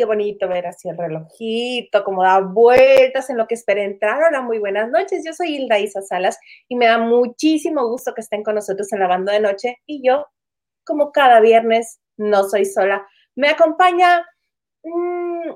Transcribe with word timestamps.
qué 0.00 0.06
bonito 0.06 0.48
ver 0.48 0.66
así 0.66 0.88
el 0.88 0.96
relojito, 0.96 2.02
como 2.04 2.22
da 2.22 2.40
vueltas 2.40 3.28
en 3.28 3.36
lo 3.36 3.46
que 3.46 3.54
espera 3.54 3.82
entrar. 3.82 4.22
Hola, 4.22 4.40
muy 4.40 4.58
buenas 4.58 4.88
noches. 4.88 5.22
Yo 5.26 5.34
soy 5.34 5.56
Hilda 5.56 5.78
Isa 5.78 6.00
Salas 6.00 6.38
y 6.68 6.76
me 6.76 6.86
da 6.86 6.96
muchísimo 6.96 7.86
gusto 7.86 8.14
que 8.14 8.22
estén 8.22 8.42
con 8.42 8.54
nosotros 8.54 8.90
en 8.94 9.00
la 9.00 9.08
banda 9.08 9.34
de 9.34 9.40
noche. 9.40 9.76
Y 9.84 10.00
yo, 10.02 10.26
como 10.84 11.12
cada 11.12 11.38
viernes, 11.40 12.00
no 12.16 12.48
soy 12.48 12.64
sola. 12.64 13.06
Me 13.34 13.50
acompaña 13.50 14.26
mmm, 14.84 15.50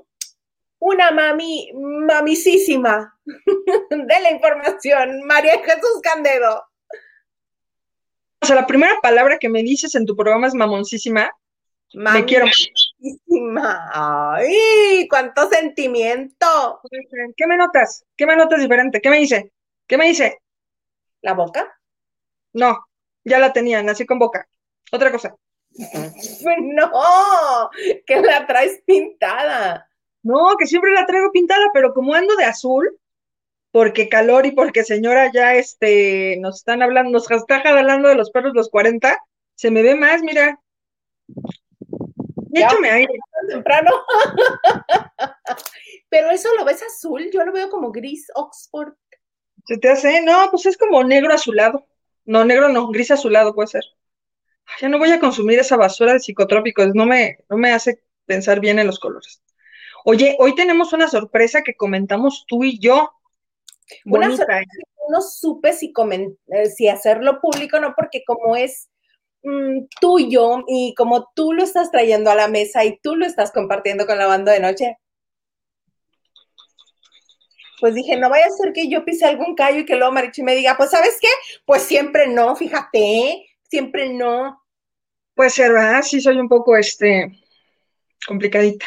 una 0.78 1.10
mami, 1.10 1.70
mamisísima 1.74 3.18
de 3.24 4.20
la 4.20 4.30
información, 4.30 5.22
María 5.24 5.58
Jesús 5.64 6.02
Candedo. 6.02 6.64
O 8.42 8.46
sea, 8.46 8.56
la 8.56 8.66
primera 8.66 9.00
palabra 9.00 9.38
que 9.38 9.48
me 9.48 9.62
dices 9.62 9.94
en 9.94 10.04
tu 10.04 10.14
programa 10.14 10.48
es 10.48 10.54
mamoncísima. 10.54 11.30
Me 11.94 12.26
quiero. 12.26 12.44
¡Ay! 13.92 15.06
¡Cuánto 15.08 15.48
sentimiento! 15.48 16.80
¿Qué 17.36 17.46
me 17.46 17.56
notas? 17.56 18.04
¿Qué 18.16 18.26
me 18.26 18.36
notas 18.36 18.60
diferente? 18.60 19.00
¿Qué 19.00 19.10
me 19.10 19.18
dice? 19.18 19.52
¿Qué 19.86 19.98
me 19.98 20.06
dice? 20.06 20.38
¿La 21.20 21.34
boca? 21.34 21.78
No, 22.52 22.78
ya 23.24 23.38
la 23.38 23.52
tenía, 23.52 23.82
nací 23.82 24.06
con 24.06 24.18
boca. 24.18 24.48
Otra 24.92 25.10
cosa. 25.10 25.34
No, 26.60 27.70
que 28.06 28.20
la 28.20 28.46
traes 28.46 28.82
pintada. 28.86 29.88
No, 30.22 30.56
que 30.58 30.66
siempre 30.66 30.92
la 30.92 31.04
traigo 31.06 31.32
pintada, 31.32 31.66
pero 31.72 31.92
como 31.92 32.14
ando 32.14 32.36
de 32.36 32.44
azul, 32.44 32.98
porque 33.70 34.08
calor 34.08 34.46
y 34.46 34.52
porque 34.52 34.84
señora 34.84 35.30
ya 35.32 35.54
este, 35.54 36.38
nos 36.40 36.56
están 36.56 36.82
hablando, 36.82 37.10
nos 37.10 37.30
está 37.30 37.56
hablando 37.56 38.08
de 38.08 38.14
los 38.14 38.30
perros 38.30 38.54
los 38.54 38.70
40, 38.70 39.18
se 39.56 39.70
me 39.70 39.82
ve 39.82 39.96
más, 39.96 40.22
mira. 40.22 40.60
Échame 42.54 42.90
aire. 42.90 43.12
Temprano. 43.48 43.90
pero 46.08 46.30
eso 46.30 46.48
lo 46.56 46.64
ves 46.64 46.82
azul, 46.82 47.28
yo 47.32 47.44
lo 47.44 47.52
veo 47.52 47.70
como 47.70 47.90
gris 47.90 48.26
Oxford. 48.34 48.94
¿Se 49.66 49.78
te 49.78 49.88
hace? 49.88 50.20
No, 50.22 50.48
pues 50.50 50.66
es 50.66 50.76
como 50.76 51.02
negro 51.04 51.32
azulado. 51.32 51.86
No, 52.24 52.44
negro 52.44 52.68
no, 52.68 52.88
gris 52.88 53.10
azulado 53.10 53.54
puede 53.54 53.68
ser. 53.68 53.84
Ya 54.80 54.88
no 54.88 54.98
voy 54.98 55.10
a 55.10 55.20
consumir 55.20 55.58
esa 55.58 55.76
basura 55.76 56.14
de 56.14 56.20
psicotrópicos, 56.20 56.94
no 56.94 57.06
me, 57.06 57.38
no 57.48 57.56
me 57.56 57.72
hace 57.72 58.02
pensar 58.24 58.60
bien 58.60 58.78
en 58.78 58.86
los 58.86 58.98
colores. 58.98 59.42
Oye, 60.04 60.36
hoy 60.38 60.54
tenemos 60.54 60.92
una 60.92 61.08
sorpresa 61.08 61.62
que 61.62 61.76
comentamos 61.76 62.44
tú 62.46 62.64
y 62.64 62.78
yo. 62.78 63.10
Una 64.06 64.28
sorpresa 64.28 64.60
¿eh? 64.60 64.82
no 65.10 65.20
supe 65.20 65.72
si, 65.72 65.92
eh, 66.48 66.66
si 66.66 66.88
hacerlo 66.88 67.40
público, 67.40 67.80
no, 67.80 67.94
porque 67.94 68.22
como 68.26 68.56
es 68.56 68.88
mm, 69.44 69.86
tuyo 70.00 70.64
y 70.66 70.94
como 70.94 71.30
tú 71.34 71.52
lo 71.52 71.62
estás 71.62 71.90
trayendo 71.90 72.30
a 72.30 72.34
la 72.34 72.48
mesa 72.48 72.84
y 72.84 72.98
tú 72.98 73.14
lo 73.16 73.26
estás 73.26 73.52
compartiendo 73.52 74.06
con 74.06 74.18
la 74.18 74.26
banda 74.26 74.52
de 74.52 74.60
noche, 74.60 74.98
pues 77.80 77.94
dije, 77.94 78.16
no 78.16 78.30
vaya 78.30 78.46
a 78.46 78.50
ser 78.50 78.72
que 78.72 78.88
yo 78.88 79.04
pise 79.04 79.26
algún 79.26 79.54
callo 79.54 79.80
y 79.80 79.84
que 79.84 79.96
luego 79.96 80.12
Marichi 80.12 80.42
me 80.42 80.54
diga, 80.54 80.76
pues 80.76 80.90
¿sabes 80.90 81.18
qué? 81.20 81.28
Pues 81.66 81.82
siempre 81.82 82.26
no, 82.26 82.56
fíjate, 82.56 83.46
siempre 83.62 84.12
no. 84.12 84.58
Puede 85.34 85.50
ser, 85.50 85.72
¿verdad? 85.72 86.02
Sí, 86.02 86.20
soy 86.20 86.38
un 86.38 86.48
poco, 86.48 86.76
este, 86.76 87.30
complicadita. 88.26 88.86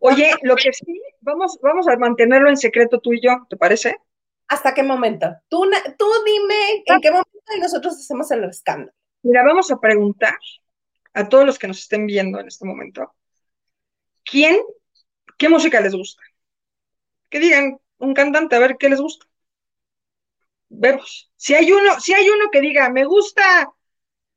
Oye, 0.00 0.32
lo 0.42 0.56
que 0.56 0.72
sí, 0.72 0.98
vamos, 1.20 1.58
vamos 1.60 1.86
a 1.88 1.96
mantenerlo 1.96 2.48
en 2.48 2.56
secreto 2.56 3.00
tú 3.00 3.12
y 3.12 3.20
yo, 3.20 3.36
¿te 3.50 3.56
parece? 3.56 3.96
¿Hasta 4.48 4.72
qué 4.72 4.82
momento? 4.82 5.26
Tú, 5.48 5.68
tú 5.98 6.06
dime 6.24 6.84
en 6.86 7.00
qué 7.00 7.10
momento 7.10 7.30
y 7.54 7.60
nosotros 7.60 7.94
hacemos 7.94 8.30
el 8.30 8.44
escándalo. 8.44 8.95
Mira, 9.26 9.42
vamos 9.42 9.72
a 9.72 9.80
preguntar 9.80 10.38
a 11.12 11.28
todos 11.28 11.44
los 11.44 11.58
que 11.58 11.66
nos 11.66 11.80
estén 11.80 12.06
viendo 12.06 12.38
en 12.38 12.46
este 12.46 12.64
momento, 12.64 13.12
¿quién, 14.24 14.56
qué 15.36 15.48
música 15.48 15.80
les 15.80 15.96
gusta? 15.96 16.22
Que 17.28 17.40
digan 17.40 17.80
un 17.98 18.14
cantante, 18.14 18.54
a 18.54 18.60
ver 18.60 18.76
qué 18.78 18.88
les 18.88 19.00
gusta. 19.00 19.26
Vemos. 20.68 21.32
Si 21.34 21.54
hay 21.54 21.72
uno, 21.72 21.98
si 21.98 22.12
hay 22.14 22.28
uno 22.30 22.50
que 22.52 22.60
diga, 22.60 22.88
me 22.88 23.04
gusta, 23.04 23.68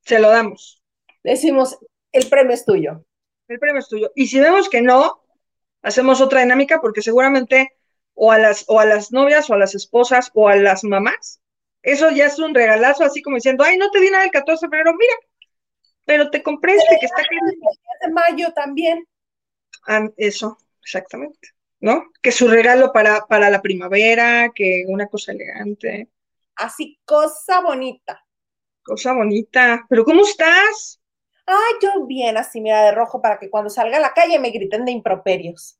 se 0.00 0.18
lo 0.18 0.30
damos. 0.30 0.82
Decimos, 1.22 1.78
el 2.10 2.28
premio 2.28 2.54
es 2.54 2.64
tuyo. 2.64 3.04
El 3.46 3.60
premio 3.60 3.78
es 3.78 3.88
tuyo. 3.88 4.10
Y 4.16 4.26
si 4.26 4.40
vemos 4.40 4.68
que 4.68 4.82
no, 4.82 5.22
hacemos 5.82 6.20
otra 6.20 6.40
dinámica 6.40 6.80
porque 6.80 7.00
seguramente 7.00 7.76
o 8.14 8.32
a 8.32 8.38
las, 8.38 8.64
o 8.66 8.80
a 8.80 8.86
las 8.86 9.12
novias 9.12 9.48
o 9.50 9.54
a 9.54 9.58
las 9.58 9.76
esposas 9.76 10.32
o 10.34 10.48
a 10.48 10.56
las 10.56 10.82
mamás, 10.82 11.40
eso 11.92 12.10
ya 12.10 12.26
es 12.26 12.38
un 12.38 12.54
regalazo, 12.54 13.04
así 13.04 13.22
como 13.22 13.36
diciendo, 13.36 13.64
ay, 13.64 13.78
no 13.78 13.90
te 13.90 14.00
di 14.00 14.10
nada 14.10 14.24
el 14.24 14.30
14 14.30 14.66
de 14.66 14.70
febrero, 14.70 14.94
mira, 14.96 15.14
pero 16.04 16.30
te 16.30 16.42
compré 16.42 16.74
este 16.74 16.96
que 17.00 17.06
está 17.06 17.22
de 18.02 18.12
mayo 18.12 18.52
también. 18.54 19.06
Ah, 19.86 20.08
eso, 20.16 20.58
exactamente, 20.82 21.50
¿no? 21.80 22.10
Que 22.22 22.32
su 22.32 22.48
regalo 22.48 22.92
para, 22.92 23.26
para 23.26 23.50
la 23.50 23.62
primavera, 23.62 24.50
que 24.54 24.84
una 24.88 25.06
cosa 25.06 25.32
elegante. 25.32 26.08
Así, 26.56 26.98
cosa 27.04 27.60
bonita. 27.60 28.24
Cosa 28.82 29.12
bonita. 29.12 29.86
Pero 29.88 30.04
¿cómo 30.04 30.22
estás? 30.22 31.00
Ay, 31.46 31.74
yo 31.82 32.06
bien 32.06 32.36
así, 32.36 32.60
mira, 32.60 32.82
de 32.84 32.92
rojo, 32.92 33.22
para 33.22 33.38
que 33.38 33.48
cuando 33.48 33.70
salga 33.70 33.96
a 33.96 34.00
la 34.00 34.12
calle 34.12 34.38
me 34.38 34.50
griten 34.50 34.84
de 34.84 34.92
improperios. 34.92 35.78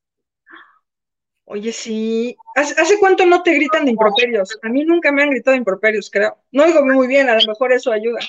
Oye, 1.51 1.73
sí. 1.73 2.37
¿Hace, 2.55 2.99
cuánto 2.99 3.25
no 3.25 3.43
te 3.43 3.55
gritan 3.55 3.87
de 3.87 3.93
improperios? 3.93 4.59
A 4.63 4.69
mí 4.69 4.85
nunca 4.85 5.11
me 5.11 5.23
han 5.23 5.31
gritado 5.31 5.53
de 5.53 5.59
improperios, 5.59 6.11
creo. 6.11 6.37
No 6.53 6.65
oigo 6.65 6.85
muy 6.85 7.07
bien, 7.07 7.29
a 7.31 7.37
lo 7.37 7.47
mejor 7.47 7.73
eso 7.73 7.91
ayuda. 7.91 8.21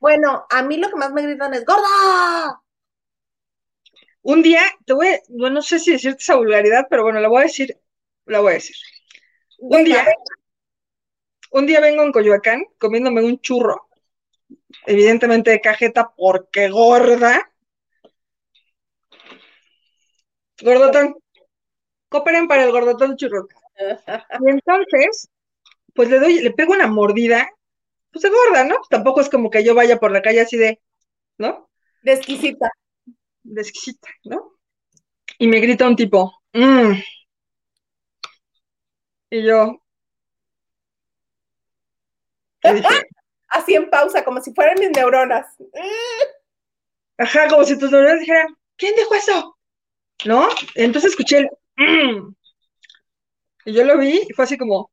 Bueno, 0.00 0.44
a 0.50 0.62
mí 0.62 0.76
lo 0.76 0.88
que 0.88 0.96
más 0.96 1.12
me 1.12 1.22
gritan 1.22 1.54
es 1.54 1.64
¡Gorda! 1.64 2.60
Un 4.22 4.42
día, 4.42 4.62
te 4.84 4.92
voy 4.92 5.06
a, 5.06 5.20
bueno, 5.28 5.54
no 5.54 5.62
sé 5.62 5.78
si 5.78 5.92
decirte 5.92 6.20
esa 6.20 6.34
vulgaridad, 6.34 6.88
pero 6.90 7.04
bueno, 7.04 7.20
la 7.20 7.28
voy 7.28 7.42
a 7.42 7.46
decir, 7.46 7.78
la 8.26 8.40
voy 8.40 8.50
a 8.50 8.54
decir. 8.54 8.76
Un 9.58 9.84
día, 9.84 10.04
un 11.52 11.66
día 11.66 11.80
vengo 11.80 12.02
en 12.02 12.12
Coyoacán 12.12 12.64
comiéndome 12.78 13.24
un 13.24 13.40
churro 13.40 13.88
evidentemente 14.86 15.50
de 15.50 15.60
cajeta 15.60 16.12
porque 16.16 16.68
gorda. 16.68 17.52
Gordotón. 20.60 21.16
Cooperen 22.08 22.48
para 22.48 22.64
el 22.64 22.72
gordotón 22.72 23.16
churro. 23.16 23.48
Y 23.78 24.50
entonces, 24.50 25.28
pues 25.94 26.08
le 26.08 26.18
doy, 26.18 26.40
le 26.40 26.50
pego 26.52 26.72
una 26.72 26.86
mordida, 26.86 27.48
pues 28.10 28.22
de 28.22 28.30
gorda, 28.30 28.64
¿no? 28.64 28.76
Tampoco 28.88 29.20
es 29.20 29.28
como 29.28 29.50
que 29.50 29.64
yo 29.64 29.74
vaya 29.74 29.98
por 29.98 30.10
la 30.10 30.22
calle 30.22 30.40
así 30.40 30.56
de, 30.56 30.80
¿no? 31.38 31.68
De 32.02 32.12
exquisita. 32.14 32.70
De 33.42 33.60
exquisita, 33.60 34.08
¿no? 34.24 34.58
Y 35.38 35.46
me 35.46 35.60
grita 35.60 35.86
un 35.86 35.96
tipo, 35.96 36.40
mmm. 36.52 36.94
Y 39.30 39.42
yo, 39.44 39.82
así 43.48 43.74
en 43.74 43.90
pausa, 43.90 44.24
como 44.24 44.40
si 44.40 44.52
fueran 44.52 44.78
mis 44.78 44.90
neuronas. 44.90 45.46
Ajá, 47.16 47.48
como 47.48 47.64
si 47.64 47.78
tus 47.78 47.90
neuronas 47.90 48.20
dijeran, 48.20 48.56
¿quién 48.76 48.94
dijo 48.96 49.14
eso? 49.14 49.58
¿No? 50.24 50.48
Entonces 50.74 51.10
escuché 51.10 51.38
el... 51.38 51.48
Mm". 51.78 52.34
Y 53.64 53.72
yo 53.72 53.84
lo 53.84 53.98
vi 53.98 54.20
y 54.28 54.32
fue 54.34 54.44
así 54.44 54.58
como... 54.58 54.90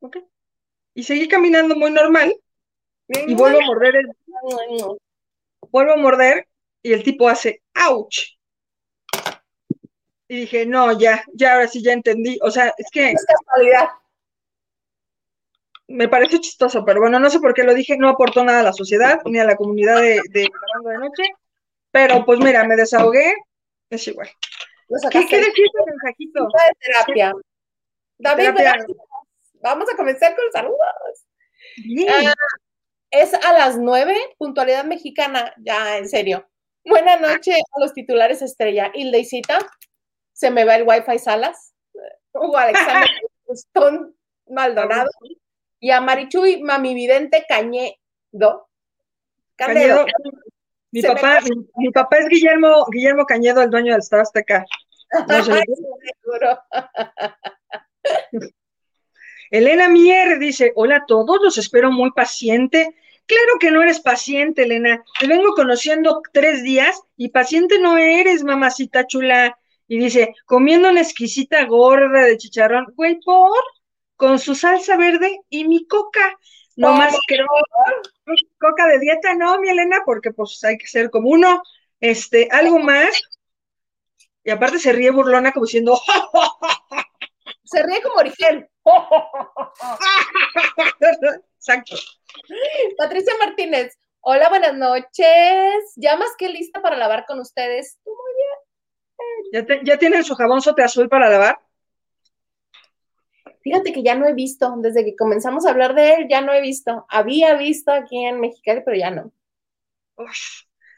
Ok. 0.00 0.18
Y 0.94 1.02
seguí 1.02 1.28
caminando 1.28 1.76
muy 1.76 1.90
normal. 1.90 2.34
Y 3.08 3.34
vuelvo 3.34 3.60
a 3.60 3.66
morder 3.66 3.96
el... 3.96 4.06
Vuelvo 5.70 5.92
a 5.92 5.96
morder 5.96 6.48
y 6.82 6.92
el 6.92 7.02
tipo 7.02 7.28
hace 7.28 7.62
¡ouch! 7.86 8.36
Y 10.28 10.36
dije, 10.36 10.66
no, 10.66 10.98
ya, 10.98 11.24
ya 11.34 11.54
ahora 11.54 11.68
sí 11.68 11.82
ya 11.82 11.92
entendí. 11.92 12.38
O 12.42 12.50
sea, 12.50 12.74
es 12.76 12.88
que... 12.90 13.12
Es 13.12 13.26
casualidad 13.26 13.90
me 15.90 16.08
parece 16.08 16.38
chistoso, 16.38 16.84
pero 16.84 17.00
bueno, 17.00 17.18
no 17.18 17.28
sé 17.30 17.40
por 17.40 17.52
qué 17.52 17.64
lo 17.64 17.74
dije, 17.74 17.96
no 17.98 18.08
aportó 18.08 18.44
nada 18.44 18.60
a 18.60 18.64
la 18.64 18.72
sociedad 18.72 19.20
ni 19.24 19.38
a 19.38 19.44
la 19.44 19.56
comunidad 19.56 20.00
de, 20.00 20.20
de 20.30 20.42
de 20.42 20.98
Noche, 20.98 21.24
pero 21.90 22.24
pues 22.24 22.38
mira, 22.38 22.64
me 22.64 22.76
desahogué, 22.76 23.34
es 23.90 24.06
igual. 24.06 24.28
¿Qué, 25.10 25.26
¿Qué 25.26 25.36
decís 25.40 25.66
mensajito? 25.86 26.44
De 26.44 26.74
terapia. 26.80 27.32
David, 28.18 28.50
vamos 29.62 29.88
a 29.92 29.96
comenzar 29.96 30.34
con 30.34 30.44
saludos. 30.52 31.26
Ah, 32.08 32.34
es 33.10 33.34
a 33.34 33.52
las 33.52 33.78
nueve, 33.78 34.16
puntualidad 34.38 34.84
mexicana, 34.84 35.54
ya 35.58 35.98
en 35.98 36.08
serio. 36.08 36.48
Buenas 36.84 37.20
noches 37.20 37.56
a 37.72 37.80
los 37.80 37.92
titulares 37.92 38.42
estrella. 38.42 38.90
Hildeicita, 38.94 39.58
se 40.32 40.50
me 40.50 40.64
va 40.64 40.76
el 40.76 40.86
wifi 40.86 41.18
salas. 41.18 41.74
Hugo 42.32 42.56
Alexander 42.56 43.08
Maldonado 44.48 45.10
y 45.78 45.90
a 45.90 46.00
Marichuy 46.00 46.62
Mami 46.62 46.94
Vidente 46.94 47.44
Cañedo. 47.48 48.68
Cañedo. 49.56 50.06
Mi 50.92 51.02
papá, 51.02 51.38
mi, 51.76 51.90
papá 51.90 52.18
es 52.18 52.28
Guillermo, 52.28 52.86
Guillermo 52.90 53.24
Cañedo, 53.24 53.62
el 53.62 53.70
dueño 53.70 53.92
del 53.92 54.00
Estado 54.00 54.22
Azteca. 54.22 54.64
Elena 59.50 59.88
Mier 59.88 60.38
dice, 60.38 60.72
hola 60.76 60.98
a 60.98 61.06
todos, 61.06 61.40
los 61.42 61.58
espero 61.58 61.90
muy 61.90 62.12
paciente. 62.12 62.94
claro 63.26 63.58
que 63.58 63.70
no 63.70 63.82
eres 63.82 64.00
paciente, 64.00 64.62
Elena. 64.62 65.04
Te 65.18 65.26
vengo 65.26 65.54
conociendo 65.54 66.22
tres 66.32 66.62
días 66.62 67.02
y 67.16 67.30
paciente 67.30 67.80
no 67.80 67.98
eres, 67.98 68.44
mamacita 68.44 69.06
chula. 69.06 69.58
Y 69.88 69.98
dice, 69.98 70.34
comiendo 70.46 70.88
una 70.88 71.00
exquisita 71.00 71.64
gorda 71.64 72.22
de 72.22 72.36
chicharrón, 72.36 72.92
güey, 72.94 73.18
por, 73.20 73.58
con 74.14 74.38
su 74.38 74.54
salsa 74.54 74.96
verde 74.96 75.40
y 75.48 75.66
mi 75.66 75.86
coca. 75.86 76.38
No 76.76 76.92
más 76.92 77.16
que 77.26 77.38
coca 78.58 78.86
de 78.86 79.00
dieta, 79.00 79.34
no, 79.34 79.60
mi 79.60 79.68
Elena, 79.68 80.02
porque 80.06 80.30
pues 80.30 80.62
hay 80.62 80.78
que 80.78 80.86
ser 80.86 81.10
como 81.10 81.30
uno. 81.30 81.60
Este, 82.00 82.48
algo 82.52 82.78
más. 82.78 83.20
Y 84.44 84.50
aparte 84.50 84.78
se 84.78 84.92
ríe 84.92 85.10
burlona 85.10 85.52
como 85.52 85.66
diciendo, 85.66 86.00
se 87.64 87.82
ríe 87.82 88.02
como 88.02 88.16
origen. 88.16 88.68
Exacto. 91.56 91.96
Patricia 92.96 93.34
Martínez, 93.38 93.98
hola, 94.20 94.48
buenas 94.48 94.74
noches. 94.74 95.92
Ya 95.96 96.16
más 96.16 96.30
que 96.38 96.48
lista 96.48 96.80
para 96.80 96.96
lavar 96.96 97.26
con 97.26 97.40
ustedes. 97.40 97.98
¿Ya, 99.52 99.66
¿Ya 99.82 99.98
tienen 99.98 100.24
su 100.24 100.34
jabón 100.34 100.62
sote 100.62 100.82
azul 100.82 101.08
para 101.08 101.28
lavar? 101.28 101.60
Fíjate 103.62 103.92
que 103.92 104.02
ya 104.02 104.14
no 104.14 104.26
he 104.26 104.32
visto, 104.32 104.74
desde 104.78 105.04
que 105.04 105.14
comenzamos 105.14 105.66
a 105.66 105.70
hablar 105.70 105.94
de 105.94 106.14
él, 106.14 106.26
ya 106.30 106.40
no 106.40 106.52
he 106.52 106.62
visto. 106.62 107.04
Había 107.10 107.54
visto 107.56 107.92
aquí 107.92 108.24
en 108.24 108.40
Mexicali, 108.40 108.80
pero 108.84 108.96
ya 108.96 109.10
no. 109.10 109.32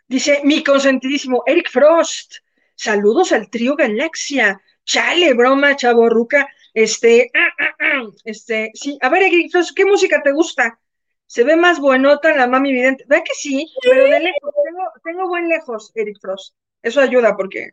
Dice 0.06 0.40
mi 0.44 0.62
consentidísimo 0.62 1.42
Eric 1.46 1.70
Frost. 1.70 2.36
Saludos 2.82 3.30
al 3.30 3.48
trío 3.48 3.76
Galaxia. 3.76 4.60
Chale, 4.84 5.34
broma, 5.34 5.76
chavo 5.76 6.08
ruca. 6.08 6.48
Este, 6.74 7.30
ah, 7.32 7.52
ah, 7.60 7.76
ah, 7.78 8.02
este, 8.24 8.72
sí. 8.74 8.98
A 9.00 9.08
ver, 9.08 9.22
Frost, 9.52 9.70
¿qué 9.76 9.84
música 9.84 10.20
te 10.20 10.32
gusta? 10.32 10.80
Se 11.26 11.44
ve 11.44 11.54
más 11.54 11.78
buenota 11.78 12.34
la 12.34 12.48
mami 12.48 12.72
vidente. 12.72 13.04
¿Ve 13.06 13.22
que 13.22 13.34
sí? 13.34 13.72
Pero 13.82 14.02
de 14.02 14.18
lejos, 14.18 14.52
tengo, 14.64 14.82
tengo 15.04 15.28
buen 15.28 15.48
lejos, 15.48 15.92
Eric 15.94 16.18
Frost. 16.20 16.56
Eso 16.82 17.00
ayuda 17.00 17.36
porque, 17.36 17.70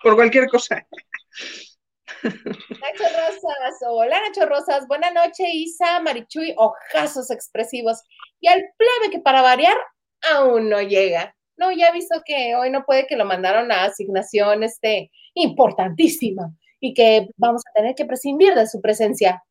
por 0.00 0.14
cualquier 0.14 0.46
cosa. 0.48 0.86
Nacho 2.22 3.04
Rosas, 3.16 3.80
hola 3.88 4.20
Nacho 4.20 4.46
Rosas, 4.46 4.86
buena 4.86 5.10
noche 5.10 5.42
Isa, 5.52 5.98
Marichuy, 5.98 6.54
ojazos 6.56 7.32
expresivos. 7.32 8.00
Y 8.38 8.46
al 8.46 8.62
plebe 8.76 9.10
que 9.10 9.18
para 9.18 9.42
variar 9.42 9.76
aún 10.22 10.68
no 10.68 10.80
llega. 10.80 11.34
No, 11.60 11.70
ya 11.70 11.88
he 11.88 11.92
visto 11.92 12.22
que 12.24 12.54
hoy 12.56 12.70
no 12.70 12.86
puede 12.86 13.06
que 13.06 13.16
lo 13.16 13.26
mandaron 13.26 13.70
a 13.70 13.84
asignación 13.84 14.62
este, 14.62 15.10
importantísima 15.34 16.54
y 16.80 16.94
que 16.94 17.28
vamos 17.36 17.62
a 17.68 17.78
tener 17.78 17.94
que 17.94 18.06
prescindir 18.06 18.54
de 18.54 18.66
su 18.66 18.80
presencia. 18.80 19.44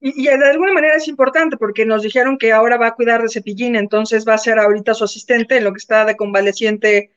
Y, 0.00 0.24
de 0.24 0.32
alguna 0.32 0.72
manera 0.72 0.96
es 0.96 1.06
importante 1.08 1.58
porque 1.58 1.84
nos 1.84 2.02
dijeron 2.02 2.38
que 2.38 2.52
ahora 2.52 2.78
va 2.78 2.86
a 2.86 2.94
cuidar 2.94 3.20
de 3.20 3.28
Cepillín, 3.28 3.76
entonces 3.76 4.26
va 4.26 4.32
a 4.32 4.38
ser 4.38 4.58
ahorita 4.58 4.94
su 4.94 5.04
asistente 5.04 5.58
en 5.58 5.64
lo 5.64 5.72
que 5.72 5.78
está 5.78 6.06
de 6.06 6.16
convaleciente 6.16 7.12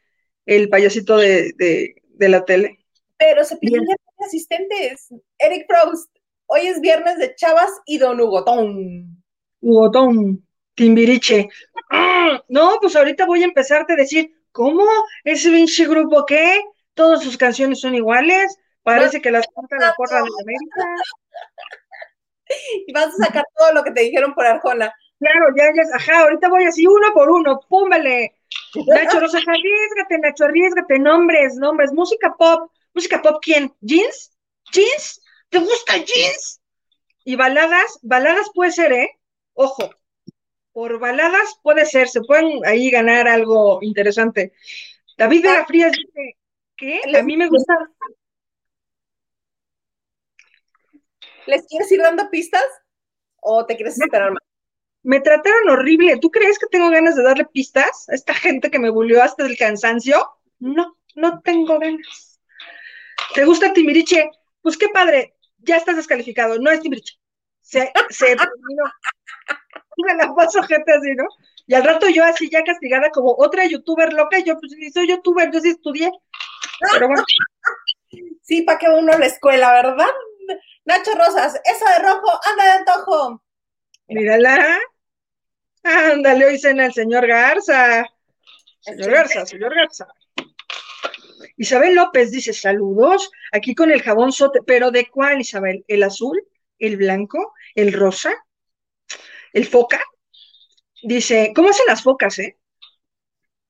el 0.46 0.68
payasito 0.68 1.18
de, 1.18 1.54
de 1.58 2.30
la 2.30 2.44
tele. 2.44 2.86
Pero 3.18 3.46
Cepillín 3.46 3.86
ya 3.88 3.96
tiene 3.96 4.28
asistentes. 4.28 5.14
Eric 5.40 5.66
Proust, 5.66 6.10
hoy 6.48 6.68
es 6.68 6.82
viernes 6.82 7.18
de 7.20 7.34
Chavas 7.36 7.72
y 7.86 8.00
Don 8.00 8.20
Hugotón. 8.20 9.24
Hugotón, 9.62 10.46
Timbiriche. 10.76 11.50
¡Ah! 11.90 12.44
No, 12.50 12.78
pues 12.82 12.96
ahorita 12.96 13.26
voy 13.26 13.42
a 13.42 13.46
empezarte 13.46 13.94
a 13.94 13.96
decir, 13.96 14.32
¿cómo? 14.52 14.86
¿Ese 15.24 15.50
pinche 15.50 15.88
grupo 15.88 16.26
qué? 16.26 16.62
Todas 16.94 17.24
sus 17.24 17.38
canciones 17.38 17.80
son 17.82 17.96
iguales. 17.96 18.58
Parece 18.84 19.22
que 19.22 19.32
las 19.32 19.46
canta 19.48 19.78
la 19.78 19.94
porra 19.96 20.22
de 20.22 20.30
América. 20.44 20.86
Y 22.86 22.94
vas 22.94 23.08
a 23.08 23.26
sacar 23.26 23.46
todo 23.58 23.74
lo 23.74 23.84
que 23.84 23.92
te 23.92 24.02
dijeron 24.02 24.36
por 24.36 24.46
Arjona. 24.46 24.94
Claro, 25.20 25.48
ya, 25.58 25.64
ya, 25.76 25.84
ajá, 25.96 26.20
ahorita 26.22 26.50
voy 26.50 26.66
así 26.66 26.86
uno 26.86 27.14
por 27.14 27.30
uno, 27.30 27.60
púmbale. 27.68 28.36
Nacho 28.86 29.20
Rosa, 29.20 29.40
arriesgate, 29.40 30.20
Nacho, 30.20 30.46
arriesgate, 30.46 31.00
nombres, 31.00 31.56
nombres, 31.56 31.92
música 31.94 32.36
pop, 32.38 32.70
Música 32.96 33.22
pop, 33.22 33.40
¿quién? 33.42 33.74
¿Jeans? 33.82 34.32
¿Jeans? 34.72 35.22
¿Te 35.50 35.60
gusta 35.60 35.98
jeans? 35.98 36.62
Y 37.26 37.36
baladas, 37.36 38.00
baladas 38.04 38.48
puede 38.54 38.72
ser, 38.72 38.94
¿eh? 38.94 39.10
Ojo, 39.54 39.90
por 40.76 41.00
baladas 41.00 41.58
puede 41.64 41.86
ser, 41.86 42.10
se 42.10 42.20
pueden 42.20 42.60
ahí 42.66 42.92
ganar 42.92 43.30
algo 43.30 43.80
interesante. 43.82 44.52
David 45.18 45.44
de 45.44 45.54
la 45.54 45.66
Frías 45.66 45.94
dice, 45.94 46.38
¿qué? 46.76 47.00
A 47.18 47.24
mí 47.24 47.38
me 47.38 47.48
gusta. 47.48 47.74
¿Les 51.46 51.66
quieres 51.68 51.90
ir 51.94 52.02
dando 52.02 52.30
pistas? 52.30 52.66
¿O 53.40 53.66
te 53.66 53.78
quieres 53.78 53.98
esperar 53.98 54.32
más? 54.32 54.42
Me 55.02 55.22
trataron 55.22 55.70
horrible. 55.70 56.18
¿Tú 56.18 56.30
crees 56.30 56.60
que 56.60 56.68
tengo 56.68 56.90
ganas 56.90 57.16
de 57.16 57.24
darle 57.24 57.46
pistas 57.46 58.10
a 58.10 58.16
esta 58.16 58.34
gente 58.34 58.70
que 58.70 58.80
me 58.80 58.90
bulió 58.90 59.24
hasta 59.24 59.46
el 59.46 59.58
cansancio? 59.58 60.30
No, 60.60 60.98
no 61.16 61.40
tengo 61.40 61.80
ganas. 61.80 62.42
¿Te 63.34 63.46
gusta 63.46 63.72
Timbiriche? 63.72 64.30
Pues 64.62 64.78
qué 64.78 64.90
padre, 64.90 65.36
ya 65.60 65.78
estás 65.78 65.96
descalificado, 65.96 66.60
no 66.60 66.70
es 66.70 66.82
Timbiriche. 66.82 67.14
Se, 67.62 67.94
se 68.10 68.36
terminó. 68.36 68.84
Me 70.06 70.16
la 70.16 70.34
paso 70.34 70.62
gente 70.64 70.92
así, 70.92 71.14
¿no? 71.16 71.26
Y 71.68 71.74
al 71.74 71.84
rato 71.84 72.08
yo 72.10 72.24
así 72.24 72.50
ya 72.50 72.64
castigada 72.64 73.10
como 73.10 73.36
otra 73.38 73.66
youtuber 73.66 74.14
loca, 74.14 74.40
yo 74.40 74.58
pues 74.60 74.74
soy 74.94 75.08
youtuber, 75.08 75.52
yo 75.52 75.60
sí 75.60 75.70
estudié. 75.70 76.12
Pero 76.94 77.08
bueno. 77.08 77.24
Sí, 78.44 78.62
para 78.62 78.78
que 78.78 78.88
uno 78.88 79.18
la 79.18 79.26
escuela, 79.26 79.72
¿verdad? 79.72 80.06
Nacho 80.86 81.12
Rosas, 81.16 81.60
esa 81.66 81.98
de 81.98 82.08
rojo, 82.08 82.40
anda 82.48 82.64
de 82.64 82.72
antojo. 82.72 83.42
Mírala. 84.08 84.80
Ándale, 85.84 86.46
hoy 86.46 86.60
cena 86.60 86.86
el 86.86 86.94
señor 86.94 87.26
Garza. 87.26 88.06
Señor 88.80 89.12
Garza, 89.12 89.46
señor 89.48 89.74
Garza. 89.76 90.08
Isabel 91.58 91.96
López 91.96 92.32
dice, 92.32 92.54
saludos, 92.54 93.32
aquí 93.52 93.74
con 93.74 93.92
el 93.92 94.02
jabón 94.02 94.32
sote, 94.32 94.60
pero 94.66 94.92
¿de 94.92 95.10
cuál, 95.10 95.42
Isabel? 95.42 95.84
¿El 95.88 96.04
azul? 96.04 96.40
¿El 96.78 96.98
blanco? 96.98 97.54
¿El 97.74 97.94
rosa? 97.94 98.45
¿El 99.56 99.66
foca? 99.66 100.00
Dice, 101.02 101.52
¿cómo 101.56 101.70
hacen 101.70 101.88
las 101.88 102.04
focas, 102.04 102.38
eh? 102.40 102.58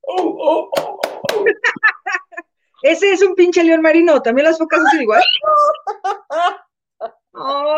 Ese 2.81 3.11
es 3.11 3.21
un 3.21 3.35
pinche 3.35 3.63
león 3.63 3.83
marino, 3.83 4.19
también 4.23 4.47
las 4.47 4.57
focas 4.57 4.83
hacen 4.83 5.03
igual. 5.03 5.21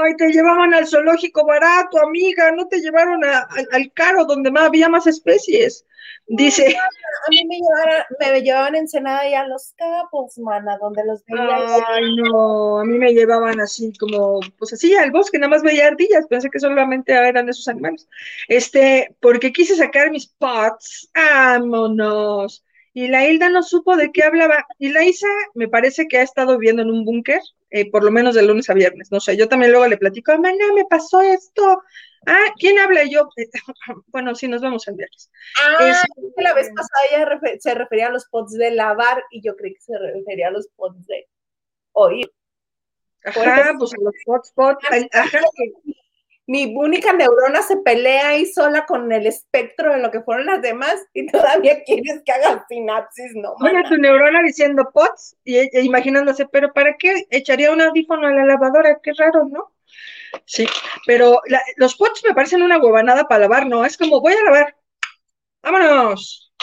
Ay, 0.08 0.16
te 0.16 0.32
llevaban 0.32 0.74
al 0.74 0.88
zoológico 0.88 1.46
barato, 1.46 2.00
amiga, 2.02 2.52
no 2.52 2.68
te 2.68 2.80
llevaron 2.80 3.22
al 3.24 3.92
caro 3.94 4.26
donde 4.26 4.52
más 4.52 4.64
había 4.64 4.90
más 4.90 5.08
especies. 5.08 5.86
Dice. 6.28 6.66
A 7.28 7.30
mí 7.30 7.44
me 7.46 7.58
llevaban, 7.58 8.06
me 8.20 8.42
llevaban 8.42 8.76
Ensenada 8.76 9.28
y 9.28 9.34
a 9.34 9.46
los 9.48 9.74
capos, 9.76 10.38
mana, 10.38 10.78
donde 10.78 11.04
los 11.04 11.26
veía. 11.26 11.84
Ay, 11.90 12.16
no, 12.16 12.80
a 12.80 12.86
mí 12.86 12.98
me 12.98 13.12
llevaban 13.12 13.60
así 13.60 13.92
como, 14.00 14.40
pues 14.58 14.72
así 14.72 14.96
al 14.96 15.12
bosque, 15.12 15.40
nada 15.40 15.50
más 15.50 15.62
veía 15.62 15.88
ardillas, 15.88 16.28
pensé 16.28 16.50
que 16.50 16.60
solamente 16.60 17.12
eran 17.12 17.50
esos 17.50 17.68
animales. 17.68 18.08
Este, 18.48 19.14
porque 19.20 19.52
quise 19.52 19.76
sacar 19.76 20.10
mis 20.10 20.28
pots, 20.28 21.10
vámonos. 21.14 22.64
Y 22.94 23.10
la 23.10 23.28
Hilda 23.28 23.50
no 23.50 23.62
supo 23.62 23.98
de 23.98 24.12
qué 24.12 24.24
hablaba. 24.24 24.66
Y 24.80 24.90
la 24.90 25.04
Isa 25.04 25.28
me 25.54 25.68
parece 25.68 26.08
que 26.08 26.20
ha 26.20 26.24
estado 26.24 26.58
viviendo 26.58 26.82
en 26.82 26.92
un 26.92 27.04
búnker, 27.04 27.42
eh, 27.70 27.90
por 27.92 28.04
lo 28.04 28.12
menos 28.12 28.36
de 28.36 28.44
lunes 28.44 28.70
a 28.70 28.74
viernes. 28.74 29.12
No 29.12 29.20
sé, 29.20 29.36
yo 29.38 29.48
también 29.50 29.72
luego 29.72 29.88
le 29.88 29.98
platico, 29.98 30.38
mana, 30.38 30.74
me 30.74 30.86
pasó 30.86 31.22
esto. 31.22 31.82
Ah, 32.26 32.54
¿quién 32.58 32.80
habla 32.80 33.04
yo? 33.04 33.30
bueno, 34.08 34.36
sí, 34.36 34.48
nos 34.48 34.62
vamos 34.62 34.88
el 34.88 34.96
viernes. 34.96 35.30
Ah, 35.62 36.04
la 36.38 36.54
vez 36.54 36.70
pasada 36.76 37.02
ella 37.12 37.60
se 37.60 37.74
refería 37.74 38.08
a 38.08 38.12
los 38.12 38.26
pods 38.30 38.54
de 38.54 38.72
lavar 38.72 39.24
y 39.32 39.42
yo 39.42 39.56
creí 39.56 39.74
que 39.74 39.82
se 39.82 39.98
refería 39.98 40.48
a 40.48 40.52
los 40.52 40.68
pods 40.76 41.06
de 41.08 41.28
oír. 41.94 42.32
Ajá, 43.24 43.74
pues 43.78 43.94
a 43.94 43.98
los 44.02 44.14
pods, 44.26 44.52
pods. 44.54 44.78
Ajá, 45.12 45.40
mi 46.48 46.74
única 46.74 47.12
neurona 47.12 47.62
se 47.62 47.76
pelea 47.78 48.30
ahí 48.30 48.46
sola 48.46 48.86
con 48.86 49.12
el 49.12 49.28
espectro 49.28 49.92
de 49.92 50.00
lo 50.00 50.12
que 50.12 50.22
fueron 50.22 50.46
las 50.46 50.62
demás 50.62 50.96
y 51.14 51.28
todavía 51.28 51.84
quieres 51.86 52.22
que 52.26 52.32
haga 52.32 52.66
sinapsis, 52.70 53.34
¿no? 53.36 53.54
Oye, 53.60 53.84
tu 53.90 53.98
neurona 53.98 54.42
diciendo 54.42 54.90
pots 54.94 55.36
y 55.44 55.58
e, 55.58 55.70
e 55.74 55.82
imaginándose, 55.82 56.48
pero 56.48 56.72
¿para 56.72 56.96
qué 56.96 57.28
echaría 57.30 57.72
un 57.72 57.82
audífono 57.82 58.28
a 58.28 58.32
la 58.32 58.46
lavadora? 58.46 58.98
Qué 59.04 59.12
raro, 59.18 59.46
¿no? 59.46 59.74
Sí, 60.46 60.66
pero 61.06 61.42
los 61.76 61.96
pots 61.96 62.24
me 62.26 62.34
parecen 62.34 62.62
una 62.62 62.80
huevanada 62.80 63.28
para 63.28 63.42
lavar, 63.42 63.68
¿no? 63.68 63.84
Es 63.84 63.98
como, 63.98 64.22
voy 64.22 64.34
a 64.34 64.44
lavar. 64.44 64.76
Vámonos. 65.62 66.54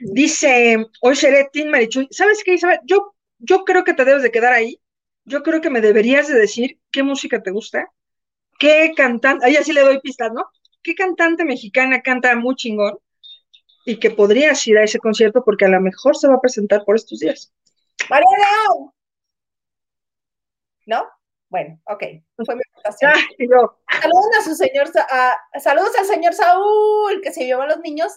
Dice, 0.00 0.86
hoy 1.00 1.16
seré 1.16 1.48
Tim 1.50 1.68
Marichuy. 1.68 2.08
¿Sabes 2.10 2.42
qué, 2.44 2.54
Isabel? 2.54 2.80
Yo, 2.84 3.14
yo 3.38 3.64
creo 3.64 3.84
que 3.84 3.94
te 3.94 4.04
debes 4.04 4.22
de 4.22 4.30
quedar 4.30 4.52
ahí. 4.52 4.78
Yo 5.24 5.42
creo 5.42 5.62
que 5.62 5.70
me 5.70 5.80
deberías 5.80 6.28
de 6.28 6.34
decir 6.34 6.78
qué 6.90 7.02
música 7.02 7.42
te 7.42 7.50
gusta 7.50 7.90
¿Qué 8.60 8.92
cantante? 8.94 9.44
Ahí 9.46 9.56
así 9.56 9.72
le 9.72 9.80
doy 9.80 9.98
pistas, 10.00 10.30
¿no? 10.32 10.44
¿Qué 10.82 10.94
cantante 10.94 11.44
mexicana 11.44 12.00
canta 12.02 12.36
muy 12.36 12.54
chingón? 12.54 12.98
Y 13.86 13.98
que 13.98 14.10
podrías 14.10 14.64
ir 14.68 14.76
a 14.78 14.84
ese 14.84 14.98
concierto 14.98 15.42
porque 15.44 15.64
a 15.64 15.68
lo 15.68 15.80
mejor 15.80 16.16
se 16.16 16.28
va 16.28 16.34
a 16.34 16.40
presentar 16.40 16.84
por 16.84 16.94
estos 16.96 17.18
días. 17.20 17.52
María 18.08 18.26
León. 18.38 18.92
¿No? 20.86 21.04
Bueno, 21.48 21.80
ok. 21.86 22.02
Fue 22.36 22.54
mi 22.54 22.60
presentación. 22.72 23.12
Ah, 23.14 23.20
yo, 23.38 23.78
Saludos 24.02 24.26
a 24.38 24.42
su 24.42 24.54
señor, 24.54 24.88
a- 25.10 25.60
saludos 25.60 25.96
al 25.98 26.04
señor 26.06 26.34
Saúl, 26.34 27.20
que 27.22 27.32
se 27.32 27.44
llevó 27.46 27.62
a 27.62 27.66
los 27.66 27.80
niños 27.80 28.12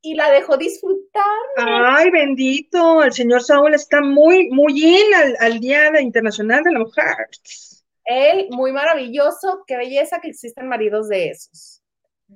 y 0.00 0.14
la 0.14 0.30
dejó 0.30 0.56
disfrutar. 0.56 1.24
ay, 1.58 2.10
bendito, 2.10 3.02
el 3.04 3.12
señor 3.12 3.42
Saúl 3.42 3.74
está 3.74 4.00
muy, 4.00 4.48
muy 4.50 4.72
in 4.82 5.14
al, 5.14 5.36
al 5.40 5.60
Día 5.60 5.90
de- 5.90 6.02
Internacional 6.02 6.62
de 6.64 6.72
la 6.72 6.78
Mujer. 6.80 7.14
Él, 8.04 8.48
muy 8.50 8.72
maravilloso, 8.72 9.64
qué 9.66 9.76
belleza 9.76 10.20
que 10.20 10.28
existen 10.28 10.68
maridos 10.68 11.08
de 11.08 11.30
esos. 11.30 11.82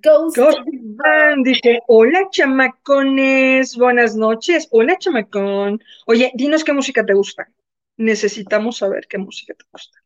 Ghost. 0.03 0.37
Ghost 0.37 0.59
Van 0.67 1.43
dice, 1.43 1.81
hola 1.87 2.29
chamacones, 2.31 3.77
buenas 3.77 4.15
noches. 4.15 4.69
Hola 4.71 4.97
chamacón. 4.99 5.83
Oye, 6.07 6.31
dinos 6.35 6.65
qué 6.65 6.73
música 6.73 7.05
te 7.05 7.15
gusta. 7.15 7.49
Necesitamos 7.97 8.79
saber 8.79 9.07
qué 9.09 9.17
música 9.19 9.55
te 9.55 9.65
gusta. 9.73 9.99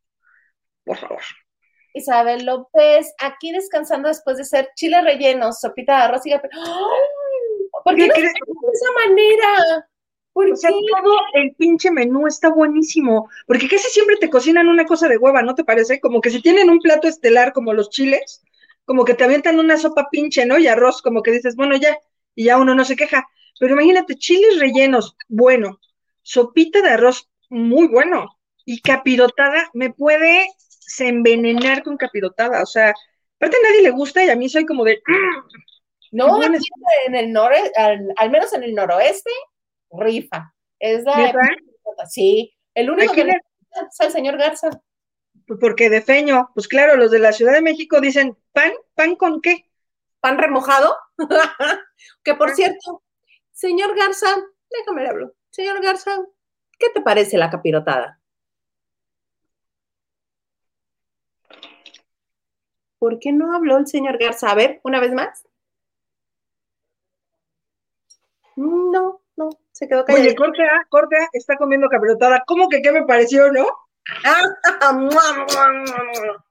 Por 0.85 0.97
favor. 0.97 1.21
Isabel 1.93 2.45
López, 2.45 3.13
aquí 3.19 3.51
descansando 3.51 4.07
después 4.07 4.37
de 4.37 4.45
ser 4.45 4.69
chile 4.75 5.01
rellenos, 5.01 5.59
sopita 5.59 5.97
de 5.97 6.03
arroz 6.03 6.25
y 6.25 6.31
¡Ay! 6.31 6.39
¿Por 7.83 7.95
qué 7.95 8.03
¿Qué 8.03 8.07
no 8.07 8.13
crees? 8.13 8.33
de 8.33 8.71
esa 8.73 8.91
manera? 9.07 9.89
¿Por 10.33 10.47
O 10.49 10.55
sea, 10.55 10.71
qué? 10.71 10.77
todo 10.87 11.13
el 11.33 11.55
pinche 11.55 11.91
menú 11.91 12.27
está 12.27 12.49
buenísimo, 12.49 13.29
porque 13.47 13.67
casi 13.69 13.89
siempre 13.89 14.17
te 14.17 14.29
cocinan 14.29 14.67
una 14.67 14.85
cosa 14.85 15.07
de 15.07 15.17
hueva, 15.17 15.41
¿no 15.43 15.55
te 15.55 15.63
parece? 15.63 15.99
Como 16.01 16.19
que 16.21 16.29
si 16.29 16.41
tienen 16.41 16.69
un 16.69 16.79
plato 16.79 17.07
estelar 17.07 17.53
como 17.53 17.73
los 17.73 17.89
chiles, 17.89 18.41
como 18.85 19.05
que 19.05 19.13
te 19.13 19.23
avientan 19.23 19.59
una 19.59 19.77
sopa 19.77 20.09
pinche, 20.11 20.45
¿no? 20.45 20.57
Y 20.59 20.67
arroz, 20.67 21.01
como 21.01 21.21
que 21.23 21.31
dices, 21.31 21.55
bueno, 21.55 21.75
ya, 21.77 21.97
y 22.35 22.45
ya 22.45 22.57
uno 22.57 22.75
no 22.75 22.83
se 22.85 22.95
queja. 22.97 23.27
Pero 23.59 23.73
imagínate, 23.73 24.15
chiles 24.15 24.59
rellenos, 24.59 25.15
bueno, 25.29 25.79
sopita 26.23 26.81
de 26.81 26.89
arroz, 26.89 27.29
muy 27.49 27.87
bueno, 27.87 28.37
y 28.65 28.81
capirotada, 28.81 29.69
me 29.73 29.91
puede 29.93 30.47
se 30.57 31.07
envenenar 31.07 31.83
con 31.83 31.95
capirotada, 31.97 32.61
o 32.63 32.65
sea, 32.65 32.89
aparte 33.37 33.57
a 33.57 33.69
nadie 33.69 33.83
le 33.83 33.91
gusta 33.91 34.23
y 34.25 34.29
a 34.29 34.35
mí 34.35 34.49
soy 34.49 34.65
como 34.65 34.83
de, 34.83 35.01
No, 36.11 36.35
Bueno, 36.35 36.57
aquí 36.57 36.67
en 37.07 37.15
el 37.15 37.31
noroeste, 37.31 37.79
al, 37.79 38.13
al 38.17 38.29
menos 38.31 38.53
en 38.53 38.63
el 38.63 38.75
noroeste, 38.75 39.31
rifa. 39.93 40.53
Es 40.79 41.03
la 41.03 41.17
¿neta? 41.17 41.39
Sí, 42.09 42.55
el 42.73 42.89
único 42.89 43.13
que 43.13 43.25
le- 43.25 43.31
es 43.71 43.99
el 43.99 44.11
señor 44.11 44.37
Garza. 44.37 44.69
Pues 45.47 45.59
porque 45.59 45.89
de 45.89 46.01
feño, 46.01 46.49
pues 46.53 46.67
claro, 46.67 46.95
los 46.95 47.11
de 47.11 47.19
la 47.19 47.31
Ciudad 47.33 47.53
de 47.53 47.61
México 47.61 47.99
dicen, 48.01 48.37
¿pan? 48.53 48.71
¿Pan 48.95 49.15
con 49.15 49.41
qué? 49.41 49.69
Pan 50.19 50.37
remojado. 50.37 50.95
que 52.23 52.35
por 52.35 52.51
cierto, 52.51 53.03
señor 53.51 53.95
Garza, 53.97 54.27
déjame 54.69 55.03
le 55.03 55.09
hablo. 55.09 55.33
Señor 55.49 55.81
Garza, 55.81 56.11
¿qué 56.79 56.89
te 56.89 57.01
parece 57.01 57.37
la 57.37 57.49
capirotada? 57.49 58.19
¿Por 62.99 63.19
qué 63.19 63.31
no 63.31 63.53
habló 63.55 63.77
el 63.77 63.87
señor 63.87 64.17
Garza? 64.19 64.51
A 64.51 64.55
ver, 64.55 64.79
una 64.83 64.99
vez 64.99 65.11
más. 65.13 65.47
No, 68.55 69.20
no, 69.41 69.49
se 69.71 69.87
quedó 69.87 70.05
callado. 70.05 70.23
Oye, 70.23 70.35
corte 70.35 70.63
A, 70.63 70.85
corte 70.89 71.15
A, 71.17 71.27
está 71.33 71.57
comiendo 71.57 71.89
capirotada. 71.89 72.43
¿Cómo 72.45 72.69
que 72.69 72.81
qué 72.81 72.91
me 72.91 73.05
pareció, 73.05 73.51
no? 73.51 73.67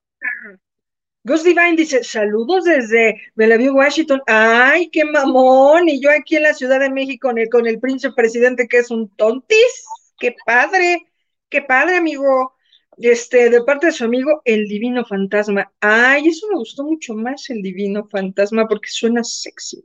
Ghost 1.22 1.44
Divine 1.44 1.76
dice, 1.76 2.02
saludos 2.02 2.64
desde 2.64 3.20
Bellevue, 3.34 3.70
Washington. 3.70 4.22
Ay, 4.26 4.88
qué 4.88 5.04
mamón. 5.04 5.88
Y 5.88 6.00
yo 6.00 6.10
aquí 6.10 6.36
en 6.36 6.44
la 6.44 6.54
Ciudad 6.54 6.80
de 6.80 6.90
México 6.90 7.28
con 7.28 7.38
el, 7.38 7.48
con 7.50 7.66
el 7.66 7.78
príncipe 7.78 8.14
presidente 8.14 8.66
que 8.66 8.78
es 8.78 8.90
un 8.90 9.14
tontis. 9.16 9.84
Qué 10.18 10.34
padre, 10.46 11.06
qué 11.50 11.62
padre, 11.62 11.96
amigo. 11.96 12.54
Este, 12.96 13.48
de 13.48 13.62
parte 13.62 13.86
de 13.86 13.92
su 13.92 14.04
amigo, 14.04 14.42
el 14.44 14.66
Divino 14.66 15.04
Fantasma. 15.04 15.70
Ay, 15.80 16.28
eso 16.28 16.46
me 16.50 16.56
gustó 16.56 16.84
mucho 16.84 17.14
más, 17.14 17.48
el 17.50 17.62
Divino 17.62 18.06
Fantasma, 18.10 18.66
porque 18.66 18.88
suena 18.90 19.22
sexy. 19.22 19.82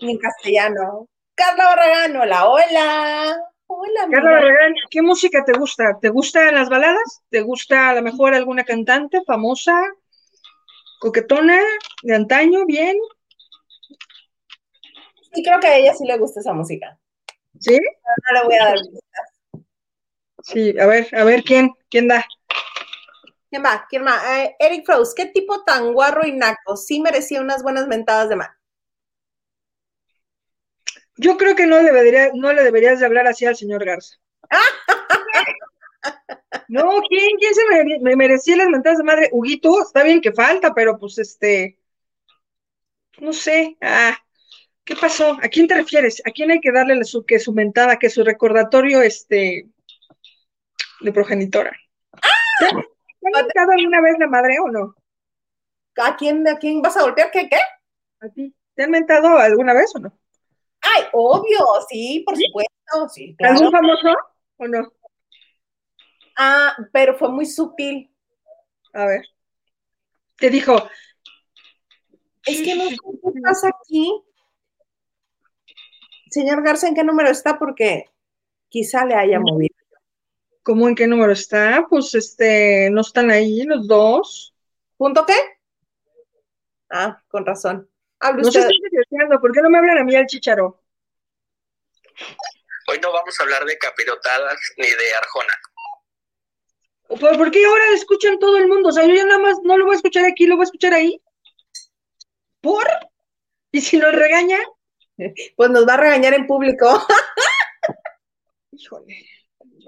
en 0.00 0.18
castellano. 0.18 1.08
Carla 1.34 1.64
Barragán, 1.64 2.16
hola, 2.16 2.48
hola. 2.48 3.36
Hola, 3.66 4.00
Carla 4.10 4.30
amiga. 4.30 4.32
Barragán, 4.32 4.74
¿qué 4.90 5.02
música 5.02 5.44
te 5.44 5.52
gusta? 5.52 5.98
¿Te 6.00 6.10
gustan 6.10 6.54
las 6.54 6.68
baladas? 6.68 7.22
¿Te 7.30 7.40
gusta 7.40 7.90
a 7.90 7.94
lo 7.94 8.02
mejor 8.02 8.34
alguna 8.34 8.64
cantante 8.64 9.22
famosa, 9.26 9.74
coquetona, 11.00 11.58
de 12.02 12.14
antaño, 12.14 12.66
bien? 12.66 12.96
Sí, 15.32 15.42
creo 15.42 15.58
que 15.58 15.66
a 15.68 15.76
ella 15.76 15.94
sí 15.94 16.04
le 16.06 16.18
gusta 16.18 16.40
esa 16.40 16.52
música. 16.52 16.98
¿Sí? 17.58 17.78
No 17.78 18.40
le 18.40 18.44
voy 18.46 18.54
a 18.56 18.64
dar. 18.66 18.78
Sí, 20.42 20.78
a 20.78 20.86
ver, 20.86 21.08
a 21.14 21.24
ver, 21.24 21.42
¿quién? 21.44 21.70
¿Quién 21.88 22.08
da? 22.08 22.24
¿Quién 23.48 23.64
va? 23.64 23.86
¿Quién 23.88 24.04
va? 24.04 24.42
Eh, 24.42 24.56
Eric 24.58 24.84
Frost, 24.84 25.16
¿qué 25.16 25.26
tipo 25.26 25.64
tan 25.64 25.94
guarro 25.94 26.26
y 26.26 26.32
naco? 26.32 26.76
Sí 26.76 27.00
merecía 27.00 27.40
unas 27.40 27.62
buenas 27.62 27.86
mentadas 27.86 28.28
de 28.28 28.36
mano. 28.36 28.54
Yo 31.16 31.36
creo 31.36 31.54
que 31.54 31.66
no, 31.66 31.82
debería, 31.82 32.30
no 32.34 32.52
le 32.52 32.62
deberías 32.62 33.00
de 33.00 33.06
hablar 33.06 33.26
así 33.26 33.44
al 33.46 33.56
señor 33.56 33.84
Garza. 33.84 34.16
No, 36.68 37.00
¿quién? 37.08 37.36
¿Quién 37.38 37.54
se 37.54 37.62
me, 37.68 37.98
me 38.00 38.16
merecía 38.16 38.56
las 38.56 38.68
mentadas 38.68 38.98
de 38.98 39.04
madre? 39.04 39.28
Huguito, 39.32 39.82
está 39.82 40.02
bien 40.02 40.20
que 40.20 40.32
falta, 40.32 40.74
pero 40.74 40.98
pues 40.98 41.18
este, 41.18 41.78
no 43.20 43.32
sé, 43.32 43.76
ah, 43.80 44.16
¿qué 44.84 44.96
pasó? 44.96 45.38
¿A 45.42 45.48
quién 45.48 45.68
te 45.68 45.74
refieres? 45.74 46.22
¿A 46.26 46.30
quién 46.30 46.50
hay 46.50 46.60
que 46.60 46.72
darle 46.72 47.04
su, 47.04 47.24
que 47.24 47.38
su 47.38 47.52
mentada, 47.52 47.98
que 47.98 48.10
su 48.10 48.24
recordatorio, 48.24 49.02
este, 49.02 49.68
de 51.00 51.12
progenitora? 51.12 51.72
¿Te 52.58 52.66
han 52.66 52.82
te 52.82 53.28
han 53.28 53.44
mentado 53.44 53.72
alguna 53.72 54.00
vez 54.00 54.18
la 54.18 54.26
madre 54.26 54.56
o 54.58 54.68
no? 54.68 54.94
¿A 55.96 56.16
quién, 56.16 56.46
¿A 56.48 56.58
quién 56.58 56.82
vas 56.82 56.96
a 56.96 57.02
golpear? 57.02 57.30
¿Qué? 57.30 57.48
¿Qué? 57.48 57.58
¿A 58.20 58.28
ti? 58.28 58.54
¿Te 58.74 58.82
han 58.82 58.90
mentado 58.90 59.38
alguna 59.38 59.74
vez 59.74 59.94
o 59.94 60.00
no? 60.00 60.18
Ay, 60.82 61.04
obvio, 61.12 61.58
sí, 61.88 62.22
por 62.26 62.36
supuesto, 62.36 63.08
sí, 63.08 63.34
claro. 63.36 63.54
¿Algún 63.54 63.72
famoso 63.72 64.16
o 64.56 64.68
no? 64.68 64.92
Ah, 66.36 66.76
pero 66.92 67.14
fue 67.16 67.28
muy 67.30 67.46
sutil. 67.46 68.10
A 68.92 69.06
ver. 69.06 69.24
Te 70.36 70.50
dijo, 70.50 70.76
Es 72.44 72.62
que 72.62 72.74
no 72.74 72.88
sé 72.88 72.96
qué 72.96 73.40
pasa 73.42 73.68
aquí. 73.68 74.22
Señor 76.30 76.62
Garza, 76.62 76.88
¿en 76.88 76.94
qué 76.94 77.04
número 77.04 77.28
está? 77.28 77.58
Porque 77.58 78.06
quizá 78.68 79.04
le 79.04 79.14
haya 79.14 79.38
movido. 79.38 79.76
¿cómo 80.62 80.88
en 80.88 80.94
qué 80.94 81.06
número 81.06 81.32
está? 81.32 81.86
Pues 81.88 82.14
este, 82.14 82.90
no 82.90 83.00
están 83.00 83.30
ahí 83.30 83.62
los 83.64 83.86
dos. 83.86 84.54
¿Punto 84.96 85.26
qué? 85.26 85.34
Ah, 86.90 87.22
con 87.28 87.44
razón. 87.44 87.88
Se 88.22 88.40
usted. 88.40 88.68
¿por 89.40 89.52
qué 89.52 89.62
no 89.62 89.70
me 89.70 89.78
hablan 89.78 89.98
a 89.98 90.04
mí 90.04 90.14
al 90.14 90.26
chicharo? 90.26 90.80
Hoy 92.88 92.98
no 93.00 93.12
vamos 93.12 93.38
a 93.38 93.42
hablar 93.42 93.64
de 93.64 93.76
capirotadas 93.78 94.58
ni 94.76 94.86
de 94.86 95.14
Arjona. 95.18 95.54
¿Por, 97.08 97.36
por 97.36 97.50
qué 97.50 97.64
ahora 97.64 97.84
escuchan 97.94 98.38
todo 98.38 98.56
el 98.58 98.68
mundo? 98.68 98.90
O 98.90 98.92
sea, 98.92 99.04
yo 99.06 99.14
ya 99.14 99.24
nada 99.24 99.40
más 99.40 99.58
no 99.64 99.76
lo 99.76 99.86
voy 99.86 99.94
a 99.94 99.96
escuchar 99.96 100.24
aquí, 100.24 100.46
lo 100.46 100.56
voy 100.56 100.62
a 100.62 100.64
escuchar 100.64 100.94
ahí. 100.94 101.20
¿Por? 102.60 102.86
¿Y 103.72 103.80
si 103.80 103.98
nos 103.98 104.14
regaña? 104.14 104.58
Pues 105.56 105.70
nos 105.70 105.86
va 105.86 105.94
a 105.94 105.98
regañar 105.98 106.34
en 106.34 106.46
público. 106.46 107.06
Híjole, 108.72 109.26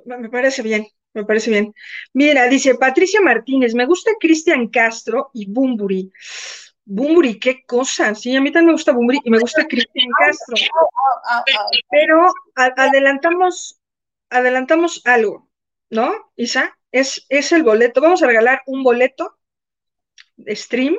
me 0.04 0.18
me 0.18 0.28
parece 0.28 0.62
bien, 0.62 0.86
me 1.14 1.24
parece 1.24 1.50
bien. 1.50 1.74
Mira, 2.12 2.46
dice 2.46 2.74
Patricia 2.74 3.20
Martínez, 3.20 3.74
me 3.74 3.86
gusta 3.86 4.12
Cristian 4.20 4.68
Castro 4.68 5.30
y 5.32 5.50
Bumburi. 5.50 6.12
Bumburi, 6.86 7.38
qué 7.38 7.64
cosa. 7.66 8.14
Sí, 8.14 8.34
a 8.36 8.40
mí 8.40 8.52
también 8.52 8.66
me 8.66 8.72
gusta 8.72 8.92
Bumburi 8.92 9.20
y 9.24 9.30
me 9.30 9.38
gusta 9.38 9.66
Cristian 9.66 10.08
Castro. 10.18 10.56
Ah, 11.26 11.44
ah, 11.46 11.70
Pero 11.90 12.26
a- 12.56 12.74
adelantamos, 12.76 13.80
adelantamos 14.30 15.00
algo, 15.04 15.48
¿no, 15.90 16.14
Isa? 16.36 16.76
Es, 16.92 17.24
es 17.28 17.52
el 17.52 17.62
boleto. 17.62 18.00
Vamos 18.00 18.22
a 18.22 18.26
regalar 18.26 18.62
un 18.66 18.82
boleto 18.82 19.38
de 20.36 20.54
stream 20.54 20.96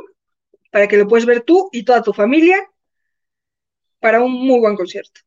para 0.71 0.87
que 0.87 0.97
lo 0.97 1.07
puedes 1.07 1.25
ver 1.25 1.41
tú 1.41 1.69
y 1.71 1.83
toda 1.85 2.01
tu 2.03 2.13
familia 2.13 2.57
para 3.99 4.21
un 4.21 4.31
muy 4.31 4.59
buen 4.59 4.75
concierto. 4.75 5.21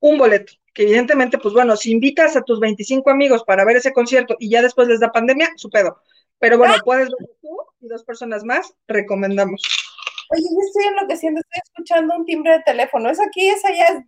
Un 0.00 0.18
boleto, 0.18 0.52
que 0.72 0.82
evidentemente, 0.84 1.38
pues 1.38 1.54
bueno, 1.54 1.76
si 1.76 1.90
invitas 1.92 2.36
a 2.36 2.42
tus 2.42 2.60
25 2.60 3.10
amigos 3.10 3.44
para 3.44 3.64
ver 3.64 3.76
ese 3.78 3.92
concierto 3.92 4.36
y 4.38 4.48
ya 4.50 4.62
después 4.62 4.88
les 4.88 5.00
da 5.00 5.12
pandemia, 5.12 5.50
su 5.56 5.70
pedo. 5.70 6.02
Pero 6.38 6.56
bueno, 6.58 6.74
puedes 6.84 7.08
ver 7.08 7.28
tú 7.42 7.57
y 7.80 7.88
dos 7.88 8.04
personas 8.04 8.44
más, 8.44 8.74
recomendamos. 8.86 9.62
Oye, 10.30 10.42
yo 10.42 10.60
estoy 10.66 10.84
enloqueciendo, 10.86 11.40
estoy 11.40 11.62
escuchando 11.64 12.16
un 12.16 12.24
timbre 12.24 12.52
de 12.52 12.62
teléfono. 12.62 13.10
¿Es 13.10 13.20
aquí? 13.20 13.48
¿Es 13.48 13.64
allá? 13.64 14.04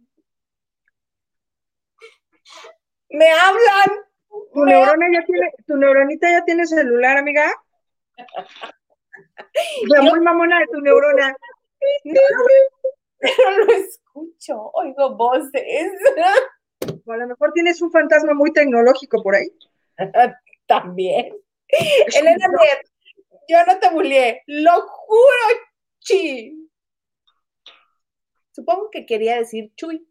¡Me 3.10 3.30
hablan! 3.30 4.04
¿Tu 4.52 4.60
Me 4.60 4.72
neurona 4.72 5.06
ya 5.12 5.24
tiene, 5.24 5.52
tu 5.66 5.76
neuronita 5.76 6.30
ya 6.30 6.44
tiene 6.44 6.66
celular, 6.66 7.18
amiga? 7.18 7.52
Sea, 9.92 10.02
muy 10.02 10.20
mamona 10.20 10.60
de 10.60 10.66
tu 10.66 10.80
neurona. 10.80 11.34
Pero 12.02 13.64
lo 13.64 13.72
escucho, 13.72 14.70
oigo 14.74 15.16
voces. 15.16 15.92
O 17.04 17.12
a 17.12 17.16
lo 17.16 17.26
mejor 17.26 17.52
tienes 17.52 17.80
un 17.82 17.90
fantasma 17.90 18.34
muy 18.34 18.52
tecnológico 18.52 19.22
por 19.22 19.34
ahí. 19.34 19.48
También. 20.66 21.34
Elena 21.68 22.48
Mier, 22.48 22.84
Yo 23.50 23.56
no 23.66 23.80
te 23.80 23.90
bullié, 23.90 24.42
lo 24.46 24.82
juro, 24.82 25.60
chi. 25.98 26.70
Supongo 28.52 28.90
que 28.92 29.04
quería 29.04 29.38
decir 29.38 29.72
chuy. 29.74 30.06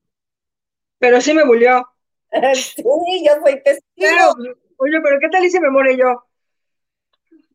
Pero 0.97 1.21
sí 1.21 1.33
me 1.33 1.45
bulió. 1.45 1.87
sí, 2.53 2.83
yo 3.25 3.35
soy 3.41 3.63
testigo. 3.63 3.81
Claro, 3.95 4.33
oye, 4.75 4.99
pero 5.01 5.19
¿qué 5.21 5.29
tal 5.29 5.49
se 5.49 5.61
me 5.61 5.69
muere 5.69 5.95
yo? 5.95 6.25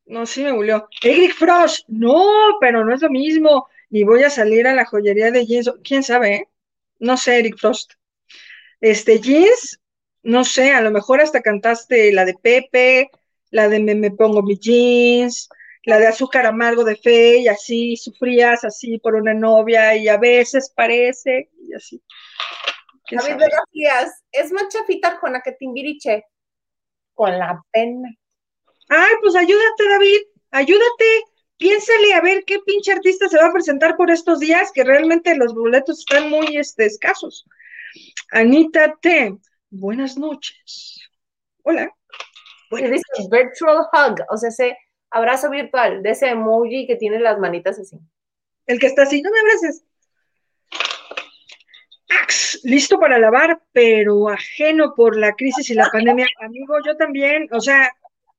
No, 0.07 0.25
sí 0.25 0.43
me 0.43 0.53
bulió. 0.53 0.89
Eric 1.03 1.35
Frost, 1.35 1.87
no, 1.89 2.25
pero 2.61 2.83
no 2.83 2.95
es 2.95 3.03
lo 3.03 3.11
mismo. 3.11 3.69
Ni 3.91 4.05
voy 4.05 4.23
a 4.23 4.31
salir 4.31 4.67
a 4.67 4.75
la 4.75 4.87
joyería 4.87 5.31
de 5.33 5.45
jeans. 5.45 5.71
¿Quién 5.85 6.03
sabe, 6.03 6.35
eh? 6.35 6.49
No 6.99 7.19
sé, 7.19 7.41
Eric 7.41 7.59
Frost. 7.59 7.93
Este, 8.81 9.21
jeans, 9.21 9.79
no 10.23 10.45
sé, 10.45 10.73
a 10.73 10.81
lo 10.81 10.91
mejor 10.91 11.21
hasta 11.21 11.43
cantaste 11.43 12.11
la 12.11 12.25
de 12.25 12.33
Pepe, 12.33 13.11
la 13.51 13.69
de 13.69 13.81
Me, 13.81 13.95
me 13.95 14.11
pongo 14.11 14.43
mis 14.43 14.61
jeans, 14.61 15.51
la 15.87 15.99
de 15.99 16.07
azúcar 16.07 16.47
amargo 16.47 16.85
de 16.85 16.97
fe, 16.97 17.39
y 17.39 17.49
así 17.49 17.97
sufrías 17.97 18.65
así 18.65 18.99
por 18.99 19.15
una 19.15 19.35
novia, 19.35 19.97
y 19.97 20.09
a 20.09 20.17
veces 20.17 20.73
parece, 20.75 21.51
y 21.61 21.75
así. 21.75 22.03
¿Quién 23.07 23.21
David? 23.21 23.45
Garcías, 23.51 24.23
es 24.33 24.53
más 24.53 24.69
chafita 24.69 25.09
Arjona 25.09 25.41
que 25.43 25.53
Timbiriche. 25.53 26.25
Con 27.13 27.39
la 27.39 27.63
pena. 27.71 28.09
Ay, 28.89 29.15
pues 29.21 29.37
ayúdate, 29.37 29.89
David, 29.89 30.21
ayúdate. 30.51 31.25
Piénsale 31.57 32.15
a 32.15 32.21
ver 32.21 32.45
qué 32.45 32.59
pinche 32.67 32.93
artista 32.93 33.29
se 33.29 33.39
va 33.39 33.47
a 33.47 33.53
presentar 33.53 33.97
por 33.97 34.11
estos 34.11 34.41
días, 34.41 34.73
que 34.73 34.83
realmente 34.83 35.37
los 35.37 35.55
boletos 35.55 36.01
están 36.01 36.29
muy 36.29 36.57
este, 36.57 36.87
escasos. 36.87 37.47
Anita 38.33 38.97
T, 39.01 39.37
buenas 39.71 40.17
noches. 40.17 41.09
Hola. 41.63 41.95
Y 42.73 42.91
dice 42.91 43.05
virtual 43.31 43.87
hug, 43.93 44.25
o 44.31 44.37
sea, 44.37 44.49
ese 44.49 44.77
abrazo 45.15 45.49
virtual 45.49 46.03
de 46.03 46.11
ese 46.11 46.29
emoji 46.29 46.87
que 46.87 46.97
tiene 46.97 47.21
las 47.21 47.39
manitas 47.39 47.79
así. 47.79 47.99
El 48.67 48.79
que 48.79 48.87
está 48.87 49.03
así, 49.03 49.23
no 49.23 49.31
me 49.31 49.39
abraces. 49.41 49.85
Ax, 52.23 52.61
listo 52.65 52.99
para 52.99 53.19
lavar, 53.19 53.63
pero 53.73 54.29
ajeno 54.29 54.95
por 54.95 55.17
la 55.17 55.33
crisis 55.33 55.71
y 55.71 55.75
la 55.75 55.89
pandemia. 55.91 56.27
Amigo, 56.41 56.77
yo 56.85 56.97
también, 56.97 57.49
o 57.53 57.61
sea, 57.61 57.91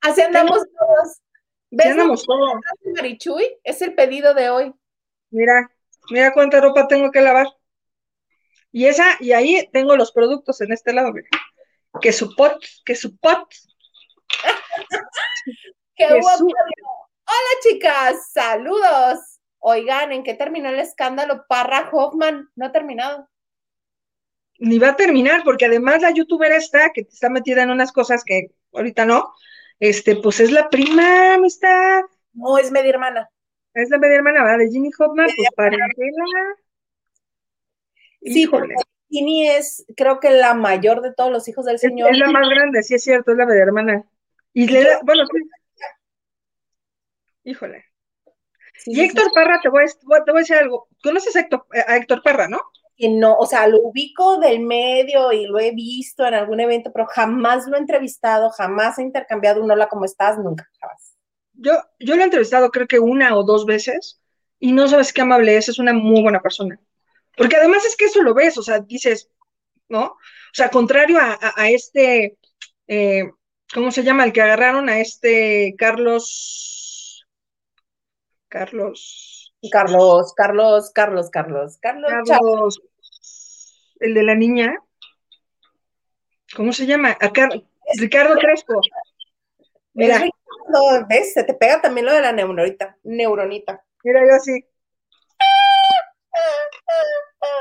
Así 0.01 0.21
andamos 0.21 0.59
todos. 0.59 1.21
ya 1.71 1.77
¿Ves 1.77 1.85
lo 1.87 1.91
andamos 1.93 2.25
todos. 2.25 2.53
Marichuy? 2.95 3.57
Es 3.63 3.81
el 3.81 3.95
pedido 3.95 4.33
de 4.33 4.49
hoy. 4.49 4.73
Mira, 5.31 5.71
mira 6.11 6.31
cuánta 6.33 6.61
ropa 6.61 6.87
tengo 6.87 7.09
que 7.11 7.21
lavar. 7.21 7.47
Y 8.71 8.85
esa, 8.85 9.17
y 9.19 9.31
ahí 9.31 9.67
tengo 9.71 9.95
los 9.95 10.11
productos 10.11 10.61
en 10.61 10.73
este 10.73 10.93
lado, 10.93 11.11
mira. 11.13 11.29
Que 12.01 12.11
su 12.11 12.35
pot, 12.35 12.61
que 12.85 12.95
su 12.95 13.17
pot. 13.17 13.47
¡Qué 15.95 16.07
guapo! 16.19 16.45
Hola, 16.45 17.61
chicas, 17.63 18.31
saludos. 18.31 19.39
Oigan, 19.59 20.11
¿en 20.11 20.23
qué 20.23 20.33
terminó 20.33 20.69
el 20.69 20.79
escándalo? 20.79 21.45
Parra 21.47 21.89
Hoffman, 21.91 22.49
no 22.55 22.65
ha 22.67 22.71
terminado. 22.71 23.27
Ni 24.59 24.77
va 24.79 24.89
a 24.89 24.95
terminar, 24.95 25.41
porque 25.43 25.65
además 25.65 26.01
la 26.01 26.11
youtuber 26.11 26.51
esta, 26.51 26.91
que 26.91 27.01
está 27.01 27.29
metida 27.29 27.63
en 27.63 27.71
unas 27.71 27.91
cosas 27.91 28.23
que 28.23 28.51
ahorita 28.73 29.05
no, 29.05 29.33
este, 29.79 30.15
pues 30.17 30.39
es 30.39 30.51
la 30.51 30.69
prima 30.69 31.33
amistad, 31.35 32.01
No, 32.33 32.57
es 32.57 32.71
media 32.71 32.91
hermana. 32.91 33.29
es 33.73 33.89
la 33.89 33.97
media 33.97 34.17
hermana, 34.17 34.43
¿verdad? 34.43 34.59
De 34.59 34.69
Ginny 34.69 34.91
Hoffman, 34.97 35.27
pues 35.35 35.49
parentela. 35.55 36.23
Sí, 38.21 38.41
Híjole. 38.43 38.75
porque 38.75 38.89
Ginny 39.09 39.47
es, 39.49 39.85
creo 39.97 40.19
que 40.19 40.29
la 40.31 40.53
mayor 40.53 41.01
de 41.01 41.13
todos 41.13 41.31
los 41.31 41.47
hijos 41.47 41.65
del 41.65 41.75
Es, 41.75 41.81
Señor. 41.81 42.11
es 42.11 42.17
la 42.17 42.29
más 42.31 42.47
grande, 42.49 42.81
sí 42.83 42.95
es 42.95 43.03
cierto, 43.03 43.31
es 43.31 43.37
la 43.37 43.45
media 43.45 43.63
hermana. 43.63 44.05
Y 44.53 44.67
le 44.67 44.83
da, 44.83 44.99
bueno, 45.03 45.23
sí. 45.25 45.41
Híjole. 47.45 47.85
Sí, 48.77 48.93
Y 48.93 49.01
sí, 49.09 49.09
Héctor 49.09 49.31
Parra, 49.33 49.59
te 49.61 49.69
voy, 49.69 49.83
a, 49.83 49.87
te 50.23 50.31
voy 50.31 50.39
a 50.39 50.41
decir 50.41 50.55
algo. 50.55 50.87
¿Conoces 51.03 51.35
a 51.35 51.41
Héctor, 51.41 51.67
a 51.87 51.97
Héctor 51.97 52.21
Parra, 52.23 52.47
no? 52.47 52.59
que 52.97 53.09
no, 53.09 53.35
o 53.37 53.45
sea, 53.45 53.67
lo 53.67 53.79
ubico 53.81 54.37
del 54.39 54.59
medio 54.61 55.31
y 55.33 55.45
lo 55.47 55.59
he 55.59 55.71
visto 55.71 56.25
en 56.25 56.33
algún 56.33 56.59
evento, 56.61 56.91
pero 56.93 57.05
jamás 57.07 57.67
lo 57.67 57.75
he 57.75 57.79
entrevistado, 57.79 58.49
jamás 58.51 58.97
he 58.99 59.03
intercambiado 59.03 59.61
un 59.63 59.71
hola, 59.71 59.87
¿cómo 59.89 60.05
estás? 60.05 60.37
Nunca, 60.39 60.69
jamás. 60.79 61.15
Yo, 61.53 61.73
yo 61.99 62.15
lo 62.15 62.21
he 62.21 62.25
entrevistado 62.25 62.69
creo 62.71 62.87
que 62.87 62.99
una 62.99 63.35
o 63.37 63.43
dos 63.43 63.65
veces 63.65 64.21
y 64.59 64.71
no 64.71 64.87
sabes 64.87 65.13
qué 65.13 65.21
amable 65.21 65.57
es, 65.57 65.69
es 65.69 65.79
una 65.79 65.93
muy 65.93 66.21
buena 66.21 66.41
persona. 66.41 66.79
Porque 67.37 67.55
además 67.57 67.85
es 67.85 67.95
que 67.95 68.05
eso 68.05 68.21
lo 68.23 68.33
ves, 68.33 68.57
o 68.57 68.63
sea, 68.63 68.79
dices, 68.79 69.29
¿no? 69.89 70.05
O 70.05 70.17
sea, 70.53 70.69
contrario 70.69 71.19
a, 71.19 71.33
a- 71.33 71.53
a 71.57 71.69
este, 71.69 72.37
eh, 72.87 73.31
¿cómo 73.73 73.91
se 73.91 74.03
llama? 74.03 74.25
El 74.25 74.33
que 74.33 74.41
agarraron 74.41 74.89
a 74.89 74.99
este 74.99 75.75
Carlos, 75.77 76.74
Carlos, 78.47 79.53
Carlos, 79.71 80.33
Carlos, 80.35 80.91
Carlos, 80.93 81.29
Carlos, 81.31 81.77
Carlos. 81.81 82.29
Carlos, 82.29 82.81
el 83.99 84.13
de 84.13 84.23
la 84.23 84.35
niña, 84.35 84.75
¿cómo 86.55 86.71
se 86.73 86.85
llama? 86.85 87.17
A 87.19 87.31
Car- 87.31 87.61
Ricardo 87.97 88.35
Crespo. 88.35 88.79
Mira, 89.93 90.19
Ricardo, 90.19 91.05
¿ves? 91.07 91.33
Se 91.33 91.43
te 91.43 91.53
pega 91.53 91.81
también 91.81 92.05
lo 92.05 92.13
de 92.13 92.21
la 92.21 92.31
neuronita, 92.31 92.97
neuronita. 93.03 93.83
mira, 94.03 94.21
yo 94.27 94.35
así. 94.35 94.65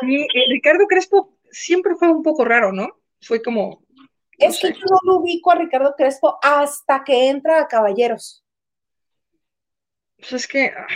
Y 0.02 0.22
eh, 0.22 0.46
Ricardo 0.50 0.86
Crespo 0.86 1.36
siempre 1.50 1.94
fue 1.94 2.08
un 2.08 2.22
poco 2.22 2.44
raro, 2.44 2.72
¿no? 2.72 3.00
Fue 3.20 3.42
como, 3.42 3.82
no 3.96 4.06
Es 4.38 4.58
que 4.60 4.72
yo 4.72 4.80
no 4.90 4.98
lo 5.04 5.18
ubico 5.20 5.50
a 5.50 5.54
Ricardo 5.54 5.94
Crespo 5.96 6.38
hasta 6.42 7.04
que 7.04 7.28
entra 7.28 7.60
a 7.60 7.68
Caballeros. 7.68 8.43
Pues 10.24 10.44
es 10.44 10.48
que, 10.48 10.66
ah, 10.66 10.86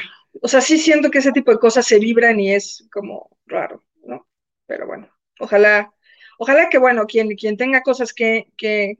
o 0.40 0.48
sea, 0.48 0.60
sí 0.60 0.78
siento 0.78 1.10
que 1.10 1.18
ese 1.18 1.32
tipo 1.32 1.50
de 1.50 1.58
cosas 1.58 1.86
se 1.86 1.98
vibran 1.98 2.40
y 2.40 2.54
es 2.54 2.88
como 2.90 3.36
raro, 3.46 3.84
¿no? 4.04 4.26
Pero 4.66 4.86
bueno, 4.86 5.08
ojalá, 5.38 5.92
ojalá 6.38 6.68
que, 6.70 6.78
bueno, 6.78 7.06
quien, 7.06 7.36
quien 7.36 7.56
tenga 7.56 7.82
cosas 7.82 8.14
que, 8.14 8.52
que 8.56 8.96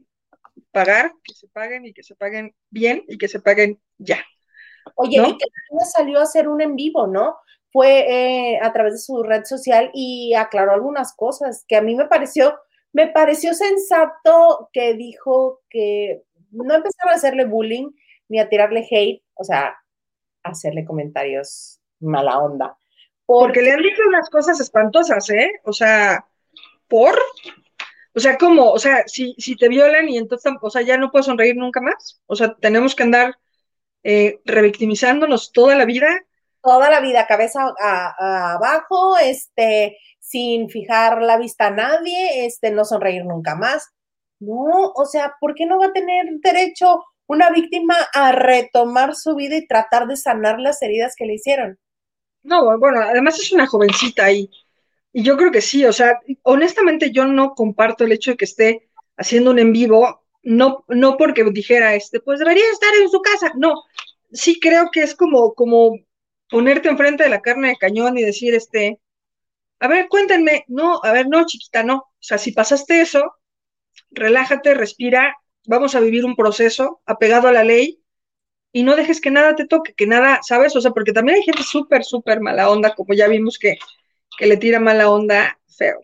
pagar, 0.70 1.12
que 1.24 1.34
se 1.34 1.48
paguen 1.48 1.86
y 1.86 1.94
que 1.94 2.02
se 2.02 2.14
paguen 2.14 2.54
bien 2.70 3.04
y 3.08 3.16
que 3.16 3.28
se 3.28 3.40
paguen 3.40 3.80
ya. 3.96 4.22
Oye, 4.96 5.18
¿No? 5.18 5.28
y 5.28 5.38
que 5.38 5.46
salió 5.96 6.18
a 6.18 6.24
hacer 6.24 6.48
un 6.48 6.60
en 6.60 6.76
vivo, 6.76 7.06
¿no? 7.06 7.36
Fue 7.72 8.00
eh, 8.08 8.58
a 8.60 8.72
través 8.72 8.94
de 8.94 8.98
su 8.98 9.22
red 9.22 9.44
social 9.44 9.90
y 9.94 10.34
aclaró 10.34 10.72
algunas 10.72 11.14
cosas 11.14 11.64
que 11.68 11.76
a 11.76 11.82
mí 11.82 11.94
me 11.94 12.06
pareció, 12.06 12.58
me 12.92 13.06
pareció 13.06 13.54
sensato 13.54 14.68
que 14.72 14.94
dijo 14.94 15.60
que 15.70 16.22
no 16.50 16.74
empezaron 16.74 17.12
a 17.12 17.16
hacerle 17.16 17.44
bullying 17.44 17.90
ni 18.28 18.40
a 18.40 18.48
tirarle 18.48 18.86
hate, 18.90 19.22
o 19.34 19.44
sea, 19.44 19.76
hacerle 20.50 20.84
comentarios 20.84 21.80
mala 22.00 22.38
onda. 22.38 22.76
Porque 23.26 23.62
le 23.62 23.72
han 23.72 23.82
dicho 23.82 24.02
unas 24.08 24.30
cosas 24.30 24.60
espantosas, 24.60 25.28
¿eh? 25.30 25.60
O 25.64 25.72
sea, 25.72 26.26
¿por? 26.88 27.18
O 28.14 28.20
sea, 28.20 28.36
¿cómo? 28.38 28.72
O 28.72 28.78
sea, 28.78 29.04
si, 29.06 29.34
si 29.38 29.56
te 29.56 29.68
violan 29.68 30.08
y 30.08 30.18
entonces, 30.18 30.52
o 30.60 30.70
sea, 30.70 30.82
ya 30.82 30.96
no 30.98 31.10
puedes 31.10 31.26
sonreír 31.26 31.56
nunca 31.56 31.80
más. 31.80 32.20
O 32.26 32.36
sea, 32.36 32.54
tenemos 32.56 32.94
que 32.94 33.04
andar 33.04 33.34
eh, 34.04 34.40
revictimizándonos 34.44 35.52
toda 35.52 35.76
la 35.76 35.84
vida. 35.84 36.08
toda 36.62 36.90
la 36.90 37.00
vida, 37.00 37.26
cabeza 37.26 37.62
a- 37.80 38.14
a- 38.18 38.52
abajo, 38.54 39.16
este, 39.18 39.98
sin 40.20 40.68
fijar 40.68 41.22
la 41.22 41.38
vista 41.38 41.68
a 41.68 41.70
nadie, 41.70 42.46
este, 42.46 42.70
no 42.70 42.84
sonreír 42.84 43.24
nunca 43.24 43.54
más. 43.54 43.88
No, 44.40 44.92
o 44.94 45.04
sea, 45.06 45.34
¿por 45.40 45.54
qué 45.54 45.66
no 45.66 45.78
va 45.78 45.86
a 45.86 45.92
tener 45.92 46.26
derecho 46.42 47.04
una 47.28 47.50
víctima 47.50 47.94
a 48.14 48.32
retomar 48.32 49.14
su 49.14 49.36
vida 49.36 49.56
y 49.56 49.68
tratar 49.68 50.08
de 50.08 50.16
sanar 50.16 50.58
las 50.58 50.82
heridas 50.82 51.14
que 51.16 51.26
le 51.26 51.34
hicieron? 51.34 51.78
No, 52.42 52.78
bueno, 52.78 53.00
además 53.00 53.38
es 53.38 53.52
una 53.52 53.66
jovencita 53.66 54.30
y, 54.32 54.50
y 55.12 55.22
yo 55.22 55.36
creo 55.36 55.52
que 55.52 55.60
sí, 55.60 55.84
o 55.84 55.92
sea, 55.92 56.20
honestamente 56.42 57.10
yo 57.12 57.26
no 57.26 57.54
comparto 57.54 58.04
el 58.04 58.12
hecho 58.12 58.32
de 58.32 58.36
que 58.36 58.44
esté 58.46 58.88
haciendo 59.16 59.50
un 59.50 59.58
en 59.58 59.72
vivo, 59.72 60.22
no, 60.42 60.84
no 60.88 61.16
porque 61.16 61.44
dijera, 61.44 61.94
este, 61.94 62.20
pues 62.20 62.38
debería 62.38 62.64
estar 62.72 62.90
en 63.00 63.10
su 63.10 63.20
casa, 63.22 63.52
no, 63.56 63.82
sí 64.32 64.60
creo 64.60 64.90
que 64.92 65.02
es 65.02 65.14
como, 65.14 65.54
como 65.54 65.96
ponerte 66.50 66.88
enfrente 66.88 67.24
de 67.24 67.30
la 67.30 67.42
carne 67.42 67.68
de 67.68 67.76
cañón 67.76 68.16
y 68.18 68.22
decir, 68.22 68.54
este, 68.54 69.00
a 69.80 69.88
ver, 69.88 70.08
cuéntenme, 70.08 70.64
no, 70.68 71.00
a 71.02 71.12
ver, 71.12 71.28
no, 71.28 71.46
chiquita, 71.46 71.82
no, 71.84 71.96
o 71.98 72.08
sea, 72.20 72.38
si 72.38 72.52
pasaste 72.52 73.00
eso, 73.02 73.34
relájate, 74.10 74.74
respira, 74.74 75.36
vamos 75.68 75.94
a 75.96 76.00
vivir 76.00 76.24
un 76.26 76.36
proceso 76.36 77.02
apegado 77.06 77.48
a 77.48 77.52
la 77.52 77.64
ley 77.64 78.02
y 78.72 78.84
no 78.84 78.96
dejes 78.96 79.20
que 79.20 79.30
nada 79.30 79.56
te 79.56 79.66
toque, 79.66 79.94
que 79.94 80.06
nada, 80.06 80.40
¿sabes? 80.42 80.76
O 80.76 80.80
sea, 80.82 80.92
porque 80.92 81.12
también 81.12 81.36
hay 81.38 81.44
gente 81.44 81.62
súper, 81.64 82.04
súper 82.04 82.40
mala 82.40 82.70
onda, 82.70 82.94
como 82.94 83.14
ya 83.14 83.28
vimos 83.28 83.58
que, 83.58 83.78
que 84.38 84.46
le 84.46 84.56
tira 84.58 84.80
mala 84.80 85.10
onda 85.10 85.58
feo. 85.78 86.00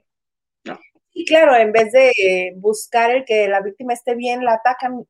Y 1.13 1.25
claro, 1.25 1.55
en 1.57 1.73
vez 1.73 1.93
de 1.93 2.55
buscar 2.57 3.11
el 3.13 3.25
que 3.25 3.49
la 3.49 3.61
víctima 3.61 3.93
esté 3.93 4.15
bien, 4.17 4.45
la 4.45 4.55
atacan. 4.55 5.07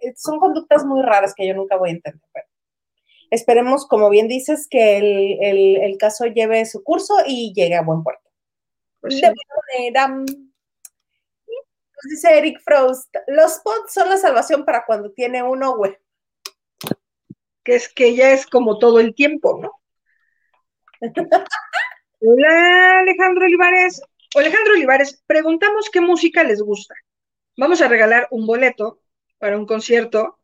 Eh, 0.00 0.14
Son 0.16 0.38
conductas 0.38 0.84
muy 0.84 1.02
raras 1.02 1.34
que 1.36 1.46
yo 1.46 1.54
nunca 1.54 1.76
voy 1.76 1.90
a 1.90 1.92
entender. 1.92 2.22
pero 2.32 2.46
esperemos, 3.30 3.86
como 3.88 4.10
bien 4.10 4.28
dices, 4.28 4.68
que 4.70 4.98
el, 4.98 5.38
el- 5.42 5.76
el 5.82 5.98
caso 5.98 6.26
lleve 6.26 6.66
su 6.66 6.84
curso 6.84 7.14
y 7.26 7.52
llegue 7.54 7.76
a 7.76 7.82
buen 7.82 8.02
puerto. 8.02 8.30
Pues 9.00 9.14
sí. 9.16 9.22
De 9.22 9.34
manera, 9.78 10.24
dice 12.08 12.36
Eric 12.38 12.60
Frost, 12.64 13.14
los 13.28 13.58
pods 13.60 13.92
son 13.92 14.08
la 14.08 14.16
salvación 14.16 14.64
para 14.64 14.84
cuando 14.84 15.10
tiene 15.12 15.42
uno, 15.42 15.76
güey. 15.76 15.96
que 17.64 17.76
es 17.76 17.88
que 17.88 18.14
ya 18.16 18.32
es 18.32 18.46
como 18.46 18.78
todo 18.78 19.00
el 19.00 19.14
tiempo, 19.14 19.58
¿no? 19.60 19.80
Hola, 22.20 23.00
Alejandro 23.00 23.44
Olivares. 23.44 24.00
Alejandro 24.34 24.74
Olivares, 24.74 25.22
preguntamos 25.26 25.90
qué 25.90 26.00
música 26.00 26.42
les 26.44 26.60
gusta. 26.62 26.94
Vamos 27.56 27.80
a 27.82 27.88
regalar 27.88 28.28
un 28.30 28.46
boleto 28.46 29.00
para 29.38 29.58
un 29.58 29.66
concierto. 29.66 30.38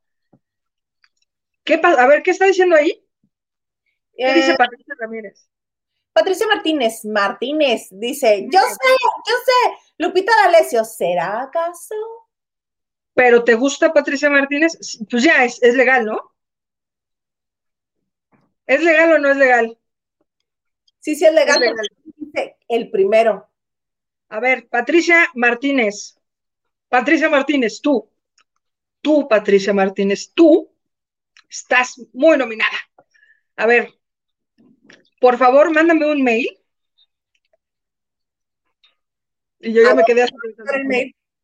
¿Qué 1.65 1.81
a 1.83 2.07
ver, 2.07 2.23
¿qué 2.23 2.33
está 2.33 2.47
diciendo 2.47 2.77
ahí? 2.77 3.05
¿Qué 4.17 4.35
dice 4.35 4.53
Eh, 4.53 4.57
Patricia 4.57 4.95
Ramírez? 4.99 5.49
Patricia 6.13 6.47
Martínez, 6.49 7.05
Martínez, 7.05 7.89
dice, 7.93 8.49
yo 8.51 8.61
sé, 8.61 8.97
yo 9.29 9.35
sé, 9.45 9.88
Lupita 9.99 10.33
D'Alessio, 10.43 10.85
¿será 10.85 11.43
acaso? 11.43 11.95
¿Pero 13.15 13.43
te 13.43 13.55
gusta 13.55 13.93
Patricia 13.93 14.31
Martínez? 14.31 14.79
Pues 15.11 15.25
ya, 15.25 15.45
es, 15.45 15.61
es 15.63 15.75
legal, 15.75 16.07
¿no? 16.07 16.33
¿Es 18.67 18.83
legal 18.83 19.13
o 19.13 19.19
no 19.19 19.31
es 19.31 19.37
legal? 19.37 19.79
Sí, 21.01 21.17
sí 21.17 21.25
es 21.25 21.33
legal, 21.33 21.63
Es 22.35 22.53
el 22.69 22.91
primero. 22.91 23.49
A 24.29 24.41
ver, 24.41 24.69
Patricia 24.69 25.29
Martínez. 25.35 26.19
Patricia 26.89 27.29
Martínez, 27.29 27.81
tú. 27.81 28.09
Tú, 29.01 29.27
Patricia 29.27 29.73
Martínez, 29.73 30.33
tú 30.35 30.71
estás 31.49 32.01
muy 32.13 32.37
nominada. 32.37 32.77
A 33.57 33.67
ver, 33.67 33.95
por 35.21 35.39
favor, 35.39 35.73
mándame 35.73 36.11
un 36.11 36.23
mail. 36.23 36.58
Y 39.61 39.73
yo 39.73 39.83
ya 39.83 39.95
me 39.95 40.05
quedé 40.05 40.23
así. 40.23 40.35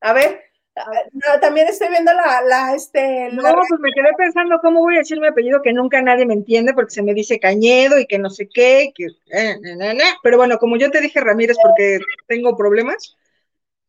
A 0.01 0.13
ver, 0.13 0.41
ah, 0.77 0.91
no, 1.13 1.41
también 1.41 1.67
estoy 1.67 1.89
viendo 1.89 2.13
la, 2.13 2.43
la, 2.43 2.75
este, 2.75 3.31
No, 3.33 3.43
la- 3.43 3.55
pues 3.55 3.81
me 3.81 3.91
quedé 3.93 4.09
pensando 4.19 4.59
cómo 4.61 4.81
voy 4.81 4.97
a 4.97 4.99
decir 4.99 5.19
mi 5.21 5.27
apellido 5.27 5.63
que 5.63 5.73
nunca 5.73 6.03
nadie 6.03 6.27
me 6.27 6.35
entiende 6.35 6.75
porque 6.75 6.91
se 6.95 7.03
me 7.03 7.15
dice 7.15 7.41
Cañedo 7.41 7.99
y 7.99 8.07
que 8.07 8.19
no 8.19 8.29
sé 8.31 8.49
qué, 8.53 8.91
que 8.95 9.07
eh, 9.33 9.57
na, 9.61 9.77
na, 9.77 9.95
na. 9.95 10.05
pero 10.23 10.37
bueno, 10.37 10.59
como 10.59 10.77
yo 10.77 10.91
te 10.91 11.01
dije 11.01 11.21
Ramírez 11.21 11.57
porque 11.63 12.01
tengo 12.27 12.57
problemas, 12.57 13.17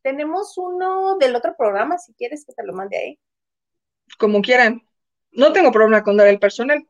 tenemos 0.01 0.57
uno 0.57 1.17
del 1.17 1.35
otro 1.35 1.55
programa, 1.57 1.97
si 1.97 2.13
quieres 2.13 2.45
que 2.45 2.53
te 2.53 2.63
lo 2.63 2.73
mande 2.73 2.97
ahí. 2.97 3.19
como 4.17 4.41
quieran. 4.41 4.81
No 5.31 5.51
tengo 5.51 5.71
problema 5.71 6.03
con 6.03 6.15
dar 6.15 6.27
el 6.27 6.39
personal. 6.39 6.87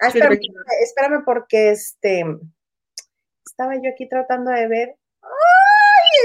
Ah, 0.00 0.08
espérame, 0.08 0.38
espérame, 0.82 1.24
porque 1.24 1.70
este 1.70 2.24
estaba 3.46 3.74
yo 3.76 3.88
aquí 3.90 4.06
tratando 4.08 4.50
de 4.50 4.68
ver. 4.68 4.96
¡Ay! 5.22 5.55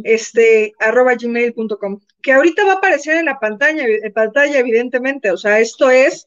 este, 0.03 0.73
arroba 0.81 1.15
gmail.com, 1.15 2.01
que 2.23 2.33
ahorita 2.33 2.65
va 2.65 2.73
a 2.73 2.77
aparecer 2.77 3.19
en 3.19 3.27
la 3.27 3.39
pantalla, 3.39 3.85
en 3.87 4.13
pantalla, 4.13 4.59
evidentemente, 4.59 5.31
o 5.31 5.37
sea, 5.37 5.61
esto 5.61 5.91
es, 5.91 6.27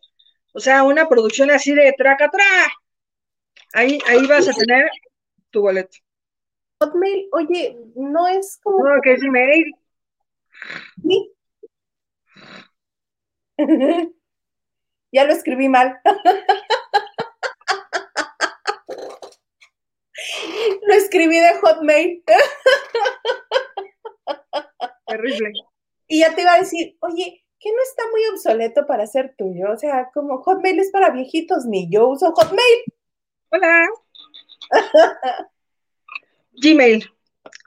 o 0.53 0.59
sea, 0.59 0.83
una 0.83 1.09
producción 1.09 1.51
así 1.51 1.73
de 1.73 1.93
traca 1.97 2.29
tra. 2.29 2.43
Ahí, 3.73 3.99
ahí 4.07 4.25
vas 4.27 4.47
a 4.47 4.53
tener 4.53 4.89
tu 5.49 5.61
boleto. 5.61 5.97
Hotmail, 6.79 7.27
oye, 7.31 7.77
no 7.95 8.27
es 8.27 8.59
como 8.63 8.87
No, 8.87 9.01
que 9.01 9.13
es 9.13 9.23
email. 9.23 9.73
Sí. 11.01 11.33
ya 15.11 15.25
lo 15.25 15.33
escribí 15.33 15.67
mal. 15.67 15.99
lo 20.87 20.93
escribí 20.93 21.39
de 21.39 21.53
Hotmail. 21.61 22.23
Terrible. 25.07 25.53
Y 26.07 26.19
ya 26.21 26.33
te 26.33 26.41
iba 26.41 26.53
a 26.53 26.59
decir, 26.59 26.97
oye, 27.01 27.43
que 27.59 27.71
no 27.71 27.81
está 27.81 28.03
muy 28.11 28.25
obsoleto 28.27 28.85
para 28.85 29.07
ser 29.07 29.35
tuyo. 29.37 29.71
O 29.71 29.77
sea, 29.77 30.09
como 30.13 30.41
Hotmail 30.43 30.79
es 30.79 30.91
para 30.91 31.09
viejitos, 31.09 31.65
ni 31.65 31.89
yo 31.89 32.07
uso 32.07 32.31
Hotmail. 32.31 32.83
Hola. 33.49 33.87
Gmail. 36.61 37.09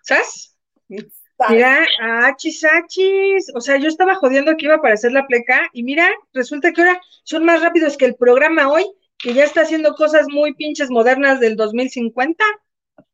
¿Sabes? 0.02 0.56
Mira, 0.88 1.87
achis, 2.00 2.64
achis. 2.64 3.50
O 3.54 3.61
sea, 3.61 3.76
yo 3.76 3.88
estaba 3.88 4.14
jodiendo 4.14 4.56
que 4.56 4.66
iba 4.66 4.74
a 4.74 4.78
aparecer 4.78 5.12
la 5.12 5.26
pleca 5.26 5.70
y 5.72 5.83
mira, 5.83 6.11
resulta 6.33 6.72
que 6.72 6.83
ahora 6.83 7.00
son 7.24 7.44
más 7.44 7.62
rápidos 7.62 7.96
que 7.96 8.04
el 8.04 8.16
programa 8.16 8.70
hoy, 8.70 8.85
que 9.18 9.33
ya 9.33 9.44
está 9.44 9.62
haciendo 9.62 9.94
cosas 9.94 10.26
muy 10.28 10.54
pinches 10.54 10.90
modernas 10.90 11.40
del 11.40 11.56
2050. 11.56 12.44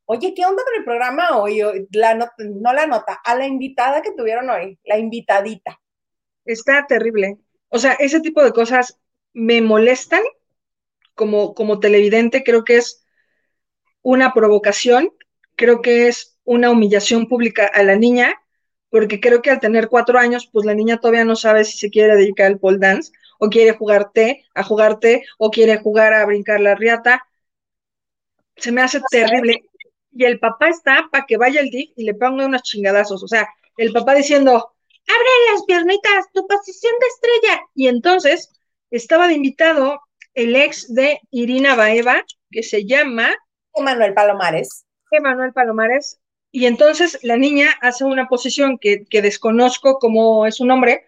Oye, 0.09 0.33
¿qué 0.33 0.45
onda 0.45 0.63
con 0.63 0.73
el 0.75 0.85
programa 0.85 1.37
hoy? 1.37 1.61
La 1.91 2.15
no 2.15 2.73
la 2.73 2.87
nota, 2.87 3.19
a 3.25 3.35
la 3.35 3.45
invitada 3.45 4.01
que 4.01 4.13
tuvieron 4.13 4.49
hoy, 4.49 4.79
la 4.85 4.97
invitadita. 4.97 5.81
Está 6.45 6.87
terrible. 6.87 7.37
O 7.67 7.77
sea, 7.77 7.91
ese 7.93 8.21
tipo 8.21 8.41
de 8.41 8.53
cosas 8.53 8.97
me 9.33 9.61
molestan 9.61 10.23
como, 11.13 11.53
como 11.53 11.81
televidente. 11.81 12.43
Creo 12.45 12.63
que 12.63 12.77
es 12.77 13.05
una 14.01 14.33
provocación, 14.33 15.11
creo 15.55 15.81
que 15.81 16.07
es 16.07 16.37
una 16.45 16.69
humillación 16.69 17.27
pública 17.27 17.67
a 17.67 17.83
la 17.83 17.97
niña, 17.97 18.33
porque 18.89 19.19
creo 19.19 19.41
que 19.41 19.51
al 19.51 19.59
tener 19.59 19.89
cuatro 19.89 20.19
años, 20.19 20.49
pues 20.53 20.65
la 20.65 20.73
niña 20.73 21.01
todavía 21.01 21.25
no 21.25 21.35
sabe 21.35 21.65
si 21.65 21.77
se 21.77 21.89
quiere 21.89 22.15
dedicar 22.15 22.47
al 22.47 22.59
pole 22.59 22.77
dance, 22.77 23.11
o 23.39 23.49
quiere 23.49 23.73
jugar 23.73 24.13
té, 24.13 24.45
a 24.55 24.63
jugar 24.63 25.01
té, 25.01 25.25
o 25.37 25.51
quiere 25.51 25.79
jugar 25.79 26.13
a 26.13 26.25
brincar 26.25 26.61
la 26.61 26.75
riata. 26.75 27.27
Se 28.55 28.71
me 28.71 28.81
hace 28.81 29.01
terrible. 29.11 29.65
Y 30.17 30.25
el 30.25 30.39
papá 30.39 30.69
está 30.69 31.07
para 31.11 31.25
que 31.25 31.37
vaya 31.37 31.61
el 31.61 31.69
DIF 31.69 31.91
y 31.95 32.03
le 32.03 32.13
ponga 32.13 32.45
unos 32.45 32.63
chingadazos. 32.63 33.23
O 33.23 33.27
sea, 33.27 33.47
el 33.77 33.93
papá 33.93 34.15
diciendo, 34.15 34.51
abre 34.51 35.53
las 35.53 35.63
piernitas, 35.65 36.25
tu 36.33 36.47
posición 36.47 36.93
de 36.99 37.07
estrella. 37.07 37.61
Y 37.75 37.87
entonces 37.87 38.51
estaba 38.89 39.27
de 39.27 39.35
invitado 39.35 40.01
el 40.33 40.55
ex 40.55 40.93
de 40.93 41.19
Irina 41.31 41.75
Baeva, 41.75 42.23
que 42.51 42.63
se 42.63 42.85
llama 42.85 43.33
Manuel 43.75 44.13
Palomares. 44.13 44.85
Emanuel 45.11 45.53
Palomares, 45.53 46.19
y 46.51 46.65
entonces 46.65 47.19
la 47.23 47.37
niña 47.37 47.69
hace 47.81 48.03
una 48.03 48.27
posición 48.27 48.77
que, 48.77 49.05
que 49.05 49.21
desconozco 49.21 49.99
cómo 49.99 50.45
es 50.45 50.55
su 50.55 50.65
nombre, 50.65 51.05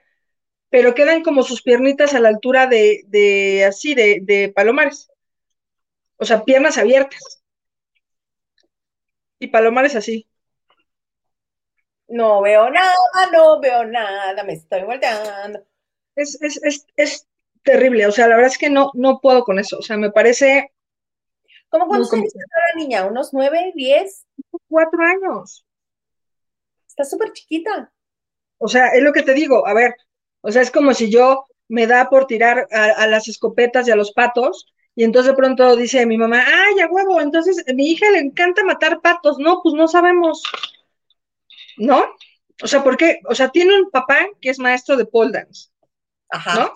pero 0.69 0.93
quedan 0.93 1.23
como 1.23 1.43
sus 1.43 1.61
piernitas 1.61 2.13
a 2.13 2.19
la 2.19 2.29
altura 2.29 2.67
de, 2.67 3.03
de 3.07 3.65
así, 3.65 3.95
de, 3.95 4.19
de 4.21 4.49
Palomares. 4.49 5.09
O 6.17 6.25
sea, 6.25 6.43
piernas 6.43 6.77
abiertas. 6.77 7.38
Y 9.39 9.47
Palomares 9.47 9.95
así. 9.95 10.27
No 12.07 12.41
veo 12.41 12.69
nada, 12.69 12.93
no 13.31 13.59
veo 13.59 13.85
nada, 13.85 14.43
me 14.43 14.53
estoy 14.53 14.83
volteando. 14.83 15.63
Es, 16.15 16.41
es, 16.41 16.61
es, 16.63 16.85
es 16.95 17.27
terrible. 17.63 18.07
O 18.07 18.11
sea, 18.11 18.27
la 18.27 18.35
verdad 18.35 18.51
es 18.51 18.57
que 18.57 18.69
no, 18.69 18.91
no 18.95 19.19
puedo 19.21 19.43
con 19.43 19.59
eso. 19.59 19.77
O 19.77 19.81
sea, 19.81 19.97
me 19.97 20.11
parece 20.11 20.71
¿Cómo 21.69 21.87
cuántos 21.87 22.11
años 22.13 22.33
la 22.35 22.81
niña? 22.81 23.05
¿Unos 23.05 23.31
nueve, 23.31 23.71
diez? 23.75 24.25
Cuatro 24.67 25.01
años. 25.03 25.65
Está 26.87 27.03
súper 27.03 27.31
chiquita. 27.31 27.91
O 28.57 28.67
sea, 28.67 28.89
es 28.89 29.03
lo 29.03 29.13
que 29.13 29.21
te 29.23 29.33
digo, 29.33 29.65
a 29.65 29.73
ver, 29.73 29.95
o 30.41 30.51
sea, 30.51 30.61
es 30.61 30.71
como 30.71 30.93
si 30.93 31.09
yo 31.09 31.45
me 31.67 31.87
da 31.87 32.09
por 32.09 32.25
tirar 32.25 32.67
a, 32.71 32.85
a 32.85 33.07
las 33.07 33.27
escopetas 33.27 33.87
y 33.87 33.91
a 33.91 33.95
los 33.95 34.11
patos, 34.11 34.73
y 34.95 35.03
entonces 35.03 35.31
de 35.31 35.37
pronto 35.37 35.75
dice 35.75 36.05
mi 36.05 36.17
mamá, 36.17 36.43
ay, 36.45 36.79
a 36.81 36.87
huevo, 36.87 37.21
entonces 37.21 37.63
a 37.67 37.73
mi 37.73 37.91
hija 37.91 38.09
le 38.11 38.19
encanta 38.19 38.63
matar 38.63 39.01
patos, 39.01 39.37
no, 39.39 39.61
pues 39.63 39.75
no 39.75 39.87
sabemos, 39.87 40.43
¿no? 41.77 42.05
O 42.61 42.67
sea, 42.67 42.83
¿por 42.83 42.97
qué? 42.97 43.21
O 43.25 43.35
sea, 43.35 43.49
tiene 43.49 43.79
un 43.79 43.89
papá 43.89 44.27
que 44.41 44.49
es 44.49 44.59
maestro 44.59 44.97
de 44.97 45.05
pole 45.05 45.31
dance, 45.31 45.69
Ajá. 46.29 46.55
¿no? 46.55 46.73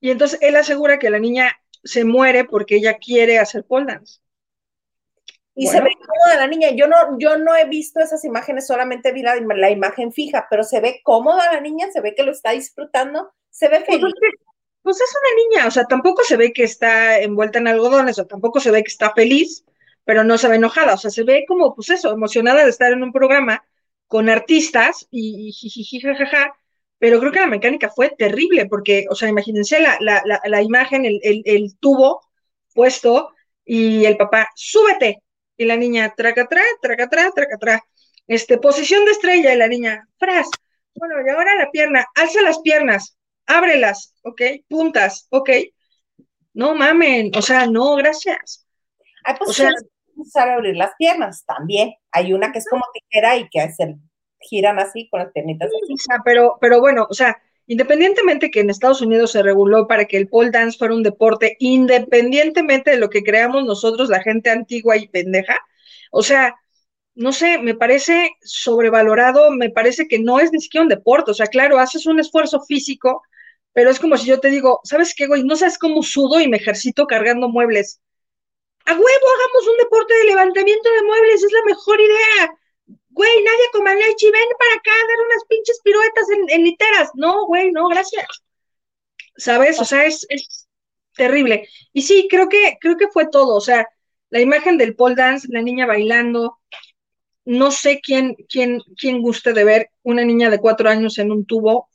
Y 0.00 0.10
entonces 0.10 0.38
él 0.42 0.56
asegura 0.56 0.98
que 0.98 1.10
la 1.10 1.18
niña 1.18 1.56
se 1.84 2.04
muere 2.04 2.44
porque 2.44 2.76
ella 2.76 2.98
quiere 2.98 3.38
hacer 3.38 3.64
pole 3.64 3.86
dance. 3.86 4.18
Y 5.56 5.68
se 5.68 5.80
ve 5.80 5.90
cómoda 5.96 6.40
la 6.40 6.48
niña. 6.48 6.70
Yo 6.70 6.88
no, 6.88 6.96
yo 7.18 7.38
no 7.38 7.54
he 7.54 7.66
visto 7.66 8.00
esas 8.00 8.24
imágenes, 8.24 8.66
solamente 8.66 9.12
vi 9.12 9.22
la, 9.22 9.36
la, 9.36 9.70
imagen 9.70 10.12
fija, 10.12 10.48
pero 10.50 10.64
se 10.64 10.80
ve 10.80 11.00
cómoda 11.04 11.52
la 11.52 11.60
niña, 11.60 11.86
se 11.92 12.00
ve 12.00 12.14
que 12.16 12.24
lo 12.24 12.32
está 12.32 12.50
disfrutando, 12.50 13.32
se 13.50 13.68
ve 13.68 13.84
pues 13.86 14.00
feliz. 14.00 14.12
Pues, 14.84 15.00
es 15.00 15.10
una 15.16 15.42
niña, 15.42 15.66
o 15.68 15.70
sea, 15.70 15.84
tampoco 15.86 16.22
se 16.24 16.36
ve 16.36 16.52
que 16.52 16.62
está 16.64 17.18
envuelta 17.20 17.58
en 17.58 17.68
algodones, 17.68 18.18
o 18.18 18.26
tampoco 18.26 18.60
se 18.60 18.70
ve 18.70 18.82
que 18.82 18.90
está 18.90 19.12
feliz, 19.14 19.64
pero 20.04 20.24
no 20.24 20.36
se 20.36 20.46
ve 20.48 20.56
enojada, 20.56 20.94
o 20.94 20.98
sea, 20.98 21.10
se 21.10 21.24
ve 21.24 21.44
como, 21.48 21.74
pues 21.74 21.88
eso, 21.90 22.12
emocionada 22.12 22.64
de 22.64 22.70
estar 22.70 22.92
en 22.92 23.02
un 23.02 23.10
programa 23.12 23.64
con 24.08 24.28
artistas 24.28 25.08
y, 25.10 25.50
y 25.62 26.00
pero 26.98 27.18
creo 27.20 27.32
que 27.32 27.40
la 27.40 27.46
mecánica 27.46 27.88
fue 27.90 28.10
terrible, 28.10 28.66
porque, 28.66 29.06
o 29.10 29.14
sea, 29.14 29.28
imagínense 29.28 29.80
la, 29.80 29.96
la, 30.00 30.22
la, 30.44 30.62
imagen, 30.62 31.04
el, 31.06 31.18
el, 31.22 31.42
el 31.46 31.76
tubo 31.78 32.20
puesto, 32.74 33.30
y 33.64 34.04
el 34.04 34.16
papá, 34.18 34.48
súbete, 34.54 35.22
y 35.56 35.64
la 35.64 35.76
niña, 35.76 36.12
traca, 36.16 36.46
traca, 36.46 36.66
traca, 36.82 37.08
traca, 37.08 37.32
traca, 37.34 37.58
traca. 37.58 37.86
Este, 38.26 38.58
posición 38.58 39.04
de 39.06 39.12
estrella, 39.12 39.54
y 39.54 39.58
la 39.58 39.68
niña, 39.68 40.08
fras. 40.18 40.48
Bueno, 40.94 41.16
y 41.26 41.30
ahora 41.30 41.56
la 41.56 41.70
pierna, 41.70 42.06
alza 42.14 42.42
las 42.42 42.60
piernas, 42.60 43.16
ábrelas, 43.46 44.14
ok, 44.22 44.42
puntas, 44.68 45.26
ok. 45.30 45.50
No 46.52 46.74
mamen, 46.74 47.32
o 47.36 47.42
sea, 47.42 47.66
no, 47.66 47.96
gracias. 47.96 48.66
Hay 49.24 49.34
pues 49.38 49.50
o 49.50 49.52
sea, 50.24 50.54
abrir 50.54 50.76
las 50.76 50.92
piernas 50.96 51.44
también. 51.44 51.94
Hay 52.12 52.32
una 52.32 52.52
que 52.52 52.58
es 52.58 52.66
como 52.68 52.84
tijera 52.92 53.36
y 53.36 53.48
que 53.48 53.72
se 53.72 53.96
giran 54.40 54.78
así 54.78 55.08
con 55.08 55.20
las 55.20 55.32
piernitas 55.32 55.68
así. 55.68 55.94
O 55.94 55.96
sea, 55.96 56.18
pero, 56.24 56.58
pero 56.60 56.80
bueno, 56.80 57.06
o 57.10 57.14
sea, 57.14 57.36
independientemente 57.66 58.50
que 58.50 58.60
en 58.60 58.70
Estados 58.70 59.00
Unidos 59.00 59.32
se 59.32 59.42
reguló 59.42 59.86
para 59.86 60.04
que 60.04 60.16
el 60.16 60.28
pole 60.28 60.50
dance 60.50 60.78
fuera 60.78 60.94
un 60.94 61.02
deporte, 61.02 61.56
independientemente 61.58 62.92
de 62.92 62.98
lo 62.98 63.10
que 63.10 63.22
creamos 63.22 63.64
nosotros, 63.64 64.08
la 64.08 64.22
gente 64.22 64.50
antigua 64.50 64.96
y 64.96 65.08
pendeja, 65.08 65.58
o 66.10 66.22
sea, 66.22 66.54
no 67.14 67.32
sé, 67.32 67.58
me 67.58 67.74
parece 67.74 68.30
sobrevalorado, 68.42 69.50
me 69.50 69.70
parece 69.70 70.08
que 70.08 70.18
no 70.18 70.40
es 70.40 70.52
ni 70.52 70.60
siquiera 70.60 70.82
un 70.82 70.88
deporte, 70.88 71.30
o 71.30 71.34
sea, 71.34 71.46
claro, 71.46 71.78
haces 71.78 72.06
un 72.06 72.18
esfuerzo 72.18 72.60
físico, 72.62 73.22
pero 73.74 73.90
es 73.90 74.00
como 74.00 74.16
si 74.16 74.26
yo 74.26 74.40
te 74.40 74.48
digo, 74.48 74.80
¿sabes 74.84 75.14
qué, 75.14 75.26
güey? 75.26 75.44
No 75.44 75.56
sabes 75.56 75.78
cómo 75.78 76.02
sudo 76.02 76.40
y 76.40 76.48
me 76.48 76.56
ejercito 76.56 77.06
cargando 77.06 77.50
muebles. 77.50 78.00
A 78.86 78.92
huevo, 78.92 79.02
hagamos 79.04 79.68
un 79.68 79.76
deporte 79.76 80.14
de 80.14 80.24
levantamiento 80.24 80.90
de 80.90 81.02
muebles, 81.02 81.42
es 81.42 81.52
la 81.52 81.64
mejor 81.66 82.00
idea 82.00 82.58
güey, 83.14 83.42
nadie 83.42 83.70
come 83.72 83.94
leche, 83.94 84.30
ven 84.30 84.48
para 84.58 84.74
acá 84.74 84.90
a 84.90 85.08
dar 85.08 85.26
unas 85.26 85.44
pinches 85.48 85.80
piruetas 85.82 86.26
en, 86.48 86.64
literas. 86.64 87.10
No, 87.14 87.46
güey, 87.46 87.70
no, 87.70 87.86
gracias. 87.88 88.26
¿Sabes? 89.36 89.80
O 89.80 89.84
sea, 89.84 90.04
es, 90.04 90.26
es, 90.28 90.68
terrible. 91.16 91.68
Y 91.92 92.02
sí, 92.02 92.26
creo 92.28 92.48
que, 92.48 92.76
creo 92.80 92.96
que 92.96 93.08
fue 93.08 93.28
todo. 93.30 93.54
O 93.56 93.60
sea, 93.60 93.88
la 94.30 94.40
imagen 94.40 94.78
del 94.78 94.96
pole 94.96 95.14
dance, 95.14 95.48
la 95.50 95.62
niña 95.62 95.86
bailando. 95.86 96.58
No 97.44 97.70
sé 97.70 98.00
quién, 98.02 98.34
quién, 98.48 98.80
quién 98.98 99.22
guste 99.22 99.52
de 99.52 99.64
ver 99.64 99.90
una 100.02 100.24
niña 100.24 100.50
de 100.50 100.58
cuatro 100.58 100.88
años 100.88 101.18
en 101.18 101.30
un 101.30 101.46
tubo. 101.46 101.88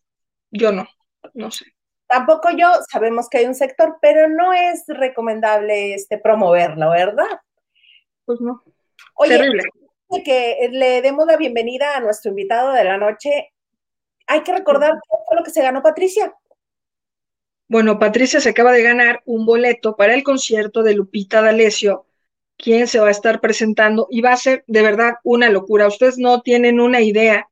Yo 0.52 0.72
no, 0.72 0.88
no 1.34 1.52
sé. 1.52 1.66
Tampoco 2.08 2.50
yo, 2.52 2.72
sabemos 2.90 3.30
que 3.30 3.40
hay 3.40 3.46
un 3.46 3.56
sector, 3.56 3.98
pero 4.02 4.28
no 4.28 4.54
es 4.54 4.84
recomendable 4.88 5.94
este 5.94 6.18
promoverlo, 6.18 6.90
¿verdad? 6.90 7.40
Pues 8.26 8.42
no. 8.42 8.64
Oye, 9.14 9.38
Terrible 9.38 9.64
que 10.24 10.70
le 10.72 11.02
demos 11.02 11.26
la 11.28 11.38
bienvenida 11.38 11.96
a 11.96 12.00
nuestro 12.00 12.30
invitado 12.30 12.74
de 12.74 12.84
la 12.84 12.98
noche, 12.98 13.52
hay 14.28 14.42
que 14.42 14.52
recordar 14.52 14.92
qué 14.92 15.18
fue 15.28 15.38
lo 15.38 15.44
que 15.44 15.52
se 15.52 15.62
ganó 15.62 15.82
Patricia. 15.82 16.34
Bueno, 17.68 18.00
Patricia 18.00 18.40
se 18.40 18.50
acaba 18.50 18.72
de 18.72 18.82
ganar 18.82 19.22
un 19.26 19.46
boleto 19.46 19.96
para 19.96 20.16
el 20.16 20.24
concierto 20.24 20.82
de 20.82 20.96
Lupita 20.96 21.42
D'Alessio, 21.42 22.08
quien 22.58 22.88
se 22.88 23.00
va 23.00 23.08
a 23.08 23.12
estar 23.12 23.40
presentando 23.40 24.08
y 24.10 24.22
va 24.22 24.34
a 24.34 24.38
ser 24.38 24.64
de 24.68 24.82
verdad 24.82 25.14
una 25.24 25.50
locura. 25.50 25.88
Ustedes 25.88 26.18
no 26.18 26.42
tienen 26.42 26.80
una 26.80 27.02
idea 27.02 27.49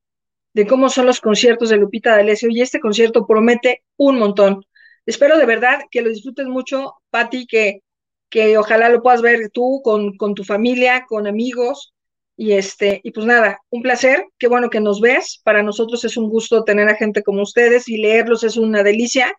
de 0.58 0.66
cómo 0.66 0.90
son 0.90 1.06
los 1.06 1.22
conciertos 1.22 1.70
de 1.70 1.78
Lupita 1.78 2.16
D'Alessio 2.16 2.50
y 2.50 2.62
este 2.62 2.80
concierto 2.80 3.28
promete 3.28 3.84
un 3.96 4.18
montón. 4.18 4.66
Espero 5.06 5.38
de 5.38 5.46
verdad 5.46 5.82
que 5.92 6.02
lo 6.02 6.10
disfrutes 6.10 6.48
mucho, 6.48 6.96
Patti, 7.12 7.46
que, 7.46 7.84
que 8.28 8.58
ojalá 8.58 8.90
lo 8.90 9.04
puedas 9.04 9.22
ver 9.22 9.52
tú 9.52 9.82
con, 9.84 10.18
con 10.18 10.34
tu 10.34 10.44
familia, 10.44 11.06
con 11.08 11.28
amigos, 11.28 11.94
y 12.36 12.54
este, 12.54 13.02
y 13.04 13.12
pues 13.12 13.28
nada, 13.28 13.62
un 13.70 13.84
placer, 13.84 14.26
qué 14.40 14.48
bueno 14.48 14.72
que 14.72 14.80
nos 14.80 15.00
ves. 15.00 15.40
Para 15.44 15.62
nosotros 15.62 16.04
es 16.06 16.18
un 16.18 16.28
gusto 16.28 16.64
tener 16.64 16.90
a 16.90 16.96
gente 16.96 17.22
como 17.22 17.44
ustedes 17.44 17.88
y 17.88 17.98
leerlos 17.98 18.44
es 18.44 18.58
una 18.58 18.82
delicia. 18.82 19.32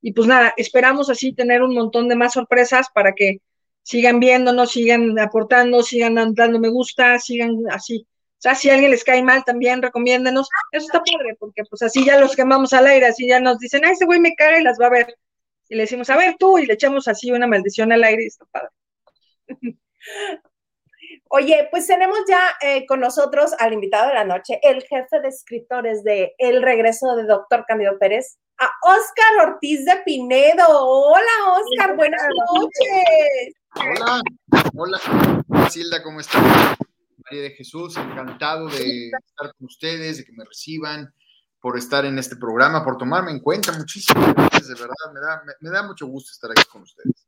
Y 0.00 0.14
pues 0.14 0.26
nada, 0.26 0.54
esperamos 0.56 1.10
así 1.10 1.34
tener 1.34 1.60
un 1.62 1.74
montón 1.74 2.08
de 2.08 2.16
más 2.16 2.32
sorpresas 2.32 2.86
para 2.94 3.12
que 3.12 3.42
sigan 3.82 4.20
viéndonos, 4.20 4.70
sigan 4.72 5.18
aportando, 5.18 5.82
sigan 5.82 6.14
dando 6.14 6.58
me 6.58 6.70
gusta, 6.70 7.18
sigan 7.18 7.58
así. 7.70 8.06
O 8.42 8.48
sea, 8.50 8.56
si 8.56 8.68
a 8.68 8.72
alguien 8.72 8.90
les 8.90 9.04
cae 9.04 9.22
mal, 9.22 9.44
también 9.44 9.80
recomiéndenos. 9.82 10.48
Eso 10.72 10.86
está 10.86 10.98
padre, 10.98 11.36
porque 11.38 11.62
pues 11.70 11.80
así 11.80 12.04
ya 12.04 12.18
los 12.18 12.34
quemamos 12.34 12.72
al 12.72 12.88
aire, 12.88 13.06
así 13.06 13.28
ya 13.28 13.38
nos 13.38 13.60
dicen, 13.60 13.84
ay, 13.84 13.92
ese 13.92 14.04
güey 14.04 14.18
me 14.18 14.34
caga 14.34 14.58
y 14.58 14.64
las 14.64 14.80
va 14.80 14.86
a 14.86 14.90
ver. 14.90 15.16
Y 15.68 15.76
le 15.76 15.82
decimos, 15.82 16.10
a 16.10 16.16
ver 16.16 16.34
tú, 16.40 16.58
y 16.58 16.66
le 16.66 16.74
echamos 16.74 17.06
así 17.06 17.30
una 17.30 17.46
maldición 17.46 17.92
al 17.92 18.02
aire 18.02 18.24
y 18.24 18.26
está 18.26 18.44
padre. 18.46 18.70
Oye, 21.28 21.68
pues 21.70 21.86
tenemos 21.86 22.18
ya 22.26 22.40
eh, 22.62 22.84
con 22.84 22.98
nosotros 22.98 23.54
al 23.60 23.74
invitado 23.74 24.08
de 24.08 24.14
la 24.14 24.24
noche, 24.24 24.58
el 24.64 24.82
jefe 24.82 25.20
de 25.20 25.28
escritores 25.28 26.02
de 26.02 26.34
El 26.36 26.62
regreso 26.62 27.14
de 27.14 27.22
Doctor 27.22 27.64
Cándido 27.64 27.96
Pérez, 27.96 28.38
a 28.58 28.68
Oscar 28.82 29.50
Ortiz 29.50 29.84
de 29.84 29.98
Pinedo. 30.04 30.66
Hola, 30.68 31.60
Oscar, 31.60 31.94
buenas 31.94 32.22
noches. 32.50 33.54
Hola, 33.76 34.20
hola, 34.74 35.68
Silda, 35.70 36.02
¿cómo 36.02 36.18
estás? 36.18 36.42
María 37.32 37.48
de 37.48 37.56
Jesús, 37.56 37.96
encantado 37.96 38.68
de 38.68 39.06
estar 39.06 39.54
con 39.56 39.64
ustedes, 39.66 40.18
de 40.18 40.24
que 40.24 40.32
me 40.32 40.44
reciban, 40.44 41.14
por 41.62 41.78
estar 41.78 42.04
en 42.04 42.18
este 42.18 42.36
programa, 42.36 42.84
por 42.84 42.98
tomarme 42.98 43.30
en 43.30 43.40
cuenta. 43.40 43.72
Muchísimas 43.72 44.34
gracias, 44.34 44.68
de 44.68 44.74
verdad, 44.74 45.12
me 45.14 45.20
da, 45.20 45.42
me 45.60 45.70
da 45.70 45.82
mucho 45.82 46.06
gusto 46.08 46.30
estar 46.30 46.50
aquí 46.50 46.68
con 46.70 46.82
ustedes. 46.82 47.26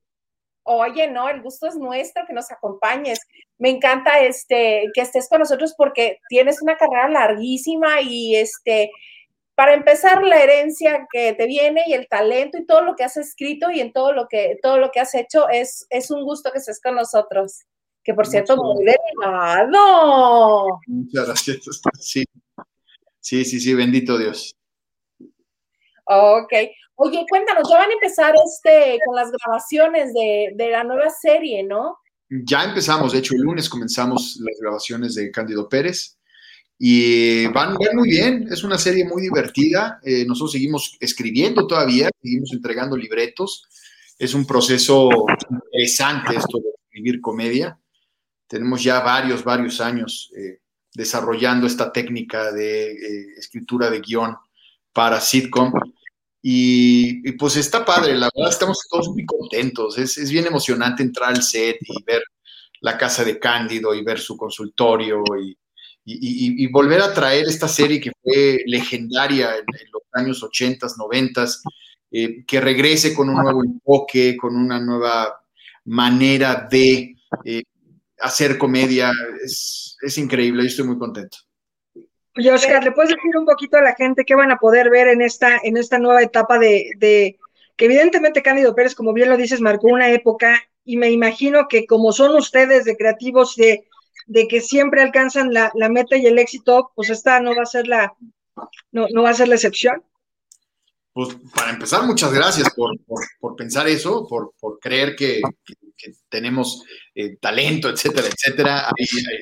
Oye, 0.64 1.10
no, 1.10 1.30
el 1.30 1.40
gusto 1.40 1.66
es 1.66 1.76
nuestro 1.76 2.24
que 2.26 2.34
nos 2.34 2.50
acompañes. 2.50 3.18
Me 3.56 3.70
encanta 3.70 4.20
este 4.20 4.90
que 4.92 5.00
estés 5.00 5.26
con 5.30 5.38
nosotros 5.38 5.74
porque 5.74 6.18
tienes 6.28 6.60
una 6.60 6.76
carrera 6.76 7.08
larguísima 7.08 8.02
y 8.02 8.36
este 8.36 8.90
para 9.54 9.72
empezar 9.72 10.22
la 10.22 10.42
herencia 10.42 11.06
que 11.10 11.32
te 11.32 11.46
viene 11.46 11.84
y 11.86 11.94
el 11.94 12.08
talento 12.08 12.58
y 12.58 12.66
todo 12.66 12.82
lo 12.82 12.94
que 12.94 13.04
has 13.04 13.16
escrito 13.16 13.70
y 13.70 13.80
en 13.80 13.92
todo 13.92 14.12
lo 14.12 14.28
que 14.28 14.58
todo 14.62 14.76
lo 14.76 14.90
que 14.90 15.00
has 15.00 15.14
hecho 15.14 15.48
es 15.48 15.86
es 15.88 16.10
un 16.10 16.24
gusto 16.24 16.52
que 16.52 16.58
estés 16.58 16.80
con 16.82 16.94
nosotros. 16.94 17.64
Que 18.04 18.14
por 18.14 18.26
cierto, 18.26 18.56
muy 18.56 18.84
delicado. 18.84 20.80
Muchas 20.86 21.26
gracias. 21.26 21.58
Sí. 22.00 22.24
Sí, 23.20 23.44
sí, 23.44 23.58
sí, 23.58 23.74
bendito 23.74 24.18
Dios. 24.18 24.54
Ok. 26.04 26.52
Oye, 26.96 27.24
cuéntanos, 27.28 27.68
ya 27.68 27.78
van 27.78 27.90
a 27.90 27.94
empezar 27.94 28.34
este, 28.44 28.98
con 29.04 29.16
las 29.16 29.32
grabaciones 29.32 30.12
de, 30.12 30.52
de, 30.54 30.70
la 30.70 30.84
nueva 30.84 31.08
serie, 31.10 31.64
¿no? 31.64 31.96
Ya 32.28 32.64
empezamos, 32.64 33.12
de 33.12 33.18
hecho, 33.18 33.34
el 33.34 33.40
lunes 33.40 33.68
comenzamos 33.68 34.36
las 34.40 34.58
grabaciones 34.60 35.14
de 35.14 35.30
Cándido 35.30 35.68
Pérez 35.68 36.18
y 36.78 37.46
van, 37.46 37.76
muy 37.94 38.10
bien, 38.10 38.46
es 38.50 38.64
una 38.64 38.78
serie 38.78 39.04
muy 39.04 39.22
divertida, 39.22 40.00
eh, 40.04 40.24
nosotros 40.26 40.52
seguimos 40.52 40.96
escribiendo 41.00 41.66
todavía, 41.66 42.10
seguimos 42.20 42.52
entregando 42.52 42.96
libretos, 42.96 43.64
es 44.18 44.34
un 44.34 44.46
proceso 44.46 45.08
interesante 45.50 46.36
esto 46.36 46.58
de 46.58 46.70
escribir 46.84 47.20
comedia, 47.20 47.78
tenemos 48.54 48.84
ya 48.84 49.00
varios, 49.00 49.42
varios 49.42 49.80
años 49.80 50.30
eh, 50.36 50.60
desarrollando 50.94 51.66
esta 51.66 51.90
técnica 51.90 52.52
de 52.52 52.92
eh, 52.92 53.26
escritura 53.36 53.90
de 53.90 53.98
guion 54.00 54.36
para 54.92 55.20
sitcom 55.20 55.72
y, 56.40 57.32
pues 57.32 57.56
está 57.56 57.84
padre, 57.84 58.14
la 58.14 58.30
verdad 58.32 58.52
estamos 58.52 58.78
todos 58.88 59.08
muy 59.08 59.26
contentos. 59.26 59.98
Es, 59.98 60.18
es, 60.18 60.30
bien 60.30 60.46
emocionante 60.46 61.02
entrar 61.02 61.30
al 61.30 61.42
set 61.42 61.78
y 61.80 62.00
ver 62.04 62.22
la 62.80 62.96
casa 62.96 63.24
de 63.24 63.40
Cándido 63.40 63.92
y 63.92 64.04
ver 64.04 64.20
su 64.20 64.36
consultorio 64.36 65.24
y, 65.42 65.58
y, 66.04 66.64
y 66.64 66.66
volver 66.68 67.00
a 67.00 67.12
traer 67.12 67.48
esta 67.48 67.66
serie 67.66 68.00
que 68.00 68.12
fue 68.22 68.62
legendaria 68.66 69.56
en, 69.56 69.64
los 69.92 70.02
años 70.12 70.44
80, 70.44 70.86
90, 70.96 71.46
eh, 72.12 72.44
que 72.46 72.60
regrese 72.60 73.14
con 73.14 73.30
un 73.30 73.42
nuevo 73.42 73.64
enfoque, 73.64 74.36
con 74.36 74.54
una 74.54 74.78
nueva 74.78 75.42
manera 75.86 76.68
de 76.70 77.16
eh, 77.44 77.64
hacer 78.20 78.58
comedia. 78.58 79.12
Es, 79.42 79.96
es 80.00 80.18
increíble, 80.18 80.62
yo 80.62 80.68
estoy 80.68 80.86
muy 80.86 80.98
contento. 80.98 81.38
Oye, 82.36 82.50
Oscar, 82.50 82.82
¿le 82.82 82.90
puedes 82.92 83.10
decir 83.10 83.36
un 83.36 83.46
poquito 83.46 83.76
a 83.76 83.82
la 83.82 83.94
gente 83.94 84.24
qué 84.24 84.34
van 84.34 84.50
a 84.50 84.58
poder 84.58 84.90
ver 84.90 85.08
en 85.08 85.22
esta, 85.22 85.58
en 85.62 85.76
esta 85.76 85.98
nueva 85.98 86.20
etapa 86.20 86.58
de, 86.58 86.90
de, 86.96 87.38
que 87.76 87.84
evidentemente 87.84 88.42
Cándido 88.42 88.74
Pérez, 88.74 88.94
como 88.94 89.12
bien 89.12 89.28
lo 89.28 89.36
dices, 89.36 89.60
marcó 89.60 89.86
una 89.86 90.10
época 90.10 90.60
y 90.84 90.96
me 90.96 91.10
imagino 91.10 91.68
que 91.68 91.86
como 91.86 92.12
son 92.12 92.34
ustedes 92.34 92.84
de 92.84 92.96
creativos, 92.96 93.54
de, 93.54 93.86
de 94.26 94.48
que 94.48 94.60
siempre 94.60 95.00
alcanzan 95.00 95.52
la, 95.52 95.70
la, 95.74 95.88
meta 95.88 96.16
y 96.16 96.26
el 96.26 96.38
éxito, 96.38 96.90
pues 96.96 97.08
esta 97.10 97.38
no 97.40 97.54
va 97.54 97.62
a 97.62 97.66
ser 97.66 97.86
la, 97.86 98.12
no, 98.90 99.06
no 99.12 99.22
va 99.22 99.30
a 99.30 99.34
ser 99.34 99.48
la 99.48 99.54
excepción. 99.54 100.02
Pues 101.12 101.36
para 101.54 101.70
empezar, 101.70 102.02
muchas 102.02 102.32
gracias 102.32 102.68
por, 102.74 102.98
por, 103.06 103.24
por 103.38 103.54
pensar 103.54 103.86
eso, 103.86 104.26
por, 104.28 104.52
por 104.58 104.80
creer 104.80 105.14
que, 105.14 105.40
tenemos 106.28 106.82
eh, 107.14 107.36
talento, 107.40 107.88
etcétera, 107.88 108.28
etcétera. 108.28 108.90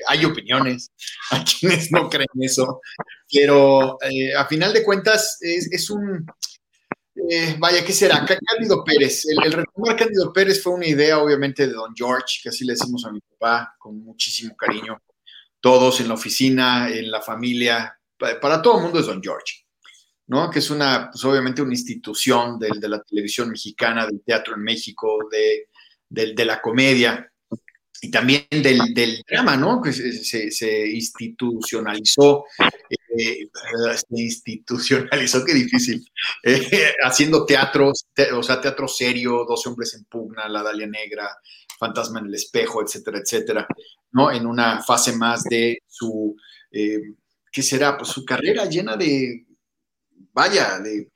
Hay, 0.09 0.25
opiniones, 0.25 0.91
hay 1.31 1.45
quienes 1.45 1.91
no 1.91 2.09
creen 2.09 2.29
eso, 2.41 2.81
pero 3.31 3.99
eh, 4.03 4.35
a 4.35 4.47
final 4.47 4.73
de 4.73 4.85
cuentas 4.85 5.38
es, 5.41 5.91
un, 5.91 6.27
eh, 7.31 7.57
vaya, 7.59 7.85
¿qué 7.85 7.93
será? 7.93 8.25
Cándido 8.25 8.85
Pérez. 8.85 9.27
El, 9.27 9.47
el, 9.47 9.53
retomar 9.53 9.97
Cándido 9.97 10.33
Pérez 10.33 10.62
fue 10.62 10.75
una 10.75 10.87
idea, 10.87 11.19
obviamente, 11.19 11.67
de 11.67 11.73
don 11.73 11.95
George, 11.95 12.41
que 12.43 12.49
así 12.49 12.65
le 12.65 12.73
decimos 12.73 13.05
a 13.05 13.12
mi 13.12 13.21
papá, 13.21 13.75
con 13.79 14.03
muchísimo 14.03 14.57
cariño. 14.57 15.01
Todos 15.61 16.01
en 16.01 16.09
la 16.09 16.15
oficina, 16.15 16.91
en 16.91 17.11
la 17.11 17.21
familia, 17.21 17.97
para 18.19 18.61
todo 18.61 18.79
el 18.79 18.83
mundo 18.85 19.01
es 19.01 19.07
don 19.07 19.23
George. 19.23 19.65
¿no? 20.27 20.51
Que 20.51 20.61
es 20.61 20.71
una, 20.71 21.11
pues 21.11 21.25
obviamente 21.25 21.62
una 21.62 21.75
institución 21.75 22.59
de, 22.59 22.71
de 22.79 22.88
la 22.88 23.03
televisión 23.03 23.51
mexicana, 23.51 24.07
del 24.07 24.23
teatro 24.23 24.55
en 24.55 24.62
México, 24.62 25.19
de, 25.31 25.69
de 26.12 26.44
la 26.44 26.61
comedia 26.61 27.33
y 28.05 28.11
también 28.11 28.46
del, 28.51 28.92
del, 28.92 29.22
drama, 29.29 29.57
¿no? 29.57 29.81
Que 29.81 29.92
se, 29.92 30.51
se 30.51 30.90
institucionalizó, 30.90 32.44
eh, 33.16 33.48
se 33.94 34.07
institucionalizó, 34.11 35.44
qué 35.44 35.55
difícil, 35.55 36.05
eh, 36.42 36.94
haciendo 37.05 37.46
teatro, 37.46 37.92
o 38.35 38.42
sea, 38.42 38.61
teatro 38.61 38.88
serio, 38.88 39.44
Dos 39.48 39.64
hombres 39.68 39.94
en 39.94 40.05
pugna, 40.07 40.48
La 40.48 40.64
Dalia 40.64 40.88
Negra, 40.88 41.29
Fantasma 41.79 42.18
en 42.18 42.27
el 42.27 42.35
espejo, 42.35 42.83
etcétera, 42.83 43.20
etcétera, 43.20 43.68
¿no? 44.11 44.33
En 44.33 44.46
una 44.46 44.83
fase 44.83 45.16
más 45.16 45.44
de 45.44 45.79
su, 45.87 46.35
eh, 46.72 47.03
¿qué 47.53 47.62
será? 47.62 47.96
Pues 47.96 48.11
su 48.11 48.25
carrera 48.25 48.64
llena 48.64 48.96
de 48.96 49.46
vaya, 50.33 50.81
de, 50.81 51.12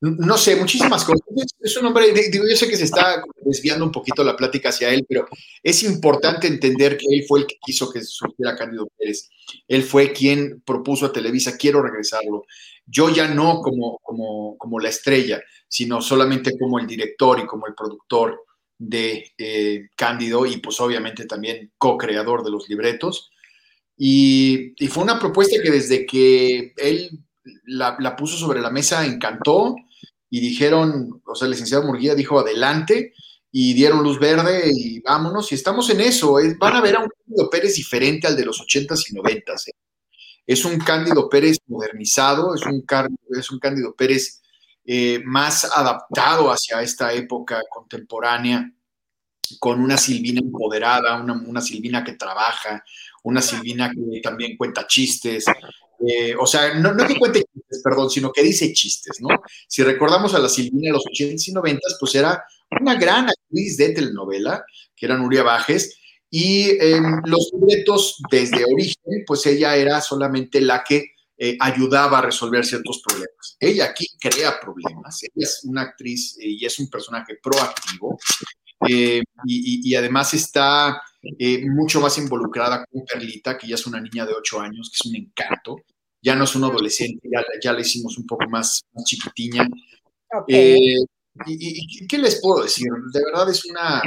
no 0.00 0.38
sé, 0.38 0.56
muchísimas 0.56 1.04
cosas. 1.04 1.26
Es 1.60 1.76
un 1.76 1.86
hombre, 1.86 2.12
digo, 2.12 2.44
yo 2.48 2.56
sé 2.56 2.68
que 2.68 2.76
se 2.76 2.84
está 2.84 3.22
desviando 3.44 3.84
un 3.84 3.92
poquito 3.92 4.24
la 4.24 4.36
plática 4.36 4.70
hacia 4.70 4.88
él, 4.88 5.04
pero 5.06 5.26
es 5.62 5.82
importante 5.82 6.46
entender 6.46 6.96
que 6.96 7.06
él 7.10 7.24
fue 7.28 7.40
el 7.40 7.46
que 7.46 7.56
quiso 7.60 7.90
que 7.92 8.02
surgiera 8.02 8.56
Cándido 8.56 8.88
Pérez. 8.96 9.28
Él 9.68 9.82
fue 9.82 10.12
quien 10.12 10.62
propuso 10.64 11.06
a 11.06 11.12
Televisa, 11.12 11.56
quiero 11.58 11.82
regresarlo. 11.82 12.46
Yo 12.86 13.10
ya 13.10 13.28
no 13.28 13.60
como, 13.60 13.98
como, 14.02 14.56
como 14.56 14.80
la 14.80 14.88
estrella, 14.88 15.42
sino 15.68 16.00
solamente 16.00 16.58
como 16.58 16.78
el 16.78 16.86
director 16.86 17.38
y 17.38 17.46
como 17.46 17.66
el 17.66 17.74
productor 17.74 18.44
de 18.78 19.32
eh, 19.36 19.88
Cándido 19.94 20.46
y 20.46 20.56
pues 20.56 20.80
obviamente 20.80 21.26
también 21.26 21.72
co-creador 21.76 22.42
de 22.42 22.50
los 22.50 22.68
libretos. 22.68 23.30
Y, 23.98 24.72
y 24.82 24.88
fue 24.88 25.04
una 25.04 25.18
propuesta 25.18 25.62
que 25.62 25.70
desde 25.70 26.06
que 26.06 26.72
él 26.78 27.20
la, 27.64 28.16
puso 28.16 28.36
sobre 28.36 28.60
la 28.60 28.70
mesa, 28.70 29.04
encantó 29.04 29.76
y 30.30 30.40
dijeron, 30.40 31.20
o 31.26 31.34
sea, 31.34 31.46
el 31.46 31.52
licenciado 31.52 31.84
Murguía 31.84 32.14
dijo 32.14 32.38
adelante 32.38 33.12
y 33.50 33.74
dieron 33.74 34.02
luz 34.02 34.18
verde 34.20 34.70
y 34.72 35.00
vámonos. 35.00 35.50
Y 35.50 35.56
estamos 35.56 35.90
en 35.90 36.00
eso. 36.00 36.36
van 36.58 36.76
a 36.76 36.80
ver 36.80 36.96
a 36.96 37.00
un 37.00 37.08
Cándido 37.08 37.50
Pérez 37.50 37.74
diferente 37.74 38.28
al 38.28 38.36
de 38.36 38.44
los 38.44 38.60
80s 38.60 39.10
y 39.10 39.14
90s. 39.14 39.68
¿eh? 39.68 39.72
Es 40.46 40.64
un 40.64 40.78
Cándido 40.78 41.28
Pérez 41.28 41.58
modernizado, 41.66 42.54
es 42.54 42.64
un, 42.64 42.84
es 43.36 43.50
un 43.50 43.58
Cándido 43.58 43.94
Pérez 43.94 44.40
eh, 44.84 45.20
más 45.24 45.64
adaptado 45.64 46.50
hacia 46.50 46.80
esta 46.80 47.12
época 47.12 47.60
contemporánea, 47.68 48.72
con 49.58 49.80
una 49.80 49.96
Silvina 49.96 50.40
empoderada, 50.40 51.20
una, 51.20 51.34
una 51.34 51.60
Silvina 51.60 52.04
que 52.04 52.12
trabaja, 52.12 52.84
una 53.24 53.42
Silvina 53.42 53.90
que 53.90 54.20
también 54.20 54.56
cuenta 54.56 54.86
chistes, 54.86 55.44
eh, 56.06 56.34
o 56.38 56.46
sea, 56.46 56.74
no, 56.74 56.96
que 57.06 57.18
cuente 57.18 57.44
perdón, 57.82 58.10
sino 58.10 58.32
que 58.32 58.42
dice 58.42 58.72
chistes, 58.72 59.18
¿no? 59.20 59.28
Si 59.68 59.82
recordamos 59.82 60.34
a 60.34 60.38
la 60.38 60.48
Silvina 60.48 60.88
de 60.88 60.92
los 60.92 61.04
80s 61.04 61.48
y 61.48 61.52
90 61.52 61.80
pues 61.98 62.14
era 62.14 62.42
una 62.80 62.94
gran 62.96 63.28
actriz 63.28 63.76
de 63.76 63.90
telenovela, 63.90 64.64
que 64.96 65.06
era 65.06 65.16
Nuria 65.16 65.42
Bajes, 65.42 65.96
y 66.30 66.70
em, 66.80 67.20
los 67.24 67.50
libretos 67.52 68.20
desde 68.30 68.64
origen, 68.64 69.24
pues 69.26 69.44
ella 69.46 69.74
era 69.74 70.00
solamente 70.00 70.60
la 70.60 70.84
que 70.84 71.14
eh, 71.36 71.56
ayudaba 71.58 72.18
a 72.18 72.22
resolver 72.22 72.64
ciertos 72.64 73.02
problemas. 73.04 73.56
Ella 73.58 73.86
aquí 73.86 74.06
crea 74.20 74.60
problemas, 74.60 75.22
ella 75.22 75.32
es 75.36 75.62
una 75.64 75.82
actriz 75.82 76.36
eh, 76.38 76.48
y 76.48 76.64
es 76.64 76.78
un 76.78 76.88
personaje 76.88 77.38
proactivo, 77.42 78.18
y, 78.86 79.20
y, 79.44 79.94
además 79.94 80.32
está 80.32 81.02
eh, 81.38 81.68
mucho 81.68 82.00
más 82.00 82.16
involucrada 82.18 82.84
con 82.86 83.04
Perlita, 83.04 83.58
que 83.58 83.66
ya 83.66 83.74
es 83.74 83.86
una 83.86 84.00
niña 84.00 84.24
de 84.24 84.32
8 84.32 84.60
años, 84.60 84.90
que 84.90 84.96
es 85.00 85.06
un 85.06 85.16
encanto. 85.16 85.76
Ya 86.22 86.34
no 86.34 86.44
es 86.44 86.54
un 86.54 86.64
adolescente, 86.64 87.28
ya, 87.32 87.42
ya 87.62 87.72
la 87.72 87.80
hicimos 87.80 88.18
un 88.18 88.26
poco 88.26 88.48
más, 88.48 88.82
más 88.92 89.04
chiquitiña. 89.04 89.68
Eh, 90.48 90.96
y, 91.46 92.06
qué 92.06 92.18
les 92.18 92.40
puedo 92.40 92.62
decir? 92.62 92.88
De 93.12 93.24
verdad 93.24 93.48
es 93.50 93.64
una, 93.64 94.02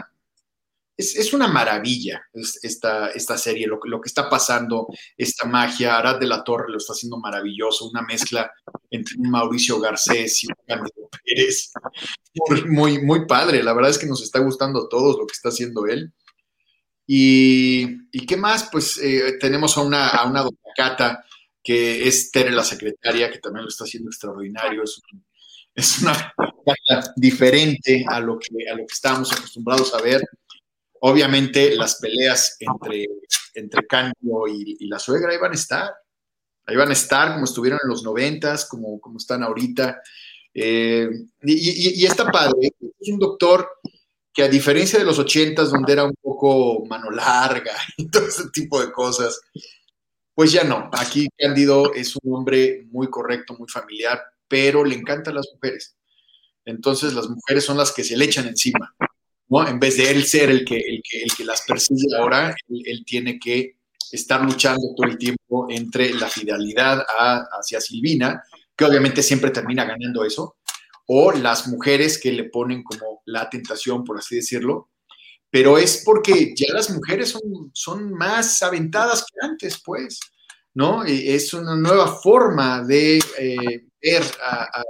es, 0.96 1.16
es 1.16 1.34
una 1.34 1.48
maravilla 1.48 2.22
esta, 2.34 3.10
esta 3.10 3.38
serie, 3.38 3.68
lo, 3.68 3.80
lo, 3.84 4.00
que 4.00 4.08
está 4.08 4.30
pasando, 4.30 4.88
esta 5.18 5.48
magia. 5.48 5.98
Arad 5.98 6.20
de 6.20 6.28
la 6.28 6.44
Torre 6.44 6.70
lo 6.70 6.78
está 6.78 6.94
haciendo 6.94 7.18
maravilloso, 7.18 7.90
una 7.90 8.02
mezcla 8.02 8.52
entre 8.92 9.16
Mauricio 9.18 9.80
Garcés 9.80 10.44
y 10.44 10.48
Cándido 10.68 11.10
Pérez. 11.26 11.72
Muy, 12.68 13.02
muy, 13.02 13.26
padre, 13.26 13.64
la 13.64 13.74
verdad 13.74 13.92
es 13.92 13.98
que 13.98 14.08
nos 14.08 14.22
está 14.22 14.40
gustando 14.40 14.86
a 14.86 14.90
todos 14.90 15.18
lo 15.18 15.26
que 15.26 15.34
está 15.34 15.50
haciendo 15.50 15.88
él. 15.88 16.14
Y, 17.06 18.26
qué 18.26 18.38
más? 18.38 18.70
Pues 18.72 18.98
eh, 18.98 19.38
tenemos 19.40 19.78
a 19.78 19.82
una, 19.82 20.10
a 20.10 20.26
una 20.28 20.46
Cata, 20.76 21.24
que 21.64 22.08
es 22.08 22.32
Tere 22.32 22.52
la 22.52 22.64
secretaria, 22.64 23.32
que 23.32 23.40
también 23.40 23.64
lo 23.64 23.70
está 23.70 23.86
haciendo 23.86 24.10
extraordinario. 24.10 24.84
Es, 25.74 26.00
una 26.02 26.14
cata 26.38 27.14
diferente 27.16 28.06
a 28.08 28.20
lo, 28.20 28.38
que, 28.38 28.70
a 28.70 28.76
lo 28.76 28.86
que 28.86 28.94
estábamos 28.94 29.32
acostumbrados 29.32 29.94
a 29.94 30.02
ver. 30.02 30.22
Obviamente 31.00 31.76
las 31.76 31.96
peleas 31.96 32.58
entre, 32.60 33.08
entre 33.56 33.88
Cándido 33.88 34.48
y, 34.48 34.86
la 34.88 35.00
suegra 35.00 35.32
ahí 35.32 35.38
van 35.38 35.52
a 35.52 35.56
estar. 35.56 35.90
Ahí 36.66 36.76
van 36.76 36.90
a 36.90 36.94
estar 36.94 37.34
como 37.34 37.46
estuvieron 37.46 37.80
en 37.84 37.90
los 37.90 38.04
noventas, 38.04 38.66
como, 38.66 39.00
como 39.00 39.18
están 39.18 39.44
ahorita. 39.44 40.02
Eh, 40.54 41.10
y, 41.42 42.02
y, 42.02 42.06
está 42.06 42.30
padre. 42.32 42.74
Es 43.00 43.10
un 43.10 43.20
doctor 43.20 43.68
que 44.34 44.44
a 44.44 44.48
diferencia 44.48 44.98
de 44.98 45.06
los 45.06 45.20
ochentas, 45.20 45.72
donde 45.72 45.94
era 45.94 46.06
un 46.06 46.16
poco 46.22 46.86
mano 46.86 47.10
larga 47.12 47.74
y 47.98 48.10
todo 48.10 48.28
ese 48.28 48.50
tipo 48.52 48.80
de 48.82 48.92
cosas, 48.92 49.40
pues 50.34 50.52
ya 50.52 50.64
no. 50.64 50.90
Aquí 50.94 51.28
Cándido 51.38 51.94
es 51.94 52.16
un 52.22 52.36
hombre 52.36 52.86
muy 52.92 53.08
correcto, 53.10 53.56
muy 53.58 53.68
familiar, 53.68 54.22
pero 54.48 54.84
le 54.84 54.96
encantan 54.96 55.36
las 55.36 55.48
mujeres. 55.54 55.96
Entonces 56.66 57.14
las 57.14 57.28
mujeres 57.30 57.64
son 57.64 57.78
las 57.78 57.92
que 57.92 58.04
se 58.04 58.18
le 58.18 58.26
echan 58.26 58.48
encima, 58.48 58.96
¿no? 59.50 59.68
En 59.68 59.80
vez 59.80 59.98
de 59.98 60.10
él 60.12 60.26
ser 60.26 60.50
el 60.50 60.66
que, 60.66 60.78
el 60.78 61.02
que, 61.08 61.24
el 61.24 61.34
que 61.36 61.44
las 61.44 61.64
persigue 61.64 62.16
ahora, 62.18 62.56
él, 62.70 63.04
tiene 63.06 63.38
que 63.38 63.78
estar 64.12 64.44
luchando 64.44 64.94
todo 64.96 65.08
el 65.08 65.18
tiempo 65.18 65.68
entre 65.70 66.14
la 66.14 66.30
fidelidad 66.30 67.04
hacia 67.60 67.82
Silvina, 67.82 68.44
que 68.76 68.86
obviamente 68.86 69.22
siempre 69.22 69.52
termina 69.52 69.86
ganando 69.86 70.24
eso, 70.24 70.58
o 71.08 71.32
las 71.34 71.68
mujeres 71.68 72.18
que 72.18 72.32
le 72.32 72.46
ponen 72.46 72.84
como 72.84 73.22
la 73.26 73.50
tentación, 73.50 74.04
por 74.04 74.18
así 74.18 74.36
decirlo, 74.36 74.90
pero 75.54 75.78
es 75.78 76.02
porque 76.04 76.52
ya 76.56 76.74
las 76.74 76.90
mujeres 76.90 77.30
son, 77.30 77.70
son 77.74 78.12
más 78.12 78.64
aventadas 78.64 79.24
que 79.24 79.46
antes, 79.46 79.80
pues, 79.86 80.20
¿no? 80.74 81.04
Es 81.04 81.54
una 81.54 81.76
nueva 81.76 82.08
forma 82.08 82.84
de 82.84 83.20
eh, 83.38 83.86
ver 84.02 84.24
a, 84.42 84.84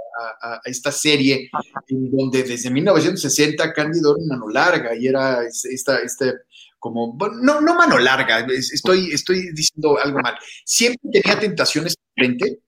esta 0.64 0.90
serie 0.90 1.50
en 1.88 2.10
donde 2.10 2.44
desde 2.44 2.70
1960 2.70 3.74
Cándido 3.74 4.16
era 4.16 4.38
mano 4.38 4.48
larga 4.48 4.96
y 4.96 5.06
era 5.06 5.42
esta, 5.44 5.98
este, 5.98 6.32
como, 6.78 7.14
no, 7.42 7.60
no 7.60 7.74
mano 7.74 7.98
larga, 7.98 8.46
estoy, 8.46 9.12
estoy 9.12 9.52
diciendo 9.52 9.98
algo 10.02 10.20
mal, 10.20 10.34
siempre 10.64 11.10
tenía 11.12 11.38
tentaciones 11.38 11.94
frente, 12.16 12.60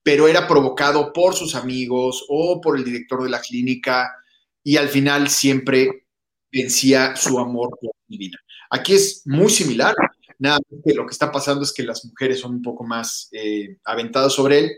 pero 0.00 0.28
era 0.28 0.46
provocado 0.46 1.12
por 1.12 1.34
sus 1.34 1.56
amigos 1.56 2.24
o 2.28 2.60
por 2.60 2.76
el 2.76 2.84
director 2.84 3.24
de 3.24 3.30
la 3.30 3.40
clínica 3.40 4.14
y 4.62 4.76
al 4.76 4.88
final 4.88 5.28
siempre 5.28 6.05
vencía 6.56 7.14
su 7.16 7.38
amor 7.38 7.76
por 7.80 7.92
divina. 8.06 8.38
Aquí 8.70 8.94
es 8.94 9.22
muy 9.26 9.50
similar, 9.50 9.94
nada 10.38 10.58
más 10.70 10.80
que 10.84 10.94
lo 10.94 11.06
que 11.06 11.12
está 11.12 11.30
pasando 11.30 11.62
es 11.62 11.72
que 11.72 11.82
las 11.82 12.04
mujeres 12.04 12.40
son 12.40 12.54
un 12.54 12.62
poco 12.62 12.84
más 12.84 13.28
eh, 13.32 13.78
aventadas 13.84 14.32
sobre 14.32 14.58
él 14.58 14.70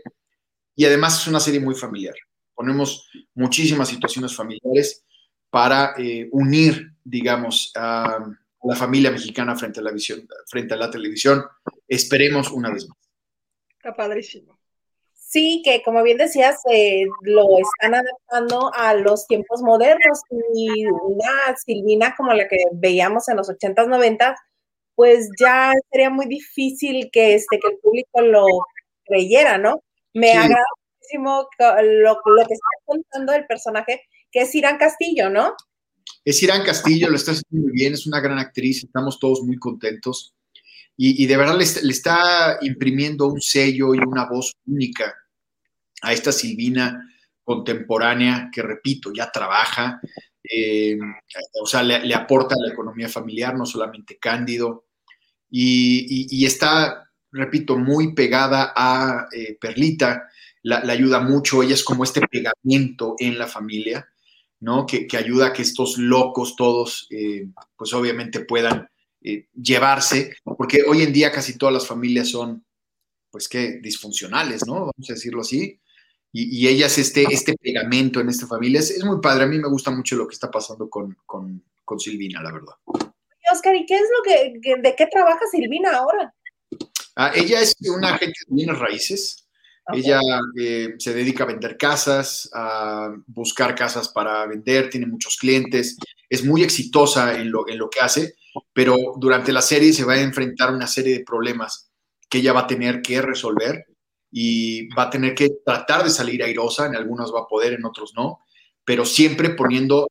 y 0.75 0.85
además 0.85 1.21
es 1.21 1.27
una 1.27 1.39
serie 1.39 1.59
muy 1.59 1.75
familiar. 1.75 2.15
Ponemos 2.53 3.09
muchísimas 3.33 3.87
situaciones 3.87 4.35
familiares 4.35 5.05
para 5.49 5.93
eh, 5.97 6.27
unir, 6.31 6.93
digamos, 7.03 7.71
a 7.75 8.25
la 8.63 8.75
familia 8.75 9.11
mexicana 9.11 9.55
frente 9.55 9.79
a 9.79 9.83
la, 9.83 9.91
visión, 9.91 10.27
frente 10.47 10.73
a 10.73 10.77
la 10.77 10.91
televisión. 10.91 11.43
Esperemos 11.87 12.51
una 12.51 12.71
vez 12.71 12.87
más. 12.87 12.97
Está 13.77 13.95
padrísimo. 13.95 14.58
Sí, 15.31 15.61
que 15.63 15.83
como 15.83 16.01
bien 16.01 16.17
decías, 16.17 16.59
eh, 16.71 17.05
lo 17.21 17.43
están 17.59 17.93
adaptando 17.93 18.71
a 18.73 18.95
los 18.95 19.27
tiempos 19.27 19.61
modernos 19.61 20.21
y 20.55 20.87
una 20.87 21.55
Silvina 21.63 22.15
como 22.17 22.33
la 22.33 22.47
que 22.47 22.57
veíamos 22.73 23.29
en 23.29 23.37
los 23.37 23.47
80s, 23.47 23.87
90s, 23.87 24.35
pues 24.95 25.29
ya 25.39 25.71
sería 25.91 26.09
muy 26.09 26.25
difícil 26.25 27.11
que, 27.11 27.35
este, 27.35 27.59
que 27.59 27.67
el 27.73 27.77
público 27.77 28.21
lo 28.21 28.43
creyera, 29.05 29.59
¿no? 29.59 29.83
Me 30.15 30.31
agrada 30.31 30.65
muchísimo 30.97 31.47
lo, 31.59 32.21
lo, 32.25 32.47
que 32.47 32.53
está 32.55 32.67
contando 32.85 33.33
el 33.33 33.45
personaje, 33.45 34.01
que 34.31 34.41
es 34.41 34.55
Irán 34.55 34.79
Castillo, 34.79 35.29
¿no? 35.29 35.55
es 36.25 36.41
Irán 36.41 36.63
Castillo, 36.63 37.07
lo 37.07 37.15
está 37.15 37.31
haciendo 37.31 37.67
muy 37.67 37.71
bien, 37.71 37.93
es 37.93 38.07
una 38.07 38.19
gran 38.19 38.39
actriz, 38.39 38.83
estamos 38.83 39.19
todos 39.19 39.41
muy 39.43 39.57
contentos. 39.57 40.33
Y, 41.01 41.27
de 41.27 41.37
verdad 41.37 41.57
le, 41.57 41.63
está 41.63 42.57
imprimiendo 42.59 43.27
un 43.27 43.39
sello 43.39 43.95
y 43.95 43.99
una 43.99 44.25
voz 44.25 44.53
única 44.65 45.15
a 46.01 46.11
esta 46.11 46.33
Silvina 46.33 47.09
contemporánea 47.41 48.49
que, 48.53 48.61
repito, 48.61 49.13
ya 49.13 49.31
trabaja, 49.31 50.01
eh, 50.43 50.99
o 51.61 51.65
sea, 51.65 51.83
le, 51.83 52.13
aporta 52.13 52.55
a 52.55 52.61
la 52.61 52.73
economía 52.73 53.07
familiar, 53.07 53.55
no 53.55 53.65
solamente 53.65 54.17
Cándido, 54.17 54.87
y, 55.49 56.45
está, 56.45 57.09
repito, 57.31 57.77
muy 57.77 58.13
pegada 58.13 58.73
a 58.75 59.27
eh, 59.31 59.57
Perlita, 59.57 60.27
la, 60.63 60.79
ayuda 60.79 61.21
mucho, 61.21 61.63
ella 61.63 61.75
es 61.75 61.83
como 61.85 62.03
este 62.03 62.27
pegamento 62.27 63.15
en 63.19 63.39
la 63.39 63.47
familia, 63.47 64.05
¿no? 64.59 64.85
Que, 64.85 65.07
ayuda 65.17 65.47
a 65.47 65.53
que 65.53 65.61
estos 65.61 65.97
locos 65.97 66.57
todos, 66.57 67.07
eh, 67.09 67.47
pues 67.77 67.93
obviamente 67.93 68.41
puedan 68.41 68.89
eh, 69.21 69.47
llevarse, 69.53 70.33
porque 70.57 70.83
hoy 70.87 71.01
en 71.01 71.11
día 71.11 71.31
casi 71.31 71.57
todas 71.57 71.73
las 71.73 71.87
familias 71.87 72.29
son, 72.29 72.65
pues 73.29 73.47
qué, 73.47 73.79
disfuncionales, 73.81 74.65
¿no? 74.65 74.73
Vamos 74.73 75.09
a 75.09 75.13
decirlo 75.13 75.41
así. 75.41 75.79
Y, 76.31 76.67
ella 76.67 76.85
es 76.85 76.97
este, 76.99 77.23
este 77.31 77.55
pegamento 77.55 78.19
en 78.19 78.29
esta 78.29 78.45
familia. 78.45 78.79
Es, 78.79 79.03
muy 79.03 79.19
padre, 79.19 79.45
a 79.45 79.47
mí 79.47 79.57
me 79.57 79.67
gusta 79.67 79.89
mucho 79.89 80.15
lo 80.15 80.27
que 80.27 80.33
está 80.33 80.51
pasando 80.51 80.89
con, 80.89 81.17
Silvina, 81.97 82.41
la 82.43 82.51
verdad. 82.51 82.75
Oscar, 83.51 83.75
¿y 83.75 83.85
qué 83.87 83.95
es 83.95 84.07
lo 84.15 84.23
que, 84.23 84.79
de 84.79 84.95
qué 84.95 85.07
trabaja 85.07 85.39
Silvina 85.51 85.97
ahora? 85.97 86.33
Ah, 87.15 87.31
ella 87.35 87.61
es 87.61 87.75
una 87.89 88.13
agente 88.13 88.39
de 88.47 88.55
bienes 88.55 88.77
raíces. 88.77 89.49
Ella 89.91 90.19
eh, 90.59 90.93
se 90.99 91.13
dedica 91.13 91.43
a 91.43 91.47
vender 91.47 91.77
casas, 91.77 92.49
a 92.53 93.11
buscar 93.25 93.73
casas 93.73 94.09
para 94.09 94.45
vender, 94.45 94.89
tiene 94.89 95.07
muchos 95.07 95.35
clientes, 95.37 95.97
es 96.29 96.45
muy 96.45 96.61
exitosa 96.61 97.39
en 97.39 97.51
lo, 97.51 97.67
en 97.67 97.79
lo 97.79 97.89
que 97.89 97.99
hace, 97.99 98.35
pero 98.73 98.95
durante 99.17 99.51
la 99.51 99.61
serie 99.61 99.93
se 99.93 100.05
va 100.05 100.13
a 100.13 100.21
enfrentar 100.21 100.73
una 100.73 100.87
serie 100.87 101.17
de 101.17 101.23
problemas 101.23 101.91
que 102.29 102.39
ella 102.39 102.53
va 102.53 102.61
a 102.61 102.67
tener 102.67 103.01
que 103.01 103.21
resolver 103.21 103.85
y 104.31 104.87
va 104.93 105.03
a 105.03 105.09
tener 105.09 105.33
que 105.33 105.49
tratar 105.65 106.03
de 106.03 106.09
salir 106.09 106.43
airosa, 106.43 106.85
en 106.85 106.95
algunos 106.95 107.33
va 107.33 107.41
a 107.41 107.47
poder, 107.47 107.73
en 107.73 107.85
otros 107.85 108.13
no, 108.15 108.41
pero 108.85 109.05
siempre 109.05 109.49
poniendo 109.49 110.07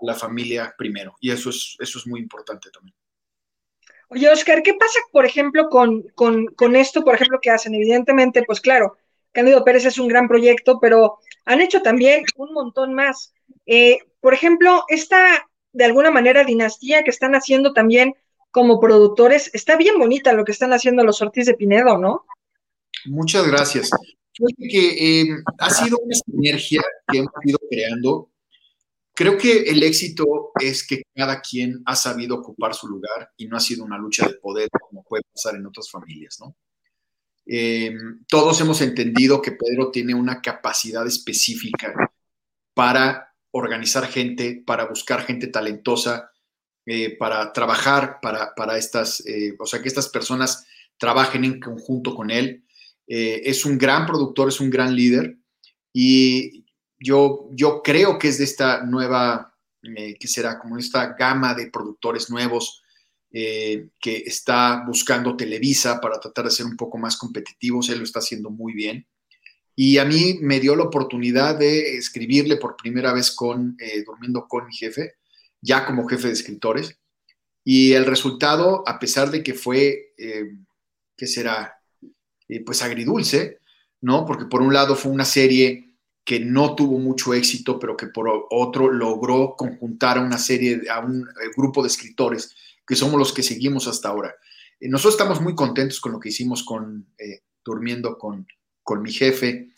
la 0.00 0.14
familia 0.14 0.74
primero, 0.76 1.14
y 1.20 1.30
eso 1.30 1.50
es, 1.50 1.76
eso 1.78 1.98
es 1.98 2.06
muy 2.06 2.20
importante 2.20 2.70
también. 2.70 2.96
Oye, 4.08 4.28
Oscar, 4.28 4.62
¿qué 4.62 4.74
pasa, 4.74 4.98
por 5.10 5.24
ejemplo, 5.24 5.70
con, 5.70 6.02
con, 6.14 6.76
esto, 6.76 7.02
por 7.02 7.14
ejemplo, 7.14 7.38
que 7.40 7.50
hacen? 7.50 7.74
Evidentemente, 7.74 8.42
pues 8.46 8.60
claro, 8.60 8.98
Cándido 9.32 9.64
Pérez 9.64 9.86
es 9.86 9.98
un 9.98 10.06
gran 10.06 10.28
proyecto, 10.28 10.78
pero 10.78 11.18
han 11.46 11.62
hecho 11.62 11.80
también 11.80 12.24
un 12.36 12.52
montón 12.52 12.92
más. 12.92 13.32
Eh, 13.64 14.00
por 14.20 14.34
ejemplo, 14.34 14.84
esta, 14.88 15.48
de 15.72 15.84
alguna 15.84 16.10
manera, 16.10 16.44
dinastía 16.44 17.02
que 17.02 17.10
están 17.10 17.34
haciendo 17.34 17.72
también 17.72 18.14
como 18.50 18.80
productores, 18.80 19.50
está 19.54 19.76
bien 19.76 19.98
bonita 19.98 20.32
lo 20.32 20.44
que 20.44 20.52
están 20.52 20.72
haciendo 20.72 21.04
los 21.04 21.22
Ortiz 21.22 21.46
de 21.46 21.54
Pinedo, 21.54 21.98
¿no? 21.98 22.26
Muchas 23.06 23.46
gracias. 23.46 23.90
que 24.58 25.22
eh, 25.22 25.26
ha 25.58 25.70
sido 25.70 25.98
una 25.98 26.14
sinergia 26.14 26.82
que 27.08 27.18
hemos 27.18 27.32
ido 27.44 27.58
creando 27.70 28.32
Creo 29.14 29.36
que 29.36 29.64
el 29.64 29.82
éxito 29.82 30.52
es 30.58 30.86
que 30.86 31.02
cada 31.14 31.40
quien 31.42 31.82
ha 31.84 31.94
sabido 31.94 32.36
ocupar 32.36 32.74
su 32.74 32.88
lugar 32.88 33.30
y 33.36 33.46
no 33.46 33.56
ha 33.56 33.60
sido 33.60 33.84
una 33.84 33.98
lucha 33.98 34.26
de 34.26 34.34
poder 34.34 34.70
como 34.70 35.02
puede 35.02 35.22
pasar 35.34 35.54
en 35.56 35.66
otras 35.66 35.90
familias, 35.90 36.38
¿no? 36.40 36.56
Em, 37.44 38.24
todos 38.26 38.60
hemos 38.60 38.80
entendido 38.80 39.42
que 39.42 39.52
Pedro 39.52 39.90
tiene 39.90 40.14
una 40.14 40.40
capacidad 40.40 41.06
específica 41.06 41.92
para 42.72 43.31
organizar 43.52 44.06
gente, 44.06 44.62
para 44.66 44.86
buscar 44.86 45.24
gente 45.24 45.46
talentosa, 45.46 46.32
eh, 46.84 47.16
para 47.16 47.52
trabajar 47.52 48.18
para, 48.20 48.76
estas, 48.76 49.24
eh, 49.24 49.54
o 49.56 49.66
sea, 49.66 49.80
que 49.80 49.88
estas 49.88 50.08
personas 50.08 50.66
trabajen 50.98 51.44
en 51.44 51.60
conjunto 51.60 52.14
con 52.14 52.30
él. 52.30 52.64
Eh, 53.06 53.42
es 53.44 53.64
un 53.64 53.78
gran 53.78 54.04
productor, 54.04 54.48
es 54.48 54.60
un 54.60 54.70
gran 54.70 54.96
líder 54.96 55.36
y 55.92 56.64
yo, 56.98 57.48
yo 57.52 57.82
creo 57.82 58.18
que 58.18 58.28
es 58.28 58.38
de 58.38 58.44
esta 58.44 58.82
nueva, 58.84 59.54
que 59.82 60.28
será 60.28 60.58
como 60.58 60.78
esta 60.78 61.14
gama 61.14 61.54
de 61.54 61.68
productores 61.68 62.30
nuevos 62.30 62.82
que 63.30 63.90
está 64.26 64.84
buscando 64.86 65.36
Televisa 65.36 66.00
para 66.00 66.20
tratar 66.20 66.44
de 66.44 66.52
ser 66.52 66.66
un 66.66 66.76
poco 66.76 66.98
más 66.98 67.16
competitivos. 67.16 67.88
Él 67.88 67.98
lo 67.98 68.04
está 68.04 68.20
haciendo 68.20 68.50
muy 68.50 68.72
bien. 68.72 69.06
Y 69.74 69.98
a 69.98 70.04
mí 70.04 70.38
me 70.40 70.60
dio 70.60 70.76
la 70.76 70.84
oportunidad 70.84 71.58
de 71.58 71.96
escribirle 71.96 72.56
por 72.56 72.76
primera 72.76 73.12
vez 73.12 73.30
con 73.30 73.76
eh, 73.80 74.02
Durmiendo 74.04 74.46
con 74.46 74.66
mi 74.66 74.74
jefe, 74.74 75.14
ya 75.60 75.86
como 75.86 76.06
jefe 76.06 76.28
de 76.28 76.34
escritores. 76.34 76.98
Y 77.64 77.92
el 77.92 78.06
resultado, 78.06 78.82
a 78.86 78.98
pesar 78.98 79.30
de 79.30 79.42
que 79.42 79.54
fue, 79.54 80.14
que 81.16 81.26
será? 81.26 81.78
pues 82.66 82.82
agridulce, 82.82 83.60
¿no? 84.00 84.26
Porque 84.26 84.44
por 84.46 84.62
un 84.62 84.74
lado 84.74 84.96
fue 84.96 85.10
una 85.12 85.24
serie 85.24 85.92
que 86.24 86.40
no 86.40 86.74
tuvo 86.74 86.98
mucho 86.98 87.34
éxito, 87.34 87.78
pero 87.78 87.96
que 87.96 88.06
por 88.06 88.46
otro 88.50 88.90
logró 88.90 89.54
conjuntar 89.56 90.18
a 90.18 90.20
una 90.20 90.38
serie, 90.38 90.82
a 90.90 91.00
un 91.00 91.22
eh, 91.22 91.50
grupo 91.56 91.82
de 91.82 91.88
escritores 91.88 92.54
que 92.86 92.94
somos 92.94 93.18
los 93.18 93.32
que 93.32 93.42
seguimos 93.42 93.88
hasta 93.88 94.08
ahora. 94.08 94.34
Eh, 94.78 94.88
nosotros 94.88 95.14
estamos 95.14 95.40
muy 95.40 95.54
contentos 95.54 96.00
con 96.00 96.12
lo 96.12 96.20
que 96.20 96.28
hicimos 96.28 96.62
con 96.62 97.06
eh, 97.18 97.40
Durmiendo 97.64 98.18
con, 98.18 98.46
con 98.82 99.02
mi 99.02 99.12
jefe, 99.12 99.70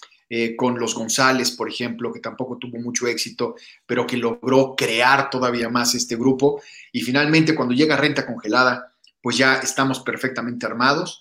con 0.57 0.80
los 0.80 0.94
González, 0.94 1.52
por 1.52 1.68
ejemplo, 1.68 2.12
que 2.12 2.18
tampoco 2.18 2.59
tuvo 2.59 2.78
mucho 2.78 3.07
éxito, 3.07 3.55
pero 3.86 4.05
que 4.05 4.16
logró 4.16 4.74
crear 4.76 5.30
todavía 5.30 5.68
más 5.68 5.94
este 5.94 6.16
grupo. 6.16 6.61
Y 6.92 7.02
finalmente, 7.02 7.55
cuando 7.55 7.74
llega 7.74 7.96
Renta 7.96 8.26
Congelada, 8.26 8.92
pues 9.22 9.36
ya 9.36 9.57
estamos 9.57 10.00
perfectamente 10.00 10.66
armados, 10.66 11.20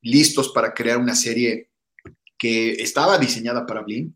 listos 0.00 0.48
para 0.48 0.72
crear 0.72 0.96
una 0.96 1.14
serie 1.14 1.68
que 2.38 2.70
estaba 2.72 3.18
diseñada 3.18 3.66
para 3.66 3.82
Blim, 3.82 4.14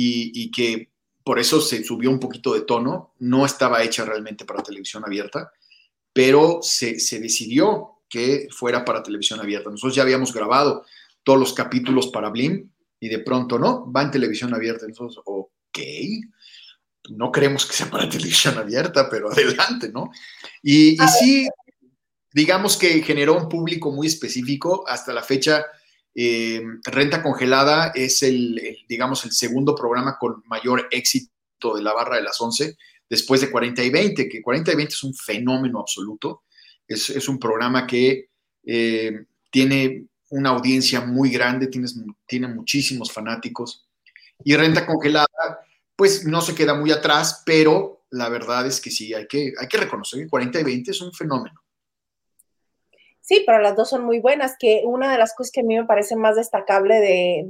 y, 0.00 0.50
que 0.52 0.90
por 1.24 1.38
eso 1.40 1.60
se 1.60 1.82
subió 1.82 2.10
un 2.10 2.20
poquito 2.20 2.54
de 2.54 2.60
tono, 2.60 3.14
no 3.18 3.44
estaba 3.44 3.82
hecha 3.82 4.04
realmente 4.04 4.44
para 4.44 4.62
televisión 4.62 5.04
abierta, 5.04 5.52
pero 6.12 6.60
se, 6.62 6.94
decidió 7.18 7.96
que 8.08 8.48
fuera 8.50 8.84
para 8.84 9.02
televisión 9.02 9.40
abierta. 9.40 9.70
Nosotros 9.70 9.96
ya 9.96 10.02
habíamos 10.02 10.32
grabado 10.32 10.84
todos 11.28 11.40
los 11.40 11.52
capítulos 11.52 12.06
para 12.06 12.30
Blim 12.30 12.72
y 12.98 13.08
de 13.10 13.18
pronto 13.18 13.58
no, 13.58 13.92
va 13.92 14.00
en 14.00 14.10
televisión 14.10 14.54
abierta. 14.54 14.86
Entonces, 14.86 15.20
ok, 15.26 15.78
no 17.10 17.30
creemos 17.30 17.66
que 17.66 17.74
sea 17.74 17.90
para 17.90 18.08
televisión 18.08 18.56
abierta, 18.56 19.10
pero 19.10 19.30
adelante, 19.30 19.90
¿no? 19.92 20.10
Y, 20.62 20.94
y 20.94 21.08
sí, 21.20 21.48
digamos 22.32 22.78
que 22.78 23.02
generó 23.02 23.36
un 23.36 23.46
público 23.46 23.92
muy 23.92 24.06
específico. 24.06 24.88
Hasta 24.88 25.12
la 25.12 25.22
fecha 25.22 25.66
eh, 26.14 26.62
Renta 26.86 27.22
Congelada 27.22 27.92
es 27.94 28.22
el, 28.22 28.78
digamos, 28.88 29.22
el 29.26 29.32
segundo 29.32 29.74
programa 29.74 30.16
con 30.18 30.42
mayor 30.46 30.88
éxito 30.90 31.74
de 31.76 31.82
la 31.82 31.92
barra 31.92 32.16
de 32.16 32.22
las 32.22 32.40
11, 32.40 32.74
después 33.10 33.42
de 33.42 33.50
40 33.50 33.84
y 33.84 33.90
20, 33.90 34.28
que 34.30 34.40
40 34.40 34.72
y 34.72 34.76
20 34.76 34.94
es 34.94 35.02
un 35.02 35.14
fenómeno 35.14 35.78
absoluto. 35.78 36.44
Es, 36.86 37.28
un 37.28 37.38
programa 37.38 37.86
que 37.86 38.30
eh, 38.64 39.26
tiene 39.50 40.08
una 40.30 40.50
audiencia 40.50 41.00
muy 41.00 41.30
grande, 41.30 41.68
tiene 42.26 42.48
muchísimos 42.48 43.12
fanáticos. 43.12 43.88
Y 44.44 44.54
Renta 44.56 44.86
Congelada, 44.86 45.26
pues 45.96 46.24
no 46.24 46.40
se 46.40 46.54
queda 46.54 46.74
muy 46.74 46.92
atrás, 46.92 47.42
pero 47.44 48.04
la 48.10 48.28
verdad 48.28 48.66
es 48.66 48.80
que 48.80 48.90
sí, 48.90 49.12
hay 49.14 49.26
que, 49.26 49.52
hay 49.58 49.68
que 49.68 49.76
reconocer 49.76 50.20
que 50.20 50.28
40 50.28 50.60
y 50.60 50.64
20 50.64 50.90
es 50.90 51.00
un 51.00 51.12
fenómeno. 51.12 51.60
Sí, 53.20 53.42
pero 53.44 53.58
las 53.58 53.76
dos 53.76 53.90
son 53.90 54.04
muy 54.04 54.20
buenas, 54.20 54.56
que 54.58 54.82
una 54.84 55.12
de 55.12 55.18
las 55.18 55.34
cosas 55.34 55.52
que 55.52 55.60
a 55.60 55.64
mí 55.64 55.76
me 55.76 55.84
parece 55.84 56.16
más 56.16 56.36
destacable 56.36 56.94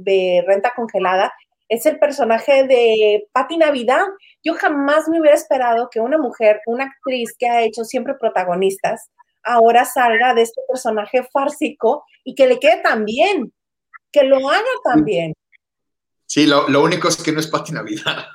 de, 0.03 0.43
Renta 0.45 0.73
Congelada 0.75 1.31
es 1.69 1.85
el 1.85 1.99
personaje 1.99 2.65
de 2.65 3.29
Patti 3.31 3.55
Navidad. 3.55 4.05
Yo 4.43 4.55
jamás 4.55 5.07
me 5.07 5.21
hubiera 5.21 5.37
esperado 5.37 5.89
que 5.89 6.01
una 6.01 6.17
mujer, 6.17 6.59
una 6.65 6.85
actriz 6.85 7.33
que 7.37 7.47
ha 7.47 7.61
hecho 7.61 7.85
siempre 7.85 8.15
protagonistas, 8.15 9.09
ahora 9.43 9.85
salga 9.85 10.33
de 10.33 10.43
este 10.43 10.61
personaje 10.67 11.27
fársico 11.31 12.05
y 12.23 12.35
que 12.35 12.47
le 12.47 12.59
quede 12.59 12.81
tan 12.81 13.05
bien, 13.05 13.53
que 14.11 14.23
lo 14.23 14.49
haga 14.49 14.63
tan 14.83 15.03
bien. 15.03 15.33
Sí, 16.25 16.45
lo, 16.45 16.65
único 16.81 17.07
es 17.07 17.17
que 17.17 17.31
no 17.31 17.39
es 17.39 17.47
Patti 17.47 17.71
Navidad. 17.71 18.25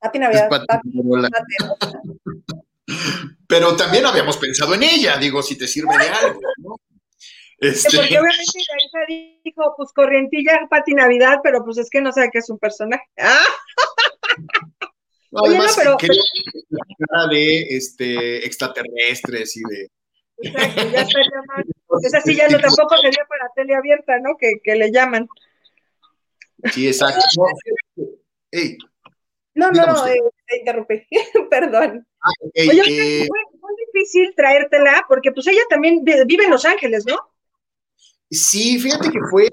Patti 0.00 0.18
Navidad. 0.18 0.48
Pero 3.46 3.76
también 3.76 4.04
habíamos 4.06 4.36
pensado 4.36 4.74
en 4.74 4.82
ella, 4.82 5.16
digo, 5.16 5.42
si 5.42 5.56
te 5.56 5.68
sirve 5.68 5.96
de 5.96 6.08
algo, 6.08 6.40
¿no? 6.58 6.76
Este... 7.58 7.96
Porque 7.96 8.18
obviamente 8.18 8.58
la 8.68 8.84
hija 8.84 9.40
dijo, 9.44 9.74
pues 9.76 9.92
corrientilla 9.94 10.66
Pati 10.68 10.92
Navidad, 10.92 11.38
pero 11.42 11.64
pues 11.64 11.78
es 11.78 11.88
que 11.88 12.00
no 12.00 12.12
sabe 12.12 12.30
que 12.30 12.38
es 12.38 12.50
un 12.50 12.58
personaje. 12.58 13.04
¡Ah! 13.18 13.46
No, 15.30 15.44
además, 15.44 15.76
pero, 15.76 15.96
de 17.30 17.60
este, 17.70 18.46
extraterrestres 18.46 19.56
y 19.56 19.60
de. 19.60 19.90
Exacto, 20.38 20.82
ya 20.90 21.00
está 21.00 21.20
llamando. 21.32 21.72
Esa 22.02 22.20
sí 22.20 22.36
ya 22.36 22.48
no 22.48 22.58
tampoco 22.58 22.96
sería 22.96 23.24
para 23.28 23.50
tele 23.54 23.74
abierta, 23.74 24.18
¿no? 24.20 24.36
Que, 24.38 24.60
que 24.62 24.76
le 24.76 24.90
llaman. 24.90 25.28
Sí, 26.72 26.88
exacto. 26.88 27.20
Hey, 28.52 28.78
No, 29.54 29.72
no, 29.72 30.06
eh, 30.06 30.20
te 30.46 30.58
interrumpí, 30.58 31.02
perdón. 31.50 32.06
Ah, 32.22 32.30
Oye, 32.54 32.82
eh, 32.86 33.26
fue, 33.26 33.38
fue, 33.60 33.70
difícil 33.92 34.32
traértela 34.36 35.04
porque 35.08 35.32
pues 35.32 35.48
ella 35.48 35.62
también 35.68 36.04
vive 36.04 36.44
en 36.44 36.50
Los 36.50 36.64
Ángeles, 36.64 37.04
¿no? 37.06 37.16
Sí, 38.30 38.78
fíjate 38.78 39.10
que 39.10 39.18
fue, 39.28 39.48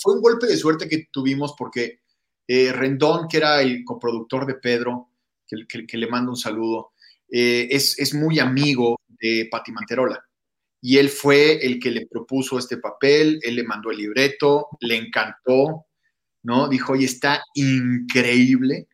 fue 0.00 0.14
un 0.14 0.22
golpe 0.22 0.46
de 0.46 0.56
suerte 0.56 0.88
que 0.88 1.08
tuvimos 1.10 1.54
porque 1.58 2.00
eh, 2.46 2.72
Rendón, 2.72 3.28
que 3.28 3.36
era 3.36 3.60
el 3.60 3.84
coproductor 3.84 4.46
de 4.46 4.54
Pedro, 4.54 5.10
que, 5.46 5.66
que, 5.68 5.86
que 5.86 5.98
le 5.98 6.08
mando 6.08 6.30
un 6.30 6.36
saludo, 6.36 6.92
eh, 7.30 7.68
es, 7.70 7.98
es, 7.98 8.14
muy 8.14 8.38
amigo 8.38 8.98
de 9.20 9.48
Pati 9.50 9.72
Manterola. 9.72 10.24
Y 10.80 10.98
él 10.98 11.08
fue 11.08 11.64
el 11.64 11.80
que 11.80 11.90
le 11.90 12.06
propuso 12.06 12.58
este 12.58 12.78
papel, 12.78 13.40
él 13.42 13.56
le 13.56 13.64
mandó 13.64 13.90
el 13.90 13.98
libreto, 13.98 14.68
le 14.80 14.96
encantó, 14.96 15.86
¿no? 16.42 16.68
Dijo, 16.68 16.92
oye, 16.92 17.06
está 17.06 17.42
increíble. 17.54 18.88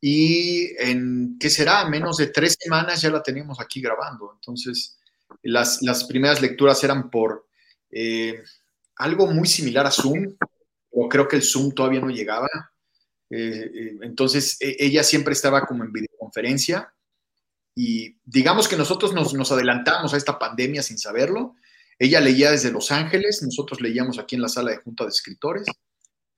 Y 0.00 0.72
en, 0.78 1.36
¿qué 1.38 1.48
será? 1.48 1.88
Menos 1.88 2.16
de 2.16 2.28
tres 2.28 2.56
semanas 2.58 3.00
ya 3.00 3.10
la 3.10 3.22
teníamos 3.22 3.60
aquí 3.60 3.80
grabando. 3.80 4.32
Entonces, 4.34 4.98
las, 5.42 5.80
las 5.82 6.04
primeras 6.04 6.42
lecturas 6.42 6.82
eran 6.82 7.08
por 7.08 7.46
eh, 7.90 8.42
algo 8.96 9.26
muy 9.26 9.46
similar 9.46 9.86
a 9.86 9.90
Zoom, 9.90 10.36
o 10.90 11.08
creo 11.08 11.28
que 11.28 11.36
el 11.36 11.42
Zoom 11.42 11.72
todavía 11.72 12.00
no 12.00 12.10
llegaba. 12.10 12.48
Eh, 13.30 13.70
eh, 13.74 13.98
entonces, 14.02 14.56
e, 14.60 14.76
ella 14.78 15.02
siempre 15.02 15.32
estaba 15.32 15.66
como 15.66 15.84
en 15.84 15.92
videoconferencia 15.92 16.92
y 17.78 18.16
digamos 18.24 18.68
que 18.68 18.76
nosotros 18.76 19.12
nos, 19.12 19.34
nos, 19.34 19.52
adelantamos 19.52 20.14
a 20.14 20.16
esta 20.16 20.38
pandemia 20.38 20.82
sin 20.82 20.96
saberlo. 20.96 21.56
Ella 21.98 22.20
leía 22.20 22.50
desde 22.50 22.72
Los 22.72 22.90
Ángeles, 22.90 23.42
nosotros 23.42 23.82
leíamos 23.82 24.18
aquí 24.18 24.34
en 24.34 24.42
la 24.42 24.48
sala 24.48 24.70
de 24.70 24.78
junta 24.78 25.04
de 25.04 25.10
escritores. 25.10 25.66